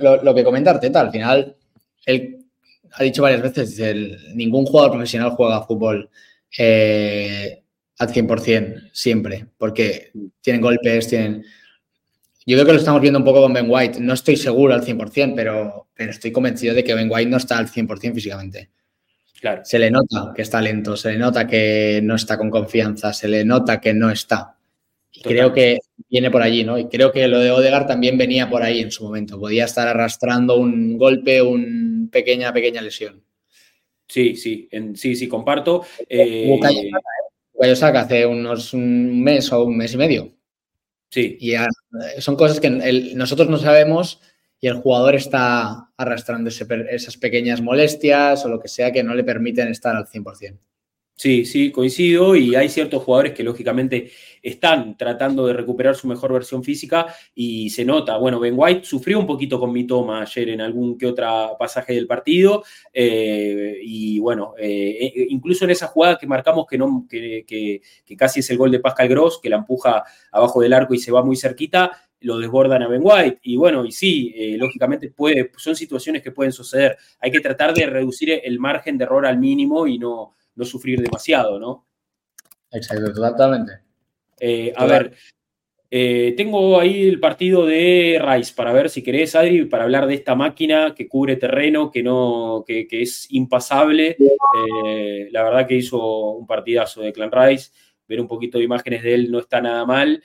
lo, 0.00 0.22
lo, 0.22 0.34
que 0.34 0.44
comentarte, 0.44 0.86
al 0.88 1.10
final, 1.10 1.54
el 2.06 2.38
ha 2.94 3.02
dicho 3.02 3.22
varias 3.22 3.42
veces, 3.42 3.78
ningún 4.34 4.66
jugador 4.66 4.92
profesional 4.92 5.30
juega 5.30 5.62
fútbol 5.62 6.08
eh, 6.56 7.62
al 7.98 8.08
100% 8.08 8.90
siempre, 8.92 9.46
porque 9.56 10.10
tienen 10.40 10.62
golpes, 10.62 11.08
tienen... 11.08 11.44
Yo 12.48 12.56
creo 12.56 12.64
que 12.64 12.72
lo 12.72 12.78
estamos 12.78 13.02
viendo 13.02 13.18
un 13.18 13.26
poco 13.26 13.42
con 13.42 13.52
Ben 13.52 13.66
White. 13.68 14.00
No 14.00 14.14
estoy 14.14 14.38
seguro 14.38 14.72
al 14.72 14.82
100%, 14.82 15.34
pero, 15.36 15.88
pero 15.92 16.10
estoy 16.10 16.32
convencido 16.32 16.74
de 16.74 16.82
que 16.82 16.94
Ben 16.94 17.10
White 17.10 17.28
no 17.28 17.36
está 17.36 17.58
al 17.58 17.68
100% 17.68 18.14
físicamente. 18.14 18.70
Claro. 19.38 19.60
Se 19.66 19.78
le 19.78 19.90
nota 19.90 20.32
que 20.34 20.40
está 20.40 20.62
lento, 20.62 20.96
se 20.96 21.12
le 21.12 21.18
nota 21.18 21.46
que 21.46 22.00
no 22.02 22.14
está 22.14 22.38
con 22.38 22.48
confianza, 22.48 23.12
se 23.12 23.28
le 23.28 23.44
nota 23.44 23.82
que 23.82 23.92
no 23.92 24.10
está. 24.10 24.56
Y 25.12 25.20
creo 25.20 25.52
que 25.52 25.76
viene 26.08 26.30
por 26.30 26.40
allí, 26.40 26.64
¿no? 26.64 26.78
Y 26.78 26.88
creo 26.88 27.12
que 27.12 27.28
lo 27.28 27.38
de 27.38 27.50
Odegar 27.50 27.86
también 27.86 28.16
venía 28.16 28.48
por 28.48 28.62
ahí 28.62 28.80
en 28.80 28.92
su 28.92 29.04
momento. 29.04 29.38
Podía 29.38 29.66
estar 29.66 29.86
arrastrando 29.86 30.56
un 30.56 30.96
golpe, 30.96 31.42
un 31.42 32.08
pequeña, 32.10 32.50
pequeña 32.54 32.80
lesión. 32.80 33.22
Sí, 34.06 34.36
sí, 34.36 34.70
sí, 34.94 35.16
sí, 35.16 35.28
comparto. 35.28 35.84
Eh, 36.08 36.58
saca 37.76 38.00
hace 38.00 38.24
unos 38.24 38.72
un 38.72 39.22
mes 39.22 39.52
o 39.52 39.64
un 39.64 39.76
mes 39.76 39.92
y 39.92 39.98
medio. 39.98 40.37
Sí. 41.10 41.38
Y 41.40 41.54
son 42.20 42.36
cosas 42.36 42.60
que 42.60 42.70
nosotros 43.14 43.48
no 43.48 43.58
sabemos 43.58 44.20
y 44.60 44.66
el 44.66 44.74
jugador 44.74 45.14
está 45.14 45.90
arrastrando 45.96 46.50
esas 46.50 47.16
pequeñas 47.16 47.60
molestias 47.60 48.44
o 48.44 48.48
lo 48.48 48.60
que 48.60 48.68
sea 48.68 48.92
que 48.92 49.02
no 49.02 49.14
le 49.14 49.24
permiten 49.24 49.68
estar 49.68 49.96
al 49.96 50.06
100%. 50.06 50.58
Sí, 51.20 51.44
sí, 51.46 51.72
coincido 51.72 52.36
y 52.36 52.54
hay 52.54 52.68
ciertos 52.68 53.02
jugadores 53.02 53.32
que 53.32 53.42
lógicamente 53.42 54.12
están 54.40 54.96
tratando 54.96 55.48
de 55.48 55.52
recuperar 55.52 55.96
su 55.96 56.06
mejor 56.06 56.32
versión 56.32 56.62
física 56.62 57.12
y 57.34 57.70
se 57.70 57.84
nota. 57.84 58.16
Bueno, 58.18 58.38
Ben 58.38 58.54
White 58.56 58.84
sufrió 58.84 59.18
un 59.18 59.26
poquito 59.26 59.58
con 59.58 59.72
mi 59.72 59.84
toma 59.84 60.22
ayer 60.22 60.50
en 60.50 60.60
algún 60.60 60.96
que 60.96 61.06
otro 61.06 61.56
pasaje 61.58 61.94
del 61.94 62.06
partido 62.06 62.62
eh, 62.92 63.80
y 63.82 64.20
bueno, 64.20 64.54
eh, 64.56 65.10
eh, 65.12 65.26
incluso 65.30 65.64
en 65.64 65.72
esa 65.72 65.88
jugada 65.88 66.18
que 66.18 66.28
marcamos 66.28 66.66
que, 66.68 66.78
no, 66.78 67.04
que, 67.10 67.82
casi 68.16 68.38
es 68.38 68.50
el 68.50 68.56
gol 68.56 68.70
de 68.70 68.78
Pascal 68.78 69.08
Gross, 69.08 69.40
que 69.42 69.50
la 69.50 69.56
empuja 69.56 70.04
abajo 70.30 70.60
del 70.60 70.72
arco 70.72 70.94
y 70.94 71.00
se 71.00 71.10
va 71.10 71.24
muy 71.24 71.34
cerquita, 71.34 72.00
lo 72.20 72.38
desbordan 72.38 72.84
a 72.84 72.88
Ben 72.88 73.00
White. 73.02 73.40
Y 73.42 73.56
bueno, 73.56 73.84
y 73.84 73.90
sí, 73.90 74.56
lógicamente 74.56 75.10
puede, 75.10 75.50
son 75.56 75.74
situaciones 75.74 76.22
que 76.22 76.30
pueden 76.30 76.52
suceder. 76.52 76.96
Hay 77.18 77.32
que 77.32 77.40
tratar 77.40 77.74
de 77.74 77.86
reducir 77.86 78.40
el 78.40 78.60
margen 78.60 78.96
de 78.96 79.02
error 79.02 79.26
al 79.26 79.38
mínimo 79.38 79.84
y 79.88 79.98
no 79.98 80.37
no 80.58 80.64
sufrir 80.64 81.00
demasiado, 81.00 81.58
¿no? 81.58 81.86
Exacto, 82.70 83.12
totalmente. 83.12 83.80
Eh, 84.40 84.72
a 84.76 84.84
ver, 84.84 85.14
eh, 85.90 86.34
tengo 86.36 86.78
ahí 86.78 87.08
el 87.08 87.18
partido 87.20 87.64
de 87.64 88.20
Rice 88.22 88.52
para 88.54 88.72
ver 88.72 88.90
si 88.90 89.02
querés, 89.02 89.34
Adri, 89.34 89.64
para 89.64 89.84
hablar 89.84 90.06
de 90.06 90.14
esta 90.14 90.34
máquina 90.34 90.94
que 90.94 91.08
cubre 91.08 91.36
terreno, 91.36 91.90
que, 91.90 92.02
no, 92.02 92.64
que, 92.66 92.86
es 92.90 93.26
impasable. 93.30 94.16
Eh, 94.18 95.28
la 95.30 95.44
verdad 95.44 95.66
que 95.66 95.76
hizo 95.76 96.32
un 96.32 96.46
partidazo 96.46 97.00
de 97.02 97.12
Clan 97.12 97.32
Rice. 97.32 97.70
Ver 98.06 98.20
un 98.20 98.28
poquito 98.28 98.58
de 98.58 98.64
imágenes 98.64 99.02
de 99.02 99.14
él 99.14 99.30
no 99.30 99.38
está 99.38 99.60
nada 99.60 99.84
mal. 99.86 100.22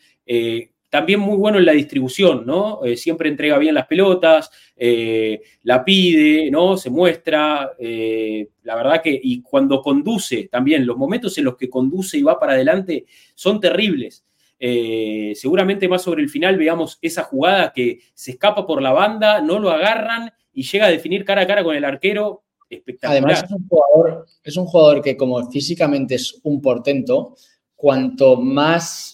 También 0.93 1.21
muy 1.21 1.37
bueno 1.37 1.57
en 1.57 1.65
la 1.65 1.71
distribución, 1.71 2.45
¿no? 2.45 2.85
Eh, 2.85 2.95
siempre 2.97 3.27
entrega 3.27 3.57
bien 3.57 3.73
las 3.73 3.87
pelotas, 3.87 4.51
eh, 4.75 5.41
la 5.63 5.83
pide, 5.83 6.51
¿no? 6.51 6.77
Se 6.77 6.91
muestra. 6.91 7.71
Eh, 7.79 8.49
la 8.61 8.75
verdad 8.75 9.01
que, 9.01 9.19
y 9.23 9.41
cuando 9.41 9.81
conduce, 9.81 10.49
también 10.51 10.85
los 10.85 10.95
momentos 10.95 11.35
en 11.39 11.45
los 11.45 11.57
que 11.57 11.67
conduce 11.67 12.19
y 12.19 12.21
va 12.21 12.39
para 12.39 12.53
adelante 12.53 13.07
son 13.33 13.59
terribles. 13.59 14.23
seguramente 14.59 15.87
más 15.87 16.03
sobre 16.03 16.21
el 16.21 16.29
final 16.29 16.57
veamos 16.57 16.99
esa 17.01 17.23
jugada 17.23 17.73
que 17.73 17.97
se 18.13 18.33
escapa 18.33 18.67
por 18.67 18.79
la 18.79 18.91
banda, 18.91 19.41
no 19.41 19.57
lo 19.57 19.71
agarran 19.71 20.31
y 20.53 20.61
llega 20.61 20.85
a 20.85 20.91
definir 20.91 21.25
cara 21.25 21.41
a 21.41 21.47
cara 21.47 21.63
con 21.63 21.75
el 21.75 21.85
arquero. 21.85 22.43
Espectacular. 22.69 23.17
Además, 23.17 23.43
es 23.43 23.51
un 23.51 23.67
jugador, 23.67 24.25
es 24.43 24.57
un 24.57 24.65
jugador 24.67 25.01
que, 25.01 25.17
como 25.17 25.49
físicamente 25.49 26.13
es 26.13 26.39
un 26.43 26.61
portento, 26.61 27.35
cuanto 27.75 28.35
más 28.35 29.12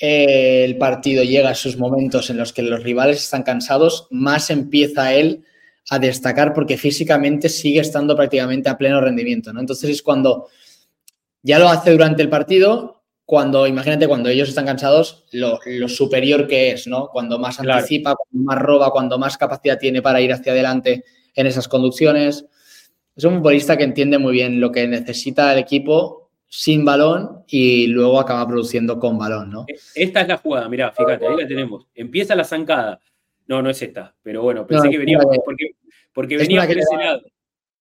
el 0.00 0.78
partido 0.78 1.22
llega 1.22 1.50
a 1.50 1.54
sus 1.54 1.76
momentos 1.76 2.30
en 2.30 2.38
los 2.38 2.54
que 2.54 2.62
los 2.62 2.82
rivales 2.82 3.22
están 3.22 3.42
cansados, 3.42 4.08
más 4.10 4.48
empieza 4.48 5.12
él 5.12 5.44
a 5.90 5.98
destacar 5.98 6.54
porque 6.54 6.78
físicamente 6.78 7.50
sigue 7.50 7.80
estando 7.80 8.16
prácticamente 8.16 8.70
a 8.70 8.78
pleno 8.78 9.00
rendimiento, 9.00 9.52
¿no? 9.52 9.60
Entonces 9.60 9.90
es 9.90 10.02
cuando 10.02 10.48
ya 11.42 11.58
lo 11.58 11.68
hace 11.68 11.90
durante 11.90 12.22
el 12.22 12.30
partido, 12.30 13.02
cuando, 13.26 13.66
imagínate, 13.66 14.08
cuando 14.08 14.30
ellos 14.30 14.48
están 14.48 14.66
cansados, 14.66 15.26
lo, 15.32 15.58
superior 15.88 16.48
que 16.48 16.72
es, 16.72 16.86
¿no? 16.86 17.08
Cuando 17.08 17.38
más 17.38 17.60
anticipa, 17.60 18.16
cuando 18.16 18.44
más 18.44 18.58
roba, 18.58 18.90
cuando 18.90 19.18
más 19.18 19.36
capacidad 19.36 19.78
tiene 19.78 20.00
para 20.00 20.20
ir 20.20 20.32
hacia 20.32 20.52
adelante 20.52 21.04
en 21.34 21.46
esas 21.46 21.68
conducciones. 21.68 22.46
Es 23.14 23.24
un 23.24 23.36
futbolista 23.36 23.76
que 23.76 23.84
entiende 23.84 24.18
muy 24.18 24.32
bien 24.32 24.60
lo 24.60 24.72
que 24.72 24.88
necesita 24.88 25.52
el 25.52 25.58
equipo 25.58 26.19
sin 26.52 26.84
balón 26.84 27.44
y 27.46 27.86
luego 27.86 28.18
acaba 28.18 28.46
produciendo 28.46 28.98
con 28.98 29.16
balón, 29.16 29.50
¿no? 29.50 29.66
Esta 29.94 30.22
es 30.22 30.28
la 30.28 30.36
jugada, 30.36 30.68
mirá, 30.68 30.90
fíjate, 30.90 31.24
ahí 31.24 31.36
la 31.36 31.46
tenemos. 31.46 31.86
Empieza 31.94 32.34
la 32.34 32.42
zancada. 32.42 33.00
No, 33.46 33.62
no 33.62 33.70
es 33.70 33.80
esta, 33.80 34.14
pero 34.20 34.42
bueno, 34.42 34.66
pensé 34.66 34.90
que 34.90 34.98
venía 34.98 35.18
porque, 35.18 35.76
porque 36.12 36.36
venía 36.36 36.66
por 36.66 36.76
ese 36.76 36.96
lado. 36.96 37.22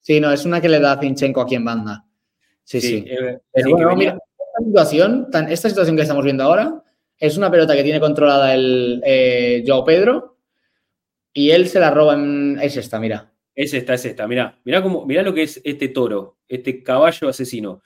Sí, 0.02 0.20
no, 0.20 0.32
es 0.32 0.46
una 0.46 0.62
que 0.62 0.70
le 0.70 0.80
da 0.80 0.94
a 0.94 1.00
Zinchenko 1.00 1.41
aquí 1.41 1.56
en 1.56 1.66
banda. 1.66 2.06
Sí, 2.64 2.80
sí. 2.80 3.06
Eh, 3.08 3.40
mira, 3.98 4.12
esta 4.14 4.66
situación, 4.66 5.28
esta 5.50 5.70
situación 5.70 5.96
que 5.96 6.04
estamos 6.04 6.24
viendo 6.24 6.44
ahora 6.44 6.84
es 7.18 7.38
una 7.38 7.50
pelota 7.50 7.76
que 7.76 7.84
tiene 7.84 8.00
controlada 8.00 8.54
el 8.54 9.02
eh, 9.04 9.64
Joao 9.66 9.84
Pedro 9.84 10.38
y 11.34 11.50
él 11.50 11.68
se 11.68 11.80
la 11.80 11.90
roba 11.90 12.14
en... 12.14 12.60
Es 12.62 12.78
esta, 12.78 13.00
mira. 13.00 13.34
Es 13.56 13.74
esta, 13.74 13.96
es 13.96 14.06
esta, 14.06 14.28
mira. 14.28 14.60
Mira, 14.64 14.84
cómo, 14.84 15.06
mira 15.08 15.24
lo 15.24 15.34
que 15.34 15.44
es 15.44 15.60
este 15.64 15.90
toro, 15.90 16.38
este 16.48 16.84
caballo 16.84 17.30
asesino. 17.30 17.82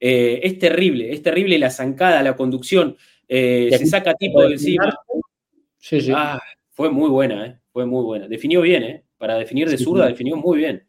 Eh, 0.00 0.40
es 0.42 0.58
terrible, 0.58 1.12
es 1.12 1.22
terrible 1.22 1.58
la 1.58 1.70
zancada, 1.70 2.22
la 2.22 2.36
conducción. 2.36 2.96
Eh, 3.26 3.68
se 3.76 3.86
saca 3.86 4.14
tipo 4.14 4.42
de 4.42 4.52
encima. 4.52 4.94
Sí, 5.78 6.00
sí. 6.00 6.12
Ah, 6.14 6.40
fue 6.70 6.90
muy 6.90 7.10
buena, 7.10 7.46
eh, 7.46 7.58
fue 7.72 7.86
muy 7.86 8.04
buena. 8.04 8.28
Definió 8.28 8.60
bien, 8.60 8.82
¿eh? 8.84 9.04
Para 9.16 9.36
definir 9.36 9.68
de 9.68 9.78
zurda, 9.78 10.06
definió 10.06 10.36
muy 10.36 10.58
bien. 10.58 10.84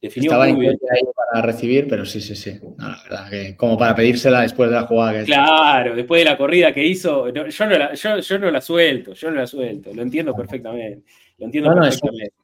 Definió 0.00 0.30
Estaba 0.30 0.46
muy 0.48 0.60
bien. 0.60 0.78
ahí 0.90 1.02
para 1.14 1.44
recibir, 1.44 1.88
pero 1.88 2.04
sí, 2.04 2.20
sí, 2.20 2.36
sí. 2.36 2.58
la 2.78 3.02
verdad 3.02 3.30
que 3.30 3.56
como 3.56 3.78
para 3.78 3.94
pedírsela 3.94 4.42
después 4.42 4.68
de 4.68 4.76
la 4.76 4.82
jugada. 4.82 5.24
claro, 5.24 5.96
después 5.96 6.20
de 6.20 6.26
la 6.26 6.36
corrida 6.36 6.72
que 6.72 6.84
hizo, 6.84 7.30
yo, 7.30 7.44
no 7.44 7.78
la, 7.78 7.94
yo, 7.94 8.38
no 8.38 8.50
la 8.50 8.60
suelto, 8.60 9.14
yo 9.14 9.30
no 9.30 9.36
la 9.36 9.46
suelto, 9.46 9.92
lo 9.94 10.02
entiendo 10.02 10.34
perfectamente. 10.34 11.02
Lo 11.38 11.46
entiendo 11.46 11.74
perfectamente 11.74 12.34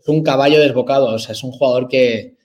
es 0.00 0.08
un 0.08 0.22
caballo 0.22 0.60
desbocado, 0.60 1.06
o 1.06 1.18
sea, 1.18 1.32
es 1.32 1.44
un 1.44 1.52
jugador 1.52 1.88
que, 1.88 2.36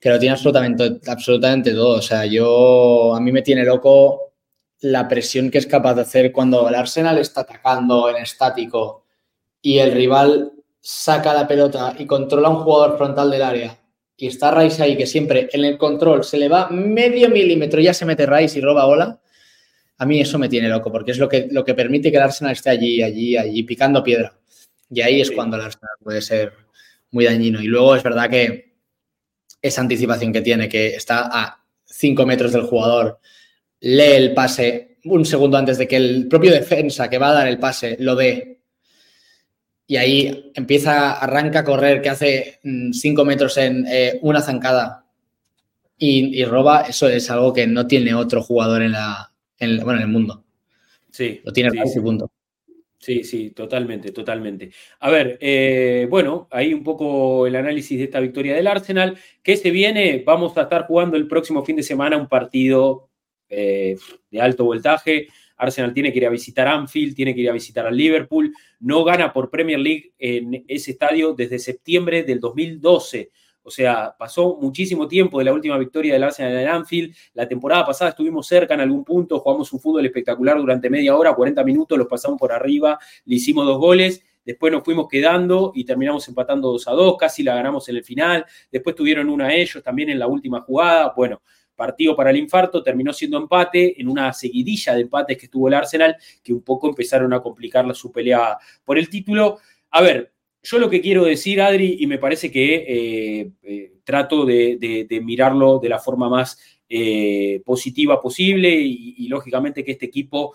que 0.00 0.10
lo 0.10 0.18
tiene 0.18 0.32
absolutamente, 0.32 1.00
absolutamente 1.06 1.72
todo. 1.72 1.98
O 1.98 2.02
sea, 2.02 2.24
yo, 2.26 3.14
a 3.14 3.20
mí 3.20 3.32
me 3.32 3.42
tiene 3.42 3.64
loco 3.64 4.32
la 4.80 5.08
presión 5.08 5.50
que 5.50 5.58
es 5.58 5.66
capaz 5.66 5.94
de 5.94 6.02
hacer 6.02 6.32
cuando 6.32 6.68
el 6.68 6.74
Arsenal 6.74 7.18
está 7.18 7.40
atacando 7.40 8.08
en 8.08 8.16
estático 8.16 9.04
y 9.60 9.78
el 9.78 9.92
rival 9.92 10.52
saca 10.80 11.34
la 11.34 11.48
pelota 11.48 11.94
y 11.98 12.06
controla 12.06 12.48
un 12.48 12.62
jugador 12.62 12.96
frontal 12.96 13.30
del 13.30 13.42
área 13.42 13.78
y 14.16 14.26
está 14.26 14.50
Rice 14.50 14.82
ahí 14.82 14.96
que 14.96 15.06
siempre 15.06 15.48
en 15.52 15.64
el 15.64 15.78
control 15.78 16.24
se 16.24 16.38
le 16.38 16.48
va 16.48 16.68
medio 16.70 17.28
milímetro, 17.30 17.80
ya 17.80 17.94
se 17.94 18.04
mete 18.04 18.26
Rice 18.26 18.58
y 18.58 18.62
roba 18.62 18.84
bola, 18.84 19.20
a 19.96 20.06
mí 20.06 20.20
eso 20.20 20.38
me 20.38 20.48
tiene 20.48 20.68
loco 20.68 20.90
porque 20.90 21.12
es 21.12 21.18
lo 21.18 21.28
que, 21.28 21.48
lo 21.50 21.64
que 21.64 21.74
permite 21.74 22.10
que 22.10 22.16
el 22.16 22.24
Arsenal 22.24 22.52
esté 22.52 22.70
allí, 22.70 23.02
allí, 23.02 23.36
allí 23.36 23.62
picando 23.62 24.02
piedra. 24.02 24.32
Y 24.90 25.02
ahí 25.02 25.20
es 25.20 25.30
cuando 25.30 25.56
el 25.56 25.62
Arsenal 25.62 25.96
puede 26.02 26.20
ser 26.20 26.52
muy 27.10 27.26
dañino. 27.26 27.60
Y 27.60 27.66
luego 27.66 27.94
es 27.94 28.02
verdad 28.02 28.28
que 28.30 28.67
esa 29.60 29.80
anticipación 29.80 30.32
que 30.32 30.40
tiene, 30.40 30.68
que 30.68 30.88
está 30.94 31.28
a 31.30 31.64
5 31.84 32.26
metros 32.26 32.52
del 32.52 32.62
jugador, 32.62 33.20
lee 33.80 34.12
el 34.16 34.34
pase 34.34 34.98
un 35.04 35.24
segundo 35.24 35.56
antes 35.56 35.78
de 35.78 35.88
que 35.88 35.96
el 35.96 36.28
propio 36.28 36.52
defensa 36.52 37.08
que 37.08 37.18
va 37.18 37.30
a 37.30 37.34
dar 37.34 37.48
el 37.48 37.58
pase 37.58 37.96
lo 38.00 38.14
dé 38.14 38.58
y 39.86 39.96
ahí 39.96 40.52
empieza, 40.54 41.12
arranca 41.12 41.60
a 41.60 41.64
correr, 41.64 42.02
que 42.02 42.10
hace 42.10 42.60
5 42.62 43.24
mm, 43.24 43.26
metros 43.26 43.56
en 43.56 43.86
eh, 43.88 44.18
una 44.20 44.42
zancada 44.42 45.06
y, 45.96 46.44
roba, 46.44 46.82
eso 46.82 47.08
es 47.08 47.28
algo 47.30 47.52
que 47.52 47.66
no 47.66 47.86
tiene 47.86 48.14
otro 48.14 48.42
jugador 48.42 48.82
en, 48.82 48.92
la, 48.92 49.32
bueno, 49.58 49.94
en 49.94 50.02
el 50.02 50.08
mundo. 50.08 50.44
Sí. 51.10 51.40
Lo 51.42 51.52
tiene 51.52 51.70
sí, 51.86 52.00
punto. 52.00 52.30
Sí, 52.98 53.22
sí, 53.22 53.50
totalmente, 53.50 54.10
totalmente. 54.10 54.72
A 55.00 55.10
ver, 55.10 55.38
eh, 55.40 56.06
bueno, 56.10 56.48
ahí 56.50 56.74
un 56.74 56.82
poco 56.82 57.46
el 57.46 57.54
análisis 57.54 57.96
de 57.96 58.04
esta 58.04 58.20
victoria 58.20 58.56
del 58.56 58.66
Arsenal. 58.66 59.16
¿Qué 59.42 59.56
se 59.56 59.70
viene? 59.70 60.22
Vamos 60.26 60.56
a 60.56 60.62
estar 60.62 60.86
jugando 60.86 61.16
el 61.16 61.28
próximo 61.28 61.64
fin 61.64 61.76
de 61.76 61.84
semana 61.84 62.16
un 62.16 62.28
partido 62.28 63.08
eh, 63.48 63.96
de 64.30 64.40
alto 64.40 64.64
voltaje 64.64 65.28
Arsenal 65.58 65.92
tiene 65.92 66.12
que 66.12 66.18
ir 66.18 66.26
a 66.26 66.30
visitar 66.30 66.68
Anfield, 66.68 67.14
tiene 67.14 67.34
que 67.34 67.40
ir 67.42 67.50
a 67.50 67.52
visitar 67.52 67.86
al 67.86 67.96
Liverpool. 67.96 68.54
No 68.80 69.04
gana 69.04 69.32
por 69.32 69.50
Premier 69.50 69.78
League 69.78 70.12
en 70.18 70.64
ese 70.68 70.92
estadio 70.92 71.34
desde 71.34 71.58
septiembre 71.58 72.22
del 72.22 72.40
2012. 72.40 73.30
O 73.68 73.70
sea, 73.70 74.16
pasó 74.18 74.56
muchísimo 74.56 75.06
tiempo 75.06 75.38
de 75.38 75.44
la 75.44 75.52
última 75.52 75.76
victoria 75.76 76.14
del 76.14 76.24
Arsenal 76.24 76.56
en 76.56 76.68
Anfield. 76.68 77.14
La 77.34 77.46
temporada 77.46 77.84
pasada 77.84 78.12
estuvimos 78.12 78.46
cerca 78.46 78.72
en 78.72 78.80
algún 78.80 79.04
punto, 79.04 79.38
jugamos 79.40 79.70
un 79.74 79.78
fútbol 79.78 80.06
espectacular 80.06 80.56
durante 80.56 80.88
media 80.88 81.14
hora, 81.14 81.34
40 81.34 81.62
minutos, 81.64 81.98
los 81.98 82.06
pasamos 82.06 82.38
por 82.38 82.50
arriba, 82.50 82.98
le 83.26 83.34
hicimos 83.34 83.66
dos 83.66 83.76
goles. 83.76 84.24
Después 84.42 84.72
nos 84.72 84.82
fuimos 84.82 85.06
quedando 85.06 85.72
y 85.74 85.84
terminamos 85.84 86.26
empatando 86.28 86.72
2 86.72 86.88
a 86.88 86.92
2, 86.92 87.16
casi 87.18 87.42
la 87.42 87.56
ganamos 87.56 87.86
en 87.90 87.96
el 87.96 88.04
final. 88.04 88.46
Después 88.72 88.96
tuvieron 88.96 89.28
una 89.28 89.54
ellos 89.54 89.82
también 89.82 90.08
en 90.08 90.18
la 90.18 90.28
última 90.28 90.62
jugada. 90.62 91.12
Bueno, 91.14 91.42
partido 91.76 92.16
para 92.16 92.30
el 92.30 92.38
infarto, 92.38 92.82
terminó 92.82 93.12
siendo 93.12 93.36
empate 93.36 94.00
en 94.00 94.08
una 94.08 94.32
seguidilla 94.32 94.94
de 94.94 95.02
empates 95.02 95.36
que 95.36 95.48
tuvo 95.48 95.68
el 95.68 95.74
Arsenal, 95.74 96.16
que 96.42 96.54
un 96.54 96.62
poco 96.62 96.88
empezaron 96.88 97.34
a 97.34 97.42
complicar 97.42 97.94
su 97.94 98.10
pelea 98.10 98.56
por 98.82 98.96
el 98.96 99.10
título. 99.10 99.58
A 99.90 100.00
ver, 100.00 100.32
yo 100.62 100.78
lo 100.78 100.90
que 100.90 101.00
quiero 101.00 101.24
decir, 101.24 101.60
Adri, 101.60 101.96
y 102.00 102.06
me 102.06 102.18
parece 102.18 102.50
que 102.50 102.74
eh, 102.88 103.50
eh, 103.62 103.92
trato 104.04 104.44
de, 104.44 105.06
mirarlo 105.22 105.78
de 105.78 105.88
la 105.88 105.98
forma 105.98 106.28
más 106.28 106.58
eh, 106.88 107.62
positiva 107.64 108.20
posible 108.20 108.74
y, 108.74 109.28
lógicamente 109.28 109.84
que 109.84 109.92
este 109.92 110.06
equipo 110.06 110.54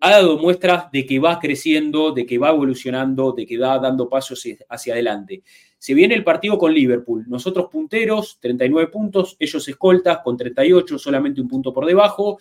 ha 0.00 0.10
dado 0.10 0.38
muestras 0.38 0.90
de 0.90 1.06
que 1.06 1.18
va 1.18 1.38
creciendo, 1.38 2.12
de 2.12 2.26
que 2.26 2.36
va 2.36 2.50
evolucionando, 2.50 3.32
de 3.32 3.46
que 3.46 3.56
va 3.56 3.78
dando 3.78 4.08
pasos 4.08 4.46
hacia 4.68 4.92
adelante. 4.92 5.42
Se 5.78 5.94
viene 5.94 6.14
el 6.14 6.24
partido 6.24 6.58
con 6.58 6.74
Liverpool. 6.74 7.24
Nosotros 7.28 7.68
punteros, 7.70 8.38
39 8.40 8.90
puntos, 8.90 9.36
ellos 9.38 9.66
escoltas 9.68 10.18
con 10.24 10.36
38, 10.36 10.98
solamente 10.98 11.40
un 11.40 11.48
punto 11.48 11.72
por 11.72 11.86
debajo. 11.86 12.38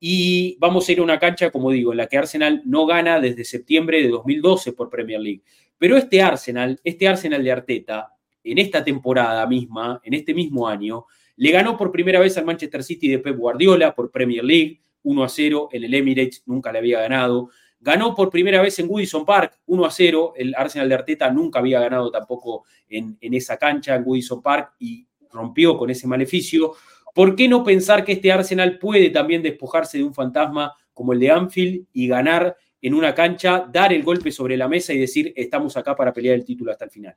Y 0.00 0.56
vamos 0.58 0.88
a 0.88 0.92
ir 0.92 1.00
a 1.00 1.02
una 1.02 1.18
cancha, 1.18 1.50
como 1.50 1.70
digo, 1.70 1.92
en 1.92 1.98
la 1.98 2.06
que 2.06 2.18
Arsenal 2.18 2.62
no 2.64 2.86
gana 2.86 3.20
desde 3.20 3.44
septiembre 3.44 4.02
de 4.02 4.08
2012 4.08 4.72
por 4.72 4.90
Premier 4.90 5.20
League. 5.20 5.42
Pero 5.78 5.96
este 5.96 6.20
Arsenal, 6.20 6.78
este 6.82 7.08
Arsenal 7.08 7.42
de 7.42 7.52
Arteta, 7.52 8.12
en 8.42 8.58
esta 8.58 8.82
temporada 8.84 9.46
misma, 9.46 10.00
en 10.02 10.14
este 10.14 10.34
mismo 10.34 10.68
año, 10.68 11.06
le 11.36 11.50
ganó 11.50 11.76
por 11.76 11.92
primera 11.92 12.18
vez 12.18 12.36
al 12.36 12.44
Manchester 12.44 12.82
City 12.82 13.08
de 13.08 13.20
Pep 13.20 13.36
Guardiola 13.36 13.94
por 13.94 14.10
Premier 14.10 14.44
League, 14.44 14.80
1 15.02 15.24
a 15.24 15.28
0 15.28 15.68
en 15.72 15.84
el 15.84 15.94
Emirates, 15.94 16.42
nunca 16.46 16.72
le 16.72 16.78
había 16.78 17.00
ganado. 17.00 17.50
Ganó 17.80 18.14
por 18.14 18.28
primera 18.28 18.60
vez 18.60 18.78
en 18.80 18.90
Woodison 18.90 19.24
Park, 19.24 19.60
1 19.66 19.84
a 19.84 19.90
0. 19.90 20.34
El 20.36 20.54
Arsenal 20.56 20.88
de 20.88 20.94
Arteta 20.96 21.30
nunca 21.30 21.60
había 21.60 21.78
ganado 21.78 22.10
tampoco 22.10 22.64
en, 22.88 23.16
esa 23.20 23.56
cancha, 23.56 23.94
en 23.94 24.02
Woodison 24.04 24.42
Park, 24.42 24.74
y 24.80 25.06
rompió 25.30 25.78
con 25.78 25.90
ese 25.90 26.08
maleficio. 26.08 26.72
¿Por 27.14 27.36
qué 27.36 27.48
no 27.48 27.62
pensar 27.62 28.04
que 28.04 28.12
este 28.12 28.32
Arsenal 28.32 28.78
puede 28.78 29.10
también 29.10 29.42
despojarse 29.42 29.98
de 29.98 30.04
un 30.04 30.14
fantasma 30.14 30.74
como 30.92 31.12
el 31.12 31.20
de 31.20 31.30
Anfield 31.30 31.86
y 31.92 32.08
ganar 32.08 32.56
en 32.80 32.94
una 32.94 33.14
cancha, 33.14 33.68
dar 33.72 33.92
el 33.92 34.02
golpe 34.02 34.30
sobre 34.30 34.56
la 34.56 34.68
mesa 34.68 34.92
y 34.92 34.98
decir 34.98 35.32
estamos 35.36 35.76
acá 35.76 35.96
para 35.96 36.12
pelear 36.12 36.34
el 36.34 36.44
título 36.44 36.72
hasta 36.72 36.84
el 36.84 36.90
final? 36.90 37.16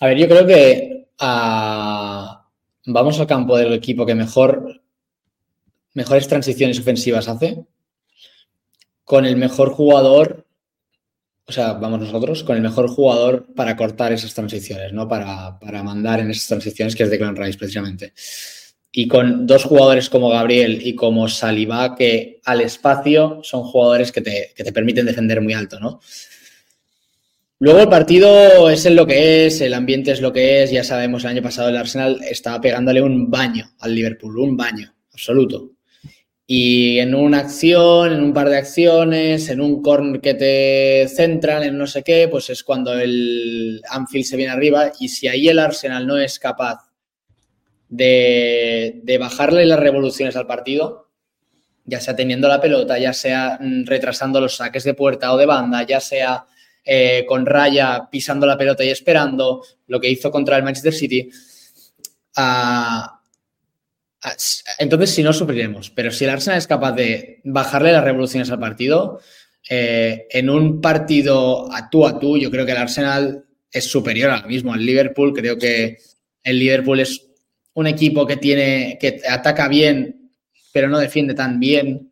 A 0.00 0.06
ver, 0.06 0.18
yo 0.18 0.28
creo 0.28 0.46
que 0.46 1.08
ah, 1.18 2.48
vamos 2.86 3.18
al 3.20 3.26
campo 3.26 3.56
del 3.56 3.72
equipo 3.72 4.04
que 4.04 4.14
mejor 4.14 4.82
mejores 5.94 6.28
transiciones 6.28 6.78
ofensivas 6.78 7.26
hace 7.26 7.64
con 9.06 9.24
el 9.24 9.36
mejor 9.36 9.70
jugador, 9.70 10.46
o 11.46 11.52
sea, 11.52 11.74
vamos 11.74 12.00
nosotros, 12.00 12.42
con 12.42 12.56
el 12.56 12.62
mejor 12.62 12.88
jugador 12.88 13.46
para 13.54 13.76
cortar 13.76 14.12
esas 14.12 14.34
transiciones, 14.34 14.92
¿no? 14.92 15.06
Para, 15.06 15.58
mandar 15.84 16.18
en 16.18 16.30
esas 16.32 16.48
transiciones, 16.48 16.96
que 16.96 17.04
es 17.04 17.10
Declan 17.10 17.36
Rice, 17.36 17.56
precisamente. 17.56 18.12
Y 18.98 19.08
con 19.08 19.46
dos 19.46 19.64
jugadores 19.64 20.08
como 20.08 20.30
Gabriel 20.30 20.80
y 20.82 20.94
como 20.94 21.28
Saliba, 21.28 21.94
que 21.94 22.40
al 22.46 22.62
espacio 22.62 23.40
son 23.42 23.62
jugadores 23.62 24.10
que 24.10 24.22
te, 24.22 24.54
que 24.56 24.64
te 24.64 24.72
permiten 24.72 25.04
defender 25.04 25.42
muy 25.42 25.52
alto, 25.52 25.78
¿no? 25.78 26.00
Luego 27.58 27.80
el 27.80 27.90
partido 27.90 28.70
es 28.70 28.90
lo 28.90 29.06
que 29.06 29.44
es, 29.44 29.60
el 29.60 29.74
ambiente 29.74 30.12
es 30.12 30.22
lo 30.22 30.32
que 30.32 30.62
es, 30.62 30.70
ya 30.70 30.82
sabemos, 30.82 31.24
el 31.24 31.30
año 31.32 31.42
pasado 31.42 31.68
el 31.68 31.76
Arsenal 31.76 32.20
estaba 32.26 32.58
pegándole 32.58 33.02
un 33.02 33.30
baño 33.30 33.70
al 33.80 33.94
Liverpool, 33.94 34.38
un 34.38 34.56
baño 34.56 34.94
absoluto. 35.12 35.72
Y 36.46 36.98
en 36.98 37.14
una 37.14 37.40
acción, 37.40 38.14
en 38.14 38.22
un 38.22 38.32
par 38.32 38.48
de 38.48 38.56
acciones, 38.56 39.50
en 39.50 39.60
un 39.60 39.82
corner 39.82 40.22
que 40.22 40.32
te 40.32 41.06
centran, 41.14 41.64
en 41.64 41.76
no 41.76 41.86
sé 41.86 42.02
qué, 42.02 42.28
pues 42.28 42.48
es 42.48 42.64
cuando 42.64 42.98
el 42.98 43.82
Anfield 43.90 44.24
se 44.24 44.36
viene 44.38 44.52
arriba. 44.52 44.90
Y 44.98 45.08
si 45.10 45.28
ahí 45.28 45.48
el 45.48 45.58
Arsenal 45.58 46.06
no 46.06 46.16
es 46.16 46.38
capaz 46.38 46.85
de, 47.88 49.16
bajarle 49.20 49.66
las 49.66 49.80
revoluciones 49.80 50.36
al 50.36 50.46
partido, 50.46 51.10
ya 51.84 52.00
sea 52.00 52.16
teniendo 52.16 52.48
la 52.48 52.60
pelota, 52.60 52.98
ya 52.98 53.12
sea 53.12 53.58
mm, 53.60 53.86
retrasando 53.86 54.40
los 54.40 54.56
saques 54.56 54.84
de 54.84 54.94
puerta 54.94 55.32
o 55.32 55.36
de 55.36 55.46
banda, 55.46 55.82
ya 55.84 56.00
sea 56.00 56.46
eh, 56.84 57.24
con 57.28 57.46
raya 57.46 58.08
pisando 58.10 58.46
la 58.46 58.58
pelota 58.58 58.84
y 58.84 58.90
esperando, 58.90 59.62
lo 59.86 60.00
que 60.00 60.10
hizo 60.10 60.30
contra 60.30 60.56
el 60.56 60.62
Manchester 60.62 60.92
City, 60.92 61.30
entonces, 64.78 65.10
si 65.10 65.22
no, 65.22 65.32
sufriremos. 65.32 65.90
Pero 65.90 66.10
si 66.10 66.24
el 66.24 66.30
Arsenal 66.30 66.58
es 66.58 66.66
capaz 66.66 66.92
de 66.92 67.40
bajarle 67.44 67.92
las 67.92 68.04
revoluciones 68.04 68.50
al 68.50 68.58
partido, 68.58 69.20
eh, 69.68 70.26
en 70.30 70.50
un 70.50 70.80
partido 70.80 71.72
a 71.72 71.90
tú 71.90 72.06
a 72.06 72.18
tú, 72.18 72.38
yo 72.38 72.50
creo 72.50 72.66
que 72.66 72.72
el 72.72 72.78
Arsenal 72.78 73.44
es 73.70 73.84
superior 73.84 74.30
ahora 74.30 74.46
mismo 74.46 74.72
al 74.72 74.84
Liverpool. 74.84 75.32
Creo 75.32 75.58
que 75.58 75.98
el 76.42 76.58
Liverpool 76.58 77.00
es 77.00 77.26
un 77.76 77.86
equipo 77.86 78.26
que 78.26 78.38
tiene, 78.38 78.96
que 78.98 79.20
ataca 79.28 79.68
bien, 79.68 80.30
pero 80.72 80.88
no 80.88 80.98
defiende 80.98 81.34
tan 81.34 81.60
bien. 81.60 82.10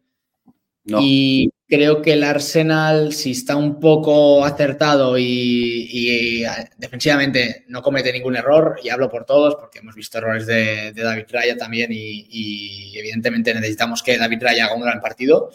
Y 0.87 1.51
creo 1.67 2.03
que 2.03 2.13
el 2.13 2.23
Arsenal, 2.23 3.15
si 3.15 3.31
está 3.31 3.57
un 3.57 3.81
poco 3.81 4.45
acertado 4.45 5.17
y, 5.19 6.45
defensivamente 6.77 7.65
no 7.69 7.81
comete 7.81 8.13
ningún 8.13 8.37
error, 8.37 8.79
y 8.85 8.91
hablo 8.91 9.09
por 9.09 9.25
todos 9.25 9.57
porque 9.57 9.79
hemos 9.79 9.95
visto 9.95 10.19
errores 10.19 10.47
de, 10.47 10.93
David 10.93 11.25
Raya 11.31 11.57
también 11.57 11.91
y, 11.93 12.93
evidentemente 12.99 13.55
necesitamos 13.55 14.03
que 14.03 14.19
David 14.19 14.43
Raya 14.43 14.67
haga 14.67 14.75
un 14.75 14.83
gran 14.83 15.01
partido, 15.01 15.51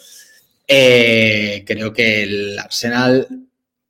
eh, 0.67 1.63
creo 1.67 1.93
que 1.93 2.23
el 2.23 2.57
Arsenal 2.57 3.27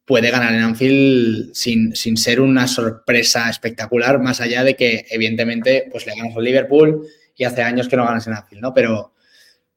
puede 0.09 0.31
ganar 0.31 0.55
en 0.55 0.61
Anfield 0.61 1.53
sin, 1.53 1.95
sin, 1.95 2.17
ser 2.17 2.41
una 2.41 2.67
sorpresa 2.67 3.47
espectacular, 3.47 4.19
más 4.19 4.41
allá 4.41 4.63
de 4.63 4.75
que 4.75 5.05
evidentemente 5.11 5.87
pues 5.91 6.07
le 6.07 6.15
ganas 6.15 6.35
al 6.35 6.43
Liverpool 6.43 7.05
y 7.35 7.43
hace 7.43 7.61
años 7.61 7.87
que 7.87 7.95
no 7.95 8.05
ganas 8.05 8.25
en 8.25 8.33
Anfield, 8.33 8.63
¿no? 8.63 8.73
Pero 8.73 9.13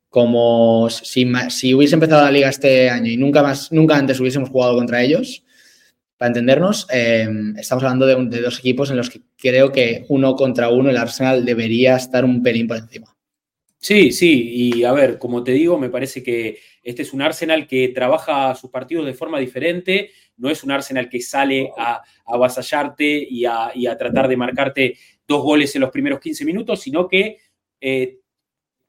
como 0.08 0.88
si, 0.88 1.30
si, 1.50 1.74
hubiese 1.74 1.96
empezado 1.96 2.24
la 2.24 2.30
liga 2.30 2.48
este 2.48 2.88
año 2.88 3.10
y 3.10 3.18
nunca 3.18 3.42
más, 3.42 3.70
nunca 3.72 3.94
antes 3.94 4.20
hubiésemos 4.20 4.48
jugado 4.48 4.74
contra 4.74 5.02
ellos, 5.02 5.44
para 6.16 6.28
entendernos, 6.28 6.86
eh, 6.90 7.28
estamos 7.58 7.84
hablando 7.84 8.06
de, 8.06 8.16
de, 8.34 8.40
dos 8.40 8.58
equipos 8.58 8.90
en 8.90 8.96
los 8.96 9.10
que 9.10 9.20
creo 9.36 9.70
que 9.70 10.06
uno 10.08 10.34
contra 10.34 10.70
uno 10.70 10.88
el 10.88 10.96
Arsenal 10.96 11.44
debería 11.44 11.96
estar 11.96 12.24
un 12.24 12.42
pelín 12.42 12.66
por 12.66 12.78
encima. 12.78 13.14
Sí, 13.78 14.12
sí, 14.12 14.72
y 14.72 14.84
a 14.84 14.92
ver, 14.92 15.18
como 15.18 15.44
te 15.44 15.52
digo, 15.52 15.78
me 15.78 15.90
parece 15.90 16.22
que 16.22 16.58
este 16.82 17.02
es 17.02 17.12
un 17.12 17.22
Arsenal 17.22 17.66
que 17.66 17.88
trabaja 17.88 18.54
sus 18.54 18.70
partidos 18.70 19.06
de 19.06 19.14
forma 19.14 19.38
diferente, 19.38 20.10
no 20.42 20.50
es 20.50 20.62
un 20.64 20.72
Arsenal 20.72 21.08
que 21.08 21.22
sale 21.22 21.70
a, 21.78 22.02
avasallarte 22.26 23.26
y 23.30 23.46
a, 23.46 23.96
tratar 23.96 24.28
de 24.28 24.36
marcarte 24.36 24.98
dos 25.26 25.42
goles 25.42 25.74
en 25.74 25.82
los 25.82 25.90
primeros 25.90 26.20
15 26.20 26.44
minutos, 26.44 26.80
sino 26.80 27.08
que 27.08 27.38
eh, 27.80 28.18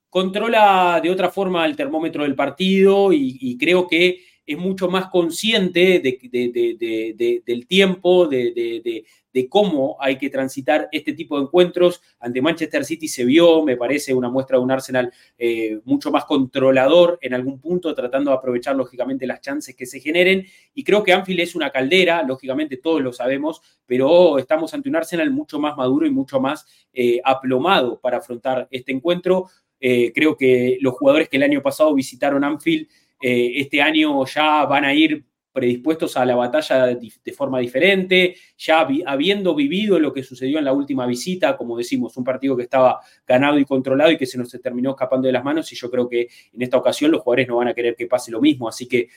controla 0.10 1.00
de 1.02 1.12
otra 1.12 1.30
forma 1.30 1.66
el 1.66 1.76
termómetro 1.76 2.24
del 2.24 2.36
partido 2.36 3.14
y 3.14 3.58
creo 3.58 3.88
que 3.88 4.32
es 4.45 4.57
mucho 4.57 4.90
más 4.90 5.07
consciente 5.07 5.99
del 5.99 7.68
tiempo, 7.68 8.28
de, 8.28 9.06
cómo 9.49 9.98
hay 9.99 10.18
que 10.18 10.30
transitar 10.30 10.90
este 10.91 11.14
tipo 11.14 11.38
de 11.38 11.44
encuentros. 11.44 12.02
Ante 12.20 12.41
Manchester 12.41 12.84
City 12.86 13.07
se 13.07 13.26
vio, 13.26 13.64
me 13.64 13.78
parece, 13.78 14.14
una 14.14 14.30
muestra 14.30 14.57
de 14.57 14.64
un 14.64 14.72
Arsenal 14.72 15.11
eh, 15.38 15.80
mucho 15.86 16.11
más 16.11 16.26
controlador 16.26 17.18
en 17.22 17.34
algún 17.34 17.60
punto, 17.60 17.95
tratando 17.95 18.32
de 18.32 18.38
aprovechar 18.38 18.76
lógicamente 18.76 19.26
las 19.26 19.41
chances 19.41 19.76
que 19.76 19.86
se 19.86 19.99
generen. 19.99 20.45
Y 20.74 20.84
creo 20.84 21.03
que 21.03 21.14
Anfield 21.14 21.40
es 21.40 21.56
una 21.56 21.72
caldera, 21.72 22.24
lógicamente 22.24 22.78
todos 22.78 23.02
lo 23.02 23.14
sabemos, 23.14 23.61
pero 23.86 24.38
estamos 24.38 24.74
ante 24.74 24.90
un 24.90 24.98
Arsenal 24.98 25.32
mucho 25.32 25.60
más 25.60 25.78
maduro 25.78 26.06
y 26.06 26.11
mucho 26.11 26.40
más 26.40 26.65
eh, 26.94 27.20
aplomado 27.24 27.99
para 27.99 28.18
afrontar 28.18 28.68
este 28.72 28.91
encuentro. 28.91 29.48
Eh, 29.86 30.14
creo 30.15 30.38
que 30.38 30.78
los 30.80 30.94
jugadores 30.94 31.28
que 31.28 31.36
el 31.36 31.44
año 31.44 31.61
pasado 31.61 31.94
visitaron 31.94 32.45
Anfield 32.45 32.88
eh, 33.26 33.62
este 33.62 33.82
año 33.82 34.26
ya 34.26 34.66
van 34.66 34.84
a 34.84 34.94
ir 34.94 35.24
predispuestos 35.54 36.18
a 36.18 36.26
la 36.26 36.36
batalla 36.36 36.88
de, 36.88 37.32
forma 37.32 37.60
diferente, 37.60 38.36
ya 38.58 38.86
habiendo 39.06 39.56
vivido 39.56 39.98
lo 39.98 40.12
que 40.12 40.24
sucedió 40.24 40.60
en 40.60 40.66
la 40.66 40.74
última 40.74 41.06
visita, 41.06 41.56
como 41.56 41.78
decimos, 41.78 42.18
un 42.18 42.26
partido 42.26 42.58
que 42.58 42.64
estaba 42.64 43.00
ganado 43.26 43.58
y 43.58 43.64
controlado 43.64 44.12
y 44.12 44.18
que 44.18 44.26
se 44.26 44.38
nos 44.38 44.50
terminó 44.62 44.90
escapando 44.90 45.28
de 45.28 45.32
las 45.32 45.44
manos 45.44 45.72
y 45.72 45.78
yo 45.78 45.90
creo 45.90 46.10
que 46.10 46.28
en 46.52 46.62
esta 46.62 46.76
ocasión 46.76 47.12
los 47.12 47.22
jugadores 47.22 47.48
no 47.48 47.56
van 47.56 47.70
a 47.70 47.74
querer 47.74 47.95
que 47.95 48.08
pase 48.08 48.30
lo 48.30 48.41
mismo, 48.41 48.68
así 48.68 48.90
que 48.90 49.08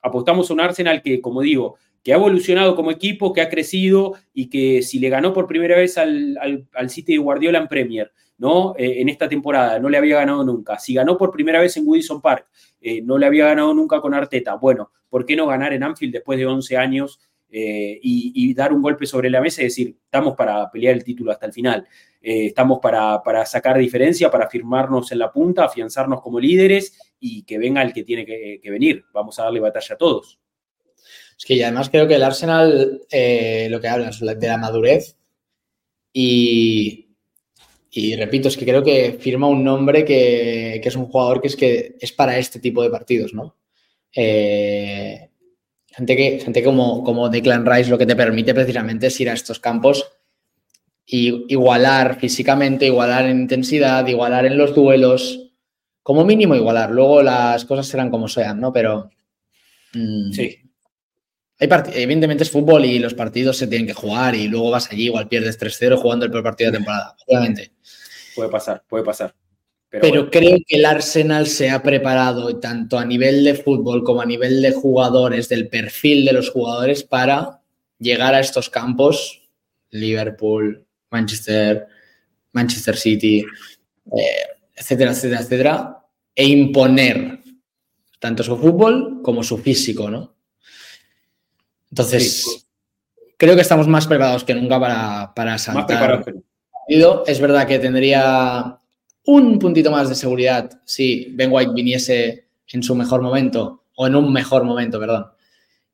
apostamos 0.00 0.48
a 0.48 0.54
un 0.54 0.60
Arsenal 0.60 1.02
que, 1.02 1.20
como 1.20 1.40
digo, 1.40 1.76
que 2.04 2.12
ha 2.12 2.16
evolucionado 2.16 2.76
como 2.76 2.92
equipo, 2.92 3.32
que 3.32 3.40
ha 3.40 3.48
crecido 3.48 4.14
y 4.32 4.48
que 4.48 4.82
si 4.82 5.00
le 5.00 5.08
ganó 5.08 5.32
por 5.32 5.48
primera 5.48 5.76
vez 5.76 5.98
al, 5.98 6.38
al 6.72 6.90
City 6.90 7.14
de 7.14 7.18
Guardiola 7.18 7.58
en 7.58 7.66
Premier, 7.66 8.12
¿no? 8.38 8.74
Eh, 8.76 9.00
en 9.00 9.08
esta 9.08 9.28
temporada, 9.28 9.78
no 9.78 9.88
le 9.88 9.98
había 9.98 10.16
ganado 10.16 10.44
nunca. 10.44 10.78
Si 10.78 10.94
ganó 10.94 11.16
por 11.16 11.30
primera 11.30 11.60
vez 11.60 11.76
en 11.76 11.86
Woodison 11.86 12.20
Park, 12.20 12.46
eh, 12.88 13.02
no 13.02 13.18
le 13.18 13.26
había 13.26 13.46
ganado 13.46 13.74
nunca 13.74 14.00
con 14.00 14.14
Arteta. 14.14 14.54
Bueno, 14.54 14.92
¿por 15.08 15.26
qué 15.26 15.34
no 15.34 15.48
ganar 15.48 15.72
en 15.72 15.82
Anfield 15.82 16.12
después 16.12 16.38
de 16.38 16.46
11 16.46 16.76
años 16.76 17.18
eh, 17.50 17.98
y, 18.00 18.54
dar 18.54 18.72
un 18.72 18.80
golpe 18.80 19.06
sobre 19.06 19.28
la 19.28 19.40
mesa 19.40 19.60
y 19.60 19.64
decir, 19.64 19.96
estamos 20.04 20.36
para 20.36 20.70
pelear 20.70 20.94
el 20.94 21.02
título 21.02 21.32
hasta 21.32 21.46
el 21.46 21.52
final? 21.52 21.86
estamos 22.20 22.80
para, 22.80 23.46
sacar 23.46 23.78
diferencia, 23.78 24.28
para 24.28 24.48
firmarnos 24.48 25.12
en 25.12 25.20
la 25.20 25.30
punta, 25.30 25.64
afianzarnos 25.64 26.20
como 26.20 26.40
líderes 26.40 26.98
y 27.20 27.44
que 27.44 27.56
venga 27.56 27.82
el 27.82 27.92
que 27.92 28.02
tiene 28.02 28.26
que, 28.26 28.60
venir. 28.68 29.04
Vamos 29.12 29.38
a 29.38 29.44
darle 29.44 29.60
batalla 29.60 29.94
a 29.94 29.98
todos. 29.98 30.40
Es 31.38 31.44
que 31.44 31.64
además 31.64 31.88
creo 31.88 32.08
que 32.08 32.16
el 32.16 32.24
Arsenal, 32.24 33.00
lo 33.00 33.80
que 33.80 33.88
hablas 33.88 34.18
de 34.18 34.48
la 34.48 34.58
madurez 34.58 35.16
y, 36.12 37.05
y 37.98 38.14
repito, 38.14 38.48
es 38.48 38.58
que 38.58 38.66
creo 38.66 38.84
que 38.84 39.16
firma 39.18 39.48
un 39.48 39.64
nombre 39.64 40.04
que, 40.04 40.82
es 40.84 40.96
un 40.96 41.06
jugador 41.06 41.40
que 41.40 41.48
es 41.48 41.56
que 41.56 41.96
es 41.98 42.12
para 42.12 42.36
este 42.36 42.58
tipo 42.58 42.82
de 42.82 42.90
partidos, 42.90 43.32
¿no? 43.32 43.56
Eh, 44.14 45.30
gente 45.86 46.14
que, 46.14 46.38
gente 46.40 46.62
como, 46.62 47.02
como 47.02 47.30
Declan 47.30 47.64
Rice 47.64 47.88
lo 47.88 47.96
que 47.96 48.04
te 48.04 48.14
permite 48.14 48.52
precisamente 48.52 49.06
es 49.06 49.18
ir 49.18 49.30
a 49.30 49.32
estos 49.32 49.60
campos 49.60 50.12
y 51.06 51.46
igualar 51.50 52.20
físicamente, 52.20 52.84
igualar 52.84 53.24
en 53.24 53.40
intensidad, 53.40 54.06
igualar 54.06 54.44
en 54.44 54.58
los 54.58 54.74
duelos, 54.74 55.52
como 56.02 56.22
mínimo 56.22 56.54
igualar. 56.54 56.90
Luego 56.90 57.22
las 57.22 57.64
cosas 57.64 57.86
serán 57.86 58.10
como 58.10 58.28
sean, 58.28 58.60
¿no? 58.60 58.74
Pero. 58.74 59.08
Mm, 59.94 60.32
sí. 60.32 60.58
Hay 61.58 61.68
evidentemente 61.94 62.42
es 62.42 62.50
fútbol 62.50 62.84
y 62.84 62.98
los 62.98 63.14
partidos 63.14 63.56
se 63.56 63.66
tienen 63.66 63.86
que 63.86 63.94
jugar 63.94 64.34
y 64.34 64.48
luego 64.48 64.70
vas 64.70 64.92
allí, 64.92 65.04
igual 65.04 65.28
pierdes 65.28 65.58
3-0 65.58 65.96
jugando 65.96 66.26
el 66.26 66.30
primer 66.30 66.44
partido 66.44 66.70
de 66.70 66.76
temporada, 66.76 67.16
obviamente. 67.26 67.75
Puede 68.36 68.50
pasar, 68.50 68.84
puede 68.86 69.02
pasar. 69.02 69.34
Pero, 69.88 70.30
creo 70.30 70.58
que 70.66 70.76
el 70.76 70.84
Arsenal 70.84 71.46
se 71.46 71.70
ha 71.70 71.82
preparado 71.82 72.58
tanto 72.58 72.98
a 72.98 73.04
nivel 73.04 73.44
de 73.44 73.54
fútbol 73.54 74.04
como 74.04 74.20
a 74.20 74.26
nivel 74.26 74.60
de 74.60 74.72
jugadores, 74.72 75.48
del 75.48 75.68
perfil 75.68 76.24
de 76.26 76.32
los 76.32 76.50
jugadores, 76.50 77.02
para 77.02 77.62
llegar 77.98 78.34
a 78.34 78.40
estos 78.40 78.68
campos, 78.68 79.48
Liverpool, 79.90 80.84
Manchester, 81.10 81.86
Manchester 82.52 82.96
City, 82.96 83.38
eh, 83.38 84.46
etcétera, 84.74 85.12
etcétera, 85.12 85.40
etcétera, 85.40 85.98
e 86.34 86.46
imponer 86.46 87.40
tanto 88.18 88.42
su 88.42 88.56
fútbol 88.56 89.20
como 89.22 89.42
su 89.42 89.56
físico, 89.56 90.10
¿no? 90.10 90.34
Entonces, 91.90 92.66
creo 93.36 93.54
que 93.54 93.62
estamos 93.62 93.88
más 93.88 94.06
preparados 94.06 94.44
que 94.44 94.54
nunca 94.54 94.78
para, 94.78 95.32
para 95.34 95.56
saltar. 95.56 96.24
Es 96.88 97.40
verdad 97.40 97.66
que 97.66 97.78
tendría 97.78 98.78
un 99.24 99.58
puntito 99.58 99.90
más 99.90 100.08
de 100.08 100.14
seguridad 100.14 100.70
si 100.84 101.28
Ben 101.32 101.50
White 101.52 101.72
viniese 101.74 102.46
en 102.68 102.82
su 102.82 102.94
mejor 102.94 103.22
momento, 103.22 103.82
o 103.96 104.06
en 104.06 104.14
un 104.14 104.32
mejor 104.32 104.64
momento, 104.64 105.00
perdón. 105.00 105.26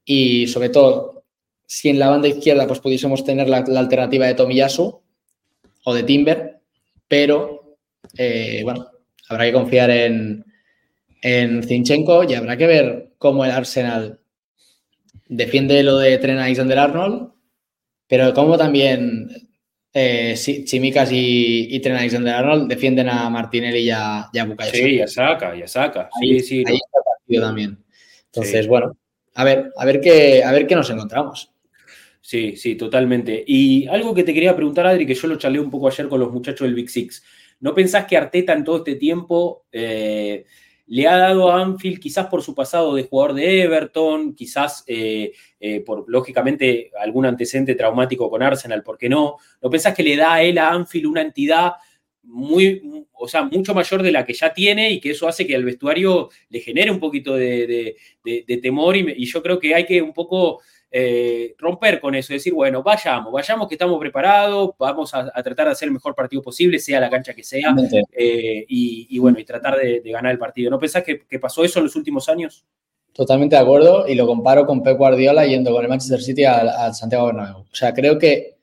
Y 0.05 0.47
sobre 0.49 0.69
todo, 0.69 1.25
si 1.67 1.89
en 1.89 1.99
la 1.99 2.11
banda 2.11 2.29
izquierda 2.29 2.67
pues 2.67 2.81
pudiésemos 2.81 3.25
tener 3.25 3.49
la, 3.49 3.59
alternativa 3.59 4.27
de 4.27 4.35
Tomiyasu 4.35 5.01
o 5.85 5.95
de 5.95 6.03
Timber, 6.03 6.61
pero 7.09 7.79
eh, 8.19 8.61
bueno, 8.63 8.89
habrá 9.29 9.45
que 9.45 9.53
confiar 9.53 9.91
en, 9.91 10.45
en 11.23 11.63
Zinchenko 11.63 12.25
y 12.25 12.35
habrá 12.35 12.57
que 12.57 12.67
ver 12.67 13.13
cómo 13.17 13.45
el 13.45 13.51
Arsenal 13.51 14.21
defiende 15.29 15.83
lo 15.83 15.97
de 15.97 16.19
Trent 16.19 16.41
Alexander 16.41 16.79
Arnold, 16.79 17.31
pero 18.09 18.35
cómo 18.35 18.59
también 18.59 19.52
eh, 19.95 20.35
Chimicas 20.37 21.13
y, 21.13 21.69
y 21.71 21.81
Trent 21.81 21.99
Alexander 21.99 22.35
Arnold 22.35 22.69
defienden 22.69 23.09
a 23.09 23.29
Martinelli 23.29 23.81
y 23.81 23.91
a, 23.91 24.29
y 24.33 24.39
a 24.39 24.57
Sí, 24.71 24.97
ya 24.97 25.07
saca, 25.07 25.55
ya 25.55 25.69
saca. 25.69 26.09
Ahí, 26.21 26.41
sí, 26.41 26.65
ahí 26.67 26.77
está 26.77 26.99
el 26.99 27.05
partido 27.05 27.43
también. 27.43 27.79
Entonces, 28.27 28.67
bueno, 28.67 28.97
a 29.35 29.45
ver, 29.45 29.71
a 29.77 29.85
ver 29.85 30.01
qué, 30.01 30.43
a 30.43 30.53
ver 30.53 30.67
qué 30.67 30.75
nos 30.75 30.89
encontramos. 30.91 31.53
Sí, 32.21 32.57
sí, 32.57 32.77
totalmente. 32.77 33.45
Y 33.47 33.87
algo 33.89 34.15
que 34.15 34.23
te 34.23 34.33
quería 34.33 34.55
preguntar, 34.55 34.87
Adri, 34.87 35.05
que 35.05 35.15
yo 35.15 35.29
lo 35.29 35.37
charlé 35.37 35.59
un 35.59 35.71
poco 35.71 35.89
ayer 35.89 36.09
con 36.09 36.21
los 36.21 36.33
muchachos 36.33 36.67
del 36.67 36.75
Big 36.75 36.89
Six. 36.89 37.23
¿No 37.61 37.75
pensás 37.75 38.07
que 38.07 38.17
Arteta 38.17 38.53
en 38.53 38.65
todo 38.65 38.79
este 38.79 38.95
tiempo 38.95 39.67
eh, 39.73 40.45
le 40.93 41.09
ha 41.09 41.17
dado 41.17 41.51
a 41.51 41.63
Anfield, 41.63 41.99
quizás 41.99 42.27
por 42.27 42.43
su 42.43 42.55
pasado 42.55 42.95
de 42.95 43.05
jugador 43.05 43.33
de 43.33 43.63
Everton, 43.63 44.35
quizás 44.35 44.85
eh, 44.87 45.33
eh, 45.59 45.81
por, 45.81 46.05
lógicamente, 46.07 46.91
algún 47.01 47.25
antecedente 47.25 47.75
traumático 47.75 48.29
con 48.29 48.43
Arsenal, 48.43 48.83
¿por 48.83 48.99
qué 48.99 49.09
no? 49.09 49.39
¿No 49.63 49.71
pensás 49.71 49.95
que 49.95 50.03
le 50.03 50.17
da 50.17 50.35
a 50.35 50.43
él 50.43 50.59
a 50.59 50.69
Anfield 50.69 51.07
una 51.07 51.23
entidad 51.23 51.73
muy, 52.25 53.07
o 53.15 53.27
sea, 53.27 53.43
mucho 53.43 53.73
mayor 53.73 54.03
de 54.03 54.13
la 54.13 54.27
que 54.27 54.35
ya 54.35 54.53
tiene 54.53 54.91
y 54.91 55.01
que 55.01 55.13
eso 55.13 55.27
hace 55.27 55.47
que 55.47 55.57
al 55.57 55.65
vestuario 55.65 56.29
le 56.51 56.61
genere 56.61 56.91
un 56.91 57.01
poquito 57.01 57.37
de, 57.37 57.97
temor 58.63 58.95
y, 58.95 59.25
yo 59.25 59.43
creo 59.43 59.59
que 59.59 59.75
hay 59.75 59.87
que 59.87 60.03
un 60.03 60.13
poco 60.13 60.61
eh, 60.95 61.55
romper 61.57 61.99
con 62.03 62.15
eso, 62.15 62.35
decir, 62.35 62.53
bueno, 62.53 62.83
vayamos, 62.83 63.33
vayamos 63.33 63.67
que 63.67 63.77
estamos 63.77 63.99
preparados, 63.99 64.73
vamos 64.79 65.15
a, 65.15 65.25
tratar 65.43 65.65
de 65.65 65.73
hacer 65.73 65.89
el 65.89 65.95
mejor 65.95 66.15
partido 66.15 66.43
posible, 66.43 66.79
sea 66.79 67.01
la 67.01 67.09
cancha 67.09 67.33
que 67.33 67.43
sea, 67.43 67.75
eh, 68.13 68.67
y, 68.69 69.19
bueno, 69.19 69.39
y 69.39 69.45
tratar 69.45 69.79
de, 69.79 70.03
ganar 70.05 70.33
el 70.33 70.39
partido. 70.39 70.71
¿No 70.71 70.79
pensás 70.79 71.03
que, 71.03 71.39
pasó 71.39 71.65
eso 71.65 71.79
en 71.79 71.87
los 71.87 71.97
últimos 71.97 72.29
años? 72.29 72.67
Totalmente 73.15 73.57
de 73.57 73.63
acuerdo 73.63 74.07
y 74.07 74.15
lo 74.15 74.27
comparo 74.27 74.67
con 74.67 74.83
Pep 74.83 74.99
Guardiola 74.99 75.47
yendo 75.47 75.73
con 75.73 75.83
el 75.83 75.89
Manchester 75.89 76.21
City 76.21 76.45
al, 76.45 76.95
Santiago 76.95 77.27
Bernabéu. 77.27 77.61
O 77.61 77.75
sea, 77.75 77.95
creo 77.95 78.19
que, 78.19 78.59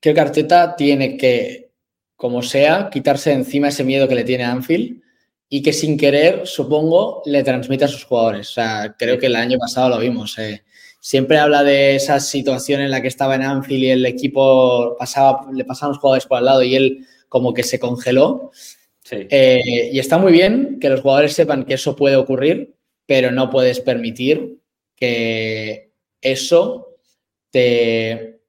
que 0.00 0.10
Arteta 0.10 0.74
tiene 0.74 1.16
que, 1.16 1.70
como 2.16 2.42
sea, 2.42 2.90
quitarse 2.90 3.32
encima 3.32 3.68
ese 3.68 3.84
miedo 3.84 4.08
que 4.08 4.16
le 4.16 4.24
tiene 4.24 4.42
a 4.42 4.50
Anfield 4.50 5.00
y 5.48 5.62
que 5.62 5.72
sin 5.72 5.96
querer, 5.96 6.48
supongo, 6.48 7.22
le 7.26 7.44
transmite 7.44 7.84
a 7.84 7.88
sus 7.88 8.02
jugadores. 8.02 8.50
O 8.50 8.52
sea, 8.54 8.96
creo 8.98 9.20
que 9.20 9.26
el 9.26 9.36
año 9.36 9.56
pasado 9.58 9.90
lo 9.90 9.98
vimos. 10.00 10.36
Eh 10.40 10.64
siempre 11.02 11.38
habla 11.38 11.64
de 11.64 11.96
esa 11.96 12.20
situación 12.20 12.80
en 12.80 12.92
la 12.92 13.02
que 13.02 13.08
estaba 13.08 13.34
en 13.34 13.42
Anfield 13.42 13.82
y 13.82 13.90
el 13.90 14.06
equipo 14.06 14.96
pasaba, 14.96 15.50
le 15.52 15.64
pasaban 15.64 15.94
los 15.94 15.98
jugadores 15.98 16.26
por 16.26 16.38
al 16.38 16.44
lado 16.44 16.62
y 16.62 16.76
él 16.76 17.06
como 17.28 17.52
que 17.52 17.64
se 17.64 17.80
congeló. 17.80 18.52
Eh, 19.10 19.90
y 19.92 19.98
está 19.98 20.16
muy 20.16 20.30
bien 20.30 20.78
que 20.80 20.88
los 20.88 21.00
jugadores 21.00 21.32
sepan 21.32 21.64
que 21.64 21.74
eso 21.74 21.96
puede 21.96 22.14
ocurrir, 22.14 22.76
pero 23.04 23.32
no 23.32 23.50
puedes 23.50 23.80
permitir 23.80 24.58
que 24.94 25.90
eso 26.20 26.94
te, 27.50 28.40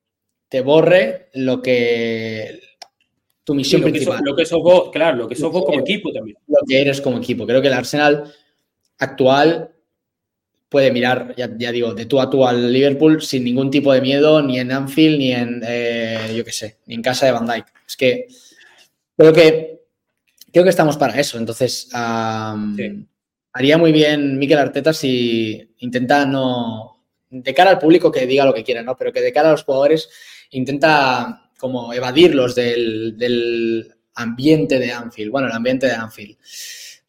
te 0.47 0.61
borre 0.61 1.29
lo 1.33 1.59
que 1.59 2.59
tu 3.43 3.55
misión 3.55 3.81
principal. 3.81 4.21
lo 4.23 4.35
que 4.35 4.45
sos 4.45 4.61
vos, 4.61 4.91
claro, 4.91 5.17
lo 5.17 5.27
que 5.27 5.35
sos 5.35 5.51
vos 5.51 5.65
como 5.65 5.79
equipo 5.79 6.11
también. 6.13 6.37
Lo 6.45 6.59
que 6.67 6.79
eres 6.79 7.01
como 7.01 7.17
equipo. 7.17 7.47
Creo 7.47 7.63
que 7.63 7.67
el 7.69 7.73
Arsenal 7.73 8.31
actual 8.99 9.72
puede 10.73 10.91
mirar, 10.91 11.35
ya, 11.37 11.47
digo, 11.47 11.93
de 11.93 12.07
tú 12.07 12.19
a 12.19 12.31
tú 12.31 12.47
al 12.47 12.73
Liverpool 12.73 13.21
sin 13.21 13.43
ningún 13.43 13.69
tipo 13.69 13.93
de 13.93 14.01
miedo, 14.01 14.41
ni 14.41 14.57
en 14.57 14.71
Anfield, 14.71 15.19
ni 15.19 15.31
en, 15.31 15.61
eh, 15.63 16.33
yo 16.35 16.43
qué 16.43 16.51
sé, 16.51 16.79
ni 16.87 16.95
en 16.95 17.03
casa 17.03 17.27
de 17.27 17.31
Van 17.31 17.45
Dyke. 17.45 17.71
Es 17.87 17.95
que 17.95 18.25
creo 19.15 19.31
que, 19.31 19.81
creo 20.51 20.63
que 20.63 20.71
estamos 20.71 20.97
para 20.97 21.19
eso. 21.19 21.37
Entonces, 21.37 21.89
haría 21.93 23.77
muy 23.77 23.91
bien 23.91 24.39
Mikel 24.39 24.57
Arteta 24.57 24.93
si 24.93 25.75
intenta 25.77 26.25
no, 26.25 27.05
de 27.29 27.53
cara 27.53 27.69
al 27.69 27.77
público 27.77 28.11
que 28.11 28.25
diga 28.25 28.43
lo 28.43 28.55
que 28.55 28.63
quiera, 28.63 28.81
¿no? 28.81 28.97
Pero 28.97 29.13
que 29.13 29.21
de 29.21 29.31
cara 29.31 29.49
a 29.49 29.51
los 29.51 29.63
jugadores 29.63 30.09
intenta 30.49 31.51
como 31.59 31.93
evadirlos 31.93 32.55
del, 32.55 33.15
del 33.15 33.93
ambiente 34.15 34.79
de 34.79 34.91
Anfield. 34.91 35.29
Bueno, 35.29 35.49
el 35.49 35.53
ambiente 35.53 35.85
de 35.85 35.93
Anfield. 35.93 36.35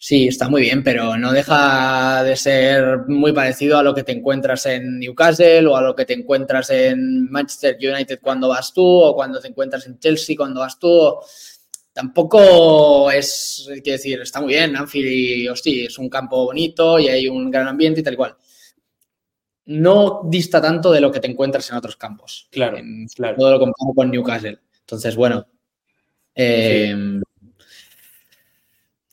Sí, 0.06 0.28
está 0.28 0.50
muy 0.50 0.60
bien, 0.60 0.84
pero 0.84 1.16
no 1.16 1.32
deja 1.32 2.22
de 2.24 2.36
ser 2.36 3.06
muy 3.08 3.32
parecido 3.32 3.78
a 3.78 3.82
lo 3.82 3.94
que 3.94 4.02
te 4.02 4.12
encuentras 4.12 4.66
en 4.66 4.98
Newcastle 4.98 5.66
o 5.66 5.78
a 5.78 5.80
lo 5.80 5.96
que 5.96 6.04
te 6.04 6.12
encuentras 6.12 6.68
en 6.68 7.30
Manchester 7.30 7.78
United 7.80 8.18
cuando 8.20 8.50
vas 8.50 8.74
tú 8.74 8.84
o 8.84 9.14
cuando 9.14 9.40
te 9.40 9.48
encuentras 9.48 9.86
en 9.86 9.98
Chelsea 9.98 10.36
cuando 10.36 10.60
vas 10.60 10.78
tú. 10.78 11.14
Tampoco 11.94 13.10
es, 13.10 13.64
quiero 13.82 13.96
decir, 13.96 14.20
está 14.20 14.42
muy 14.42 14.52
bien 14.52 14.76
Anfield 14.76 15.06
y, 15.10 15.48
hostia, 15.48 15.86
es 15.86 15.98
un 15.98 16.10
campo 16.10 16.44
bonito 16.44 16.98
y 16.98 17.08
hay 17.08 17.26
un 17.26 17.50
gran 17.50 17.66
ambiente 17.66 18.00
y 18.00 18.02
tal 18.02 18.12
y 18.12 18.16
cual. 18.18 18.36
No 19.64 20.20
dista 20.26 20.60
tanto 20.60 20.92
de 20.92 21.00
lo 21.00 21.10
que 21.10 21.20
te 21.20 21.30
encuentras 21.30 21.70
en 21.70 21.76
otros 21.78 21.96
campos. 21.96 22.46
Claro, 22.50 22.76
En- 22.76 23.06
claro. 23.06 23.36
Todo 23.38 23.52
lo 23.52 23.58
comparo 23.58 23.94
con 23.96 24.10
Newcastle. 24.10 24.58
Entonces, 24.80 25.16
bueno. 25.16 25.46
eh, 26.34 26.94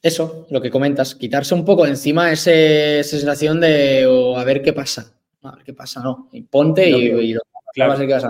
Eso, 0.01 0.47
lo 0.49 0.61
que 0.61 0.71
comentas, 0.71 1.13
quitarse 1.15 1.53
un 1.53 1.63
poco 1.63 1.83
de 1.83 1.91
encima 1.91 2.31
ese- 2.31 2.99
esa 3.01 3.17
sensación 3.17 3.59
de 3.61 4.05
o 4.07 4.37
a 4.37 4.43
ver 4.43 4.61
qué 4.61 4.73
pasa. 4.73 5.13
A 5.43 5.51
ver 5.55 5.63
qué 5.63 5.73
pasa, 5.73 6.01
¿no? 6.01 6.27
Y 6.31 6.41
ponte 6.41 6.89
y, 6.89 6.93
y 6.95 7.33
lo 7.33 7.41
Claro. 7.73 7.97
que 7.97 8.05
vas 8.13 8.23
a- 8.25 8.29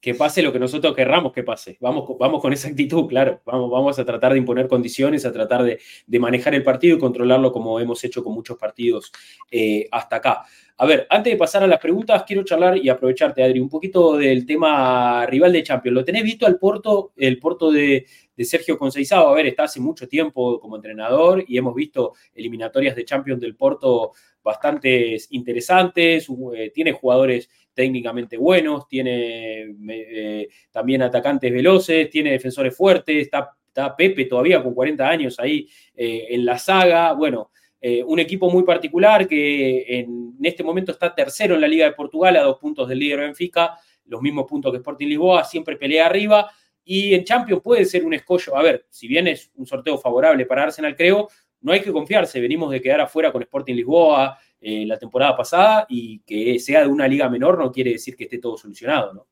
que 0.00 0.14
pase 0.16 0.42
lo 0.42 0.52
que 0.52 0.58
nosotros 0.58 0.96
querramos 0.96 1.32
que 1.32 1.44
pase. 1.44 1.76
Vamos, 1.80 2.04
con- 2.06 2.18
vamos 2.18 2.40
con 2.42 2.52
esa 2.52 2.66
actitud, 2.68 3.06
claro. 3.06 3.40
Vamos, 3.44 3.70
vamos 3.70 3.98
a 4.00 4.04
tratar 4.04 4.32
de 4.32 4.38
imponer 4.38 4.66
condiciones, 4.66 5.24
a 5.24 5.32
tratar 5.32 5.62
de, 5.62 5.78
de 6.06 6.18
manejar 6.18 6.54
el 6.56 6.64
partido 6.64 6.96
y 6.96 6.98
controlarlo 6.98 7.52
como 7.52 7.78
hemos 7.78 8.02
hecho 8.02 8.24
con 8.24 8.32
muchos 8.34 8.56
partidos 8.58 9.12
eh, 9.50 9.86
hasta 9.92 10.16
acá. 10.16 10.44
A 10.78 10.86
ver, 10.86 11.06
antes 11.10 11.32
de 11.32 11.38
pasar 11.38 11.62
a 11.62 11.66
las 11.66 11.78
preguntas, 11.78 12.24
quiero 12.26 12.44
charlar 12.44 12.76
y 12.76 12.88
aprovecharte, 12.88 13.42
Adri, 13.42 13.60
un 13.60 13.68
poquito 13.68 14.16
del 14.16 14.46
tema 14.46 15.26
rival 15.26 15.52
de 15.52 15.62
Champions. 15.62 15.94
¿Lo 15.94 16.04
tenés 16.04 16.22
visto 16.22 16.46
al 16.46 16.58
Porto, 16.58 17.12
el 17.16 17.38
Porto 17.38 17.70
de, 17.70 18.06
Sergio 18.38 18.76
Conceizao? 18.76 19.28
A 19.28 19.34
ver, 19.34 19.46
está 19.46 19.64
hace 19.64 19.78
mucho 19.78 20.08
tiempo 20.08 20.58
como 20.58 20.76
entrenador 20.76 21.44
y 21.46 21.56
hemos 21.56 21.74
visto 21.74 22.14
eliminatorias 22.34 22.96
de 22.96 23.04
Champions 23.04 23.40
del 23.40 23.54
Porto 23.54 24.12
bastante 24.42 25.16
interesantes, 25.30 26.26
eh, 26.56 26.70
tiene 26.74 26.92
jugadores 26.92 27.48
técnicamente 27.72 28.36
buenos, 28.36 28.88
tiene 28.88 29.74
eh, 29.88 30.48
también 30.70 31.02
atacantes 31.02 31.52
veloces, 31.52 32.10
tiene 32.10 32.32
defensores 32.32 32.76
fuertes, 32.76 33.22
está, 33.22 33.56
está 33.66 33.94
Pepe 33.96 34.24
todavía 34.24 34.62
con 34.62 34.74
40 34.74 35.08
años 35.08 35.38
ahí 35.38 35.68
eh, 35.94 36.26
en 36.30 36.44
la 36.44 36.58
saga. 36.58 37.12
Bueno, 37.12 37.50
eh, 37.84 38.00
un 38.04 38.20
equipo 38.20 38.48
muy 38.48 38.62
particular 38.62 39.26
que 39.26 39.98
en, 39.98 40.36
este 40.40 40.62
momento 40.62 40.92
está 40.92 41.12
tercero 41.12 41.56
en 41.56 41.60
la 41.60 41.66
Liga 41.66 41.86
de 41.86 41.92
Portugal 41.92 42.36
a 42.36 42.42
dos 42.42 42.58
puntos 42.58 42.88
del 42.88 43.00
líder 43.00 43.18
Benfica, 43.18 43.76
los 44.06 44.22
mismos 44.22 44.46
puntos 44.48 44.70
que 44.70 44.78
Sporting 44.78 45.08
Lisboa, 45.08 45.42
siempre 45.42 45.76
pelea 45.76 46.06
arriba. 46.06 46.48
Y 46.84 47.12
en 47.12 47.24
Champions 47.24 47.60
puede 47.60 47.84
ser 47.84 48.04
un 48.04 48.14
escollo. 48.14 48.56
A 48.56 48.62
ver, 48.62 48.86
si 48.88 49.08
bien 49.08 49.26
es 49.26 49.50
un 49.56 49.66
sorteo 49.66 49.98
favorable 49.98 50.46
para 50.46 50.62
Arsenal, 50.62 50.94
creo, 50.94 51.28
no 51.60 51.72
hay 51.72 51.80
que 51.80 51.92
confiarse. 51.92 52.40
Venimos 52.40 52.70
de 52.70 52.80
quedar 52.80 53.00
afuera 53.00 53.32
con 53.32 53.42
Sporting 53.42 53.74
Lisboa, 53.74 54.38
eh, 54.60 54.86
la 54.86 54.96
temporada 54.96 55.36
pasada 55.36 55.86
y 55.88 56.20
que 56.20 56.56
sea 56.60 56.82
de 56.82 56.86
una 56.86 57.08
liga 57.08 57.28
menor 57.28 57.58
no 57.58 57.72
quiere 57.72 57.90
decir 57.90 58.14
que 58.14 58.24
esté 58.24 58.38
todo 58.38 58.56
solucionado, 58.56 59.12
¿no? 59.12 59.26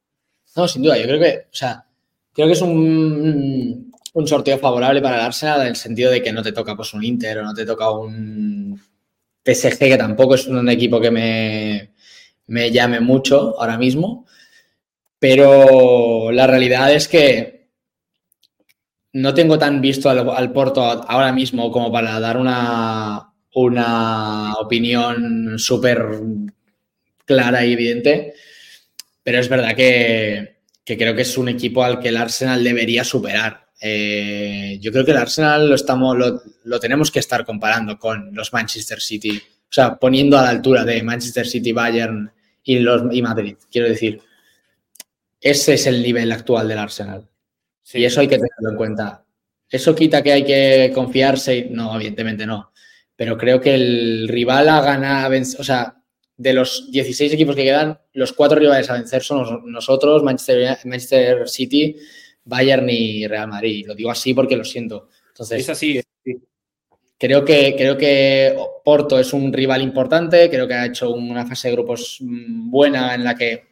No, 0.56 0.66
sin 0.66 0.82
duda, 0.82 0.98
yo 0.98 1.04
creo 1.04 1.20
que, 1.20 1.38
o 1.52 1.54
sea, 1.54 1.86
creo 2.32 2.48
que 2.48 2.54
es 2.54 2.62
un, 2.62 3.89
un 4.14 4.26
sorteo 4.26 4.58
favorable 4.58 5.00
para 5.00 5.16
el 5.16 5.22
Arsenal 5.22 5.62
en 5.62 5.68
el 5.68 5.76
sentido 5.76 6.10
de 6.10 6.22
que 6.22 6.32
no 6.32 6.42
te 6.42 6.52
toca 6.52 6.76
pues 6.76 6.92
un 6.94 7.04
Inter 7.04 7.38
o 7.38 7.44
no 7.44 7.54
te 7.54 7.64
toca 7.64 7.90
un 7.90 8.80
PSG 9.42 9.78
que 9.78 9.96
tampoco 9.96 10.34
es 10.34 10.46
un 10.46 10.68
equipo 10.68 11.00
que 11.00 11.10
me, 11.10 11.92
me 12.48 12.70
llame 12.70 13.00
mucho 13.00 13.54
ahora 13.60 13.78
mismo, 13.78 14.26
pero 15.18 16.32
la 16.32 16.46
realidad 16.46 16.92
es 16.92 17.08
que 17.08 17.68
no 19.12 19.34
tengo 19.34 19.58
tan 19.58 19.80
visto 19.80 20.08
al, 20.08 20.28
al 20.28 20.52
Porto 20.52 20.82
ahora 20.82 21.32
mismo 21.32 21.70
como 21.70 21.90
para 21.92 22.20
dar 22.20 22.36
una, 22.36 23.32
una 23.54 24.54
opinión 24.54 25.58
súper 25.58 26.20
clara 27.24 27.64
y 27.64 27.72
evidente, 27.72 28.34
pero 29.22 29.38
es 29.38 29.48
verdad 29.48 29.74
que, 29.74 30.56
que, 30.84 30.96
creo 30.96 31.14
que 31.14 31.22
es 31.22 31.38
un 31.38 31.48
equipo 31.48 31.82
al 31.84 32.00
que 32.00 32.08
el 32.08 32.16
Arsenal 32.16 32.62
debería 32.62 33.04
superar. 33.04 33.69
Eh, 33.80 34.78
yo 34.80 34.92
creo 34.92 35.04
que 35.04 35.12
el 35.12 35.16
Arsenal 35.16 35.68
lo, 35.68 35.74
estamos, 35.74 36.16
lo, 36.16 36.42
lo, 36.64 36.80
tenemos 36.80 37.10
que 37.10 37.18
estar 37.18 37.44
comparando 37.44 37.98
con 37.98 38.34
los 38.34 38.52
Manchester 38.52 39.00
City, 39.00 39.38
o 39.38 39.72
sea, 39.72 39.96
poniendo 39.96 40.38
a 40.38 40.42
la 40.42 40.50
altura 40.50 40.84
de 40.84 41.02
Manchester 41.02 41.46
City, 41.46 41.72
Bayern 41.72 42.30
y, 42.62 42.78
los, 42.80 43.02
y 43.14 43.22
Madrid. 43.22 43.56
Quiero 43.70 43.88
decir, 43.88 44.20
ese 45.40 45.74
es 45.74 45.86
el 45.86 46.02
nivel 46.02 46.30
actual 46.30 46.68
del 46.68 46.78
Arsenal. 46.78 47.26
Sí. 47.82 47.98
Y 47.98 48.04
eso 48.04 48.20
hay 48.20 48.28
que 48.28 48.36
tenerlo 48.36 48.70
en 48.70 48.76
cuenta. 48.76 49.24
¿Eso 49.68 49.94
quita 49.94 50.22
que 50.22 50.32
hay 50.32 50.44
que 50.44 50.92
confiarse? 50.94 51.68
No, 51.70 51.94
evidentemente 51.96 52.44
no 52.44 52.70
pero 53.20 53.36
creo 53.36 53.60
que 53.60 53.74
el 53.74 54.28
rival 54.28 54.66
a 54.70 54.80
ganar, 54.80 55.30
o 55.30 55.62
sea, 55.62 55.94
de 56.38 56.54
los 56.54 56.90
16 56.90 57.34
equipos 57.34 57.54
que 57.54 57.64
quedan, 57.64 58.00
los 58.14 58.32
cuatro 58.32 58.58
rivales 58.58 58.88
a 58.88 58.94
vencer 58.94 59.22
son 59.22 59.70
nosotros, 59.70 60.22
Manchester, 60.22 60.78
Manchester 60.86 61.46
City, 61.46 61.96
Bayern 62.44 62.88
y 62.88 63.26
Real 63.26 63.48
Madrid. 63.48 63.86
Lo 63.86 63.94
digo 63.94 64.10
así 64.10 64.34
porque 64.34 64.56
lo 64.56 64.64
siento. 64.64 65.08
Entonces, 65.28 65.60
es 65.60 65.68
así. 65.70 66.00
Sí. 66.24 66.38
Creo 67.18 67.44
que, 67.44 67.74
creo 67.76 67.98
que 67.98 68.56
Porto 68.84 69.18
es 69.18 69.32
un 69.32 69.52
rival 69.52 69.82
importante, 69.82 70.48
creo 70.48 70.66
que 70.66 70.74
ha 70.74 70.86
hecho 70.86 71.10
una 71.10 71.46
fase 71.46 71.68
de 71.68 71.74
grupos 71.74 72.18
buena 72.20 73.14
en 73.14 73.24
la 73.24 73.34
que 73.34 73.64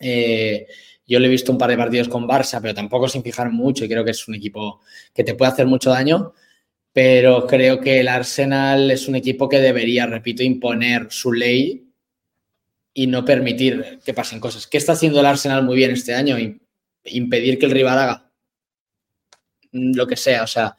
eh, 0.00 0.66
yo 1.06 1.18
le 1.18 1.26
he 1.26 1.30
visto 1.30 1.50
un 1.50 1.56
par 1.56 1.70
de 1.70 1.78
partidos 1.78 2.08
con 2.08 2.28
Barça, 2.28 2.60
pero 2.60 2.74
tampoco 2.74 3.08
sin 3.08 3.22
fijar 3.22 3.50
mucho 3.50 3.84
y 3.84 3.88
creo 3.88 4.04
que 4.04 4.10
es 4.10 4.28
un 4.28 4.34
equipo 4.34 4.82
que 5.14 5.24
te 5.24 5.34
puede 5.34 5.52
hacer 5.52 5.66
mucho 5.66 5.90
daño 5.90 6.34
pero 6.94 7.44
creo 7.48 7.80
que 7.80 7.98
el 7.98 8.06
Arsenal 8.06 8.88
es 8.92 9.08
un 9.08 9.16
equipo 9.16 9.48
que 9.48 9.58
debería, 9.58 10.06
repito, 10.06 10.44
imponer 10.44 11.08
su 11.10 11.32
ley 11.32 11.88
y 12.94 13.08
no 13.08 13.24
permitir 13.24 13.98
que 14.04 14.14
pasen 14.14 14.38
cosas. 14.38 14.68
¿Qué 14.68 14.78
está 14.78 14.92
haciendo 14.92 15.18
el 15.18 15.26
Arsenal 15.26 15.64
muy 15.64 15.74
bien 15.74 15.90
este 15.90 16.14
año? 16.14 16.38
Impedir 17.04 17.58
que 17.58 17.66
el 17.66 17.72
rival 17.72 17.98
haga 17.98 18.30
lo 19.72 20.06
que 20.06 20.16
sea, 20.16 20.44
o 20.44 20.46
sea, 20.46 20.76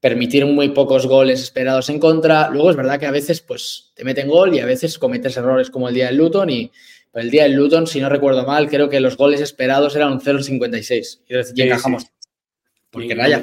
permitir 0.00 0.44
muy 0.46 0.70
pocos 0.70 1.06
goles 1.06 1.40
esperados 1.40 1.88
en 1.90 1.98
contra. 1.98 2.50
Luego 2.50 2.70
es 2.70 2.76
verdad 2.76 2.98
que 2.98 3.06
a 3.06 3.10
veces 3.10 3.40
pues 3.40 3.92
te 3.94 4.04
meten 4.04 4.28
gol 4.28 4.54
y 4.54 4.60
a 4.60 4.66
veces 4.66 4.98
cometes 4.98 5.36
errores 5.36 5.70
como 5.70 5.88
el 5.88 5.94
día 5.94 6.06
del 6.06 6.16
Luton 6.16 6.50
y 6.50 6.70
el 7.14 7.30
día 7.30 7.44
del 7.44 7.54
Luton, 7.54 7.86
si 7.86 8.00
no 8.00 8.08
recuerdo 8.08 8.44
mal, 8.44 8.68
creo 8.68 8.90
que 8.90 9.00
los 9.00 9.16
goles 9.16 9.40
esperados 9.40 9.96
eran 9.96 10.12
un 10.12 10.20
0,56 10.20 11.20
y, 11.54 11.60
y 11.60 11.62
encajamos. 11.64 12.02
Sí. 12.02 12.08
Porque 12.90 13.14
Raya 13.14 13.42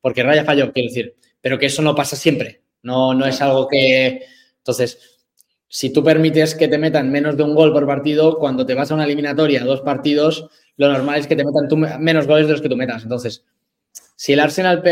porque 0.00 0.22
Raya 0.22 0.44
falló, 0.44 0.72
quiero 0.72 0.88
decir, 0.88 1.16
pero 1.40 1.58
que 1.58 1.66
eso 1.66 1.82
no 1.82 1.94
pasa 1.94 2.16
siempre, 2.16 2.62
no, 2.82 3.12
no 3.12 3.26
es 3.26 3.40
algo 3.42 3.68
que... 3.68 4.22
Entonces, 4.58 5.18
si 5.68 5.92
tú 5.92 6.02
permites 6.02 6.54
que 6.54 6.68
te 6.68 6.78
metan 6.78 7.10
menos 7.10 7.36
de 7.36 7.42
un 7.42 7.54
gol 7.54 7.72
por 7.72 7.86
partido, 7.86 8.38
cuando 8.38 8.64
te 8.64 8.74
vas 8.74 8.90
a 8.90 8.94
una 8.94 9.04
eliminatoria, 9.04 9.64
dos 9.64 9.82
partidos, 9.82 10.48
lo 10.80 10.90
normal 10.90 11.20
es 11.20 11.26
que 11.26 11.36
te 11.36 11.44
metan 11.44 11.68
tú 11.68 11.76
menos 11.76 12.26
goles 12.26 12.46
de 12.46 12.52
los 12.52 12.62
que 12.62 12.68
tú 12.70 12.76
metas. 12.76 13.02
Entonces, 13.02 13.44
si 14.16 14.32
el 14.32 14.40
Arsenal 14.40 14.82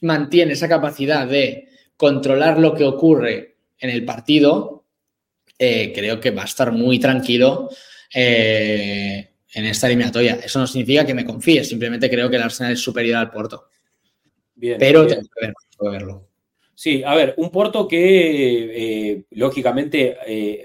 mantiene 0.00 0.52
esa 0.52 0.68
capacidad 0.68 1.26
de 1.26 1.68
controlar 1.96 2.60
lo 2.60 2.72
que 2.72 2.84
ocurre 2.84 3.56
en 3.80 3.90
el 3.90 4.04
partido, 4.04 4.84
eh, 5.58 5.92
creo 5.92 6.20
que 6.20 6.30
va 6.30 6.42
a 6.42 6.44
estar 6.44 6.70
muy 6.70 7.00
tranquilo 7.00 7.68
eh, 8.14 9.28
en 9.52 9.64
esta 9.64 9.88
eliminatoria. 9.88 10.34
Eso 10.34 10.60
no 10.60 10.68
significa 10.68 11.04
que 11.04 11.14
me 11.14 11.24
confíe, 11.24 11.64
simplemente 11.64 12.08
creo 12.08 12.30
que 12.30 12.36
el 12.36 12.42
Arsenal 12.42 12.72
es 12.72 12.80
superior 12.80 13.16
al 13.16 13.30
Porto. 13.30 13.66
Bien, 14.54 14.76
pero 14.78 15.04
bien. 15.04 15.16
tengo 15.16 15.28
que, 15.34 15.46
ver, 15.46 15.54
tengo 15.76 15.90
que 15.90 15.98
verlo. 15.98 16.28
Sí, 16.76 17.02
a 17.04 17.16
ver, 17.16 17.34
un 17.38 17.50
Porto 17.50 17.88
que 17.88 19.10
eh, 19.12 19.24
lógicamente, 19.32 20.16
eh, 20.28 20.64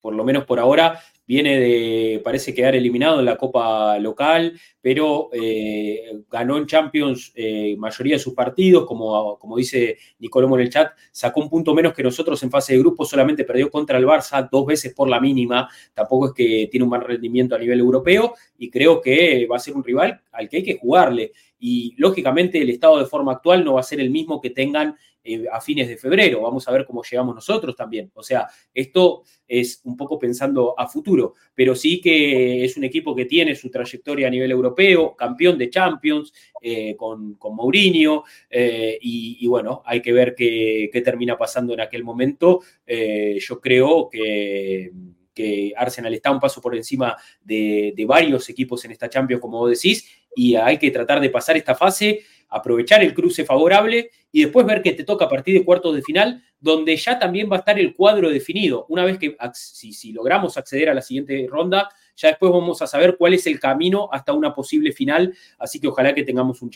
por 0.00 0.12
lo 0.12 0.24
menos 0.24 0.44
por 0.44 0.58
ahora, 0.58 1.00
viene 1.26 1.58
de, 1.58 2.20
parece 2.22 2.54
quedar 2.54 2.74
eliminado 2.76 3.18
en 3.18 3.26
la 3.26 3.36
Copa 3.36 3.98
local, 3.98 4.58
pero 4.80 5.28
eh, 5.32 6.20
ganó 6.30 6.56
en 6.56 6.66
Champions 6.66 7.32
eh, 7.34 7.74
mayoría 7.76 8.14
de 8.14 8.20
sus 8.20 8.34
partidos, 8.34 8.86
como, 8.86 9.38
como 9.38 9.56
dice 9.56 9.98
Nicolomo 10.18 10.56
en 10.56 10.62
el 10.62 10.70
chat, 10.70 10.92
sacó 11.10 11.40
un 11.40 11.50
punto 11.50 11.74
menos 11.74 11.92
que 11.92 12.02
nosotros 12.02 12.40
en 12.42 12.50
fase 12.50 12.74
de 12.74 12.78
grupo, 12.78 13.04
solamente 13.04 13.44
perdió 13.44 13.70
contra 13.70 13.98
el 13.98 14.06
Barça 14.06 14.48
dos 14.50 14.66
veces 14.66 14.94
por 14.94 15.08
la 15.08 15.20
mínima, 15.20 15.68
tampoco 15.92 16.26
es 16.26 16.32
que 16.32 16.68
tiene 16.70 16.84
un 16.84 16.90
mal 16.90 17.02
rendimiento 17.02 17.56
a 17.56 17.58
nivel 17.58 17.80
europeo, 17.80 18.34
y 18.58 18.70
creo 18.70 19.00
que 19.00 19.46
va 19.50 19.56
a 19.56 19.60
ser 19.60 19.74
un 19.74 19.84
rival 19.84 20.20
al 20.32 20.48
que 20.48 20.58
hay 20.58 20.62
que 20.62 20.78
jugarle. 20.78 21.32
Y 21.58 21.94
lógicamente 21.96 22.60
el 22.60 22.70
estado 22.70 22.98
de 22.98 23.06
forma 23.06 23.32
actual 23.32 23.64
no 23.64 23.74
va 23.74 23.80
a 23.80 23.84
ser 23.84 24.00
el 24.00 24.10
mismo 24.10 24.40
que 24.40 24.50
tengan 24.50 24.96
eh, 25.26 25.44
a 25.50 25.60
fines 25.60 25.88
de 25.88 25.96
febrero. 25.96 26.42
Vamos 26.42 26.66
a 26.68 26.72
ver 26.72 26.84
cómo 26.84 27.02
llegamos 27.02 27.34
nosotros 27.34 27.74
también. 27.74 28.10
O 28.14 28.22
sea, 28.22 28.46
esto 28.72 29.24
es 29.48 29.80
un 29.84 29.96
poco 29.96 30.18
pensando 30.18 30.78
a 30.78 30.86
futuro, 30.86 31.34
pero 31.54 31.74
sí 31.74 32.00
que 32.00 32.64
es 32.64 32.76
un 32.76 32.84
equipo 32.84 33.14
que 33.14 33.24
tiene 33.24 33.54
su 33.54 33.70
trayectoria 33.70 34.28
a 34.28 34.30
nivel 34.30 34.50
europeo, 34.50 35.16
campeón 35.16 35.58
de 35.58 35.70
Champions, 35.70 36.32
eh, 36.62 36.94
con, 36.96 37.34
con, 37.34 37.56
Mourinho, 37.56 38.24
eh, 38.48 38.98
y, 39.00 39.46
bueno, 39.46 39.82
hay 39.84 40.00
que 40.00 40.12
ver 40.12 40.34
qué, 40.34 40.88
qué, 40.92 41.00
termina 41.00 41.36
pasando 41.36 41.74
en 41.74 41.80
aquel 41.80 42.04
momento. 42.04 42.60
Yo 42.86 43.60
creo 43.60 44.08
que 44.08 44.92
que 45.36 45.74
Arsenal 45.76 46.14
está 46.14 46.30
un 46.30 46.40
paso 46.40 46.62
por 46.62 46.74
encima 46.74 47.14
de, 47.44 47.92
de 47.94 48.06
varios 48.06 48.48
equipos 48.48 48.82
en 48.86 48.92
esta 48.92 49.10
Champions, 49.10 49.42
como 49.42 49.58
vos 49.58 49.70
decís, 49.70 50.08
y 50.34 50.54
hay 50.54 50.78
que 50.78 50.90
tratar 50.90 51.20
de 51.20 51.28
pasar 51.28 51.58
esta 51.58 51.74
fase 51.74 52.20
aprovechar 52.48 53.02
el 53.02 53.14
cruce 53.14 53.44
favorable 53.44 54.10
y 54.32 54.42
después 54.42 54.66
ver 54.66 54.82
que 54.82 54.92
te 54.92 55.04
toca 55.04 55.24
a 55.24 55.28
partir 55.28 55.58
de 55.58 55.64
cuartos 55.64 55.94
de 55.94 56.02
final, 56.02 56.42
donde 56.60 56.96
ya 56.96 57.18
también 57.18 57.50
va 57.50 57.56
a 57.56 57.58
estar 57.60 57.78
el 57.78 57.94
cuadro 57.94 58.30
definido. 58.30 58.86
Una 58.88 59.04
vez 59.04 59.18
que 59.18 59.36
si, 59.54 60.12
logramos 60.12 60.56
acceder 60.56 60.88
a 60.90 60.94
la 60.94 61.02
siguiente 61.02 61.46
ronda, 61.50 61.88
ya 62.16 62.28
después 62.28 62.50
vamos 62.50 62.80
a 62.80 62.86
saber 62.86 63.16
cuál 63.16 63.34
es 63.34 63.46
el 63.46 63.60
camino 63.60 64.08
hasta 64.10 64.32
una 64.32 64.54
posible 64.54 64.92
final. 64.92 65.34
Así 65.58 65.80
que 65.80 65.88
ojalá 65.88 66.14
que 66.14 66.22
tengamos 66.22 66.62
un, 66.62 66.70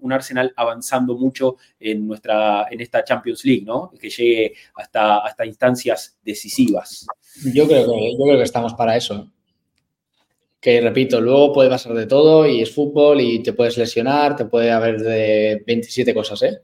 un, 0.00 0.12
Arsenal 0.12 0.52
avanzando 0.56 1.16
mucho 1.16 1.56
en, 1.80 2.06
nuestra, 2.06 2.66
en 2.70 2.80
esta 2.80 3.02
Champions 3.02 3.44
League, 3.44 3.64
¿no? 3.64 3.90
Que 3.98 4.10
llegue 4.10 4.54
hasta, 4.74 5.18
hasta 5.18 5.46
instancias 5.46 6.18
decisivas. 6.22 7.06
Yo 7.54 7.66
creo, 7.66 7.86
yo 7.86 8.24
creo 8.24 8.36
que 8.36 8.42
estamos 8.42 8.74
para 8.74 8.96
eso 8.96 9.30
que 10.62 10.80
repito, 10.80 11.20
luego 11.20 11.52
puede 11.52 11.68
pasar 11.68 11.92
de 11.92 12.06
todo 12.06 12.46
y 12.46 12.62
es 12.62 12.72
fútbol 12.72 13.20
y 13.20 13.42
te 13.42 13.52
puedes 13.52 13.76
lesionar, 13.76 14.36
te 14.36 14.44
puede 14.44 14.70
haber 14.70 15.00
de 15.00 15.60
27 15.66 16.14
cosas, 16.14 16.40
¿eh? 16.44 16.60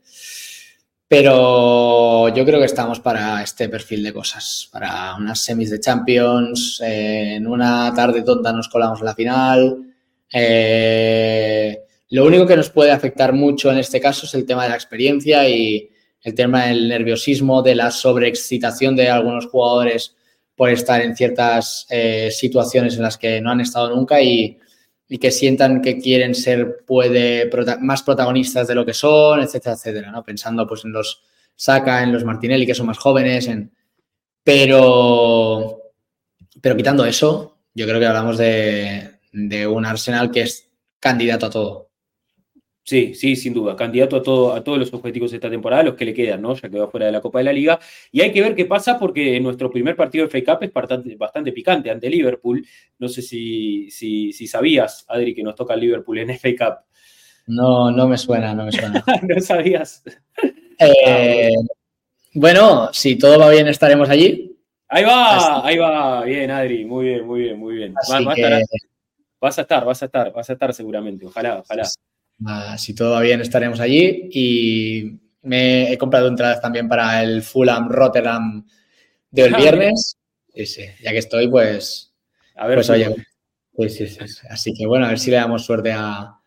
Pero 1.08 2.28
yo 2.28 2.44
creo 2.44 2.60
que 2.60 2.66
estamos 2.66 3.00
para 3.00 3.42
este 3.42 3.68
perfil 3.68 4.04
de 4.04 4.12
cosas, 4.12 4.68
para 4.70 5.16
unas 5.16 5.40
semis 5.40 5.70
de 5.70 5.80
Champions, 5.80 6.80
en 6.80 7.44
una 7.48 7.92
tarde 7.92 8.22
tonta 8.22 8.52
nos 8.52 8.68
colamos 8.68 9.02
a 9.02 9.04
la 9.04 9.14
final. 9.16 9.78
Eh, 10.32 11.80
lo 12.10 12.24
único 12.24 12.46
que 12.46 12.56
nos 12.56 12.70
puede 12.70 12.92
afectar 12.92 13.32
mucho 13.32 13.72
en 13.72 13.78
este 13.78 14.00
caso 14.00 14.26
es 14.26 14.34
el 14.34 14.46
tema 14.46 14.62
de 14.62 14.68
la 14.68 14.76
experiencia 14.76 15.48
y 15.48 15.90
el 16.22 16.34
tema 16.34 16.66
del 16.66 16.88
nerviosismo, 16.88 17.62
de 17.62 17.74
la 17.74 17.90
sobreexcitación 17.90 18.94
de 18.94 19.08
algunos 19.10 19.46
jugadores 19.46 20.14
por 20.58 20.70
estar 20.70 21.00
en 21.00 21.14
ciertas 21.14 21.86
eh, 21.88 22.32
situaciones 22.32 22.96
en 22.96 23.02
las 23.04 23.16
que 23.16 23.40
no 23.40 23.52
han 23.52 23.60
estado 23.60 23.94
nunca 23.94 24.20
y, 24.20 24.58
que 25.20 25.30
sientan 25.30 25.80
que 25.80 25.98
quieren 25.98 26.34
ser 26.34 26.84
más 27.80 28.02
protagonistas 28.02 28.66
de 28.66 28.74
lo 28.74 28.84
que 28.84 28.92
son, 28.92 29.40
etcétera, 29.40 29.76
etcétera, 29.76 30.10
¿no? 30.10 30.22
Pensando 30.24 30.66
pues 30.66 30.84
en 30.84 30.92
los 30.92 31.22
Saka, 31.54 32.02
en 32.02 32.12
los 32.12 32.24
Martinelli, 32.24 32.66
que 32.66 32.74
son 32.74 32.86
más 32.86 32.98
jóvenes, 32.98 33.46
en... 33.46 33.72
pero, 34.42 35.80
pero 36.60 36.76
quitando 36.76 37.06
eso, 37.06 37.56
yo 37.72 37.86
creo 37.86 38.00
que 38.00 38.06
hablamos 38.06 38.36
de 38.36 39.66
un 39.66 39.86
Arsenal 39.86 40.30
que 40.30 40.42
es 40.42 40.68
candidato 40.98 41.46
a 41.46 41.50
todo. 41.50 41.87
Sí, 42.88 43.12
sí, 43.12 43.36
sin 43.36 43.52
duda. 43.52 43.76
Candidato 43.76 44.16
a, 44.16 44.22
todo, 44.22 44.54
a 44.54 44.64
todos 44.64 44.78
los 44.78 44.90
objetivos 44.94 45.30
de 45.30 45.36
esta 45.36 45.50
temporada, 45.50 45.82
los 45.82 45.94
que 45.94 46.06
le 46.06 46.14
quedan, 46.14 46.40
¿no? 46.40 46.54
Ya 46.54 46.70
que 46.70 46.78
va 46.78 46.88
fuera 46.88 47.04
de 47.04 47.12
la 47.12 47.20
Copa 47.20 47.40
de 47.40 47.44
la 47.44 47.52
Liga. 47.52 47.78
Y 48.10 48.22
hay 48.22 48.32
que 48.32 48.40
ver 48.40 48.54
qué 48.54 48.64
pasa 48.64 48.98
porque 48.98 49.38
nuestro 49.40 49.70
primer 49.70 49.94
partido 49.94 50.26
de 50.26 50.30
FA 50.30 50.54
Cup 50.54 50.64
es 50.64 50.72
bastante, 50.72 51.14
bastante 51.14 51.52
picante 51.52 51.90
ante 51.90 52.08
Liverpool. 52.08 52.66
No 52.98 53.08
sé 53.08 53.20
si, 53.20 53.90
si, 53.90 54.32
sabías, 54.46 55.04
Adri, 55.06 55.34
que 55.34 55.42
nos 55.42 55.54
toca 55.54 55.74
el 55.74 55.80
Liverpool 55.80 56.18
en 56.20 56.30
FA 56.30 56.48
Cup. 56.56 56.78
No, 57.48 57.90
no 57.90 58.08
me 58.08 58.16
suena, 58.16 58.54
no 58.54 58.64
me 58.64 58.72
suena. 58.72 59.04
no 59.22 59.40
sabías. 59.42 60.02
Eh, 60.78 61.52
bueno, 62.32 62.88
si 62.94 63.18
todo 63.18 63.38
va 63.38 63.50
bien, 63.50 63.68
estaremos 63.68 64.08
allí. 64.08 64.56
Ahí 64.88 65.04
va, 65.04 65.66
ahí 65.66 65.76
va. 65.76 66.24
Bien, 66.24 66.50
Adri. 66.50 66.86
Muy 66.86 67.04
bien, 67.04 67.26
muy 67.26 67.40
bien, 67.40 67.58
muy 67.58 67.74
bien. 67.74 67.92
vas 67.92 69.58
a 69.58 69.60
estar, 69.60 69.84
vas 69.84 70.02
a 70.02 70.06
estar, 70.06 70.32
vas 70.32 70.48
a 70.48 70.52
estar 70.54 70.72
seguramente. 70.72 71.26
Ojalá, 71.26 71.58
ojalá. 71.58 71.86
Ah, 72.46 72.76
si 72.78 72.94
todo 72.94 73.12
va 73.12 73.20
bien, 73.20 73.40
estaremos 73.40 73.80
allí. 73.80 74.28
Y 74.32 75.20
me 75.42 75.92
he 75.92 75.98
comprado 75.98 76.28
entradas 76.28 76.60
también 76.60 76.88
para 76.88 77.22
el 77.22 77.42
Fulham 77.42 77.88
Rotterdam 77.88 78.66
del 79.30 79.54
ah, 79.54 79.58
viernes. 79.58 80.16
Sí, 80.54 80.66
sí, 80.66 80.82
ya 81.02 81.12
que 81.12 81.18
estoy, 81.18 81.48
pues. 81.48 82.12
A 82.56 82.66
ver, 82.66 82.78
pues 82.78 82.90
oye. 82.90 83.14
Así 84.50 84.74
que 84.74 84.86
bueno, 84.86 85.06
a 85.06 85.10
ver 85.10 85.18
si 85.18 85.30
le 85.30 85.36
damos 85.36 85.64
suerte 85.64 85.92
a, 85.92 86.38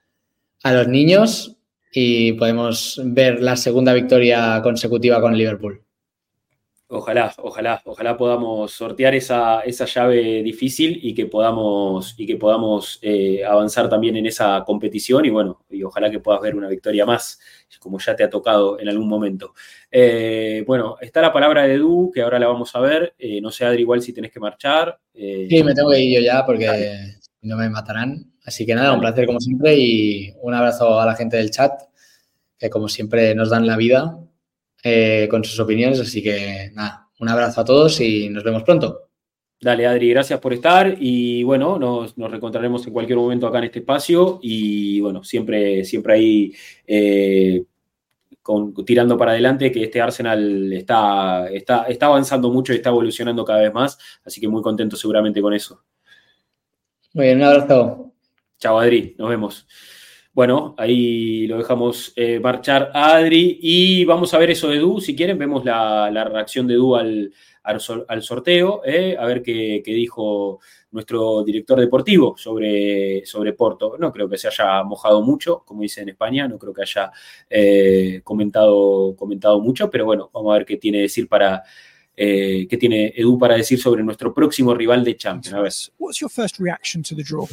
a 0.63 0.73
los 0.73 0.87
niños 0.87 1.57
y 1.93 2.33
podemos 2.33 3.01
ver 3.05 3.41
la 3.41 3.55
segunda 3.55 3.93
victoria 3.93 4.59
consecutiva 4.61 5.21
con 5.21 5.37
Liverpool. 5.37 5.83
Ojalá, 6.93 7.33
ojalá, 7.37 7.81
ojalá 7.85 8.17
podamos 8.17 8.73
sortear 8.73 9.15
esa, 9.15 9.61
esa 9.61 9.85
llave 9.85 10.43
difícil 10.43 10.99
y 11.01 11.13
que 11.13 11.25
podamos, 11.25 12.15
y 12.17 12.25
que 12.25 12.35
podamos 12.35 12.99
eh, 13.01 13.45
avanzar 13.45 13.87
también 13.87 14.17
en 14.17 14.25
esa 14.25 14.61
competición 14.65 15.23
y 15.23 15.29
bueno, 15.29 15.63
y 15.69 15.83
ojalá 15.83 16.11
que 16.11 16.19
puedas 16.19 16.41
ver 16.41 16.53
una 16.53 16.67
victoria 16.67 17.05
más, 17.05 17.39
como 17.79 17.97
ya 17.97 18.13
te 18.13 18.25
ha 18.25 18.29
tocado 18.29 18.77
en 18.77 18.89
algún 18.89 19.07
momento. 19.07 19.53
Eh, 19.89 20.65
bueno, 20.67 20.97
está 20.99 21.21
la 21.21 21.31
palabra 21.31 21.63
de 21.63 21.75
Edu, 21.75 22.11
que 22.13 22.23
ahora 22.23 22.37
la 22.37 22.47
vamos 22.47 22.75
a 22.75 22.81
ver. 22.81 23.15
Eh, 23.17 23.39
no 23.39 23.51
sé, 23.51 23.63
Adri, 23.63 23.83
igual 23.83 24.01
si 24.01 24.11
tienes 24.11 24.33
que 24.33 24.41
marchar. 24.41 24.99
sí, 25.13 25.63
me 25.63 25.73
tengo 25.73 25.91
que 25.91 25.99
ir 26.01 26.19
yo 26.19 26.25
ya 26.25 26.45
porque 26.45 26.67
no 27.43 27.55
me 27.55 27.69
matarán. 27.69 28.33
Así 28.43 28.65
que 28.65 28.75
nada, 28.75 28.91
un 28.91 28.99
placer 28.99 29.27
como 29.27 29.39
siempre 29.39 29.77
y 29.77 30.33
un 30.41 30.53
abrazo 30.53 30.99
a 30.99 31.05
la 31.05 31.15
gente 31.15 31.37
del 31.37 31.51
chat, 31.51 31.71
que 32.59 32.69
como 32.69 32.89
siempre 32.89 33.33
nos 33.33 33.49
dan 33.49 33.65
la 33.65 33.77
vida 33.77 34.17
eh, 34.83 35.27
con 35.29 35.43
sus 35.43 35.59
opiniones. 35.59 35.99
Así 35.99 36.21
que 36.21 36.71
nada, 36.73 37.09
un 37.19 37.29
abrazo 37.29 37.61
a 37.61 37.65
todos 37.65 37.99
y 38.01 38.29
nos 38.29 38.43
vemos 38.43 38.63
pronto. 38.63 39.09
Dale, 39.63 39.85
Adri, 39.85 40.09
gracias 40.09 40.39
por 40.39 40.53
estar 40.53 40.95
y 40.99 41.43
bueno, 41.43 41.77
nos, 41.77 42.17
nos 42.17 42.31
reencontraremos 42.31 42.87
en 42.87 42.93
cualquier 42.93 43.19
momento 43.19 43.45
acá 43.45 43.59
en 43.59 43.65
este 43.65 43.79
espacio 43.79 44.39
y 44.41 44.99
bueno, 45.01 45.23
siempre, 45.23 45.85
siempre 45.85 46.13
ahí 46.15 46.53
eh, 46.87 47.63
tirando 48.83 49.17
para 49.19 49.33
adelante 49.33 49.71
que 49.71 49.83
este 49.83 50.01
Arsenal 50.01 50.73
está, 50.73 51.47
está, 51.51 51.83
está 51.83 52.07
avanzando 52.07 52.49
mucho 52.49 52.73
y 52.73 52.77
está 52.77 52.89
evolucionando 52.89 53.45
cada 53.45 53.61
vez 53.61 53.71
más, 53.71 53.99
así 54.25 54.41
que 54.41 54.47
muy 54.47 54.63
contento 54.63 54.95
seguramente 54.97 55.41
con 55.43 55.53
eso. 55.53 55.83
Muy 57.13 57.25
bien, 57.25 57.37
un 57.37 57.43
abrazo. 57.43 58.13
Chao, 58.57 58.79
Adri, 58.79 59.15
nos 59.19 59.29
vemos. 59.29 59.67
Bueno, 60.33 60.75
ahí 60.77 61.45
lo 61.47 61.57
dejamos 61.57 62.13
eh, 62.15 62.39
marchar 62.39 62.89
a 62.93 63.15
Adri 63.15 63.59
y 63.61 64.05
vamos 64.05 64.33
a 64.33 64.37
ver 64.37 64.51
eso 64.51 64.69
de 64.69 64.77
Du. 64.77 65.01
Si 65.01 65.13
quieren, 65.13 65.37
vemos 65.37 65.65
la, 65.65 66.09
reacción 66.31 66.67
de 66.67 66.75
Du 66.75 66.95
al, 66.95 67.33
al, 67.63 68.21
sorteo, 68.21 68.81
eh, 68.85 69.17
a 69.19 69.25
ver 69.25 69.41
qué, 69.41 69.83
dijo 69.85 70.61
nuestro 70.91 71.43
director 71.43 71.77
deportivo 71.81 72.35
sobre, 72.37 73.25
sobre 73.25 73.51
Porto. 73.51 73.97
No 73.99 74.09
creo 74.13 74.29
que 74.29 74.37
se 74.37 74.47
haya 74.47 74.81
mojado 74.83 75.21
mucho, 75.21 75.63
como 75.65 75.81
dice 75.81 76.01
en 76.01 76.09
España, 76.09 76.47
no 76.47 76.57
creo 76.57 76.73
que 76.73 76.83
haya 76.83 77.11
eh, 77.49 78.21
comentado, 78.23 79.13
comentado 79.17 79.59
mucho, 79.59 79.89
pero 79.89 80.05
bueno, 80.05 80.29
vamos 80.33 80.51
a 80.51 80.59
ver 80.59 80.65
qué 80.65 80.77
tiene 80.77 81.01
decir 81.01 81.27
para. 81.27 81.61
qué 82.15 82.77
tiene 82.79 83.13
Edu 83.17 83.37
para 83.37 83.57
decir 83.57 83.79
sobre 83.79 84.01
nuestro 84.01 84.33
próximo 84.33 84.73
rival 84.73 85.03
de 85.03 85.17
Champions. 85.17 85.53
A 85.53 85.61
ver. 85.61 85.73
What's 85.99 86.21
your 86.21 86.31
first 86.31 86.57
reaction 86.57 87.03
to 87.03 87.15
the 87.15 87.23
draw? 87.23 87.45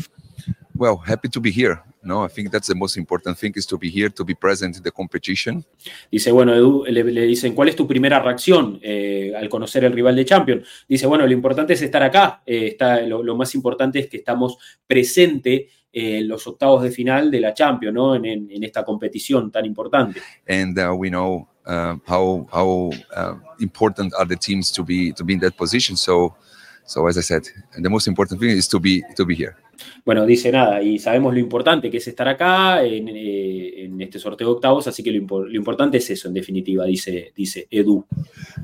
Well, 0.79 0.99
happy 1.05 1.29
to 1.31 1.41
be 1.41 1.51
here. 1.51 1.83
No, 2.05 2.25
I 2.25 2.29
think 2.29 2.53
that's 2.53 2.69
the 2.69 2.75
most 2.77 2.97
important 2.97 3.37
thing 3.37 3.53
is 3.57 3.67
to 3.67 3.77
be 3.77 3.91
here, 3.91 4.11
to 4.11 4.25
be 4.25 4.37
present 4.37 4.77
in 4.77 4.83
the 4.85 4.93
competition. 4.93 5.65
Dice, 6.09 6.31
bueno, 6.31 6.55
Edu, 6.55 6.85
le, 6.87 7.03
dicen, 7.27 7.53
¿cuál 7.53 7.69
es 7.69 7.75
tu 7.75 7.85
primera 7.85 8.21
reacción 8.21 8.79
eh, 8.81 9.33
al 9.37 9.49
conocer 9.49 9.83
el 9.83 9.93
rival 9.93 10.15
de 10.15 10.25
Champions? 10.25 10.69
Dice, 10.89 11.09
bueno, 11.09 11.27
lo 11.27 11.33
importante 11.33 11.73
es 11.73 11.83
estar 11.83 12.05
acá. 12.05 12.45
Eh, 12.47 12.69
está, 12.69 13.01
lo, 13.01 13.35
más 13.35 13.57
importante 13.57 13.99
es 13.99 14.07
que 14.07 14.19
estamos 14.19 14.57
presentes 14.87 15.63
en 15.93 16.29
los 16.29 16.47
octavos 16.47 16.85
de 16.85 16.93
final 16.93 17.29
de 17.29 17.41
la 17.41 17.53
Champions, 17.53 17.95
¿no? 17.95 18.15
En, 18.15 18.25
en, 18.25 18.63
esta 18.63 18.85
competición 18.85 19.51
tan 19.51 19.65
importante. 19.65 20.21
And 20.49 20.79
uh, 20.79 20.95
we 20.95 21.11
know 21.11 21.49
uh, 21.67 21.97
how 22.07 22.47
how 22.53 22.93
uh, 23.17 23.35
important 23.59 24.15
are 24.15 24.29
the 24.29 24.37
teams 24.37 24.71
to 24.71 24.85
be 24.85 25.13
to 25.15 25.25
be 25.25 25.33
in 25.33 25.41
that 25.41 25.57
position. 25.57 25.97
So, 25.97 26.37
so 26.85 27.09
as 27.09 27.19
I 27.19 27.23
said, 27.23 27.49
the 27.77 27.91
most 27.91 28.07
important 28.07 28.39
thing 28.39 28.51
is 28.51 28.69
to 28.69 28.79
be 28.79 29.03
to 29.17 29.27
be 29.27 29.35
here. 29.35 29.57
Bueno, 30.05 30.27
dice 30.27 30.51
nada, 30.51 30.83
y 30.83 30.99
sabemos 30.99 31.33
lo 31.35 31.41
importante 31.41 31.91
que 31.91 31.99
es 31.99 32.09
estar 32.09 32.29
acá 32.29 32.83
en, 32.83 33.09
eh, 33.09 33.91
este 34.01 34.19
sorteo 34.19 34.49
de 34.49 34.55
octavos, 34.55 34.87
así 34.87 35.03
que 35.03 35.11
lo, 35.13 35.51
importante 35.51 35.99
es 35.99 36.11
eso, 36.11 36.29
en 36.29 36.35
definitiva, 36.35 36.85
dice, 36.85 37.33
dice 37.35 37.67
Edu. 37.71 38.05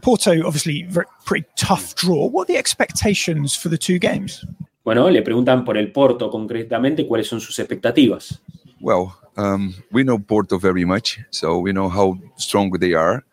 Porto, 0.01 0.31
obviously, 0.31 0.87
pretty 1.27 1.47
tough 1.57 1.95
draw. 2.01 2.29
What 2.29 2.45
are 2.45 2.55
the 2.55 2.59
expectations 2.59 3.57
for 3.57 3.71
the 3.71 3.79
two 3.79 3.99
games? 3.99 4.47
Bueno, 4.85 5.09
le 5.09 5.23
preguntan 5.23 5.65
por 5.65 5.79
el 5.79 5.91
Porto 5.93 6.31
concretamente 6.31 7.07
cuáles 7.07 7.27
son 7.27 7.41
sus 7.41 7.59
expectativas. 7.59 8.41
Well, 8.81 9.15
um, 9.37 9.73
we 9.91 10.03
know 10.03 10.19
Porto 10.19 10.59
very 10.59 10.85
much, 10.85 11.19
so 11.31 11.59
we 11.59 11.73
know 11.73 11.89
how 11.89 12.19
strong 12.37 12.71
they 12.79 12.95
are. 12.95 13.25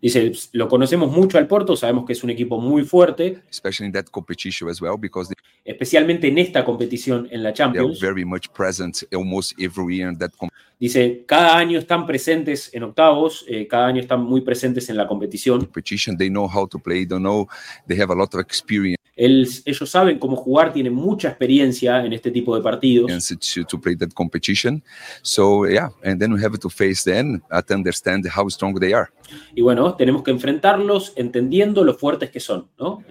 Dice, 0.00 0.32
lo 0.52 0.68
conocemos 0.68 1.10
mucho 1.10 1.38
al 1.38 1.46
Porto, 1.46 1.76
sabemos 1.76 2.04
que 2.04 2.12
es 2.12 2.22
un 2.24 2.30
equipo 2.30 2.60
muy 2.60 2.82
fuerte. 2.84 3.42
Especially 3.50 3.86
in 3.86 3.92
that 3.92 4.06
competition 4.10 4.68
as 4.68 4.80
well, 4.80 4.96
because 4.98 5.28
they, 5.28 5.72
especialmente 5.72 6.28
en 6.28 6.38
esta 6.38 6.64
competición 6.64 7.28
en 7.30 7.42
la 7.42 7.52
Champions. 7.52 8.00
Very 8.00 8.24
much 8.24 8.48
present 8.50 9.04
almost 9.12 9.52
every 9.58 9.96
year 9.96 10.10
in 10.10 10.18
that 10.18 10.30
Dice, 10.78 11.24
cada 11.26 11.56
año 11.56 11.78
están 11.78 12.06
presentes 12.06 12.70
en 12.74 12.82
octavos, 12.82 13.44
eh, 13.48 13.66
cada 13.68 13.86
año 13.86 14.00
están 14.00 14.22
muy 14.22 14.40
presentes 14.40 14.88
en 14.90 14.96
la 14.96 15.06
competición. 15.06 15.60
Competition, 15.60 16.16
they 16.16 16.28
know 16.28 16.48
how 16.52 16.66
to 16.66 16.78
play, 16.78 17.06
they 17.06 17.18
know 17.18 17.48
they 17.86 17.98
have 17.98 18.12
a 18.12 18.16
lot 18.16 18.34
of 18.34 18.40
experience. 18.40 19.03
Ellos 19.16 19.90
saben 19.90 20.18
cómo 20.18 20.36
jugar, 20.36 20.72
tienen 20.72 20.94
mucha 20.94 21.28
experiencia 21.28 22.04
en 22.04 22.12
este 22.12 22.30
tipo 22.30 22.54
de 22.56 22.62
partidos. 22.62 23.10
To, 23.28 23.64
to 23.64 23.80
play 23.80 23.96
that 23.96 24.12
competition. 24.14 24.82
So 25.22 25.66
yeah, 25.66 25.90
and 26.02 26.20
then 26.20 26.32
we 26.32 26.42
have 26.42 26.58
to 26.58 26.68
face 26.68 27.04
them 27.04 27.40
to 27.40 27.74
understand 27.74 28.26
how 28.26 28.48
strong 28.48 28.78
they 28.78 28.92
are. 28.92 29.10
Y 29.54 29.62
bueno, 29.62 29.94
tenemos 29.94 30.22
que 30.22 30.30
enfrentarlos 30.30 31.12
entendiendo 31.16 31.84
lo 31.84 31.94
fuertes 31.94 32.30
que 32.30 32.40
son, 32.40 32.68
¿no? 32.78 33.02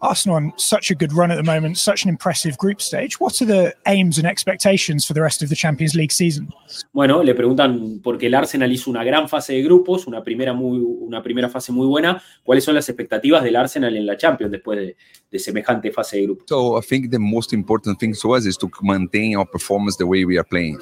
Arsenal 0.00 0.36
on 0.36 0.54
such 0.56 0.90
a 0.90 0.94
good 0.94 1.12
run 1.12 1.30
at 1.30 1.36
the 1.36 1.42
moment, 1.42 1.76
such 1.76 2.04
an 2.04 2.10
impressive 2.10 2.56
group 2.58 2.80
stage. 2.80 3.16
What 3.18 3.40
are 3.40 3.46
the 3.46 3.74
aims 3.86 4.18
and 4.18 4.26
expectations 4.26 5.06
for 5.06 5.14
the 5.14 5.22
rest 5.22 5.42
of 5.42 5.48
the 5.48 5.56
Champions 5.56 5.94
League 5.94 6.12
season? 6.12 6.48
Bueno, 6.92 7.22
le 7.22 7.34
preguntan 7.34 8.00
porque 8.02 8.26
el 8.26 8.34
Arsenal 8.34 8.70
hizo 8.72 8.90
una 8.90 9.04
gran 9.04 9.28
fase 9.28 9.54
de 9.54 9.62
grupos, 9.62 10.06
una 10.06 10.22
primera 10.22 10.52
muy 10.52 10.78
una 10.78 11.22
primera 11.22 11.48
fase 11.48 11.72
muy 11.72 11.86
buena. 11.86 12.22
¿Cuáles 12.42 12.64
son 12.64 12.74
las 12.74 12.88
expectativas 12.88 13.42
del 13.42 13.56
Arsenal 13.56 13.96
en 13.96 14.06
la 14.06 14.16
Champions 14.16 14.52
después 14.52 14.78
de, 14.78 14.96
de 15.30 15.38
semejante 15.44 15.92
fase 15.92 16.16
de 16.16 16.24
grupos? 16.24 16.46
So 16.48 16.78
I 16.78 16.82
think 16.82 17.10
the 17.10 17.18
most 17.18 17.52
important 17.52 17.98
thing 17.98 18.14
to 18.20 18.34
us 18.34 18.46
is 18.46 18.56
to 18.58 18.70
maintain 18.82 19.36
our 19.36 19.48
performance 19.48 19.96
the 19.96 20.04
way 20.04 20.24
we 20.24 20.38
are 20.38 20.46
playing. 20.48 20.78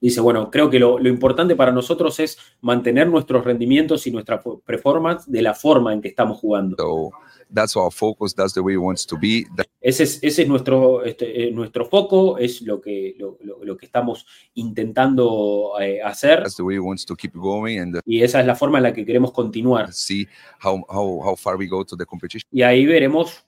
Dice, 0.00 0.20
bueno, 0.20 0.50
creo 0.50 0.68
que 0.68 0.78
lo, 0.78 0.98
lo, 0.98 1.08
importante 1.08 1.56
para 1.56 1.72
nosotros 1.72 2.20
es 2.20 2.38
mantener 2.60 3.08
nuestros 3.08 3.44
rendimientos 3.44 4.06
y 4.06 4.10
nuestra 4.10 4.42
performance 4.42 5.24
de 5.26 5.40
la 5.40 5.54
forma 5.54 5.92
en 5.94 6.02
que 6.02 6.08
estamos 6.08 6.38
jugando. 6.38 6.76
So 6.76 7.10
that's 7.52 7.76
our 7.76 7.90
focus, 7.90 8.34
that's 8.34 8.52
the 8.52 8.60
way 8.60 8.76
we 8.76 8.84
want 8.84 9.00
to 9.06 9.16
be. 9.16 9.46
Ese 9.80 10.02
es, 10.02 10.18
ese 10.22 10.42
es 10.42 10.48
nuestro, 10.48 11.02
este, 11.02 11.48
eh, 11.48 11.50
nuestro 11.50 11.86
foco, 11.86 12.36
es 12.36 12.60
lo 12.60 12.80
que, 12.80 13.14
lo, 13.18 13.38
lo, 13.42 13.64
lo 13.64 13.76
que 13.76 13.86
estamos 13.86 14.26
intentando 14.54 15.72
eh, 15.80 16.02
hacer. 16.02 16.40
That's 16.40 16.56
the 16.56 16.62
way 16.62 16.78
we 16.78 16.86
want 16.86 17.06
to 17.06 17.16
keep 17.16 17.32
going 17.34 17.78
and, 17.78 17.96
uh, 17.96 18.00
y 18.04 18.22
esa 18.22 18.40
es 18.40 18.46
la 18.46 18.54
forma 18.54 18.78
en 18.78 18.84
la 18.84 18.92
que 18.92 19.06
queremos 19.06 19.32
continuar. 19.32 19.92
See 19.94 20.28
how, 20.62 20.84
how, 20.88 21.22
how 21.24 21.36
far 21.36 21.56
we 21.56 21.66
go 21.68 21.84
to 21.84 21.96
the 21.96 22.04
competition. 22.04 22.46
Y 22.52 22.62
ahí 22.62 22.84
veremos 22.84 23.45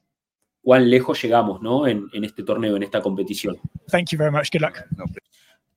cuán 0.68 0.90
lejos 0.90 1.22
llegamos 1.22 1.62
¿no? 1.62 1.86
en, 1.86 2.10
en 2.12 2.24
este 2.24 2.42
torneo, 2.42 2.76
en 2.76 2.82
esta 2.82 3.00
competición. 3.00 3.56
Thank 3.90 4.10
you 4.10 4.18
very 4.18 4.30
much. 4.30 4.50
Good 4.52 4.60
luck. 4.60 4.76
No, 4.98 5.06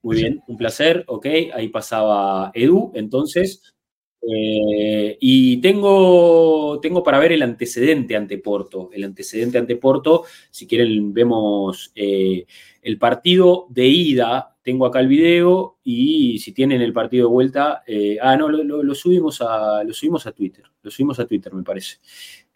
Muy 0.02 0.16
bien, 0.16 0.42
un 0.46 0.58
placer. 0.58 1.02
Ok, 1.06 1.24
ahí 1.54 1.68
pasaba 1.68 2.50
Edu. 2.52 2.92
Entonces, 2.94 3.74
eh, 4.20 5.16
y 5.18 5.62
tengo, 5.62 6.78
tengo 6.82 7.02
para 7.02 7.18
ver 7.18 7.32
el 7.32 7.40
antecedente 7.40 8.16
ante 8.16 8.36
Porto. 8.36 8.90
El 8.92 9.04
antecedente 9.04 9.56
ante 9.56 9.76
Porto, 9.76 10.24
si 10.50 10.66
quieren, 10.66 11.14
vemos 11.14 11.90
eh, 11.94 12.44
el 12.82 12.98
partido 12.98 13.68
de 13.70 13.86
ida. 13.86 14.58
Tengo 14.60 14.84
acá 14.84 15.00
el 15.00 15.08
video 15.08 15.78
y 15.82 16.38
si 16.38 16.52
tienen 16.52 16.82
el 16.82 16.92
partido 16.92 17.28
de 17.28 17.32
vuelta, 17.32 17.82
eh, 17.86 18.18
ah, 18.20 18.36
no, 18.36 18.46
lo, 18.46 18.62
lo, 18.62 18.82
lo, 18.82 18.94
subimos 18.94 19.40
a, 19.40 19.84
lo 19.84 19.94
subimos 19.94 20.26
a 20.26 20.32
Twitter. 20.32 20.64
Lo 20.82 20.90
subimos 20.90 21.18
a 21.18 21.26
Twitter, 21.26 21.54
me 21.54 21.62
parece. 21.62 21.96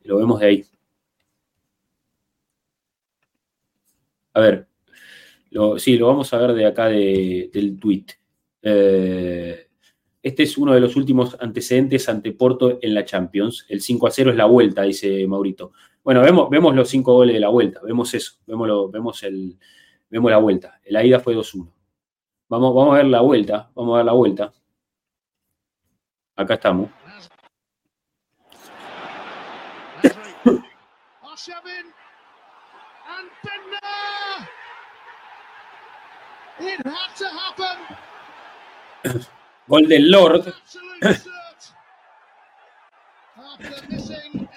Lo 0.03 0.19
vemos 0.19 0.39
de 0.39 0.47
ahí. 0.47 0.65
A 4.37 4.41
ver, 4.41 4.69
lo, 5.49 5.79
sí, 5.79 5.97
lo 5.97 6.09
vamos 6.09 6.31
a 6.35 6.37
ver 6.37 6.53
de 6.53 6.67
acá 6.67 6.89
de, 6.89 7.49
del 7.55 7.81
tweet. 7.81 8.05
Eh, 8.61 9.67
este 10.23 10.43
es 10.43 10.59
uno 10.59 10.75
de 10.75 10.81
los 10.81 10.95
últimos 10.95 11.39
antecedentes 11.41 12.07
ante 12.11 12.33
Porto 12.33 12.79
en 12.83 12.93
la 12.93 13.07
Champions. 13.07 13.65
El 13.67 13.81
5 13.81 14.07
a 14.07 14.11
0 14.11 14.33
es 14.33 14.37
la 14.37 14.45
vuelta, 14.45 14.83
dice 14.83 15.27
Maurito. 15.27 15.73
Bueno, 16.05 16.21
vemos, 16.21 16.51
vemos 16.51 16.75
los 16.75 16.87
cinco 16.87 17.15
goles 17.15 17.33
de 17.33 17.41
la 17.41 17.49
vuelta, 17.49 17.81
vemos 17.83 18.13
eso, 18.13 18.35
vemos, 18.47 18.69
lo, 18.69 18.91
vemos, 18.91 19.23
el, 19.23 19.59
vemos 20.11 20.31
la 20.31 20.37
vuelta. 20.37 20.81
La 20.89 21.03
ida 21.03 21.19
fue 21.19 21.35
2-1. 21.35 21.73
Vamos, 22.49 22.75
vamos 22.75 22.95
a 22.95 22.99
ver 22.99 23.07
la 23.07 23.23
vuelta, 23.23 23.71
vamos 23.75 23.95
a 23.95 23.97
ver 23.97 24.07
la 24.07 24.13
vuelta. 24.13 24.53
Acá 26.37 26.55
estamos. 26.55 26.91
Gol 39.67 39.89
del 39.89 40.11
Lord. 40.11 40.55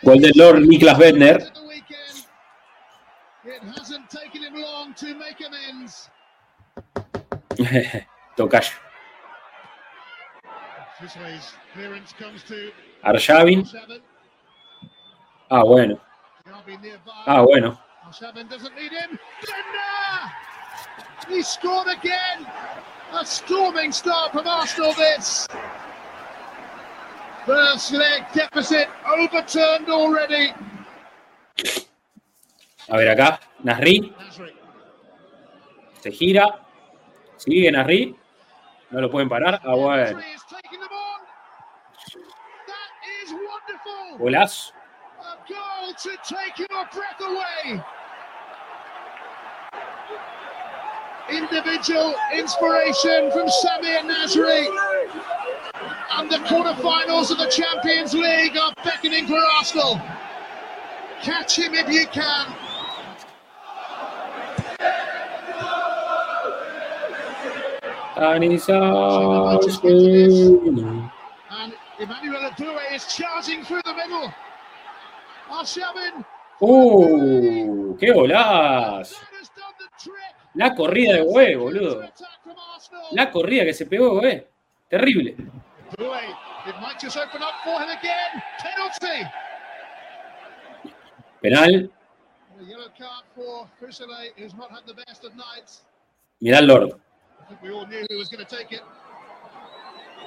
Gol 0.02 0.20
del 0.20 0.32
Lord 0.36 0.62
Niklas 0.62 0.98
Bentner. 0.98 1.52
Tocayo. 8.36 8.72
Arshavin. 13.04 13.64
Ah, 15.50 15.64
bueno. 15.64 16.00
Ah, 17.26 17.42
bueno. 17.42 17.89
He 21.28 21.44
scored 21.44 21.88
again. 21.88 22.48
A 23.14 23.26
storming 23.26 23.92
start 23.92 24.32
from 24.32 24.48
Arsenal 24.48 24.94
this. 24.94 25.48
First 27.46 27.92
leg 27.92 28.24
deficit 28.34 28.88
overturned 29.06 29.90
already. 29.90 30.54
A 32.90 32.98
ver 32.98 33.10
acá, 33.10 33.40
Nasri. 33.64 34.16
Se 36.02 36.12
gira. 36.12 36.66
Sigue 37.38 37.72
Nasri. 37.72 38.16
No 38.90 39.02
lo 39.02 39.12
pueden 39.12 39.30
parar. 39.30 39.62
Ah, 39.64 39.76
bueno. 39.76 40.20
Golazo. 44.18 44.74
Individual 51.32 52.16
inspiration 52.34 53.32
from 53.32 53.48
Samir 53.48 54.02
Nasri. 54.02 54.68
And 56.12 56.30
the 56.30 56.38
quarterfinals 56.38 57.32
of 57.32 57.38
the 57.38 57.48
Champions 57.50 58.14
League 58.14 58.58
are 58.58 58.74
beckoning 58.84 59.28
for 59.28 59.40
Arsenal. 59.58 60.02
Catch 61.22 61.58
him 61.58 61.74
if 61.74 61.90
you 61.90 62.08
can. 62.08 62.56
And 68.18 68.44
he's 68.44 68.68
And 68.68 68.80
Emmanuel 72.00 72.50
Adue 72.50 72.94
is 72.94 73.06
charging 73.16 73.64
through 73.64 73.82
the 73.86 73.94
middle. 73.94 74.34
Arshavin. 75.50 76.26
¡Uh! 76.62 77.96
¡Qué 77.98 78.12
golazo! 78.12 79.29
La 80.60 80.76
corrida 80.76 81.14
de 81.14 81.22
güey, 81.22 81.56
boludo. 81.56 82.04
La 83.12 83.32
corrida 83.32 83.64
que 83.64 83.74
se 83.74 83.86
pegó, 83.86 84.20
güey. 84.20 84.46
Terrible. 84.90 85.38
Penal. 91.42 91.90
Mirá 96.42 96.60
el 96.60 96.68
Lord. 96.68 97.00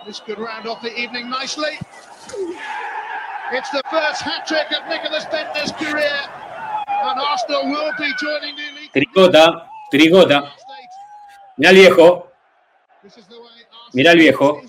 This 0.06 0.18
could 0.18 0.38
round 0.38 0.66
off 0.66 0.80
the 0.80 0.98
evening 0.98 1.28
nicely. 1.28 1.78
It's 3.52 3.70
the 3.70 3.82
first 3.90 4.22
hat 4.22 4.46
trick 4.46 4.66
of 4.72 4.88
Nicholas 4.88 5.26
Bentner's 5.26 5.70
career, 5.72 6.18
and 6.88 7.20
Arsenal 7.20 7.66
will 7.66 7.92
be 7.98 8.10
joining 8.18 8.56
the 8.56 8.68
elite. 8.70 8.92
Tricota. 8.92 9.71
Trigota. 9.92 10.54
Mira 11.58 11.70
el 11.70 11.76
viejo. 11.76 12.32
Mira 13.92 14.12
el 14.12 14.18
viejo. 14.18 14.62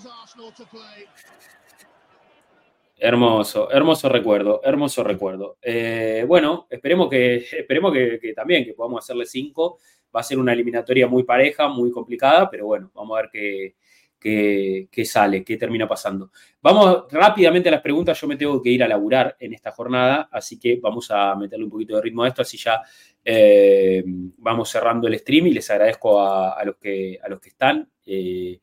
Hermoso, 2.98 3.70
hermoso 3.70 4.10
recuerdo, 4.10 4.60
hermoso 4.62 5.02
recuerdo. 5.02 5.56
Eh, 5.62 6.26
bueno, 6.28 6.66
esperemos 6.68 7.08
que, 7.08 7.36
esperemos 7.58 7.94
que, 7.94 8.18
que, 8.20 8.34
también 8.34 8.66
que 8.66 8.74
podamos 8.74 9.02
hacerle 9.02 9.24
cinco. 9.24 9.78
Va 10.14 10.20
a 10.20 10.24
ser 10.24 10.38
una 10.38 10.52
eliminatoria 10.52 11.06
muy 11.06 11.22
pareja, 11.22 11.68
muy 11.68 11.90
complicada, 11.90 12.50
pero 12.50 12.66
bueno, 12.66 12.90
vamos 12.94 13.16
a 13.16 13.22
ver 13.22 13.30
qué, 13.32 13.76
qué, 14.24 14.88
qué 14.90 15.04
sale, 15.04 15.44
qué 15.44 15.58
termina 15.58 15.86
pasando. 15.86 16.30
Vamos 16.62 17.04
rápidamente 17.10 17.68
a 17.68 17.72
las 17.72 17.82
preguntas. 17.82 18.18
Yo 18.18 18.26
me 18.26 18.36
tengo 18.36 18.62
que 18.62 18.70
ir 18.70 18.82
a 18.82 18.88
laburar 18.88 19.36
en 19.38 19.52
esta 19.52 19.70
jornada, 19.70 20.30
así 20.32 20.58
que 20.58 20.78
vamos 20.80 21.10
a 21.10 21.36
meterle 21.36 21.66
un 21.66 21.70
poquito 21.70 21.96
de 21.96 22.00
ritmo 22.00 22.22
a 22.22 22.28
esto, 22.28 22.40
así 22.40 22.56
ya 22.56 22.80
eh, 23.22 24.02
vamos 24.06 24.70
cerrando 24.70 25.08
el 25.08 25.18
stream 25.18 25.48
y 25.48 25.52
les 25.52 25.70
agradezco 25.70 26.22
a, 26.22 26.64
los, 26.64 26.76
que, 26.76 27.18
a 27.22 27.28
los 27.28 27.38
que 27.38 27.50
están 27.50 27.86
eh, 28.06 28.60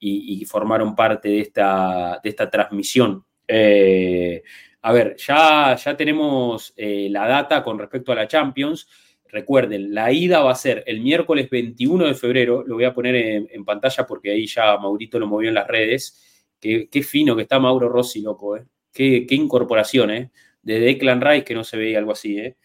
y, 0.00 0.44
formaron 0.46 0.96
parte 0.96 1.28
de 1.28 1.40
esta, 1.42 2.18
de 2.20 2.30
esta 2.30 2.50
transmisión. 2.50 3.24
Eh, 3.46 4.42
a 4.82 4.92
ver, 4.92 5.14
ya, 5.16 5.76
ya 5.76 5.96
tenemos 5.96 6.74
la 6.76 7.28
data 7.28 7.62
con 7.62 7.78
respecto 7.78 8.10
a 8.10 8.16
la 8.16 8.26
Champions. 8.26 8.88
Recuerden, 9.30 9.94
la 9.94 10.10
ida 10.12 10.42
va 10.42 10.52
a 10.52 10.54
ser 10.54 10.82
el 10.86 11.00
miércoles 11.00 11.50
21 11.50 12.06
de 12.06 12.14
febrero. 12.14 12.64
Lo 12.66 12.76
voy 12.76 12.84
a 12.84 12.94
poner 12.94 13.14
en, 13.50 13.64
pantalla 13.64 14.06
porque 14.06 14.30
ahí 14.30 14.46
ya 14.46 14.76
Maurito 14.78 15.18
lo 15.18 15.26
movió 15.26 15.48
en 15.48 15.54
las 15.54 15.68
redes. 15.68 16.48
Qué, 16.60 16.88
fino 17.02 17.36
que 17.36 17.42
está 17.42 17.58
Mauro 17.58 17.88
Rossi, 17.88 18.20
loco, 18.22 18.56
¿eh? 18.56 18.64
Qué, 18.92 19.26
qué 19.26 19.34
incorporación, 19.34 20.10
¿eh? 20.10 20.30
De 20.62 20.80
Declan 20.80 21.20
Rice 21.20 21.44
que 21.44 21.54
no 21.54 21.62
se 21.62 21.76
veía 21.76 21.98
algo 21.98 22.12
así, 22.12 22.38
¿eh? 22.38 22.56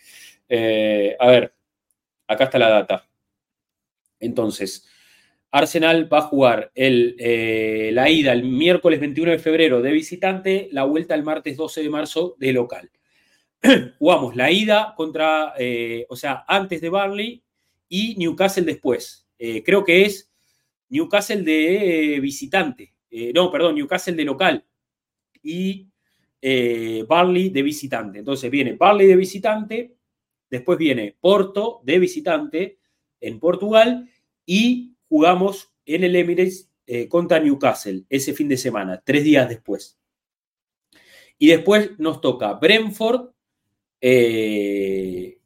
Eh, 0.49 1.15
a 1.19 1.27
ver, 1.27 1.53
acá 2.27 2.45
está 2.45 2.59
la 2.59 2.69
data. 2.69 3.07
Entonces, 4.19 4.87
Arsenal 5.51 6.11
va 6.11 6.19
a 6.19 6.21
jugar 6.21 6.71
eh, 6.73 7.91
la 7.93 8.09
ida 8.09 8.33
el 8.33 8.43
miércoles 8.43 8.99
21 8.99 9.31
de 9.31 9.39
febrero 9.39 9.81
de 9.81 9.91
visitante, 9.91 10.69
la 10.71 10.83
vuelta 10.83 11.13
el 11.15 11.23
martes 11.23 11.57
12 11.57 11.83
de 11.83 11.89
marzo 11.89 12.35
de 12.39 12.53
local. 12.53 12.89
Jugamos 13.99 14.35
la 14.35 14.51
ida 14.51 14.93
contra, 14.95 15.53
eh, 15.57 16.05
o 16.09 16.15
sea, 16.15 16.43
antes 16.47 16.81
de 16.81 16.89
Barley 16.89 17.43
y 17.89 18.15
Newcastle 18.17 18.65
después. 18.65 19.27
creo 19.37 19.83
que 19.83 20.05
es 20.05 20.31
Newcastle 20.89 21.43
de 21.43 22.19
visitante. 22.21 22.93
no, 23.33 23.51
perdón, 23.51 23.75
Newcastle 23.75 24.15
de 24.15 24.23
local. 24.23 24.65
Y 25.41 25.87
Barley 27.07 27.49
de 27.49 27.61
visitante. 27.61 28.19
Entonces 28.19 28.49
viene 28.49 28.73
Barley 28.73 29.07
de 29.07 29.15
visitante, 29.15 29.95
Después 30.53 30.77
viene 30.77 31.17
Porto 31.19 31.81
de 31.83 31.97
visitante 31.97 32.77
en 33.19 33.39
Portugal 33.39 34.07
y 34.45 34.93
jugamos 35.09 35.73
en 35.83 36.03
el 36.03 36.15
Emirates 36.15 36.69
eh, 36.85 37.07
contra 37.07 37.39
Newcastle 37.39 38.03
ese 38.07 38.35
fin 38.35 38.49
de 38.49 38.57
semana, 38.57 39.01
tres 39.03 39.23
días 39.23 39.49
después. 39.49 39.97
Y 41.39 41.47
después 41.47 41.97
nos 41.97 42.21
toca 42.21 42.53
Brentford 42.53 43.31
eh, 44.05 45.37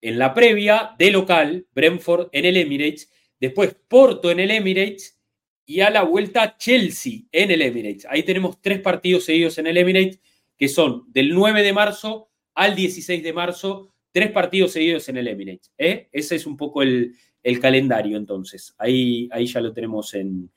en 0.00 0.18
la 0.18 0.32
previa 0.32 0.94
de 0.98 1.10
local, 1.10 1.66
Brentford 1.74 2.30
en 2.32 2.46
el 2.46 2.56
Emirates, 2.56 3.12
después 3.38 3.76
Porto 3.88 4.30
en 4.30 4.40
el 4.40 4.50
Emirates 4.52 5.20
y 5.66 5.80
a 5.80 5.90
la 5.90 6.02
vuelta 6.02 6.56
Chelsea 6.56 7.24
en 7.30 7.50
el 7.50 7.60
Emirates. 7.60 8.06
Ahí 8.08 8.22
tenemos 8.22 8.62
tres 8.62 8.80
partidos 8.80 9.24
seguidos 9.24 9.58
en 9.58 9.66
el 9.66 9.76
Emirates 9.76 10.18
que 10.56 10.68
son 10.68 11.04
del 11.08 11.34
9 11.34 11.62
de 11.62 11.74
marzo 11.74 12.30
al 12.54 12.74
16 12.74 13.22
de 13.22 13.32
marzo 13.34 13.92
tres 14.12 14.32
partidos 14.32 14.72
seguidos 14.72 15.06
en 15.10 15.18
el 15.18 15.28
Emirates. 15.28 15.70
¿eh? 15.76 16.08
Ese 16.10 16.36
es 16.36 16.46
un 16.46 16.56
poco 16.56 16.82
el, 16.82 17.14
calendario 17.60 18.16
entonces. 18.16 18.74
Ahí, 18.78 19.28
ahí 19.30 19.44
ya 19.44 19.60
lo 19.60 19.74
tenemos 19.74 20.14
en, 20.14 20.50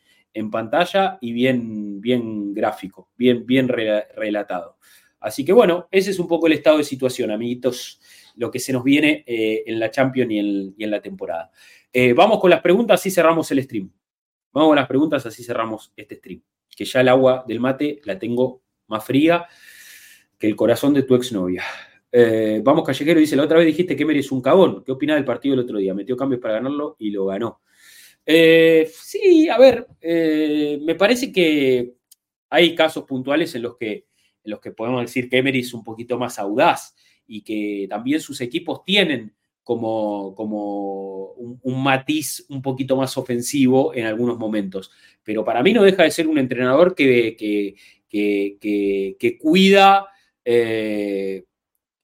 pantalla 0.49 1.17
y 1.19 1.33
bien, 1.33 1.99
bien 1.99 2.53
gráfico, 2.53 3.11
bien, 3.17 3.45
bien 3.45 3.67
relatado. 3.67 4.77
Así 5.19 5.43
que 5.43 5.51
bueno, 5.51 5.87
ese 5.91 6.11
es 6.11 6.19
un 6.19 6.27
poco 6.27 6.47
el 6.47 6.53
estado 6.53 6.77
de 6.77 6.83
situación, 6.83 7.31
amiguitos, 7.31 7.99
lo 8.35 8.49
que 8.49 8.59
se 8.59 8.71
nos 8.71 8.83
viene 8.83 9.23
eh, 9.27 9.63
en 9.65 9.79
la 9.79 9.91
Champions 9.91 10.31
y 10.31 10.83
en, 10.83 10.91
la 10.91 11.01
temporada. 11.01 11.51
Eh, 11.91 12.13
vamos 12.13 12.39
con 12.39 12.49
las 12.49 12.61
preguntas, 12.61 12.99
así 12.99 13.11
cerramos 13.11 13.51
el 13.51 13.61
stream. 13.63 13.91
Vamos 14.53 14.69
con 14.69 14.75
las 14.77 14.87
preguntas, 14.87 15.25
así 15.25 15.43
cerramos 15.43 15.91
este 15.95 16.15
stream. 16.15 16.41
Que 16.75 16.85
ya 16.85 17.01
el 17.01 17.09
agua 17.09 17.43
del 17.45 17.59
mate 17.59 17.99
la 18.05 18.17
tengo 18.17 18.61
más 18.87 19.03
fría 19.03 19.45
que 20.37 20.47
el 20.47 20.55
corazón 20.55 20.93
de 20.93 21.03
tu 21.03 21.15
exnovia. 21.15 21.63
Eh, 22.11 22.61
vamos, 22.63 22.85
Callejero 22.85 23.19
dice, 23.19 23.35
la 23.35 23.43
otra 23.43 23.57
vez 23.57 23.67
dijiste 23.67 23.95
que 23.95 24.03
Emery 24.03 24.19
es 24.19 24.31
un 24.31 24.41
cabón. 24.41 24.83
¿Qué 24.85 24.93
opina 24.93 25.15
del 25.15 25.25
partido 25.25 25.53
el 25.53 25.59
otro 25.59 25.77
día? 25.77 25.93
Metió 25.93 26.15
cambios 26.15 26.41
para 26.41 26.55
ganarlo 26.55 26.95
y 26.97 27.11
lo 27.11 27.25
ganó. 27.25 27.61
Sí, 28.25 29.49
a 29.49 29.57
ver, 29.57 29.87
me 30.01 30.95
parece 30.95 31.31
que 31.31 31.95
hay 32.49 32.75
casos 32.75 33.03
puntuales 33.03 33.53
en 33.55 33.63
los 33.63 33.75
que, 33.75 34.05
los 34.49 34.59
que 34.59 34.71
podemos 34.71 35.01
decir 35.01 35.29
que 35.29 35.37
Emery 35.37 35.59
es 35.59 35.73
un 35.73 35.83
poquito 35.83 36.17
más 36.17 36.39
audaz 36.39 36.95
y 37.27 37.41
que 37.41 37.87
también 37.89 38.19
sus 38.19 38.41
equipos 38.41 38.83
tienen 38.83 39.33
como, 39.63 40.33
como 40.33 41.33
un, 41.33 41.83
matiz 41.83 42.43
un 42.49 42.61
poquito 42.61 42.97
más 42.97 43.15
ofensivo 43.17 43.93
en 43.93 44.07
algunos 44.07 44.39
momentos. 44.39 44.91
Pero 45.23 45.45
para 45.45 45.61
mí 45.61 45.73
no 45.73 45.83
deja 45.83 46.03
de 46.03 46.11
ser 46.11 46.27
un 46.27 46.39
entrenador 46.39 46.95
que, 46.95 47.37
que, 47.37 47.75
que, 48.09 49.37
cuida 49.37 50.07
eh, 50.43 51.43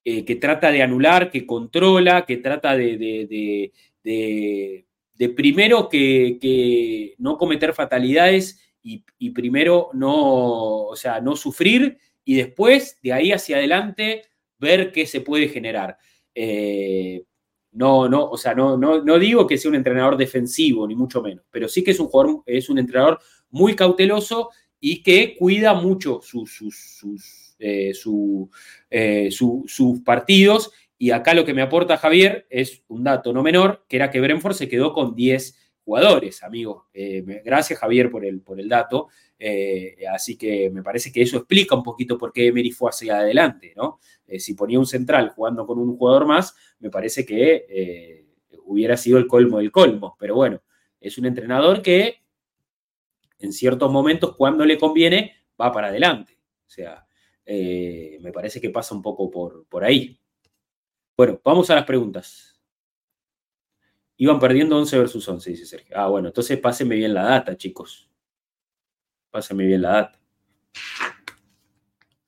que 0.04 0.36
trata 0.36 0.72
de 0.72 0.84
anular, 0.84 1.32
que 1.32 1.48
controla, 1.48 2.26
que 2.28 2.38
trata 2.38 2.78
de, 2.78 3.72
de, 4.04 5.30
primero 5.30 5.90
que, 5.90 7.16
no 7.18 7.38
cometer 7.40 7.74
fatalidades 7.74 8.62
y, 8.84 9.32
primero 9.32 9.90
no, 9.94 10.84
o 10.84 10.96
sea, 10.96 11.20
no 11.20 11.36
sufrir 11.36 11.98
y 12.26 12.36
después 12.36 13.00
de 13.02 13.14
ahí 13.14 13.32
hacia 13.32 13.58
adelante 13.58 14.24
ver 14.58 14.92
qué 14.92 15.06
se 15.06 15.22
puede 15.22 15.48
generar. 15.48 15.98
Eh, 16.34 17.24
no, 17.72 18.10
no, 18.10 18.26
o 18.26 18.38
sea, 18.38 18.54
no, 18.54 18.78
no, 18.78 19.04
no, 19.04 19.20
digo 19.20 19.46
que 19.46 19.58
sea 19.58 19.70
un 19.70 19.76
entrenador 19.76 20.18
defensivo, 20.18 20.88
ni 20.88 20.96
mucho 20.96 21.22
menos, 21.22 21.46
pero 21.52 21.68
sí 21.68 21.84
que 21.84 21.92
es 21.92 22.00
un 22.00 22.08
jugador, 22.08 22.42
es 22.46 22.70
un 22.70 22.80
entrenador 22.80 23.20
muy 23.50 23.76
cauteloso 23.76 24.50
y 24.80 25.04
que 25.04 25.36
cuida 25.38 25.74
mucho 25.74 26.22
sus, 26.22 26.52
sus 26.52 27.46
eh, 27.60 27.94
eh, 28.90 29.30
sus 29.32 30.02
partidos. 30.04 30.72
Y 30.98 31.12
acá 31.12 31.34
lo 31.34 31.44
que 31.44 31.54
me 31.54 31.62
aporta 31.62 31.98
Javier 31.98 32.48
es 32.50 32.84
un 32.88 33.04
dato 33.04 33.34
no 33.34 33.44
menor, 33.44 33.86
que 33.90 33.98
era 33.98 34.10
que 34.10 34.22
Brentford 34.22 34.54
se 34.54 34.70
quedó 34.70 34.94
con 34.94 35.16
10 35.16 35.58
jugadores, 35.86 36.44
amigo. 36.44 36.88
Eh, 36.94 37.24
gracias, 37.45 37.80
Javier, 37.80 38.10
por 38.10 38.26
el, 38.26 38.41
por 38.41 38.60
el 38.60 38.68
dato. 38.68 39.07
así 40.12 40.38
que 40.38 40.70
me 40.70 40.84
parece 40.84 41.12
que 41.12 41.22
eso 41.22 41.38
explica 41.38 41.76
un 41.76 41.84
poquito 41.84 42.18
por 42.18 42.34
qué 42.34 42.48
Emery 42.48 42.72
fue 42.72 42.90
hacia 42.90 43.18
adelante, 43.20 43.74
¿no? 43.76 43.99
si 44.40 44.56
ponía 44.56 44.80
un 44.80 44.88
central 44.88 45.30
jugando 45.30 45.68
con 45.68 45.78
un 45.78 45.95
jugador 45.98 46.26
más, 46.26 46.56
me 46.80 46.90
parece 46.90 47.26
que 47.26 48.26
hubiera 48.66 48.98
sido 48.98 49.18
el 49.20 49.28
colmo 49.28 49.60
del 49.60 49.72
colmo. 49.72 50.18
Pero 50.20 50.36
bueno, 50.36 50.62
es 50.99 51.18
un 51.18 51.26
entrenador 51.26 51.82
que 51.82 52.26
en 53.40 53.53
ciertos 53.53 53.91
momentos, 53.91 54.36
cuando 54.36 54.66
le 54.66 54.78
conviene, 54.78 55.36
va 55.60 55.72
para 55.72 55.88
adelante. 55.88 56.38
O 56.66 56.70
sea, 56.70 57.06
eh, 57.45 58.18
me 58.22 58.32
parece 58.32 58.60
que 58.60 58.70
pasa 58.70 58.95
un 58.95 59.02
poco 59.02 59.30
por, 59.30 59.68
por 59.68 59.84
ahí. 59.84 60.20
Bueno, 61.16 61.40
vamos 61.44 61.70
a 61.70 61.76
las 61.76 61.86
preguntas. 61.86 62.55
Iban 64.18 64.40
perdiendo 64.40 64.78
11 64.78 64.98
versus 65.00 65.28
11, 65.28 65.50
dice 65.52 65.66
Sergio. 65.66 65.96
Ah, 65.98 66.08
bueno, 66.08 66.30
entonces 66.30 66.58
pásenme 66.60 66.96
bien 66.96 67.14
la 67.14 67.24
data, 67.24 67.58
chicos. 67.58 68.10
Pásenme 69.30 69.66
bien 69.66 69.82
la 69.82 69.90
data. 69.90 70.20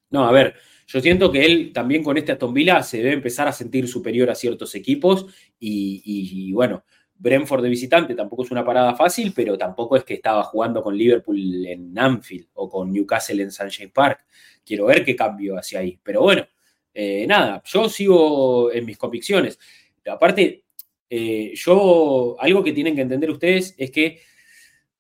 No, 0.09 0.25
a 0.25 0.31
ver, 0.31 0.55
yo 0.87 0.99
siento 1.01 1.31
que 1.31 1.45
él 1.45 1.71
también 1.73 2.03
con 2.03 2.17
este 2.17 2.31
Aston 2.31 2.53
Villa 2.53 2.81
se 2.83 2.97
debe 2.97 3.13
empezar 3.13 3.47
a 3.47 3.53
sentir 3.53 3.87
superior 3.87 4.29
a 4.29 4.35
ciertos 4.35 4.73
equipos 4.75 5.27
y 5.59 6.51
bueno, 6.53 6.83
Brentford 7.19 7.63
de 7.63 7.69
visitante 7.69 8.15
tampoco 8.15 8.43
es 8.43 8.51
una 8.51 8.63
parada 8.63 8.95
fácil, 8.95 9.33
pero 9.35 9.57
tampoco 9.57 9.95
es 9.95 10.03
que 10.03 10.15
estaba 10.15 10.43
jugando 10.43 10.83
con 10.83 10.95
Liverpool 10.95 11.65
en 11.65 11.97
Anfield 11.97 12.47
o 12.53 12.69
con 12.69 12.91
Newcastle 12.91 13.41
en 13.41 13.51
Sunshine 13.51 13.91
Park. 13.91 14.25
Quiero 14.63 14.85
ver 14.85 15.03
qué 15.03 15.15
cambio 15.15 15.57
hacia 15.57 15.79
ahí. 15.79 15.99
Pero 16.03 16.21
bueno, 16.21 16.45
eh, 16.93 17.25
nada, 17.27 17.61
yo 17.65 17.89
sigo 17.89 18.71
en 18.71 18.85
mis 18.85 18.97
convicciones. 18.97 19.57
Aparte, 20.05 20.65
eh, 21.09 21.53
yo, 21.55 22.35
algo 22.39 22.63
que 22.63 22.73
tienen 22.73 22.95
que 22.95 23.01
entender 23.01 23.31
ustedes 23.31 23.75
es 23.77 23.91
que 23.91 24.19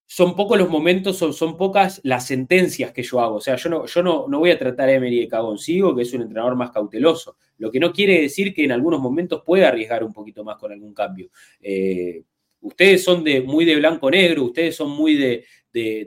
son 0.05 0.37
pocos 0.37 0.57
los 0.57 0.69
momentos, 0.69 1.17
son, 1.17 1.57
pocas 1.57 1.99
las 2.03 2.25
sentencias 2.25 2.93
que 2.93 3.03
yo 3.03 3.19
hago. 3.19 3.35
O 3.35 3.41
sea, 3.41 3.57
yo 3.57 3.69
no, 3.69 3.85
yo 3.85 4.01
no, 4.01 4.25
no 4.29 4.39
voy 4.39 4.51
a 4.51 4.57
tratar 4.57 4.87
a 4.87 4.93
Emery 4.93 5.19
de 5.19 5.27
cagoncillo, 5.27 5.93
que 5.93 6.03
es 6.03 6.13
un 6.13 6.21
entrenador 6.21 6.55
más 6.55 6.71
cauteloso. 6.71 7.35
Lo 7.57 7.69
que 7.69 7.79
no 7.79 7.91
quiere 7.91 8.21
decir 8.21 8.53
que 8.53 8.63
en 8.63 8.71
algunos 8.71 9.01
momentos 9.01 9.43
puede 9.45 9.65
arriesgar 9.65 10.05
un 10.05 10.13
poquito 10.13 10.45
más 10.45 10.55
con 10.57 10.71
algún 10.71 10.93
cambio. 10.93 11.29
Eh, 11.61 12.23
ustedes 12.61 13.03
son 13.03 13.21
de, 13.23 13.41
muy 13.41 13.65
de 13.65 13.75
blanco-negro, 13.75 14.45
ustedes 14.45 14.77
son 14.77 14.91
muy 14.91 15.15
de, 15.15 15.45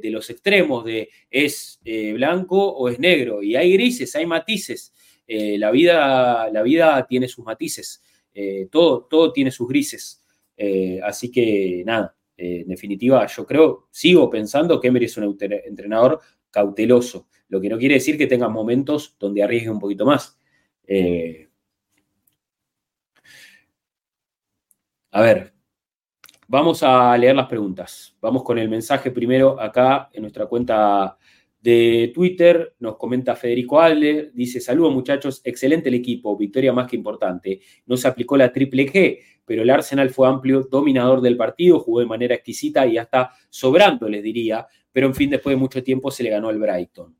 los 0.05 0.31
extremos, 0.31 0.85
de 0.85 1.11
es 1.31 1.79
eh, 1.85 2.15
blanco 2.15 2.73
o 2.73 2.89
es 2.89 2.99
negro. 2.99 3.43
Y 3.43 3.55
hay 3.55 3.73
grises, 3.75 4.17
hay 4.17 4.25
matices. 4.25 4.95
La, 5.29 5.71
vida, 5.71 6.51
la 6.51 6.63
vida 6.63 7.07
tiene 7.09 7.29
sus 7.29 7.45
matices. 7.45 8.03
Todo, 8.71 9.05
todo 9.05 9.33
tiene 9.33 9.51
sus 9.51 9.69
grises. 9.69 10.25
así 11.05 11.31
que 11.31 11.83
nada, 11.85 12.17
en 12.37 12.69
definitiva, 12.69 13.27
yo 13.27 13.47
creo, 13.47 13.89
sigo 13.91 14.31
pensando 14.31 14.81
que 14.81 14.89
Emery 14.89 15.07
es 15.07 15.17
un 15.17 15.37
entrenador 15.41 16.21
cauteloso, 16.51 17.29
lo 17.49 17.61
que 17.61 17.69
no 17.69 17.79
quiere 17.79 17.95
decir 17.95 18.17
que 18.17 18.27
tenga 18.27 18.49
momentos 18.49 19.17
donde 19.19 19.43
arriesgue 19.43 19.71
un 19.71 19.79
poquito 19.79 20.05
más. 20.05 20.39
Eh, 20.87 21.49
a 25.13 25.21
ver, 25.23 25.53
vamos 26.49 26.83
a 26.83 27.17
leer 27.17 27.37
las 27.37 27.49
preguntas. 27.49 28.17
Vamos 28.21 28.43
con 28.43 28.59
el 28.59 28.69
mensaje 28.69 29.11
primero 29.11 29.61
acá 29.61 30.09
en 30.13 30.23
nuestra 30.23 30.47
cuenta 30.47 31.17
de 31.61 32.11
Twitter. 32.15 32.75
Nos 32.79 32.97
comenta 32.97 33.37
Federico 33.37 33.81
Adler, 33.81 34.33
dice, 34.33 34.61
saludos 34.61 34.95
muchachos, 34.95 35.41
excelente 35.45 35.89
el 35.89 35.95
equipo, 35.95 36.37
victoria 36.37 36.73
más 36.73 36.89
que 36.89 36.97
importante. 36.97 37.61
No 37.87 37.97
se 37.97 38.09
aplicó 38.09 38.37
la 38.37 38.53
triple 38.53 38.91
G, 38.91 39.19
pero 39.45 39.63
el 39.63 39.71
Arsenal 39.71 40.11
fue 40.11 40.29
amplio, 40.29 40.67
dominador 40.71 41.21
del 41.21 41.37
partido, 41.37 41.81
jugó 41.81 42.01
de 42.01 42.07
manera 42.07 42.35
exquisita 42.35 42.87
y 42.87 42.99
hasta 42.99 43.31
sobrando, 43.49 44.09
les 44.09 44.23
diría, 44.23 44.67
pero 44.93 45.07
en 45.07 45.15
fin, 45.15 45.31
después 45.31 45.55
de 45.55 45.61
mucho 45.61 45.83
tiempo 45.83 46.11
se 46.11 46.23
le 46.23 46.31
ganó 46.31 46.49
al 46.49 46.59
Brighton. 46.59 47.17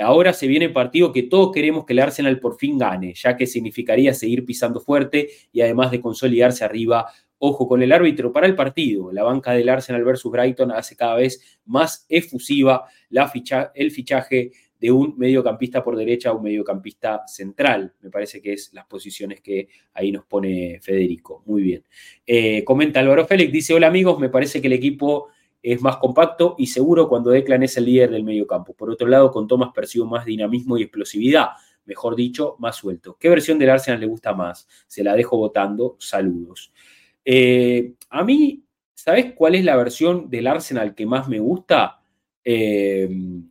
Ahora 0.00 0.32
se 0.32 0.46
viene 0.46 0.66
el 0.66 0.72
partido 0.72 1.12
que 1.12 1.24
todos 1.24 1.52
queremos 1.52 1.84
que 1.84 1.92
el 1.92 1.98
Arsenal 1.98 2.40
por 2.40 2.56
fin 2.56 2.78
gane, 2.78 3.12
ya 3.14 3.36
que 3.36 3.46
significaría 3.46 4.14
seguir 4.14 4.46
pisando 4.46 4.80
fuerte 4.80 5.28
y 5.52 5.60
además 5.60 5.90
de 5.90 6.00
consolidarse 6.00 6.64
arriba. 6.64 7.06
Ojo 7.44 7.66
con 7.66 7.82
el 7.82 7.90
árbitro 7.90 8.30
para 8.30 8.46
el 8.46 8.54
partido. 8.54 9.10
La 9.10 9.24
banca 9.24 9.50
del 9.50 9.68
Arsenal 9.68 10.04
versus 10.04 10.30
Brighton 10.30 10.70
hace 10.70 10.94
cada 10.94 11.16
vez 11.16 11.58
más 11.64 12.06
efusiva 12.08 12.84
la 13.10 13.26
ficha, 13.26 13.72
el 13.74 13.90
fichaje 13.90 14.52
de 14.78 14.92
un 14.92 15.14
mediocampista 15.18 15.82
por 15.82 15.96
derecha 15.96 16.30
a 16.30 16.34
un 16.34 16.44
mediocampista 16.44 17.26
central. 17.26 17.94
Me 18.00 18.10
parece 18.10 18.40
que 18.40 18.52
es 18.52 18.72
las 18.72 18.86
posiciones 18.86 19.40
que 19.40 19.66
ahí 19.92 20.12
nos 20.12 20.24
pone 20.24 20.78
Federico. 20.80 21.42
Muy 21.44 21.62
bien. 21.62 21.84
Eh, 22.24 22.62
comenta 22.62 23.00
Álvaro 23.00 23.26
Félix, 23.26 23.50
dice, 23.50 23.74
hola 23.74 23.88
amigos, 23.88 24.20
me 24.20 24.28
parece 24.28 24.60
que 24.60 24.68
el 24.68 24.74
equipo 24.74 25.26
es 25.60 25.82
más 25.82 25.96
compacto 25.96 26.54
y 26.58 26.68
seguro 26.68 27.08
cuando 27.08 27.30
Declan 27.30 27.64
es 27.64 27.76
el 27.76 27.86
líder 27.86 28.12
del 28.12 28.22
mediocampo. 28.22 28.72
Por 28.72 28.88
otro 28.88 29.08
lado, 29.08 29.32
con 29.32 29.48
Thomas 29.48 29.70
percibo 29.74 30.06
más 30.06 30.24
dinamismo 30.24 30.78
y 30.78 30.82
explosividad 30.82 31.48
mejor 31.84 32.16
dicho, 32.16 32.56
más 32.58 32.76
suelto. 32.76 33.16
¿Qué 33.18 33.28
versión 33.28 33.58
del 33.58 33.70
Arsenal 33.70 34.00
le 34.00 34.06
gusta 34.06 34.32
más? 34.32 34.68
Se 34.86 35.02
la 35.02 35.14
dejo 35.14 35.36
votando. 35.36 35.96
Saludos. 35.98 36.72
Eh, 37.24 37.94
a 38.10 38.24
mí, 38.24 38.64
¿sabes 38.94 39.32
cuál 39.34 39.54
es 39.54 39.64
la 39.64 39.76
versión 39.76 40.28
del 40.30 40.46
Arsenal 40.46 40.94
que 40.94 41.06
más 41.06 41.28
me 41.28 41.38
gusta? 41.38 42.00
Eh, 42.44 43.08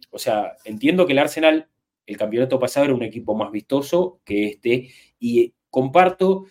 o 0.09 0.19
sea, 0.19 0.53
entiendo 0.65 1.05
que 1.05 1.13
el 1.13 1.19
Arsenal, 1.19 1.69
el 2.05 2.17
campeonato 2.17 2.59
pasado 2.59 2.85
era 2.85 2.95
un 2.95 3.03
equipo 3.03 3.35
más 3.35 3.51
vistoso 3.51 4.19
que 4.25 4.47
este, 4.47 4.89
y 5.19 5.53
comparto 5.69 6.45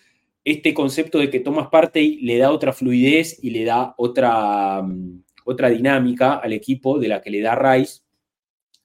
este 0.44 0.72
concepto 0.72 1.18
de 1.18 1.28
que 1.28 1.40
Thomas 1.40 1.68
Partey 1.68 2.16
le 2.22 2.38
da 2.38 2.50
otra 2.50 2.72
fluidez 2.72 3.42
y 3.42 3.50
le 3.50 3.64
da 3.64 3.94
otra, 3.98 4.82
mm, 4.82 5.24
otra 5.44 5.68
dinámica 5.68 6.34
al 6.36 6.52
equipo 6.54 6.98
de 6.98 7.08
la 7.08 7.20
que 7.20 7.30
le 7.30 7.40
da 7.42 7.54
Rice. 7.54 8.00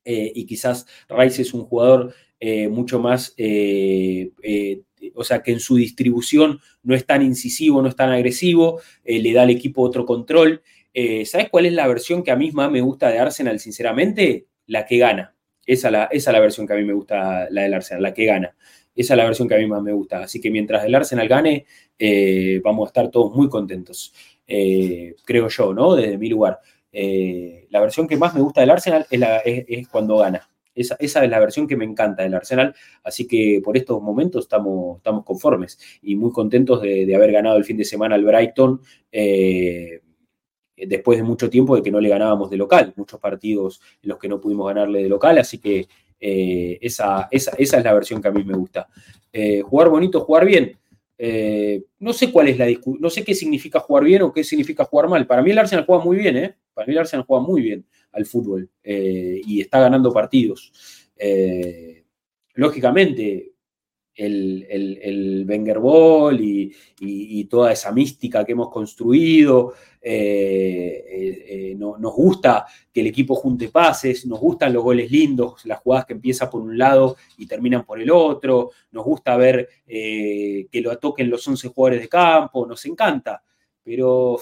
Eh, 0.04 0.32
y 0.36 0.46
quizás 0.46 0.86
Rice 1.10 1.42
es 1.42 1.54
un 1.54 1.66
jugador 1.66 2.14
mucho 2.70 3.00
más, 3.00 3.34
o 5.16 5.24
sea, 5.24 5.42
que 5.42 5.52
en 5.52 5.60
su 5.60 5.76
distribución 5.76 6.60
no 6.84 6.96
es 6.96 7.06
tan 7.06 7.22
incisivo, 7.22 7.82
no 7.82 7.90
es 7.90 7.96
tan 7.96 8.12
agresivo, 8.12 8.82
le 9.04 9.34
da 9.34 9.44
al 9.44 9.50
equipo 9.50 9.82
otro 9.82 10.06
control. 10.06 10.62
¿Sabes 11.26 11.50
cuál 11.50 11.66
es 11.66 11.74
la 11.74 11.88
versión 11.88 12.24
que 12.24 12.32
a 12.32 12.36
mí 12.36 12.52
más 12.52 12.72
me 12.72 12.82
gusta 12.82 13.10
de 13.10 13.20
Arsenal, 13.20 13.60
sinceramente? 13.60 14.48
La 14.68 14.86
que 14.86 14.98
gana. 14.98 15.36
Esa, 15.66 15.90
la, 15.92 16.06
es 16.06 16.26
la 16.28 16.40
versión 16.40 16.68
que 16.68 16.74
a 16.74 16.76
mí 16.76 16.84
me 16.84 16.94
gusta, 16.94 17.48
la 17.50 17.64
del 17.64 17.74
Arsenal, 17.74 18.04
la 18.04 18.14
que 18.14 18.26
gana. 18.26 18.56
Esa 18.96 19.14
es 19.14 19.18
la 19.18 19.26
versión 19.26 19.48
que 19.48 19.56
a 19.56 19.58
mí 19.58 19.68
más 19.68 19.82
me 19.82 19.92
gusta. 19.92 20.24
Así 20.24 20.40
que 20.40 20.50
mientras 20.52 20.86
el 20.86 20.96
Arsenal 20.96 21.28
gane, 21.28 21.66
vamos 22.64 22.88
a 22.88 22.90
estar 22.90 23.10
todos 23.10 23.36
muy 23.36 23.50
contentos. 23.50 24.14
creo 24.46 25.50
yo, 25.50 25.74
¿no? 25.74 25.96
Desde 25.96 26.18
mi 26.18 26.30
lugar. 26.30 26.60
la 26.92 27.80
versión 27.82 28.08
que 28.08 28.16
más 28.16 28.34
me 28.34 28.42
gusta 28.42 28.62
del 28.62 28.70
Arsenal 28.70 29.06
es 29.10 29.88
cuando 29.90 30.18
gana. 30.18 30.50
Esa, 30.76 30.98
es 31.00 31.16
la 31.30 31.40
versión 31.40 31.68
que 31.68 31.78
me 31.78 31.86
encanta 31.86 32.24
del 32.24 32.34
Arsenal, 32.34 32.76
así 33.04 33.26
que 33.26 33.62
por 33.64 33.78
estos 33.78 34.02
momentos 34.02 34.44
estamos, 34.44 34.98
estamos 34.98 35.24
conformes 35.24 35.80
y 36.02 36.16
muy 36.16 36.32
contentos 36.32 36.82
de, 36.82 37.16
haber 37.16 37.32
ganado 37.32 37.56
el 37.58 37.64
fin 37.64 37.78
de 37.78 37.86
semana 37.86 38.16
al 38.16 38.26
Brighton. 38.26 38.82
Eh, 39.12 40.02
después 40.76 41.18
de 41.18 41.24
mucho 41.24 41.50
tiempo 41.50 41.78
de 41.78 41.82
que 41.82 41.90
no 41.90 42.02
le 42.02 42.10
ganábamos 42.10 42.50
de 42.50 42.58
local, 42.58 42.92
muchos 42.98 43.18
partidos 43.18 43.80
en 44.04 44.10
los 44.10 44.20
que 44.20 44.28
no 44.28 44.42
pudimos 44.42 44.68
ganarle 44.68 45.04
de 45.04 45.08
local, 45.08 45.38
así 45.38 45.60
que 45.60 45.88
eh, 46.20 46.78
esa, 46.82 47.30
esa, 47.32 47.56
es 47.58 47.72
la 47.72 47.94
versión 47.94 48.22
que 48.22 48.28
a 48.28 48.32
mí 48.32 48.44
me 48.44 48.58
gusta. 48.58 48.88
Eh, 49.32 49.62
jugar 49.62 49.88
bonito, 49.88 50.20
jugar 50.20 50.46
bien. 50.46 50.78
no 52.00 52.12
sé 52.12 52.30
cuál 52.30 52.50
es 52.50 52.58
la 52.58 52.68
no 53.00 53.10
sé 53.10 53.24
qué 53.24 53.34
significa 53.34 53.80
jugar 53.80 54.04
bien 54.04 54.24
o 54.24 54.34
qué 54.34 54.44
significa 54.44 54.84
jugar 54.84 55.08
mal. 55.08 55.26
Para 55.26 55.42
mí 55.42 55.52
el 55.52 55.60
Arsenal 55.60 55.86
juega 55.86 56.04
muy 56.04 56.18
bien, 56.18 56.36
¿eh? 56.36 56.56
Para 56.76 56.88
mí 56.88 56.96
el 56.96 57.22
juega 57.24 57.44
muy 57.44 57.62
bien 57.62 57.86
al 58.12 58.26
fútbol 58.26 58.70
eh, 58.84 59.42
y 59.46 59.62
está 59.62 59.80
ganando 59.80 60.12
partidos. 60.12 60.74
Eh, 61.16 62.04
lógicamente, 62.56 63.54
el, 64.14 64.66
el, 64.70 65.46
Wenger 65.48 65.80
Ball 65.80 66.40
y, 66.42 67.46
toda 67.46 67.72
esa 67.72 67.94
mística 67.94 68.44
que 68.44 68.52
hemos 68.52 68.70
construido. 68.70 69.74
Eh, 70.02 71.76
nos 71.78 72.14
gusta 72.14 72.66
que 72.92 73.02
el 73.02 73.08
equipo 73.08 73.36
junte 73.36 73.70
pases, 73.70 74.26
nos 74.26 74.40
gustan 74.40 74.74
los 74.74 74.84
goles 74.84 75.10
lindos, 75.10 75.66
las 75.66 75.80
jugadas 75.80 76.06
que 76.06 76.14
empiezan 76.14 76.50
por 76.50 76.62
un 76.62 76.78
lado 76.78 77.16
y 77.38 77.48
terminan 77.48 77.86
por 77.86 78.02
el 78.02 78.12
otro, 78.12 78.72
nos 78.92 79.06
gusta 79.06 79.38
ver 79.38 79.70
que 79.86 80.82
lo 80.82 80.98
toquen 80.98 81.30
los 81.30 81.48
11 81.48 81.70
jugadores 81.70 82.02
de 82.02 82.10
campo, 82.10 82.66
nos 82.66 82.86
encanta, 82.86 83.42
pero 83.84 84.38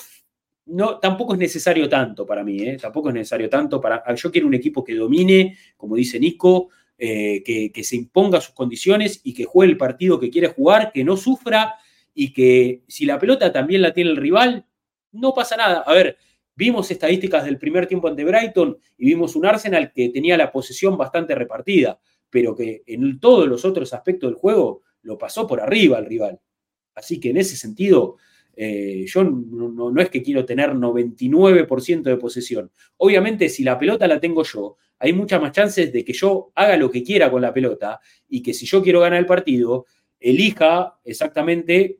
no, 0.65 0.99
tampoco 0.99 1.33
es 1.33 1.39
necesario 1.39 1.89
tanto 1.89 2.25
para 2.25 2.43
mí, 2.43 2.61
¿eh? 2.61 2.77
tampoco 2.81 3.09
es 3.09 3.15
necesario 3.15 3.49
tanto 3.49 3.81
para... 3.81 4.03
Yo 4.15 4.31
quiero 4.31 4.47
un 4.47 4.53
equipo 4.53 4.83
que 4.83 4.95
domine, 4.95 5.57
como 5.75 5.95
dice 5.95 6.19
Nico, 6.19 6.69
eh, 6.97 7.43
que, 7.43 7.83
se 7.83 7.95
imponga 7.95 8.39
sus 8.39 8.53
condiciones 8.53 9.19
y 9.23 9.33
que 9.33 9.45
juegue 9.45 9.71
el 9.71 9.77
partido 9.77 10.19
que 10.19 10.29
quiere 10.29 10.47
jugar, 10.47 10.91
que 10.93 11.03
no 11.03 11.17
sufra 11.17 11.75
y 12.13 12.31
que 12.31 12.83
si 12.87 13.05
la 13.05 13.19
pelota 13.19 13.51
también 13.51 13.81
la 13.81 13.93
tiene 13.93 14.11
el 14.11 14.17
rival, 14.17 14.65
no 15.11 15.33
pasa 15.33 15.57
nada. 15.57 15.79
A 15.85 15.93
ver, 15.93 16.17
vimos 16.55 16.89
estadísticas 16.91 17.43
del 17.43 17.57
primer 17.57 17.87
tiempo 17.87 18.07
ante 18.07 18.23
Brighton 18.23 18.77
y 18.97 19.05
vimos 19.05 19.35
un 19.35 19.45
Arsenal 19.45 19.91
que 19.91 20.09
tenía 20.09 20.37
la 20.37 20.51
posesión 20.51 20.97
bastante 20.97 21.35
repartida, 21.35 21.99
pero 22.29 22.55
que 22.55 22.83
en 22.85 23.19
todos 23.19 23.47
los 23.47 23.65
otros 23.65 23.93
aspectos 23.93 24.29
del 24.29 24.39
juego 24.39 24.83
lo 25.01 25.17
pasó 25.17 25.45
por 25.45 25.59
arriba 25.59 25.97
al 25.97 26.05
rival. 26.05 26.39
Así 26.95 27.19
que 27.19 27.31
en 27.31 27.37
ese 27.37 27.57
sentido, 27.57 28.17
eh, 28.55 29.05
yo 29.07 29.23
no, 29.23 29.99
es 29.99 30.09
que 30.09 30.21
quiero 30.21 30.45
tener 30.45 30.73
99% 30.73 32.03
de 32.03 32.17
posesión. 32.17 32.71
Obviamente, 32.97 33.49
si 33.49 33.63
la 33.63 33.77
pelota 33.77 34.07
la 34.07 34.19
tengo 34.19 34.43
yo, 34.43 34.77
hay 34.99 35.13
muchas 35.13 35.41
más 35.41 35.51
chances 35.51 35.91
de 35.91 36.05
que 36.05 36.13
yo 36.13 36.51
haga 36.55 36.77
lo 36.77 36.89
que 36.89 37.03
quiera 37.03 37.29
con 37.29 37.41
la 37.41 37.53
pelota 37.53 37.99
y 38.29 38.41
que 38.41 38.53
si 38.53 38.65
yo 38.65 38.81
quiero 38.81 38.99
ganar 38.99 39.19
el 39.19 39.25
partido, 39.25 39.85
elija 40.19 40.99
exactamente 41.03 41.99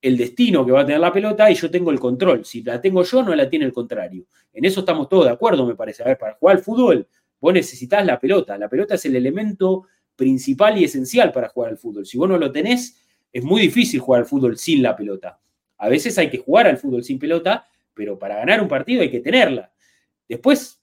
el 0.00 0.16
destino 0.16 0.64
que 0.64 0.72
va 0.72 0.82
a 0.82 0.86
tener 0.86 1.00
la 1.00 1.12
pelota 1.12 1.50
y 1.50 1.54
yo 1.54 1.70
tengo 1.70 1.90
el 1.90 1.98
control. 1.98 2.44
Si 2.44 2.62
la 2.62 2.80
tengo 2.80 3.02
yo, 3.02 3.22
no 3.22 3.34
la 3.34 3.48
tiene 3.48 3.64
el 3.64 3.72
contrario. 3.72 4.26
En 4.52 4.64
eso 4.64 4.80
estamos 4.80 5.08
todos 5.08 5.24
de 5.24 5.32
acuerdo, 5.32 5.66
me 5.66 5.74
parece. 5.74 6.02
A 6.02 6.06
ver, 6.06 6.18
para 6.18 6.34
jugar 6.34 6.56
al 6.56 6.62
fútbol, 6.62 7.08
vos 7.40 7.52
necesitas 7.52 8.04
la 8.06 8.20
pelota. 8.20 8.56
La 8.56 8.68
pelota 8.68 8.94
es 8.94 9.04
el 9.06 9.16
elemento 9.16 9.86
principal 10.14 10.78
y 10.78 10.84
esencial 10.84 11.32
para 11.32 11.48
jugar 11.48 11.70
al 11.70 11.78
fútbol. 11.78 12.06
Si 12.06 12.18
vos 12.18 12.28
no 12.28 12.38
lo 12.38 12.52
tenés, 12.52 13.02
es 13.32 13.42
muy 13.42 13.62
difícil 13.62 14.00
jugar 14.00 14.22
al 14.22 14.26
fútbol 14.28 14.56
sin 14.56 14.82
la 14.82 14.94
pelota. 14.94 15.40
A 15.78 15.88
veces 15.88 16.16
hay 16.18 16.30
que 16.30 16.38
jugar 16.38 16.66
al 16.66 16.78
fútbol 16.78 17.04
sin 17.04 17.18
pelota, 17.18 17.66
pero 17.94 18.18
para 18.18 18.36
ganar 18.36 18.60
un 18.60 18.68
partido 18.68 19.02
hay 19.02 19.10
que 19.10 19.20
tenerla. 19.20 19.72
Después, 20.28 20.82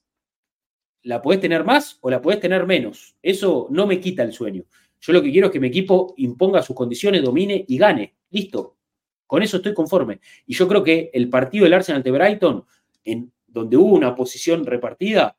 la 1.02 1.20
podés 1.20 1.40
tener 1.40 1.64
más 1.64 1.98
o 2.00 2.10
la 2.10 2.20
podés 2.20 2.40
tener 2.40 2.66
menos. 2.66 3.16
Eso 3.22 3.68
no 3.70 3.86
me 3.86 4.00
quita 4.00 4.22
el 4.22 4.32
sueño. 4.32 4.64
Yo 5.00 5.12
lo 5.12 5.22
que 5.22 5.30
quiero 5.30 5.48
es 5.48 5.52
que 5.52 5.60
mi 5.60 5.68
equipo 5.68 6.14
imponga 6.16 6.62
sus 6.62 6.74
condiciones, 6.74 7.22
domine 7.22 7.64
y 7.68 7.76
gane. 7.76 8.14
Listo. 8.30 8.78
Con 9.26 9.42
eso 9.42 9.58
estoy 9.58 9.74
conforme. 9.74 10.20
Y 10.46 10.54
yo 10.54 10.66
creo 10.66 10.82
que 10.82 11.10
el 11.12 11.28
partido 11.28 11.64
del 11.64 11.74
Arsenal 11.74 12.02
de 12.02 12.10
Brighton, 12.10 12.64
en 13.04 13.32
donde 13.46 13.76
hubo 13.76 13.94
una 13.94 14.14
posición 14.14 14.64
repartida, 14.64 15.36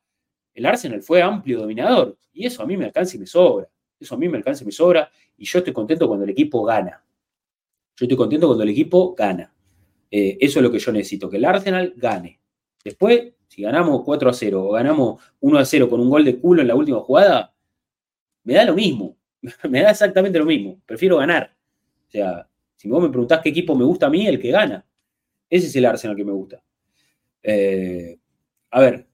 el 0.54 0.66
Arsenal 0.66 1.02
fue 1.02 1.20
amplio 1.20 1.60
dominador. 1.60 2.16
Y 2.32 2.46
eso 2.46 2.62
a 2.62 2.66
mí 2.66 2.76
me 2.76 2.84
alcanza 2.84 3.16
y 3.16 3.20
me 3.20 3.26
sobra. 3.26 3.68
Eso 3.98 4.14
a 4.14 4.18
mí 4.18 4.28
me 4.28 4.38
alcanza 4.38 4.62
y 4.62 4.66
me 4.66 4.72
sobra. 4.72 5.10
Y 5.36 5.44
yo 5.44 5.58
estoy 5.58 5.72
contento 5.72 6.06
cuando 6.06 6.24
el 6.24 6.30
equipo 6.30 6.62
gana. 6.64 7.04
Yo 7.96 8.04
estoy 8.04 8.16
contento 8.16 8.46
cuando 8.46 8.62
el 8.62 8.70
equipo 8.70 9.14
gana. 9.14 9.52
Eh, 10.10 10.36
eso 10.40 10.58
es 10.58 10.62
lo 10.62 10.70
que 10.70 10.78
yo 10.78 10.92
necesito, 10.92 11.28
que 11.28 11.38
el 11.38 11.44
Arsenal 11.44 11.94
gane. 11.96 12.40
Después, 12.84 13.32
si 13.48 13.62
ganamos 13.62 14.02
4 14.04 14.30
a 14.30 14.32
0 14.32 14.64
o 14.64 14.72
ganamos 14.72 15.22
1 15.40 15.58
a 15.58 15.64
0 15.64 15.88
con 15.88 16.00
un 16.00 16.10
gol 16.10 16.24
de 16.24 16.38
culo 16.38 16.62
en 16.62 16.68
la 16.68 16.74
última 16.74 17.00
jugada, 17.00 17.54
me 18.44 18.54
da 18.54 18.64
lo 18.64 18.74
mismo. 18.74 19.16
me 19.68 19.80
da 19.80 19.90
exactamente 19.90 20.38
lo 20.38 20.44
mismo. 20.44 20.80
Prefiero 20.84 21.16
ganar. 21.16 21.56
O 22.06 22.10
sea, 22.10 22.48
si 22.76 22.88
vos 22.88 23.02
me 23.02 23.08
preguntás 23.08 23.40
qué 23.42 23.48
equipo 23.48 23.74
me 23.74 23.84
gusta 23.84 24.06
a 24.06 24.10
mí, 24.10 24.26
el 24.26 24.38
que 24.38 24.50
gana. 24.50 24.86
Ese 25.48 25.66
es 25.66 25.76
el 25.76 25.86
Arsenal 25.86 26.16
que 26.16 26.24
me 26.24 26.32
gusta. 26.32 26.62
Eh, 27.42 28.18
a 28.70 28.80
ver, 28.80 29.05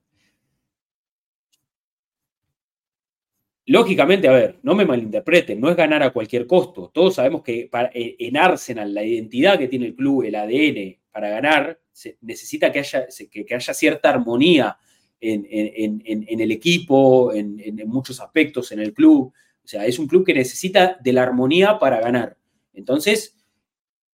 Lógicamente, 3.65 4.27
a 4.27 4.31
ver, 4.31 4.59
no 4.61 4.75
me 4.75 4.85
malinterpreten, 4.85 5.59
no 5.59 5.69
es 5.69 5.77
ganar 5.77 6.03
a 6.03 6.11
cualquier 6.11 6.45
costo. 6.45 6.91
Todos 6.93 7.15
sabemos 7.15 7.43
que 7.43 7.69
eh, 7.93 8.15
en 8.19 8.37
Arsenal 8.37 8.93
la 8.93 9.03
identidad 9.03 9.57
que 9.57 9.69
tiene 9.69 9.85
el 9.85 9.95
club, 9.95 10.23
el 10.23 10.35
ADN, 10.35 10.97
para 11.11 11.29
ganar, 11.29 11.79
se, 11.91 12.17
necesita 12.21 12.71
que 12.71 12.79
haya, 12.79 13.07
que, 13.31 13.55
haya 13.55 13.73
cierta 13.73 14.09
armonía 14.09 14.77
en, 15.21 16.41
el 16.41 16.51
equipo, 16.51 17.33
en, 17.33 17.81
muchos 17.85 18.19
aspectos 18.19 18.73
en 18.73 18.79
el 18.79 18.93
club. 18.93 19.31
O 19.63 19.67
sea, 19.67 19.85
es 19.85 19.97
un 19.97 20.07
club 20.07 20.25
que 20.25 20.33
necesita 20.33 20.97
de 21.01 21.13
la 21.13 21.23
armonía 21.23 21.79
para 21.79 22.01
ganar. 22.01 22.35
Entonces, 22.73 23.37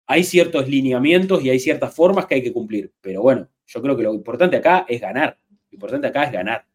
hay 0.06 0.24
ciertos 0.24 0.70
lineamientos 0.70 1.44
y 1.44 1.50
hay 1.50 1.60
ciertas 1.60 1.94
formas 1.94 2.28
que 2.28 2.36
hay 2.36 2.44
que 2.44 2.54
cumplir. 2.54 2.94
Pero 3.02 3.22
bueno, 3.22 3.50
yo 3.66 3.82
creo 3.82 3.98
que 3.98 4.04
lo 4.04 4.14
importante 4.14 4.56
acá 4.56 4.86
es 4.88 5.02
ganar. 5.02 5.38
Lo 5.50 5.76
importante 5.76 6.08
acá 6.08 6.24
es 6.24 6.32
ganar. 6.32 6.66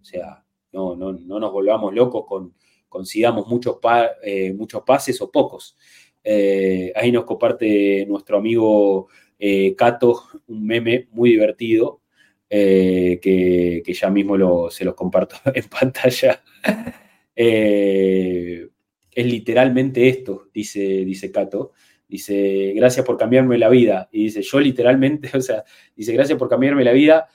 O 0.00 0.04
sea, 0.04 0.44
no, 0.72 0.94
no, 0.96 1.12
nos 1.12 1.52
volvamos 1.52 1.94
locos 1.94 2.24
con, 2.26 2.54
consigamos 2.90 3.46
muchos, 3.46 3.78
eh, 4.22 4.52
muchos 4.52 4.82
pases 4.82 5.18
o 5.22 5.30
pocos. 5.30 5.78
Eh, 6.22 6.92
ahí 6.94 7.10
nos 7.10 7.24
comparte 7.24 8.04
nuestro 8.06 8.36
amigo 8.36 9.08
eh, 9.38 9.74
Cato 9.74 10.22
un 10.48 10.66
meme 10.66 11.08
muy 11.12 11.30
divertido 11.30 12.02
que, 12.50 13.82
ya 13.86 14.10
mismo 14.10 14.70
se 14.70 14.84
los 14.84 14.94
comparto 14.94 15.36
en 15.54 15.64
pantalla. 15.68 16.42
es 17.34 19.26
literalmente 19.26 20.08
esto, 20.08 20.48
dice, 20.52 20.80
dice 20.80 21.30
Cato. 21.30 21.72
Dice, 22.06 22.72
gracias 22.74 23.06
por 23.06 23.16
cambiarme 23.16 23.56
la 23.56 23.68
vida. 23.68 24.08
Y 24.10 24.24
dice, 24.24 24.42
yo 24.42 24.58
literalmente, 24.58 25.30
o 25.38 25.40
sea, 25.40 25.62
dice, 25.94 26.12
gracias 26.12 26.36
por 26.36 26.48
cambiarme 26.48 26.84
la 26.84 26.92
vida. 26.92 27.28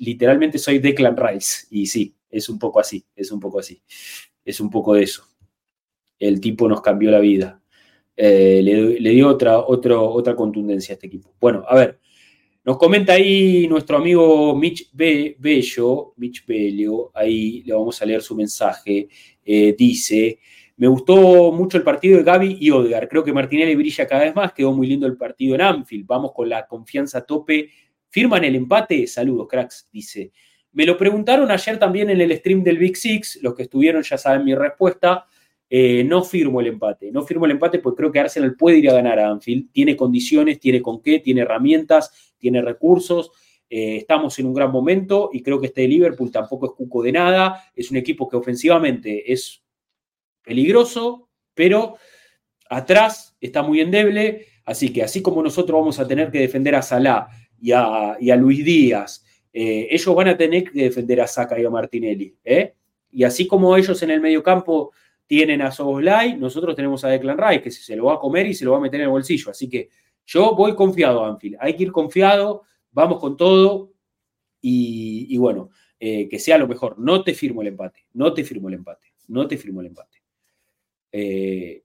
literalmente 0.00 0.58
soy 0.58 0.80
Declan 0.80 1.16
Rice. 1.16 1.68
Y 1.70 1.86
sí, 1.86 2.16
es 2.36 2.48
un 2.48 2.58
poco 2.58 2.80
así, 2.80 3.04
es 3.14 3.30
un 3.30 3.40
poco 3.40 3.58
así. 3.60 3.80
Es 4.44 4.60
un 4.60 4.70
poco 4.70 4.94
de 4.94 5.04
eso. 5.04 5.24
El 6.18 6.40
tipo 6.40 6.68
nos 6.68 6.80
cambió 6.80 7.10
la 7.10 7.20
vida. 7.20 7.60
Eh, 8.16 8.60
le, 8.62 9.10
dio 9.10 9.28
otra, 9.28 9.58
otra 9.58 10.36
contundencia 10.36 10.92
a 10.92 10.94
este 10.94 11.06
equipo. 11.06 11.34
Bueno, 11.40 11.64
a 11.66 11.74
ver, 11.74 12.00
nos 12.64 12.78
comenta 12.78 13.12
ahí 13.12 13.68
nuestro 13.68 13.98
amigo 13.98 14.56
Mitch 14.56 14.90
Bello, 14.92 16.14
Mitch 16.16 16.46
Bello, 16.46 17.10
ahí 17.12 17.62
le 17.62 17.74
vamos 17.74 18.00
a 18.00 18.06
leer 18.06 18.22
su 18.22 18.34
mensaje. 18.34 19.08
Eh, 19.44 19.74
dice, 19.76 20.38
me 20.76 20.88
gustó 20.88 21.52
mucho 21.52 21.76
el 21.76 21.84
partido 21.84 22.16
de 22.16 22.24
Gaby 22.24 22.58
y 22.60 22.70
Odegar. 22.70 23.08
Creo 23.08 23.22
que 23.22 23.32
Martinelli 23.32 23.74
brilla 23.74 24.06
cada 24.06 24.24
vez 24.24 24.34
más. 24.34 24.52
Quedó 24.52 24.72
muy 24.72 24.86
lindo 24.86 25.06
el 25.06 25.16
partido 25.16 25.54
en 25.54 25.60
Anfield. 25.60 26.06
Vamos 26.06 26.32
con 26.32 26.48
la 26.48 26.66
confianza 26.66 27.18
a 27.18 27.26
tope. 27.26 27.70
¿Firman 28.08 28.44
el 28.44 28.56
empate? 28.56 29.06
Saludos, 29.06 29.46
cracks, 29.48 29.88
dice. 29.92 30.32
Me 30.74 30.84
lo 30.84 30.96
preguntaron 30.96 31.50
ayer 31.50 31.78
también 31.78 32.10
en 32.10 32.20
el 32.20 32.36
stream 32.36 32.62
del 32.62 32.78
Big 32.78 32.96
Six. 32.96 33.38
Los 33.42 33.54
que 33.54 33.62
estuvieron 33.62 34.02
ya 34.02 34.18
saben 34.18 34.44
mi 34.44 34.54
respuesta. 34.54 35.26
Eh, 35.70 36.04
no 36.04 36.22
firmo 36.22 36.60
el 36.60 36.66
empate. 36.66 37.10
No 37.10 37.22
firmo 37.22 37.46
el 37.46 37.52
empate 37.52 37.78
porque 37.78 37.96
creo 37.96 38.12
que 38.12 38.20
Arsenal 38.20 38.54
puede 38.54 38.78
ir 38.78 38.90
a 38.90 38.94
ganar 38.94 39.18
a 39.18 39.28
Anfield. 39.28 39.70
Tiene 39.72 39.96
condiciones, 39.96 40.60
tiene 40.60 40.82
con 40.82 41.00
qué, 41.00 41.20
tiene 41.20 41.40
herramientas, 41.40 42.34
tiene 42.38 42.60
recursos. 42.60 43.30
Eh, 43.70 43.96
estamos 43.96 44.38
en 44.38 44.46
un 44.46 44.54
gran 44.54 44.70
momento 44.70 45.30
y 45.32 45.42
creo 45.42 45.60
que 45.60 45.68
este 45.68 45.88
Liverpool 45.88 46.30
tampoco 46.30 46.66
es 46.66 46.72
cuco 46.72 47.02
de 47.02 47.12
nada. 47.12 47.64
Es 47.74 47.90
un 47.90 47.96
equipo 47.96 48.28
que 48.28 48.36
ofensivamente 48.36 49.32
es 49.32 49.64
peligroso, 50.44 51.28
pero 51.54 51.96
atrás 52.68 53.36
está 53.40 53.62
muy 53.62 53.80
endeble, 53.80 54.46
así 54.64 54.92
que 54.92 55.02
así 55.02 55.22
como 55.22 55.42
nosotros 55.42 55.80
vamos 55.80 55.98
a 55.98 56.06
tener 56.06 56.30
que 56.30 56.40
defender 56.40 56.74
a 56.74 56.82
Salah 56.82 57.28
y 57.60 57.72
a, 57.72 58.36
Luis 58.36 58.64
Díaz, 58.64 59.23
eh, 59.56 59.86
ellos 59.88 60.12
van 60.16 60.26
a 60.26 60.36
tener 60.36 60.64
que 60.64 60.82
defender 60.82 61.20
a 61.20 61.28
Saka 61.28 61.58
y 61.60 61.64
a 61.64 61.70
Martinelli. 61.70 62.34
¿eh? 62.44 62.74
Y 63.12 63.22
así 63.22 63.46
como 63.46 63.76
ellos 63.76 64.02
en 64.02 64.10
el 64.10 64.20
mediocampo 64.20 64.90
tienen 65.28 65.62
a 65.62 65.70
Soboslai, 65.70 66.36
nosotros 66.36 66.74
tenemos 66.74 67.04
a 67.04 67.08
Declan 67.08 67.38
Rice, 67.38 67.62
que 67.62 67.70
se 67.70 67.94
lo 67.94 68.06
va 68.06 68.14
a 68.14 68.18
comer 68.18 68.48
y 68.48 68.54
se 68.54 68.64
lo 68.64 68.72
va 68.72 68.78
a 68.78 68.80
meter 68.80 68.98
en 68.98 69.04
el 69.04 69.10
bolsillo. 69.10 69.52
Así 69.52 69.70
que 69.70 69.90
yo 70.26 70.56
voy 70.56 70.74
confiado 70.74 71.24
Anfield. 71.24 71.56
Hay 71.60 71.76
que 71.76 71.84
ir 71.84 71.92
confiado, 71.92 72.62
vamos 72.90 73.20
con 73.20 73.36
todo 73.36 73.92
y, 74.60 75.36
bueno, 75.36 75.70
eh, 76.00 76.28
que 76.28 76.40
sea 76.40 76.58
lo 76.58 76.66
mejor. 76.66 76.98
No 76.98 77.22
te 77.22 77.32
firmo 77.32 77.62
el 77.62 77.68
empate, 77.68 78.06
no 78.12 78.34
te 78.34 78.42
firmo 78.42 78.66
el 78.66 78.74
empate, 78.74 79.12
no 79.28 79.46
te 79.46 79.56
firmo 79.56 79.82
el 79.82 79.86
empate. 79.86 80.18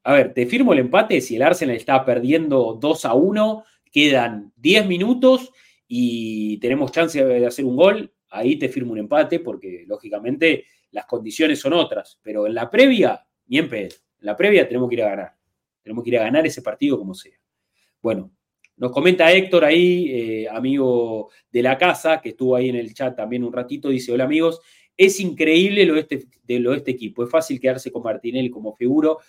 A 0.03 0.13
ver, 0.13 0.33
te 0.33 0.47
firmo 0.47 0.73
el 0.73 0.79
empate 0.79 1.21
si 1.21 1.35
el 1.35 1.43
Arsenal 1.43 1.75
está 1.75 2.03
perdiendo 2.03 2.79
2 2.81 3.05
a 3.05 3.13
1, 3.13 3.63
quedan 3.91 4.51
10 4.55 4.87
minutos 4.87 5.51
y 5.91 6.59
tenemos 6.59 6.91
chance 6.91 7.21
de 7.25 7.45
hacer 7.47 7.65
un 7.65 7.75
gol, 7.75 8.13
ahí 8.29 8.57
te 8.57 8.69
firmo 8.69 8.93
un 8.93 8.99
empate 8.99 9.39
porque 9.39 9.85
lógicamente 9.87 10.65
las 10.91 11.05
condiciones 11.05 11.59
son 11.59 11.73
otras, 11.73 12.19
pero 12.21 12.45
en 12.45 12.53
la 12.53 12.69
previa, 12.69 13.25
ni 13.47 13.57
en 13.57 13.67
pedo, 13.67 13.95
en 14.19 14.25
la 14.25 14.37
previa 14.37 14.67
tenemos 14.67 14.87
que 14.87 14.95
ir 14.95 15.01
a 15.01 15.09
ganar, 15.09 15.33
tenemos 15.81 16.03
que 16.03 16.11
ir 16.11 16.19
a 16.19 16.23
ganar 16.23 16.45
ese 16.45 16.61
partido 16.61 16.99
como 16.99 17.15
sea. 17.15 17.33
Bueno, 18.03 18.31
nos 18.77 18.91
comenta 18.91 19.31
Héctor 19.31 19.65
ahí, 19.65 20.11
eh, 20.11 20.47
amigo 20.47 21.31
de 21.51 21.63
la 21.63 21.75
casa, 21.75 22.21
que 22.21 22.29
estuvo 22.29 22.55
ahí 22.55 22.69
en 22.69 22.75
el 22.75 22.93
chat 22.93 23.15
también 23.15 23.43
un 23.43 23.51
ratito, 23.51 23.89
dice, 23.89 24.11
hola 24.11 24.25
amigos, 24.25 24.61
es 24.95 25.19
increíble 25.19 25.85
lo 25.87 25.95
de 25.95 26.01
este, 26.01 26.25
de 26.43 26.59
lo 26.59 26.73
este 26.75 26.91
equipo. 26.91 27.23
Es 27.23 27.31
fácil 27.31 27.59
quedarse 27.59 27.91
con 27.91 28.03
Martinelli 28.03 28.51
como 28.51 28.75
figuro, 28.75 29.19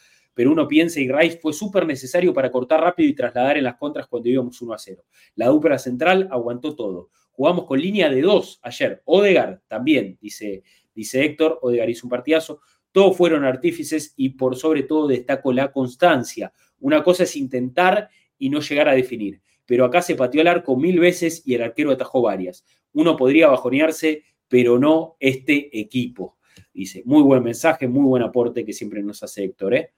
pero 0.40 0.52
uno 0.52 0.66
piensa 0.66 0.98
y 1.00 1.12
Rice 1.12 1.36
fue 1.36 1.52
súper 1.52 1.84
necesario 1.84 2.32
para 2.32 2.50
cortar 2.50 2.80
rápido 2.80 3.10
y 3.10 3.12
trasladar 3.12 3.58
en 3.58 3.64
las 3.64 3.76
contras 3.76 4.06
cuando 4.06 4.30
íbamos 4.30 4.62
1 4.62 4.72
a 4.72 4.78
0. 4.78 5.04
La 5.34 5.48
dupla 5.48 5.78
central 5.78 6.28
aguantó 6.30 6.74
todo. 6.74 7.10
Jugamos 7.30 7.66
con 7.66 7.78
línea 7.78 8.08
de 8.08 8.22
dos 8.22 8.58
ayer. 8.62 9.02
Odegar 9.04 9.60
también, 9.68 10.16
dice, 10.18 10.62
dice 10.94 11.22
Héctor. 11.26 11.58
Odegar 11.60 11.90
hizo 11.90 12.06
un 12.06 12.10
partidazo. 12.10 12.62
Todos 12.90 13.18
fueron 13.18 13.44
artífices 13.44 14.14
y 14.16 14.30
por 14.30 14.56
sobre 14.56 14.84
todo 14.84 15.08
destaco 15.08 15.52
la 15.52 15.70
constancia. 15.72 16.54
Una 16.78 17.02
cosa 17.02 17.24
es 17.24 17.36
intentar 17.36 18.08
y 18.38 18.48
no 18.48 18.60
llegar 18.60 18.88
a 18.88 18.94
definir. 18.94 19.42
Pero 19.66 19.84
acá 19.84 20.00
se 20.00 20.14
pateó 20.14 20.40
el 20.40 20.48
arco 20.48 20.74
mil 20.74 20.98
veces 21.00 21.42
y 21.44 21.52
el 21.52 21.60
arquero 21.60 21.90
atajó 21.90 22.22
varias. 22.22 22.64
Uno 22.94 23.14
podría 23.14 23.48
bajonearse 23.48 24.22
pero 24.48 24.78
no 24.78 25.16
este 25.20 25.78
equipo. 25.78 26.38
Dice, 26.72 27.02
muy 27.04 27.22
buen 27.22 27.42
mensaje, 27.42 27.86
muy 27.86 28.04
buen 28.04 28.22
aporte 28.22 28.64
que 28.64 28.72
siempre 28.72 29.02
nos 29.02 29.22
hace 29.22 29.44
Héctor. 29.44 29.74
¿eh? 29.74 29.92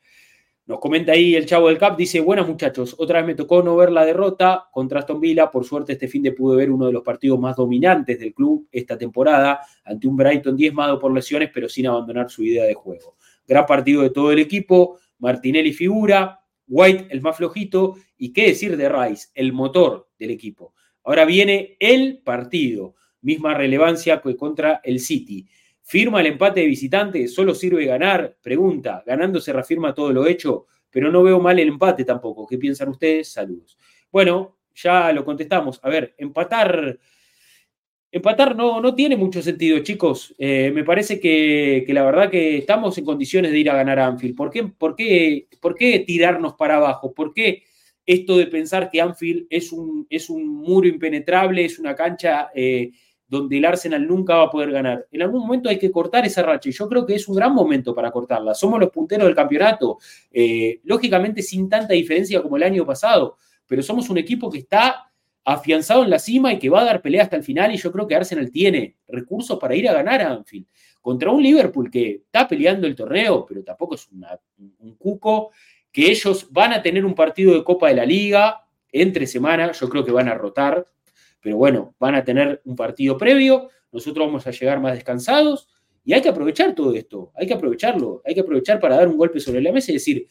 Nos 0.72 0.80
comenta 0.80 1.12
ahí 1.12 1.34
el 1.34 1.44
chavo 1.44 1.68
del 1.68 1.76
CAP, 1.76 1.98
dice, 1.98 2.18
buenas 2.20 2.48
muchachos, 2.48 2.96
otra 2.96 3.18
vez 3.18 3.26
me 3.26 3.34
tocó 3.34 3.62
no 3.62 3.76
ver 3.76 3.92
la 3.92 4.06
derrota 4.06 4.70
contra 4.72 5.00
Aston 5.00 5.20
Villa, 5.20 5.50
por 5.50 5.66
suerte 5.66 5.92
este 5.92 6.08
fin 6.08 6.22
de 6.22 6.32
pude 6.32 6.56
ver 6.56 6.70
uno 6.70 6.86
de 6.86 6.94
los 6.94 7.02
partidos 7.02 7.38
más 7.38 7.56
dominantes 7.56 8.18
del 8.18 8.32
club 8.32 8.66
esta 8.72 8.96
temporada, 8.96 9.60
ante 9.84 10.08
un 10.08 10.16
Brighton 10.16 10.56
diezmado 10.56 10.98
por 10.98 11.12
lesiones, 11.12 11.50
pero 11.52 11.68
sin 11.68 11.88
abandonar 11.88 12.30
su 12.30 12.42
idea 12.42 12.64
de 12.64 12.72
juego. 12.72 13.16
Gran 13.46 13.66
partido 13.66 14.00
de 14.00 14.08
todo 14.08 14.32
el 14.32 14.38
equipo, 14.38 14.98
Martinelli 15.18 15.74
figura, 15.74 16.40
White 16.66 17.08
el 17.10 17.20
más 17.20 17.36
flojito, 17.36 17.96
y 18.16 18.32
qué 18.32 18.46
decir 18.46 18.78
de 18.78 18.88
Rice, 18.88 19.28
el 19.34 19.52
motor 19.52 20.08
del 20.18 20.30
equipo. 20.30 20.72
Ahora 21.04 21.26
viene 21.26 21.76
el 21.80 22.22
partido 22.24 22.94
misma 23.20 23.52
relevancia 23.52 24.22
que 24.22 24.36
contra 24.36 24.80
el 24.84 25.00
City. 25.00 25.46
¿Firma 25.82 26.20
el 26.20 26.26
empate 26.26 26.60
de 26.60 26.66
visitante? 26.66 27.28
¿Solo 27.28 27.54
sirve 27.54 27.84
ganar? 27.84 28.36
Pregunta. 28.40 29.02
Ganando 29.06 29.40
se 29.40 29.52
reafirma 29.52 29.94
todo 29.94 30.12
lo 30.12 30.26
hecho, 30.26 30.66
pero 30.90 31.10
no 31.10 31.22
veo 31.22 31.40
mal 31.40 31.58
el 31.58 31.68
empate 31.68 32.04
tampoco. 32.04 32.46
¿Qué 32.46 32.56
piensan 32.58 32.88
ustedes? 32.88 33.32
Saludos. 33.32 33.76
Bueno, 34.10 34.58
ya 34.74 35.12
lo 35.12 35.24
contestamos. 35.24 35.80
A 35.82 35.88
ver, 35.88 36.14
empatar. 36.18 36.98
Empatar 38.10 38.54
no, 38.54 38.80
no 38.80 38.94
tiene 38.94 39.16
mucho 39.16 39.42
sentido, 39.42 39.78
chicos. 39.80 40.34
Eh, 40.38 40.70
me 40.74 40.84
parece 40.84 41.18
que, 41.18 41.84
la 41.88 42.04
verdad 42.04 42.30
que 42.30 42.58
estamos 42.58 42.96
en 42.98 43.04
condiciones 43.04 43.52
de 43.52 43.58
ir 43.58 43.70
a 43.70 43.74
ganar 43.74 43.98
a 43.98 44.06
Anfield. 44.06 44.36
¿Por 44.36 44.50
qué, 44.50 44.64
por 44.64 44.94
qué, 44.94 45.48
por 45.60 45.74
qué 45.74 46.00
tirarnos 46.00 46.54
para 46.54 46.76
abajo? 46.76 47.14
¿Por 47.14 47.32
qué 47.32 47.64
esto 48.04 48.36
de 48.36 48.46
pensar 48.46 48.90
que 48.90 49.00
Anfield 49.00 49.46
es 49.48 49.72
un, 49.72 50.06
es 50.10 50.28
un 50.28 50.46
muro 50.46 50.88
impenetrable, 50.88 51.64
es 51.64 51.78
una 51.78 51.94
cancha 51.94 52.50
eh, 52.54 52.90
donde 53.32 53.56
el 53.56 53.64
Arsenal 53.64 54.06
nunca 54.06 54.36
va 54.36 54.42
a 54.42 54.50
poder 54.50 54.70
ganar. 54.70 55.06
En 55.10 55.22
algún 55.22 55.40
momento 55.40 55.70
hay 55.70 55.78
que 55.78 55.90
cortar 55.90 56.26
esa 56.26 56.42
racha 56.42 56.68
y 56.68 56.72
yo 56.72 56.86
creo 56.86 57.06
que 57.06 57.14
es 57.14 57.26
un 57.28 57.34
gran 57.34 57.54
momento 57.54 57.94
para 57.94 58.10
cortarla. 58.10 58.54
Somos 58.54 58.78
los 58.78 58.90
punteros 58.90 59.24
del 59.24 59.34
campeonato, 59.34 59.96
eh, 60.30 60.80
lógicamente 60.84 61.40
sin 61.40 61.66
tanta 61.66 61.94
diferencia 61.94 62.42
como 62.42 62.58
el 62.58 62.62
año 62.62 62.84
pasado, 62.84 63.38
pero 63.66 63.82
somos 63.82 64.10
un 64.10 64.18
equipo 64.18 64.50
que 64.50 64.58
está 64.58 65.10
afianzado 65.46 66.04
en 66.04 66.10
la 66.10 66.18
cima 66.18 66.52
y 66.52 66.58
que 66.58 66.68
va 66.68 66.82
a 66.82 66.84
dar 66.84 67.00
pelea 67.00 67.22
hasta 67.22 67.36
el 67.36 67.42
final 67.42 67.72
y 67.72 67.78
yo 67.78 67.90
creo 67.90 68.06
que 68.06 68.14
Arsenal 68.14 68.50
tiene 68.50 68.98
recursos 69.08 69.58
para 69.58 69.74
ir 69.74 69.88
a 69.88 69.94
ganar 69.94 70.20
a 70.20 70.30
Anfield. 70.30 70.66
Contra 71.00 71.30
un 71.30 71.42
Liverpool 71.42 71.90
que 71.90 72.16
está 72.26 72.46
peleando 72.46 72.86
el 72.86 72.94
torneo, 72.94 73.46
pero 73.46 73.64
tampoco 73.64 73.94
es 73.94 74.10
un 74.10 74.94
cuco, 74.96 75.52
que 75.90 76.10
ellos 76.10 76.48
van 76.50 76.74
a 76.74 76.82
tener 76.82 77.06
un 77.06 77.14
partido 77.14 77.54
de 77.54 77.64
Copa 77.64 77.88
de 77.88 77.94
la 77.94 78.04
Liga 78.04 78.66
entre 78.92 79.26
semana, 79.26 79.72
yo 79.72 79.88
creo 79.88 80.04
que 80.04 80.12
van 80.12 80.28
a 80.28 80.34
rotar, 80.34 80.86
pero 81.42 81.56
bueno, 81.58 81.94
van 81.98 82.14
a 82.14 82.24
tener 82.24 82.62
un 82.64 82.76
partido 82.76 83.18
previo, 83.18 83.68
nosotros 83.90 84.26
vamos 84.26 84.46
a 84.46 84.52
llegar 84.52 84.80
más 84.80 84.94
descansados 84.94 85.68
y 86.04 86.14
hay 86.14 86.22
que 86.22 86.28
aprovechar 86.28 86.74
todo 86.74 86.94
esto, 86.94 87.32
hay 87.34 87.46
que 87.46 87.54
aprovecharlo, 87.54 88.22
hay 88.24 88.34
que 88.34 88.40
aprovechar 88.40 88.80
para 88.80 88.96
dar 88.96 89.08
un 89.08 89.18
golpe 89.18 89.40
sobre 89.40 89.60
la 89.60 89.72
mesa 89.72 89.90
y 89.90 89.94
decir, 89.94 90.26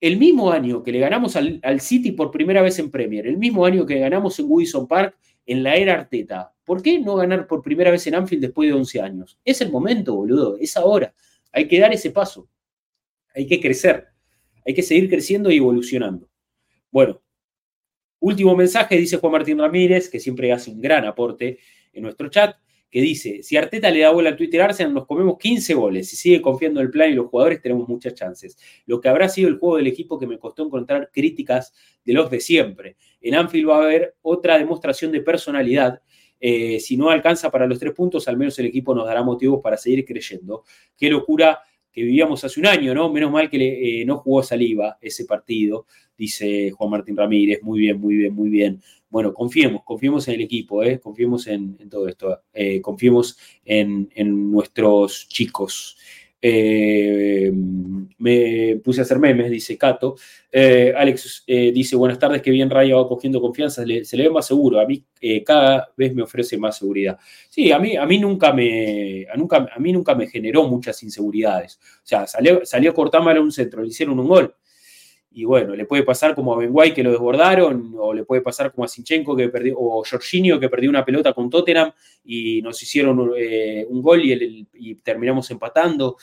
el 0.00 0.16
mismo 0.16 0.50
año 0.50 0.82
que 0.82 0.92
le 0.92 1.00
ganamos 1.00 1.36
al, 1.36 1.80
City 1.80 2.12
por 2.12 2.30
primera 2.30 2.62
vez 2.62 2.78
en 2.78 2.90
Premier, 2.90 3.26
el 3.26 3.36
mismo 3.36 3.66
año 3.66 3.84
que 3.84 3.98
ganamos 3.98 4.38
en 4.38 4.46
Wilson 4.48 4.88
Park 4.88 5.16
en 5.44 5.62
la 5.62 5.74
era 5.74 5.94
Arteta, 5.94 6.54
¿por 6.64 6.80
qué 6.80 6.98
no 7.00 7.16
ganar 7.16 7.46
por 7.46 7.60
primera 7.60 7.90
vez 7.90 8.06
en 8.06 8.14
Anfield 8.14 8.42
después 8.42 8.68
de 8.68 8.74
11 8.74 9.00
años? 9.00 9.38
Es 9.44 9.60
el 9.60 9.70
momento, 9.70 10.14
boludo, 10.14 10.56
es 10.58 10.76
ahora. 10.76 11.12
Hay 11.52 11.66
que 11.66 11.80
dar 11.80 11.92
ese 11.92 12.10
paso, 12.10 12.48
hay 13.34 13.46
que 13.46 13.60
crecer, 13.60 14.06
hay 14.64 14.74
que 14.74 14.82
seguir 14.82 15.10
creciendo 15.10 15.50
y 15.50 15.56
evolucionando. 15.56 16.28
Bueno, 16.90 17.20
Último 18.20 18.54
mensaje, 18.54 18.96
dice 18.96 19.16
Juan 19.16 19.32
Martín 19.32 19.58
Ramírez, 19.58 20.08
que 20.08 20.20
siempre 20.20 20.52
hace 20.52 20.70
un 20.70 20.80
gran 20.80 21.04
aporte 21.06 21.58
en 21.92 22.02
nuestro 22.02 22.28
chat, 22.28 22.54
que 22.90 23.00
dice, 23.00 23.42
si 23.42 23.56
Arteta 23.56 23.90
le 23.90 24.00
da 24.00 24.10
bola 24.10 24.30
al 24.30 24.36
Twitter 24.36 24.60
Arsenal, 24.60 24.92
nos 24.92 25.06
comemos 25.06 25.38
15 25.38 25.74
goles. 25.74 26.08
Si 26.08 26.16
sigue 26.16 26.42
confiando 26.42 26.80
en 26.80 26.86
el 26.86 26.90
plan 26.90 27.10
y 27.10 27.14
los 27.14 27.28
jugadores, 27.28 27.62
tenemos 27.62 27.88
muchas 27.88 28.14
chances. 28.14 28.58
Lo 28.84 29.00
que 29.00 29.08
habrá 29.08 29.28
sido 29.28 29.48
el 29.48 29.58
juego 29.58 29.76
del 29.76 29.86
equipo 29.86 30.18
que 30.18 30.26
me 30.26 30.38
costó 30.38 30.66
encontrar 30.66 31.10
críticas 31.12 31.72
de 32.04 32.12
los 32.12 32.30
de 32.30 32.40
siempre. 32.40 32.96
En 33.20 33.36
Anfield 33.36 33.68
va 33.68 33.76
a 33.76 33.84
haber 33.84 34.16
otra 34.22 34.58
demostración 34.58 35.12
de 35.12 35.20
personalidad. 35.20 36.02
Eh, 36.40 36.80
si 36.80 36.96
no 36.96 37.10
alcanza 37.10 37.50
para 37.50 37.66
los 37.66 37.78
tres 37.78 37.94
puntos, 37.94 38.26
al 38.26 38.36
menos 38.36 38.58
el 38.58 38.66
equipo 38.66 38.94
nos 38.94 39.06
dará 39.06 39.22
motivos 39.22 39.60
para 39.62 39.76
seguir 39.76 40.04
creyendo. 40.04 40.64
Qué 40.96 41.08
locura 41.08 41.60
que 41.92 42.02
vivíamos 42.02 42.44
hace 42.44 42.60
un 42.60 42.66
año, 42.66 42.94
¿no? 42.94 43.12
Menos 43.12 43.30
mal 43.30 43.50
que 43.50 44.00
eh, 44.00 44.04
no 44.04 44.18
jugó 44.18 44.42
Saliva 44.42 44.98
ese 45.00 45.24
partido, 45.24 45.86
dice 46.16 46.70
Juan 46.70 46.90
Martín 46.90 47.16
Ramírez. 47.16 47.60
Muy 47.62 47.80
bien, 47.80 48.00
muy 48.00 48.16
bien, 48.16 48.34
muy 48.34 48.48
bien. 48.48 48.80
Bueno, 49.10 49.34
confiemos, 49.34 49.82
confiemos 49.84 50.28
en 50.28 50.34
el 50.34 50.42
equipo, 50.42 50.84
¿eh? 50.84 51.00
confiemos 51.00 51.48
en, 51.48 51.76
todo 51.88 52.06
esto, 52.06 52.42
eh, 52.52 52.80
confiemos 52.80 53.36
en, 53.64 54.08
nuestros 54.50 55.26
chicos. 55.28 55.96
Eh, 56.42 57.50
me 57.52 58.76
puse 58.82 59.00
a 59.00 59.04
hacer 59.04 59.18
memes, 59.18 59.50
dice 59.50 59.76
Cato. 59.76 60.16
Eh, 60.50 60.92
Alex 60.96 61.44
eh, 61.46 61.72
dice, 61.72 61.96
buenas 61.96 62.18
tardes, 62.18 62.42
que 62.42 62.50
bien 62.50 62.70
Raya 62.70 62.96
va 62.96 63.08
cogiendo 63.08 63.40
confianza, 63.40 63.82
se 63.84 64.16
le 64.16 64.22
ve 64.24 64.30
más 64.30 64.46
seguro, 64.46 64.80
a 64.80 64.86
mí 64.86 65.04
cada 65.44 65.92
vez 65.96 66.14
me 66.14 66.22
ofrece 66.22 66.58
más 66.58 66.78
seguridad. 66.78 67.18
Sí, 67.48 67.72
a 67.72 67.78
mí, 67.78 67.96
a 67.96 68.04
mí, 68.06 68.18
nunca, 68.18 68.52
me, 68.52 69.26
nunca, 69.36 69.68
a 69.74 69.78
mí 69.78 69.92
nunca 69.92 70.14
me 70.14 70.26
generó 70.26 70.64
muchas 70.64 71.02
inseguridades. 71.02 71.78
O 72.02 72.06
sea, 72.06 72.26
salió, 72.26 72.64
salió 72.64 72.94
a 72.96 73.40
un 73.40 73.52
centro, 73.52 73.82
le 73.82 73.88
hicieron 73.88 74.18
un 74.18 74.28
gol. 74.28 74.54
Y 75.32 75.44
bueno, 75.44 75.76
le 75.76 75.84
puede 75.84 76.02
pasar 76.02 76.34
como 76.34 76.52
a 76.54 76.58
Benguay 76.58 76.92
que 76.92 77.04
lo 77.04 77.10
desbordaron, 77.10 77.94
o 77.96 78.12
le 78.12 78.24
puede 78.24 78.42
pasar 78.42 78.72
como 78.72 78.84
a 78.84 78.88
Sinchenko 78.88 79.36
que 79.36 79.48
perdió, 79.48 79.76
o 79.78 80.04
Jorginho 80.04 80.58
que 80.58 80.68
perdió 80.68 80.90
una 80.90 81.04
pelota 81.04 81.32
con 81.32 81.48
Tottenham 81.48 81.92
y 82.24 82.60
nos 82.62 82.82
hicieron 82.82 83.18
un 83.20 84.02
gol 84.02 84.24
y, 84.24 84.66
y 84.74 84.94
terminamos 84.96 85.50
empatando 85.50 86.16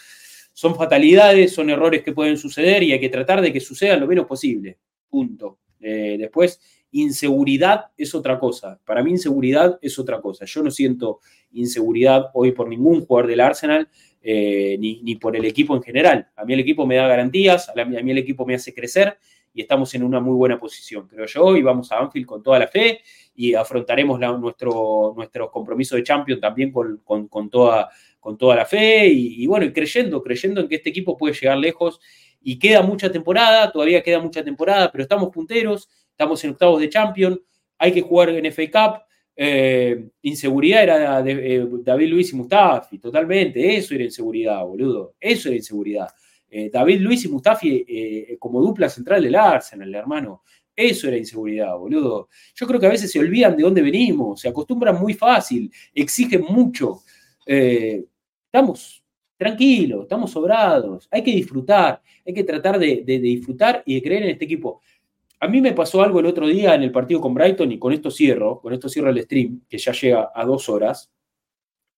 son 0.57 0.73
fatalidades, 0.73 1.53
son 1.53 1.69
errores 1.69 2.01
que 2.01 2.13
pueden 2.13 2.35
suceder 2.35 2.81
y 2.81 2.91
hay 2.91 2.99
que 2.99 3.09
tratar 3.09 3.41
de 3.43 3.53
que 3.53 3.59
sucedan 3.59 3.99
lo 3.99 4.07
menos 4.07 4.25
posible. 4.25 4.79
Punto. 5.07 5.59
Eh, 5.79 6.15
después, 6.17 6.59
inseguridad 6.91 7.85
es 7.97 8.15
otra 8.15 8.39
cosa. 8.39 8.79
Para 8.85 9.03
mí, 9.03 9.11
inseguridad 9.11 9.77
es 9.81 9.97
otra 9.99 10.21
cosa. 10.21 10.45
Yo 10.45 10.63
no 10.63 10.71
siento 10.71 11.19
inseguridad 11.51 12.29
hoy 12.33 12.51
por 12.51 12.67
ningún 12.67 13.05
jugador 13.05 13.29
del 13.29 13.39
Arsenal, 13.41 13.87
eh, 14.21 14.77
ni, 14.79 15.15
por 15.15 15.35
el 15.35 15.45
equipo 15.45 15.75
en 15.75 15.81
general. 15.81 16.27
A 16.35 16.45
mí 16.45 16.53
el 16.53 16.59
equipo 16.59 16.85
me 16.85 16.95
da 16.95 17.07
garantías, 17.07 17.69
a, 17.69 17.85
mí 17.85 18.11
el 18.11 18.17
equipo 18.17 18.45
me 18.45 18.55
hace 18.55 18.73
crecer 18.73 19.17
y 19.53 19.61
estamos 19.61 19.93
en 19.95 20.03
una 20.03 20.19
muy 20.19 20.35
buena 20.35 20.59
posición, 20.59 21.07
creo 21.07 21.25
yo, 21.25 21.55
y 21.55 21.61
vamos 21.63 21.91
a 21.91 21.97
Anfield 21.97 22.27
con 22.27 22.43
toda 22.43 22.59
la 22.59 22.67
fe 22.67 23.01
y 23.35 23.53
afrontaremos 23.53 24.19
nuestro, 24.19 25.13
nuestro 25.15 25.49
compromiso 25.49 25.95
de 25.95 26.03
Champions 26.03 26.41
también 26.41 26.71
con, 26.71 26.99
con 27.27 27.49
toda 27.49 27.89
con 28.27 28.37
toda 28.37 28.57
la 28.57 28.65
fe 28.65 29.07
y, 29.07 29.47
bueno, 29.47 29.65
y 29.65 29.71
creyendo, 29.71 30.21
creyendo 30.21 30.59
en 30.59 30.67
que 30.67 30.75
este 30.75 30.89
equipo 30.89 31.17
puede 31.17 31.33
llegar 31.33 31.57
lejos. 31.57 32.01
Y 32.41 32.59
queda 32.59 32.81
mucha 32.81 33.09
temporada, 33.09 33.71
todavía 33.71 34.03
queda 34.03 34.19
mucha 34.19 34.43
temporada, 34.43 34.91
pero 34.91 35.03
estamos 35.03 35.29
punteros, 35.29 35.89
estamos 36.17 36.43
en 36.43 36.49
octavos 36.49 36.81
de 36.81 36.89
Champions, 36.89 37.39
hay 37.77 37.91
que 37.91 38.01
jugar 38.01 38.29
en 38.29 38.51
FA 38.51 38.63
Cup. 38.71 39.01
Eh, 39.35 40.09
inseguridad 40.23 40.81
era 40.81 41.23
eh, 41.23 41.63
David 41.83 42.09
Luis 42.09 42.33
y 42.33 42.35
Mustafi, 42.35 42.97
totalmente, 42.97 43.77
eso 43.77 43.93
era 43.93 44.03
inseguridad, 44.03 44.65
boludo, 44.65 45.13
eso 45.19 45.49
era 45.49 45.57
inseguridad. 45.57 46.07
Eh, 46.49 46.71
David 46.73 47.01
Luis 47.01 47.23
y 47.25 47.27
Mustafi 47.27 47.85
como 48.39 48.59
dupla 48.61 48.89
central 48.89 49.21
del 49.21 49.35
Arsenal, 49.35 49.93
hermano, 49.93 50.41
eso 50.75 51.07
era 51.07 51.17
inseguridad, 51.17 51.77
boludo. 51.77 52.29
Yo 52.55 52.65
creo 52.65 52.79
que 52.79 52.87
a 52.87 52.91
veces 52.91 53.11
se 53.11 53.19
olvidan 53.19 53.55
de 53.55 53.61
dónde 53.61 53.83
venimos, 53.83 54.41
se 54.41 54.49
acostumbran 54.49 54.99
muy 54.99 55.13
fácil, 55.13 55.71
exigen 55.93 56.41
mucho 56.49 57.01
estamos 57.45 59.03
tranquilos, 59.37 60.01
estamos 60.03 60.31
sobrados, 60.31 61.07
hay 61.11 61.21
que 61.21 61.31
disfrutar, 61.31 62.01
hay 62.25 62.33
que 62.33 62.43
tratar 62.43 62.79
de, 62.79 63.03
disfrutar 63.05 63.83
y 63.85 63.95
de 63.95 64.01
creer 64.01 64.23
en 64.23 64.29
este 64.29 64.45
equipo. 64.45 64.81
A 65.39 65.47
mí 65.47 65.61
me 65.61 65.73
pasó 65.73 66.01
algo 66.01 66.19
el 66.19 66.25
otro 66.25 66.47
día 66.47 66.73
en 66.73 66.83
el 66.83 66.91
partido 66.91 67.21
con 67.21 67.33
Brighton 67.33 67.71
y 67.71 67.77
con 67.79 67.93
esto 67.93 68.09
cierro, 68.09 68.59
con 68.59 68.73
esto 68.73 68.89
cierro 68.89 69.09
el 69.09 69.21
stream, 69.21 69.61
que 69.69 69.77
ya 69.77 69.91
llega 69.91 70.31
a 70.33 70.45
dos 70.45 70.67
horas, 70.67 71.11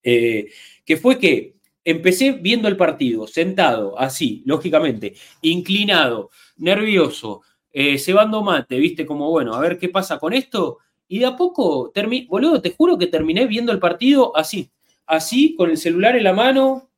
eh, 0.04 0.48
que 0.86 0.98
fue 0.98 1.18
que 1.18 1.56
empecé 1.86 2.34
viendo 2.34 2.68
el 2.68 2.76
partido, 2.76 3.28
sentado, 3.28 3.98
así, 3.98 4.44
lógicamente, 4.46 5.14
inclinado, 5.42 6.32
nervioso, 6.58 7.42
eh, 7.72 7.98
cebando 7.98 8.44
mate, 8.44 8.78
viste, 8.78 9.06
como 9.06 9.30
bueno, 9.30 9.54
a 9.54 9.60
ver 9.62 9.78
qué 9.78 9.90
pasa 9.90 10.20
con 10.20 10.34
esto, 10.34 10.80
y 11.08 11.20
de 11.20 11.26
a 11.26 11.36
poco, 11.36 11.92
boludo, 12.28 12.62
te 12.62 12.72
juro 12.72 12.98
que 12.98 13.08
terminé 13.08 13.48
viendo 13.48 13.72
el 13.72 13.80
partido 13.80 14.36
así, 14.36 14.70
así, 15.06 15.56
con 15.56 15.70
el 15.70 15.78
celular 15.78 16.16
en 16.18 16.26
la 16.26 16.34
mano, 16.34 16.90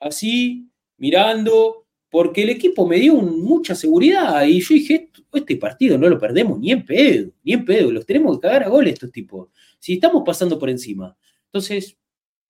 así, 0.00 0.70
mirando, 0.96 1.87
porque 2.10 2.42
el 2.42 2.50
equipo 2.50 2.86
me 2.86 2.96
dio 2.96 3.14
mucha 3.14 3.74
seguridad 3.74 4.44
y 4.44 4.60
yo 4.60 4.74
dije, 4.74 5.10
este 5.32 5.56
partido 5.56 5.98
no 5.98 6.08
lo 6.08 6.18
perdemos 6.18 6.58
ni 6.58 6.72
en 6.72 6.84
pedo, 6.84 7.30
ni 7.42 7.52
en 7.52 7.64
pedo, 7.64 7.90
los 7.90 8.06
tenemos 8.06 8.36
que 8.36 8.42
cagar 8.42 8.64
a 8.64 8.68
gol 8.68 8.86
estos 8.88 9.12
tipos, 9.12 9.48
si 9.78 9.94
estamos 9.94 10.22
pasando 10.24 10.58
por 10.58 10.70
encima. 10.70 11.16
Entonces, 11.46 11.96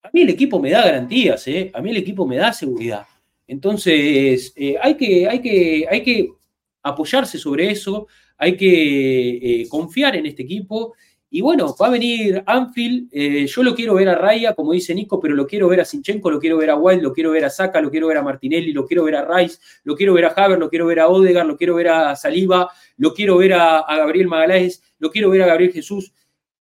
a 0.02 0.10
mí 0.12 0.22
el 0.22 0.30
equipo 0.30 0.60
me 0.60 0.70
da 0.70 0.84
garantías, 0.84 1.46
¿eh? 1.48 1.70
a 1.74 1.80
mí 1.80 1.90
el 1.90 1.96
equipo 1.96 2.26
me 2.26 2.36
da 2.36 2.52
seguridad. 2.52 3.06
Entonces, 3.46 4.52
eh, 4.56 4.76
hay, 4.80 4.94
que, 4.96 5.28
hay, 5.28 5.40
que, 5.40 5.86
hay 5.90 6.02
que 6.02 6.32
apoyarse 6.82 7.38
sobre 7.38 7.70
eso, 7.70 8.06
hay 8.36 8.56
que 8.56 9.62
eh, 9.62 9.68
confiar 9.68 10.14
en 10.16 10.26
este 10.26 10.42
equipo 10.42 10.94
y 11.30 11.42
bueno, 11.42 11.74
va 11.80 11.88
a 11.88 11.90
venir 11.90 12.42
Anfield. 12.46 13.08
Eh, 13.12 13.46
yo 13.46 13.62
lo 13.62 13.74
quiero 13.74 13.94
ver 13.94 14.08
a 14.08 14.14
Raya, 14.14 14.54
como 14.54 14.72
dice 14.72 14.94
Nico, 14.94 15.20
pero 15.20 15.34
lo 15.34 15.46
quiero 15.46 15.68
ver 15.68 15.80
a 15.80 15.84
Sinchenko, 15.84 16.30
lo 16.30 16.40
quiero 16.40 16.56
ver 16.56 16.70
a 16.70 16.76
Wild, 16.76 17.02
lo 17.02 17.12
quiero 17.12 17.32
ver 17.32 17.44
a 17.44 17.50
Saka, 17.50 17.82
lo 17.82 17.90
quiero 17.90 18.06
ver 18.06 18.16
a 18.16 18.22
Martinelli, 18.22 18.72
lo 18.72 18.86
quiero 18.86 19.04
ver 19.04 19.16
a 19.16 19.36
Rice, 19.36 19.58
lo 19.84 19.94
quiero 19.94 20.14
ver 20.14 20.24
a 20.24 20.28
Haver, 20.28 20.58
lo 20.58 20.70
quiero 20.70 20.86
ver 20.86 21.00
a 21.00 21.08
Odegar, 21.08 21.44
lo 21.44 21.56
quiero 21.58 21.74
ver 21.74 21.88
a 21.88 22.16
Saliba, 22.16 22.70
lo 22.96 23.12
quiero 23.12 23.36
ver 23.36 23.54
a, 23.54 23.84
Gabriel 23.88 24.28
Magaláes, 24.28 24.82
lo 24.98 25.10
quiero 25.10 25.28
ver 25.28 25.42
a 25.42 25.46
Gabriel 25.46 25.72
Jesús. 25.72 26.12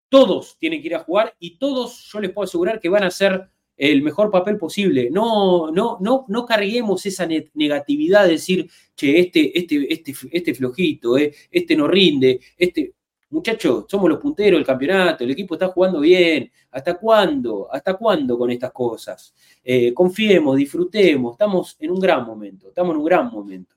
Todos 0.09 0.57
tienen 0.57 0.81
que 0.81 0.87
ir 0.87 0.95
a 0.95 0.99
jugar 0.99 1.35
y 1.39 1.57
todos 1.57 2.09
yo 2.11 2.19
les 2.19 2.31
puedo 2.31 2.45
asegurar 2.45 2.79
que 2.79 2.89
van 2.89 3.03
a 3.03 3.07
hacer 3.07 3.47
el 3.77 4.01
mejor 4.01 4.31
papel 4.31 4.57
posible. 4.57 5.09
No, 5.11 5.69
no, 5.71 5.97
no, 5.99 6.25
no 6.27 6.45
carguemos 6.45 7.05
esa 7.05 7.27
negatividad 7.53 8.23
de 8.23 8.31
decir, 8.31 8.69
che, 8.95 9.19
este, 9.19 9.57
este, 9.59 9.93
este, 9.93 10.13
este 10.31 10.55
flojito, 10.55 11.17
eh, 11.17 11.33
este 11.51 11.75
no 11.75 11.87
rinde, 11.87 12.39
este 12.57 12.93
muchachos, 13.35 13.85
somos 13.87 14.09
los 14.09 14.19
punteros 14.19 14.57
del 14.57 14.65
campeonato, 14.65 15.23
el 15.23 15.31
equipo 15.31 15.55
está 15.55 15.67
jugando 15.67 15.99
bien. 15.99 16.51
¿Hasta 16.71 16.95
cuándo? 16.95 17.67
¿Hasta 17.71 17.93
cuándo 17.95 18.37
con 18.37 18.49
estas 18.49 18.71
cosas? 18.71 19.35
Eh, 19.63 19.93
confiemos, 19.93 20.55
disfrutemos, 20.55 21.33
estamos 21.33 21.75
en 21.79 21.91
un 21.91 21.99
gran 21.99 22.25
momento, 22.25 22.69
estamos 22.69 22.93
en 22.93 22.99
un 22.99 23.05
gran 23.05 23.29
momento. 23.29 23.75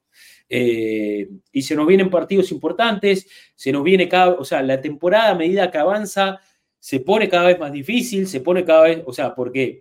Eh, 0.48 1.28
y 1.52 1.62
se 1.62 1.74
nos 1.74 1.86
vienen 1.86 2.09
partidos 2.09 2.51
importantes, 2.52 3.28
se 3.55 3.70
nos 3.72 3.82
viene 3.82 4.09
cada, 4.09 4.35
o 4.35 4.44
sea, 4.44 4.62
la 4.62 4.80
temporada 4.80 5.30
a 5.30 5.35
medida 5.35 5.70
que 5.70 5.78
avanza 5.78 6.40
se 6.78 7.01
pone 7.01 7.28
cada 7.28 7.48
vez 7.48 7.59
más 7.59 7.72
difícil, 7.72 8.26
se 8.26 8.40
pone 8.40 8.64
cada 8.64 8.85
vez, 8.85 9.02
o 9.05 9.12
sea, 9.12 9.35
porque 9.35 9.80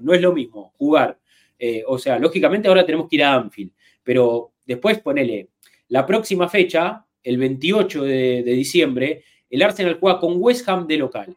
no 0.00 0.14
es 0.14 0.20
lo 0.20 0.32
mismo 0.32 0.72
jugar, 0.78 1.18
eh, 1.58 1.84
o 1.86 1.98
sea, 1.98 2.18
lógicamente 2.18 2.68
ahora 2.68 2.84
tenemos 2.84 3.08
que 3.08 3.16
ir 3.16 3.24
a 3.24 3.34
Anfield, 3.34 3.72
pero 4.02 4.52
después 4.64 4.98
ponele, 5.00 5.50
la 5.88 6.06
próxima 6.06 6.48
fecha 6.48 7.04
el 7.22 7.38
28 7.38 8.04
de, 8.04 8.42
diciembre, 8.42 9.24
el 9.50 9.62
Arsenal 9.62 9.98
juega 9.98 10.20
con 10.20 10.34
West 10.36 10.68
Ham 10.68 10.86
de 10.86 10.96
local. 10.96 11.36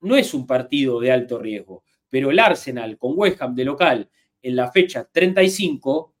No 0.00 0.16
es 0.16 0.34
un 0.34 0.46
partido 0.46 1.00
de 1.00 1.12
alto 1.12 1.38
riesgo, 1.38 1.84
pero 2.08 2.30
el 2.30 2.38
Arsenal 2.38 2.98
con 2.98 3.12
West 3.16 3.40
Ham 3.40 3.54
de 3.54 3.64
local 3.64 4.10
en 4.42 4.56
la 4.56 4.70
fecha 4.70 5.08
35 5.10 6.14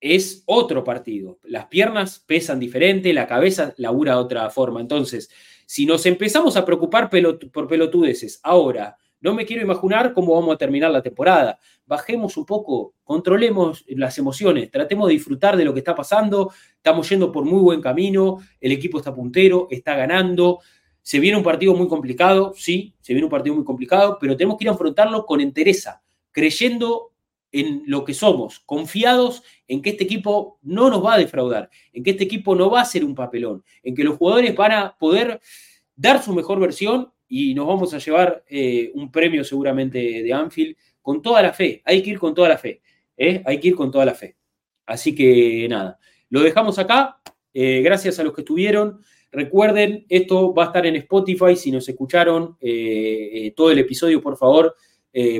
es 0.00 0.42
otro 0.46 0.84
partido. 0.84 1.38
Las 1.44 1.66
piernas 1.66 2.22
pesan 2.26 2.60
diferente, 2.60 3.14
la 3.14 3.26
cabeza 3.26 3.74
labura 3.78 4.12
de 4.12 4.18
otra 4.18 4.50
forma. 4.50 4.80
Entonces, 4.80 5.30
si 5.66 5.86
nos 5.86 6.04
empezamos 6.04 6.56
a 6.56 6.64
preocupar 6.64 7.08
por 7.08 7.68
pelotudeces 7.68 8.38
ahora, 8.42 8.98
no 9.24 9.32
me 9.32 9.46
quiero 9.46 9.62
imaginar 9.62 10.12
cómo 10.12 10.34
vamos 10.34 10.54
a 10.54 10.58
terminar 10.58 10.90
la 10.90 11.00
temporada. 11.00 11.58
Bajemos 11.86 12.36
un 12.36 12.44
poco, 12.44 12.92
controlemos 13.02 13.82
las 13.88 14.18
emociones, 14.18 14.70
tratemos 14.70 15.08
de 15.08 15.14
disfrutar 15.14 15.56
de 15.56 15.64
lo 15.64 15.72
que 15.72 15.80
está 15.80 15.94
pasando, 15.94 16.52
estamos 16.76 17.08
yendo 17.08 17.32
por 17.32 17.46
muy 17.46 17.60
buen 17.62 17.80
camino, 17.80 18.40
el 18.60 18.72
equipo 18.72 18.98
está 18.98 19.14
puntero, 19.14 19.66
está 19.70 19.96
ganando, 19.96 20.60
se 21.00 21.20
viene 21.20 21.38
un 21.38 21.42
partido 21.42 21.74
muy 21.74 21.88
complicado, 21.88 22.52
sí, 22.54 22.94
se 23.00 23.14
viene 23.14 23.24
un 23.24 23.30
partido 23.30 23.54
muy 23.54 23.64
complicado, 23.64 24.18
pero 24.20 24.36
tenemos 24.36 24.58
que 24.58 24.64
ir 24.64 24.68
a 24.68 24.74
afrontarlo 24.74 25.24
con 25.24 25.40
entereza, 25.40 26.02
creyendo 26.30 27.12
en 27.50 27.82
lo 27.86 28.04
que 28.04 28.12
somos, 28.12 28.60
confiados 28.60 29.42
en 29.66 29.80
que 29.80 29.90
este 29.90 30.04
equipo 30.04 30.58
no 30.60 30.90
nos 30.90 31.02
va 31.02 31.14
a 31.14 31.18
defraudar, 31.18 31.70
en 31.94 32.02
que 32.02 32.10
este 32.10 32.24
equipo 32.24 32.54
no 32.54 32.68
va 32.68 32.82
a 32.82 32.84
ser 32.84 33.02
un 33.02 33.14
papelón, 33.14 33.64
en 33.82 33.94
que 33.94 34.04
los 34.04 34.18
jugadores 34.18 34.54
van 34.54 34.72
a 34.72 34.98
poder 34.98 35.40
dar 35.96 36.22
su 36.22 36.34
mejor 36.34 36.60
versión 36.60 37.13
y 37.36 37.52
nos 37.52 37.66
vamos 37.66 37.92
a 37.92 37.98
llevar 37.98 38.44
eh, 38.48 38.92
un 38.94 39.10
premio 39.10 39.42
seguramente 39.42 39.98
de 39.98 40.32
Anfield 40.32 40.76
con 41.02 41.20
toda 41.20 41.42
la 41.42 41.52
fe, 41.52 41.82
hay 41.84 42.00
que 42.00 42.10
ir 42.10 42.18
con 42.20 42.32
toda 42.32 42.48
la 42.48 42.58
fe, 42.58 42.80
¿eh? 43.16 43.42
hay 43.44 43.58
que 43.58 43.68
ir 43.68 43.74
con 43.74 43.90
toda 43.90 44.04
la 44.04 44.14
fe. 44.14 44.36
Así 44.86 45.16
que 45.16 45.66
nada, 45.68 45.98
lo 46.30 46.42
dejamos 46.42 46.78
acá, 46.78 47.20
eh, 47.52 47.82
gracias 47.82 48.20
a 48.20 48.22
los 48.22 48.34
que 48.34 48.42
estuvieron. 48.42 49.00
Recuerden, 49.32 50.06
esto 50.08 50.54
va 50.54 50.62
a 50.62 50.66
estar 50.66 50.86
en 50.86 50.94
Spotify, 50.94 51.56
si 51.56 51.72
nos 51.72 51.88
escucharon 51.88 52.56
todo 53.56 53.70
el 53.72 53.78
episodio, 53.80 54.22
por 54.22 54.36
favor, 54.36 54.76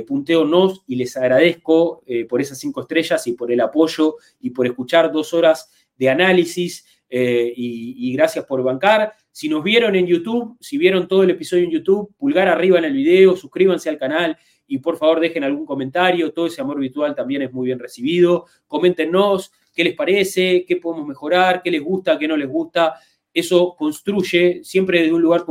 punteonos 0.05 0.83
y 0.87 0.97
les 0.97 1.15
agradezco 1.15 2.03
por 2.27 2.41
esas 2.41 2.59
cinco 2.59 2.81
estrellas 2.81 3.25
y 3.27 3.31
por 3.31 3.53
el 3.53 3.61
apoyo 3.61 4.17
y 4.41 4.49
por 4.49 4.67
escuchar 4.67 5.13
dos 5.13 5.33
horas 5.33 5.71
de 5.95 6.09
análisis. 6.09 6.85
y, 7.09 8.11
gracias 8.11 8.43
por 8.43 8.61
bancar. 8.63 9.13
Si 9.35 9.49
nos 9.49 9.65
vieron 9.65 9.97
en 9.97 10.07
YouTube, 10.07 10.55
si 10.61 10.77
vieron 10.77 11.09
todo 11.09 11.23
el 11.23 11.29
episodio 11.29 11.65
en 11.65 11.71
YouTube, 11.71 12.15
pulgar 12.15 12.47
arriba 12.47 12.79
en 12.79 12.85
el 12.85 12.93
video, 12.93 13.35
suscríbanse 13.35 13.89
al 13.89 13.97
canal 13.97 14.37
y 14.65 14.77
por 14.77 14.95
favor 14.95 15.19
dejen 15.19 15.43
algún 15.43 15.65
comentario, 15.65 16.31
todo 16.31 16.47
ese 16.47 16.61
amor 16.61 16.79
virtual 16.79 17.13
también 17.13 17.41
es 17.41 17.51
muy 17.51 17.65
bien 17.65 17.77
recibido. 17.77 18.45
Coméntenos 18.65 19.51
qué 19.73 19.83
les 19.83 19.93
parece, 19.93 20.63
qué 20.65 20.77
podemos 20.77 21.05
mejorar, 21.05 21.61
qué 21.61 21.69
les 21.69 21.83
gusta, 21.83 22.17
qué 22.17 22.29
no 22.29 22.37
les 22.37 22.47
gusta. 22.47 22.93
Eso 23.33 23.75
construye 23.77 24.63
siempre 24.63 25.01
desde 25.01 25.13
un 25.13 25.21
lugar 25.21 25.43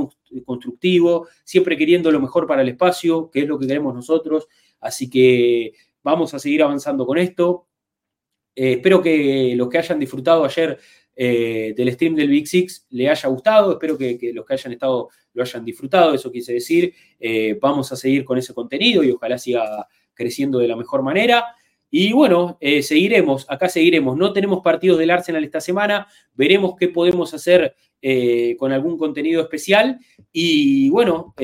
constructivo, 0.47 1.29
siempre 1.45 1.77
queriendo 1.77 2.11
lo 2.11 2.21
mejor 2.21 2.47
para 2.47 2.63
el 2.63 2.71
espacio, 2.71 3.31
que 3.31 3.41
es 3.41 3.47
lo 3.47 3.59
que 3.59 3.67
queremos 3.67 3.95
nosotros. 3.95 4.49
Así 4.81 5.11
que 5.11 5.75
vamos 6.03 6.33
a 6.33 6.39
seguir 6.39 6.63
avanzando 6.63 7.05
con 7.05 7.19
esto. 7.19 7.67
Eh, 8.57 8.73
espero 8.77 9.03
que 9.03 9.53
los 9.55 9.69
que 9.69 9.77
hayan 9.77 10.01
disfrutado 10.01 10.43
ayer 10.43 10.79
eh, 11.17 11.75
del 11.77 11.93
stream 11.93 12.15
del 12.15 12.29
Big 12.29 12.47
Six 12.47 12.87
le 12.91 13.09
haya 13.09 13.29
gustado, 13.29 13.73
espero 13.73 13.97
que, 13.97 14.19
los 14.33 14.45
que 14.45 14.55
hayan 14.55 14.73
estado 14.73 15.09
lo 15.33 15.43
hayan 15.43 15.65
disfrutado, 15.65 16.15
eso 16.15 16.31
quise 16.31 16.53
decir. 16.53 16.93
Eh, 17.19 17.59
vamos 17.61 17.91
a 17.93 17.97
seguir 17.97 18.25
con 18.25 18.39
ese 18.39 18.55
contenido 18.55 19.03
y 19.03 19.11
ojalá 19.11 19.39
siga 19.39 19.87
creciendo 20.13 20.59
de 20.59 20.69
la 20.69 20.77
mejor 20.77 21.03
manera. 21.03 21.45
Y 21.91 22.13
bueno, 22.13 22.59
seguiremos, 22.61 23.47
acá 23.49 23.69
seguiremos. 23.69 24.17
No 24.17 24.33
tenemos 24.33 24.63
partidos 24.63 24.99
del 24.99 25.11
Arsenal 25.11 25.45
esta 25.45 25.61
semana, 25.61 26.09
veremos 26.35 26.75
qué 26.77 26.89
podemos 26.89 27.33
hacer 27.35 27.77
con 28.59 28.73
algún 28.73 28.99
contenido 28.99 29.41
especial. 29.43 30.01
Y 30.33 30.91
bueno, 30.91 31.35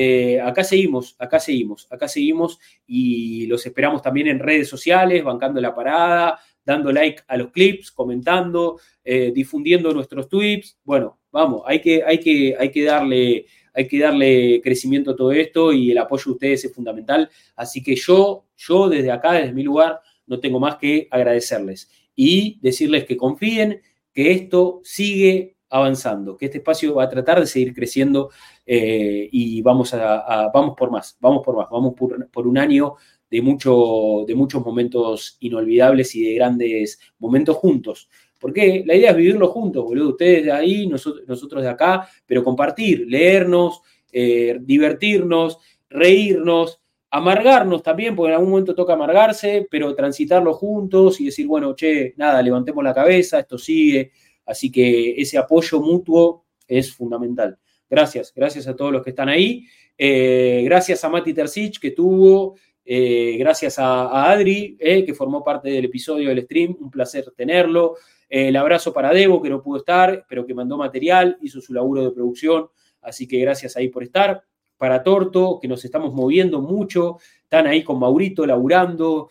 acá 0.45 0.65
seguimos, 0.65 1.15
acá 1.21 1.39
seguimos, 1.39 1.87
acá 1.89 2.09
seguimos 2.09 2.59
y 2.85 3.47
los 3.47 3.65
esperamos 3.65 4.03
también 4.03 4.27
en 4.27 4.41
redes 4.41 4.69
sociales, 4.69 5.23
bancando 5.23 5.61
la 5.61 5.73
parada, 5.73 6.41
dando 6.71 6.93
like 6.93 7.23
a 7.27 7.37
los 7.37 7.51
clips, 7.51 7.91
comentando, 7.91 8.81
eh, 9.05 9.33
difundiendo 9.35 9.93
nuestros 9.93 10.29
tweets. 10.29 10.79
Bueno, 10.85 11.19
vamos, 11.33 11.63
hay 11.67 11.81
que, 11.81 12.03
hay 12.05 12.19
que, 12.19 12.55
hay 12.59 12.71
que 12.71 12.85
darle 12.85 13.47
hay 13.73 13.87
que 13.87 14.01
darle 14.01 14.61
crecimiento 14.63 15.13
a 15.13 15.17
todo 15.17 15.31
esto 15.31 15.73
y 15.73 15.93
el 15.93 15.99
apoyo 15.99 16.25
de 16.27 16.33
ustedes 16.33 16.65
es 16.65 16.75
fundamental. 16.75 17.31
Así 17.55 17.83
que 17.83 17.95
yo, 17.95 18.47
yo 18.57 18.89
desde 18.89 19.13
acá, 19.13 19.33
desde 19.33 19.53
mi 19.53 19.63
lugar, 19.63 20.01
no 20.27 20.41
tengo 20.41 20.59
más 20.59 20.77
que 20.77 21.07
agradecerles 21.11 21.89
y 22.17 22.59
decirles 22.61 23.05
que 23.05 23.17
confíen 23.17 23.81
que 24.13 24.33
esto 24.33 24.81
sigue 24.83 25.57
avanzando, 25.69 26.37
que 26.37 26.47
este 26.47 26.59
espacio 26.59 26.97
va 26.97 27.05
a 27.05 27.09
tratar 27.09 27.39
de 27.39 27.47
seguir 27.47 27.73
creciendo 27.73 28.31
eh, 28.67 29.29
y 29.31 29.63
vamos, 29.63 29.95
a, 29.95 30.51
vamos 30.53 30.75
por 30.77 30.91
más, 30.91 31.17
vamos 31.21 31.43
por 31.45 31.57
más, 31.57 31.69
vamos 31.71 31.95
por, 31.95 32.29
por 32.31 32.47
un 32.49 32.59
año 32.59 32.97
de, 33.31 33.43
mucho, 33.43 34.25
de 34.27 34.35
muchos 34.35 34.65
momentos 34.65 35.37
inolvidables 35.41 36.15
y 36.15 36.25
de 36.25 36.35
grandes 36.35 36.99
momentos 37.19 37.57
juntos. 37.57 38.09
Porque 38.39 38.83
la 38.87 38.95
idea 38.95 39.11
es 39.11 39.17
vivirlo 39.17 39.49
juntos, 39.49 39.85
boludo. 39.85 40.11
Ustedes 40.11 40.45
de 40.47 40.53
ahí, 40.53 40.87
nosotros, 40.87 41.25
nosotros 41.29 41.63
de 41.63 41.69
acá, 41.69 42.09
pero 42.27 42.43
compartir, 42.43 43.07
leernos, 43.07 43.83
eh, 44.11 44.59
divertirnos, 44.61 45.59
reírnos, 45.89 46.81
amargarnos 47.11 47.83
también, 47.83 48.17
porque 48.17 48.31
en 48.31 48.37
algún 48.37 48.51
momento 48.51 48.75
toca 48.75 48.95
amargarse, 48.95 49.67
pero 49.71 49.95
transitarlo 49.95 50.55
juntos 50.55 51.21
y 51.21 51.27
decir, 51.27 51.47
bueno, 51.47 51.75
che, 51.75 52.15
nada, 52.17 52.41
levantemos 52.41 52.83
la 52.83 52.95
cabeza, 52.95 53.41
esto 53.41 53.59
sigue. 53.59 54.13
Así 54.47 54.71
que 54.71 55.21
ese 55.21 55.37
apoyo 55.37 55.81
mutuo 55.81 56.47
es 56.67 56.93
fundamental. 56.93 57.59
Gracias, 57.89 58.33
gracias 58.35 58.69
a 58.69 58.77
todos 58.77 58.93
los 58.93 59.03
que 59.03 59.11
están 59.11 59.29
ahí. 59.29 59.67
Eh, 59.99 60.63
gracias 60.65 61.05
a 61.05 61.09
Mati 61.09 61.35
Tercich, 61.35 61.79
que 61.79 61.91
tuvo 61.91 62.55
eh, 62.85 63.37
gracias 63.39 63.79
a, 63.79 64.31
Adri, 64.31 64.77
eh, 64.81 65.05
que 65.05 65.15
formó 65.15 65.45
parte 65.45 65.69
del 65.69 65.85
episodio 65.85 66.29
del 66.29 66.43
stream. 66.43 66.77
Un 66.81 66.91
placer 66.91 67.33
tenerlo. 67.37 67.97
Eh, 68.29 68.49
el 68.49 68.57
abrazo 68.57 68.93
para 68.93 69.13
Debo, 69.13 69.41
que 69.43 69.51
no 69.51 69.63
pudo 69.63 69.79
estar, 69.79 70.25
pero 70.29 70.47
que 70.47 70.55
mandó 70.55 70.77
material, 70.77 71.39
hizo 71.43 71.61
su 71.61 71.73
laburo 71.73 72.05
de 72.05 72.11
producción. 72.11 72.69
Así 73.03 73.27
que 73.27 73.39
gracias 73.39 73.77
ahí 73.77 73.89
por 73.89 74.03
estar. 74.03 74.43
Para 74.77 75.03
Torto, 75.03 75.59
que 75.61 75.69
nos 75.69 75.85
estamos 75.85 76.15
moviendo 76.15 76.61
mucho. 76.61 77.19
Están 77.43 77.67
ahí 77.67 77.83
con 77.85 77.99
Maurito 77.99 78.47
laburando 78.47 79.29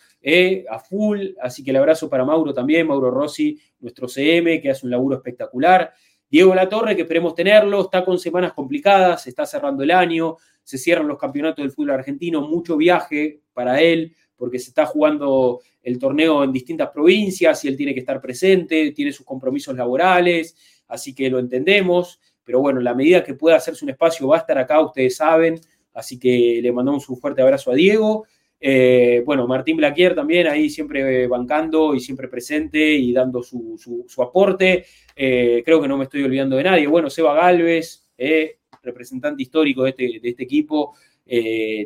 a 0.70 0.80
full. 0.80 1.30
Así 1.42 1.64
que 1.64 1.72
el 1.72 1.78
abrazo 1.78 2.08
para 2.08 2.24
Mauro 2.24 2.54
también, 2.54 2.86
Mauro 2.86 3.10
Rossi, 3.10 3.60
nuestro 3.80 4.08
CM, 4.08 4.62
que 4.62 4.70
hace 4.70 4.86
un 4.86 4.92
laburo 4.92 5.16
espectacular. 5.16 5.92
Diego 6.30 6.54
Latorre, 6.54 6.96
que 6.96 7.02
esperemos 7.02 7.34
tenerlo, 7.34 7.82
está 7.82 8.06
con 8.06 8.20
semanas 8.20 8.54
complicadas, 8.54 9.26
está 9.26 9.46
cerrando 9.46 9.84
el 9.84 9.92
año, 9.92 10.38
se 10.64 10.78
cierran 10.78 11.08
los 11.08 11.18
campeonatos 11.18 11.64
del 11.64 11.72
fútbol 11.72 11.92
argentino, 11.92 12.42
mucho 12.48 12.78
viaje 12.78 13.42
para 13.54 13.82
él, 13.82 14.16
porque 14.36 14.60
se 14.60 14.70
está 14.70 14.86
jugando 14.86 15.62
el 15.82 15.98
torneo 15.98 16.44
en 16.44 16.52
distintas 16.52 16.90
provincias 16.90 17.66
y 17.66 17.68
él 17.68 17.76
tiene 17.76 17.94
que 17.94 18.02
estar 18.02 18.22
presente, 18.22 18.92
tiene 18.92 19.12
sus 19.12 19.26
compromisos 19.26 19.76
laborales, 19.76 20.56
así 20.88 21.16
que 21.16 21.30
lo 21.30 21.40
entendemos, 21.40 22.20
pero 22.44 22.60
bueno, 22.62 22.80
en 22.80 22.86
la 22.86 22.94
medida 22.94 23.24
que 23.24 23.34
pueda 23.34 23.58
hacerse 23.58 23.84
un 23.84 23.92
espacio 23.92 24.28
va 24.28 24.38
a 24.38 24.40
estar 24.40 24.58
acá, 24.58 24.80
ustedes 24.82 25.16
saben, 25.16 25.60
así 25.94 26.20
que 26.20 26.60
le 26.62 26.72
mandamos 26.72 27.10
un 27.10 27.18
fuerte 27.18 27.42
abrazo 27.42 27.72
a 27.72 27.76
Diego. 27.76 28.26
Eh, 28.60 29.24
bueno, 29.26 29.48
Martín 29.48 29.78
Blaquier 29.78 30.16
también 30.16 30.48
ahí 30.48 30.70
siempre 30.70 31.28
bancando 31.28 31.96
y 31.96 32.00
siempre 32.00 32.28
presente 32.28 32.94
y 32.94 33.14
dando 33.14 33.42
su, 33.42 34.06
aporte. 34.22 34.86
Eh, 35.16 35.62
creo 35.64 35.82
que 35.82 35.88
no 35.88 35.98
me 35.98 36.04
estoy 36.04 36.24
olvidando 36.24 36.58
de 36.58 36.64
nadie. 36.64 36.88
Bueno, 36.88 37.10
Seba 37.10 37.34
Galvez, 37.34 38.10
eh, 38.18 38.58
representante 38.84 39.44
histórico 39.44 39.84
de 39.84 39.90
este, 39.92 40.20
este 40.24 40.44
equipo, 40.44 40.96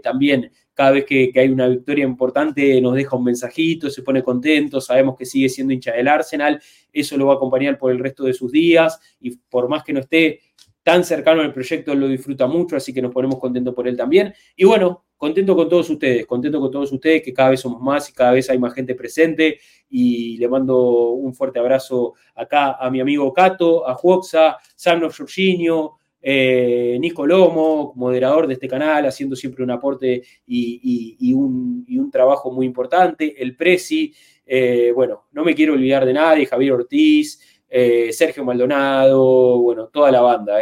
también 0.01 0.49
cada 0.73 0.91
vez 0.91 1.05
que, 1.05 1.31
hay 1.35 1.49
una 1.49 1.67
victoria 1.67 2.05
importante 2.05 2.79
nos 2.81 2.95
deja 2.95 3.15
un 3.15 3.25
mensajito, 3.25 3.89
se 3.89 4.01
pone 4.01 4.23
contento, 4.23 4.81
sabemos 4.81 5.15
que 5.17 5.25
sigue 5.25 5.49
siendo 5.49 5.73
hincha 5.73 5.91
del 5.91 6.07
Arsenal, 6.07 6.61
eso 6.91 7.17
lo 7.17 7.27
va 7.27 7.33
a 7.33 7.35
acompañar 7.35 7.77
por 7.77 7.91
el 7.91 7.99
resto 7.99 8.23
de 8.23 8.33
sus 8.33 8.51
días 8.51 8.99
y 9.19 9.37
por 9.37 9.69
más 9.69 9.83
que 9.83 9.93
no 9.93 9.99
esté 9.99 10.39
tan 10.83 11.03
cercano 11.03 11.41
al 11.41 11.53
proyecto, 11.53 11.95
lo 11.95 12.07
disfruta 12.07 12.45
mucho, 12.45 12.75
así 12.75 12.93
que 12.93 13.01
nos 13.01 13.13
ponemos 13.13 13.39
contentos 13.39 13.73
por 13.73 13.87
él 13.87 13.95
también. 13.95 14.33
Y 14.55 14.65
bueno, 14.65 15.05
contento 15.17 15.55
con 15.55 15.69
todos 15.69 15.89
ustedes, 15.89 16.25
contento 16.25 16.59
con 16.59 16.69
todos 16.69 16.91
ustedes, 16.91 17.23
que 17.23 17.33
cada 17.33 17.51
vez 17.51 17.61
somos 17.61 17.81
más 17.81 18.09
y 18.09 18.13
cada 18.13 18.33
vez 18.33 18.49
hay 18.49 18.59
más 18.59 18.73
gente 18.73 18.93
presente. 18.93 19.59
Y 19.89 20.37
le 20.37 20.47
mando 20.49 21.11
un 21.11 21.33
fuerte 21.33 21.59
abrazo 21.59 22.15
acá 22.35 22.73
a 22.73 22.91
mi 22.91 22.99
amigo 22.99 23.31
Cato, 23.31 23.87
a 23.87 23.95
Juoxa, 23.95 24.57
Samno 24.75 25.09
Jorginho, 25.09 25.97
eh, 26.25 26.97
Nico 27.01 27.27
Lomo, 27.27 27.93
moderador 27.95 28.47
de 28.47 28.53
este 28.53 28.67
canal, 28.67 29.05
haciendo 29.05 29.35
siempre 29.35 29.61
un 29.63 29.71
aporte 29.71 30.23
y, 30.47 31.33
un, 31.33 32.09
trabajo 32.11 32.51
muy 32.51 32.65
importante, 32.65 33.41
el 33.41 33.55
Prezi, 33.55 34.13
eh, 34.45 34.91
bueno, 34.93 35.25
no 35.31 35.43
me 35.43 35.55
quiero 35.55 35.73
olvidar 35.73 36.05
de 36.05 36.13
nadie, 36.13 36.45
Javier 36.45 36.73
Ortiz, 36.73 37.52
eh, 37.75 38.13
Sergio 38.13 38.45
Maldonado, 38.45 39.57
bueno, 39.59 39.87
toda 39.87 40.11
la 40.11 40.21
banda, 40.21 40.59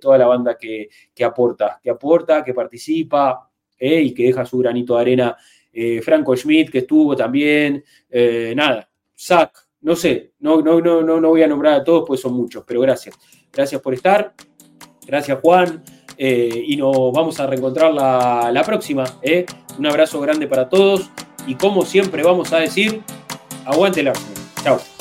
toda 0.00 0.18
la 0.18 0.26
banda 0.26 0.56
que, 0.58 0.88
aporta, 1.24 1.78
que 1.82 1.90
aporta, 1.90 2.42
que 2.42 2.52
participa 2.52 3.48
y 3.78 4.12
que 4.12 4.24
deja 4.24 4.44
su 4.44 4.58
granito 4.58 4.96
de 4.96 5.00
arena. 5.00 5.36
Franco 6.02 6.34
Schmidt, 6.34 6.70
que 6.70 6.78
estuvo 6.78 7.14
también, 7.14 7.84
nada, 8.56 8.90
Zach, 9.16 9.52
no 9.80 9.94
sé, 9.94 10.32
no, 10.40 10.60
no, 10.60 10.80
no, 10.80 11.02
no 11.02 11.28
voy 11.28 11.42
a 11.42 11.46
nombrar 11.46 11.74
a 11.74 11.84
todos, 11.84 12.04
pues 12.06 12.20
son 12.20 12.34
muchos, 12.34 12.64
pero 12.66 12.80
gracias. 12.80 13.16
Gracias 13.52 13.80
por 13.80 13.94
estar. 13.94 14.34
Gracias, 15.06 15.38
Juan. 15.40 15.82
Eh, 16.16 16.64
y 16.66 16.76
nos 16.76 17.12
vamos 17.12 17.38
a 17.38 17.46
reencontrar 17.46 17.92
la, 17.92 18.62
próxima. 18.66 19.04
¿eh? 19.22 19.46
Un 19.78 19.86
abrazo 19.86 20.20
grande 20.20 20.46
para 20.46 20.68
todos. 20.68 21.10
Y 21.46 21.54
como 21.54 21.84
siempre 21.84 22.22
vamos 22.22 22.52
a 22.52 22.58
decir, 22.58 23.02
aguante 23.64 24.00
el. 24.00 24.12
Chao. 24.62 24.97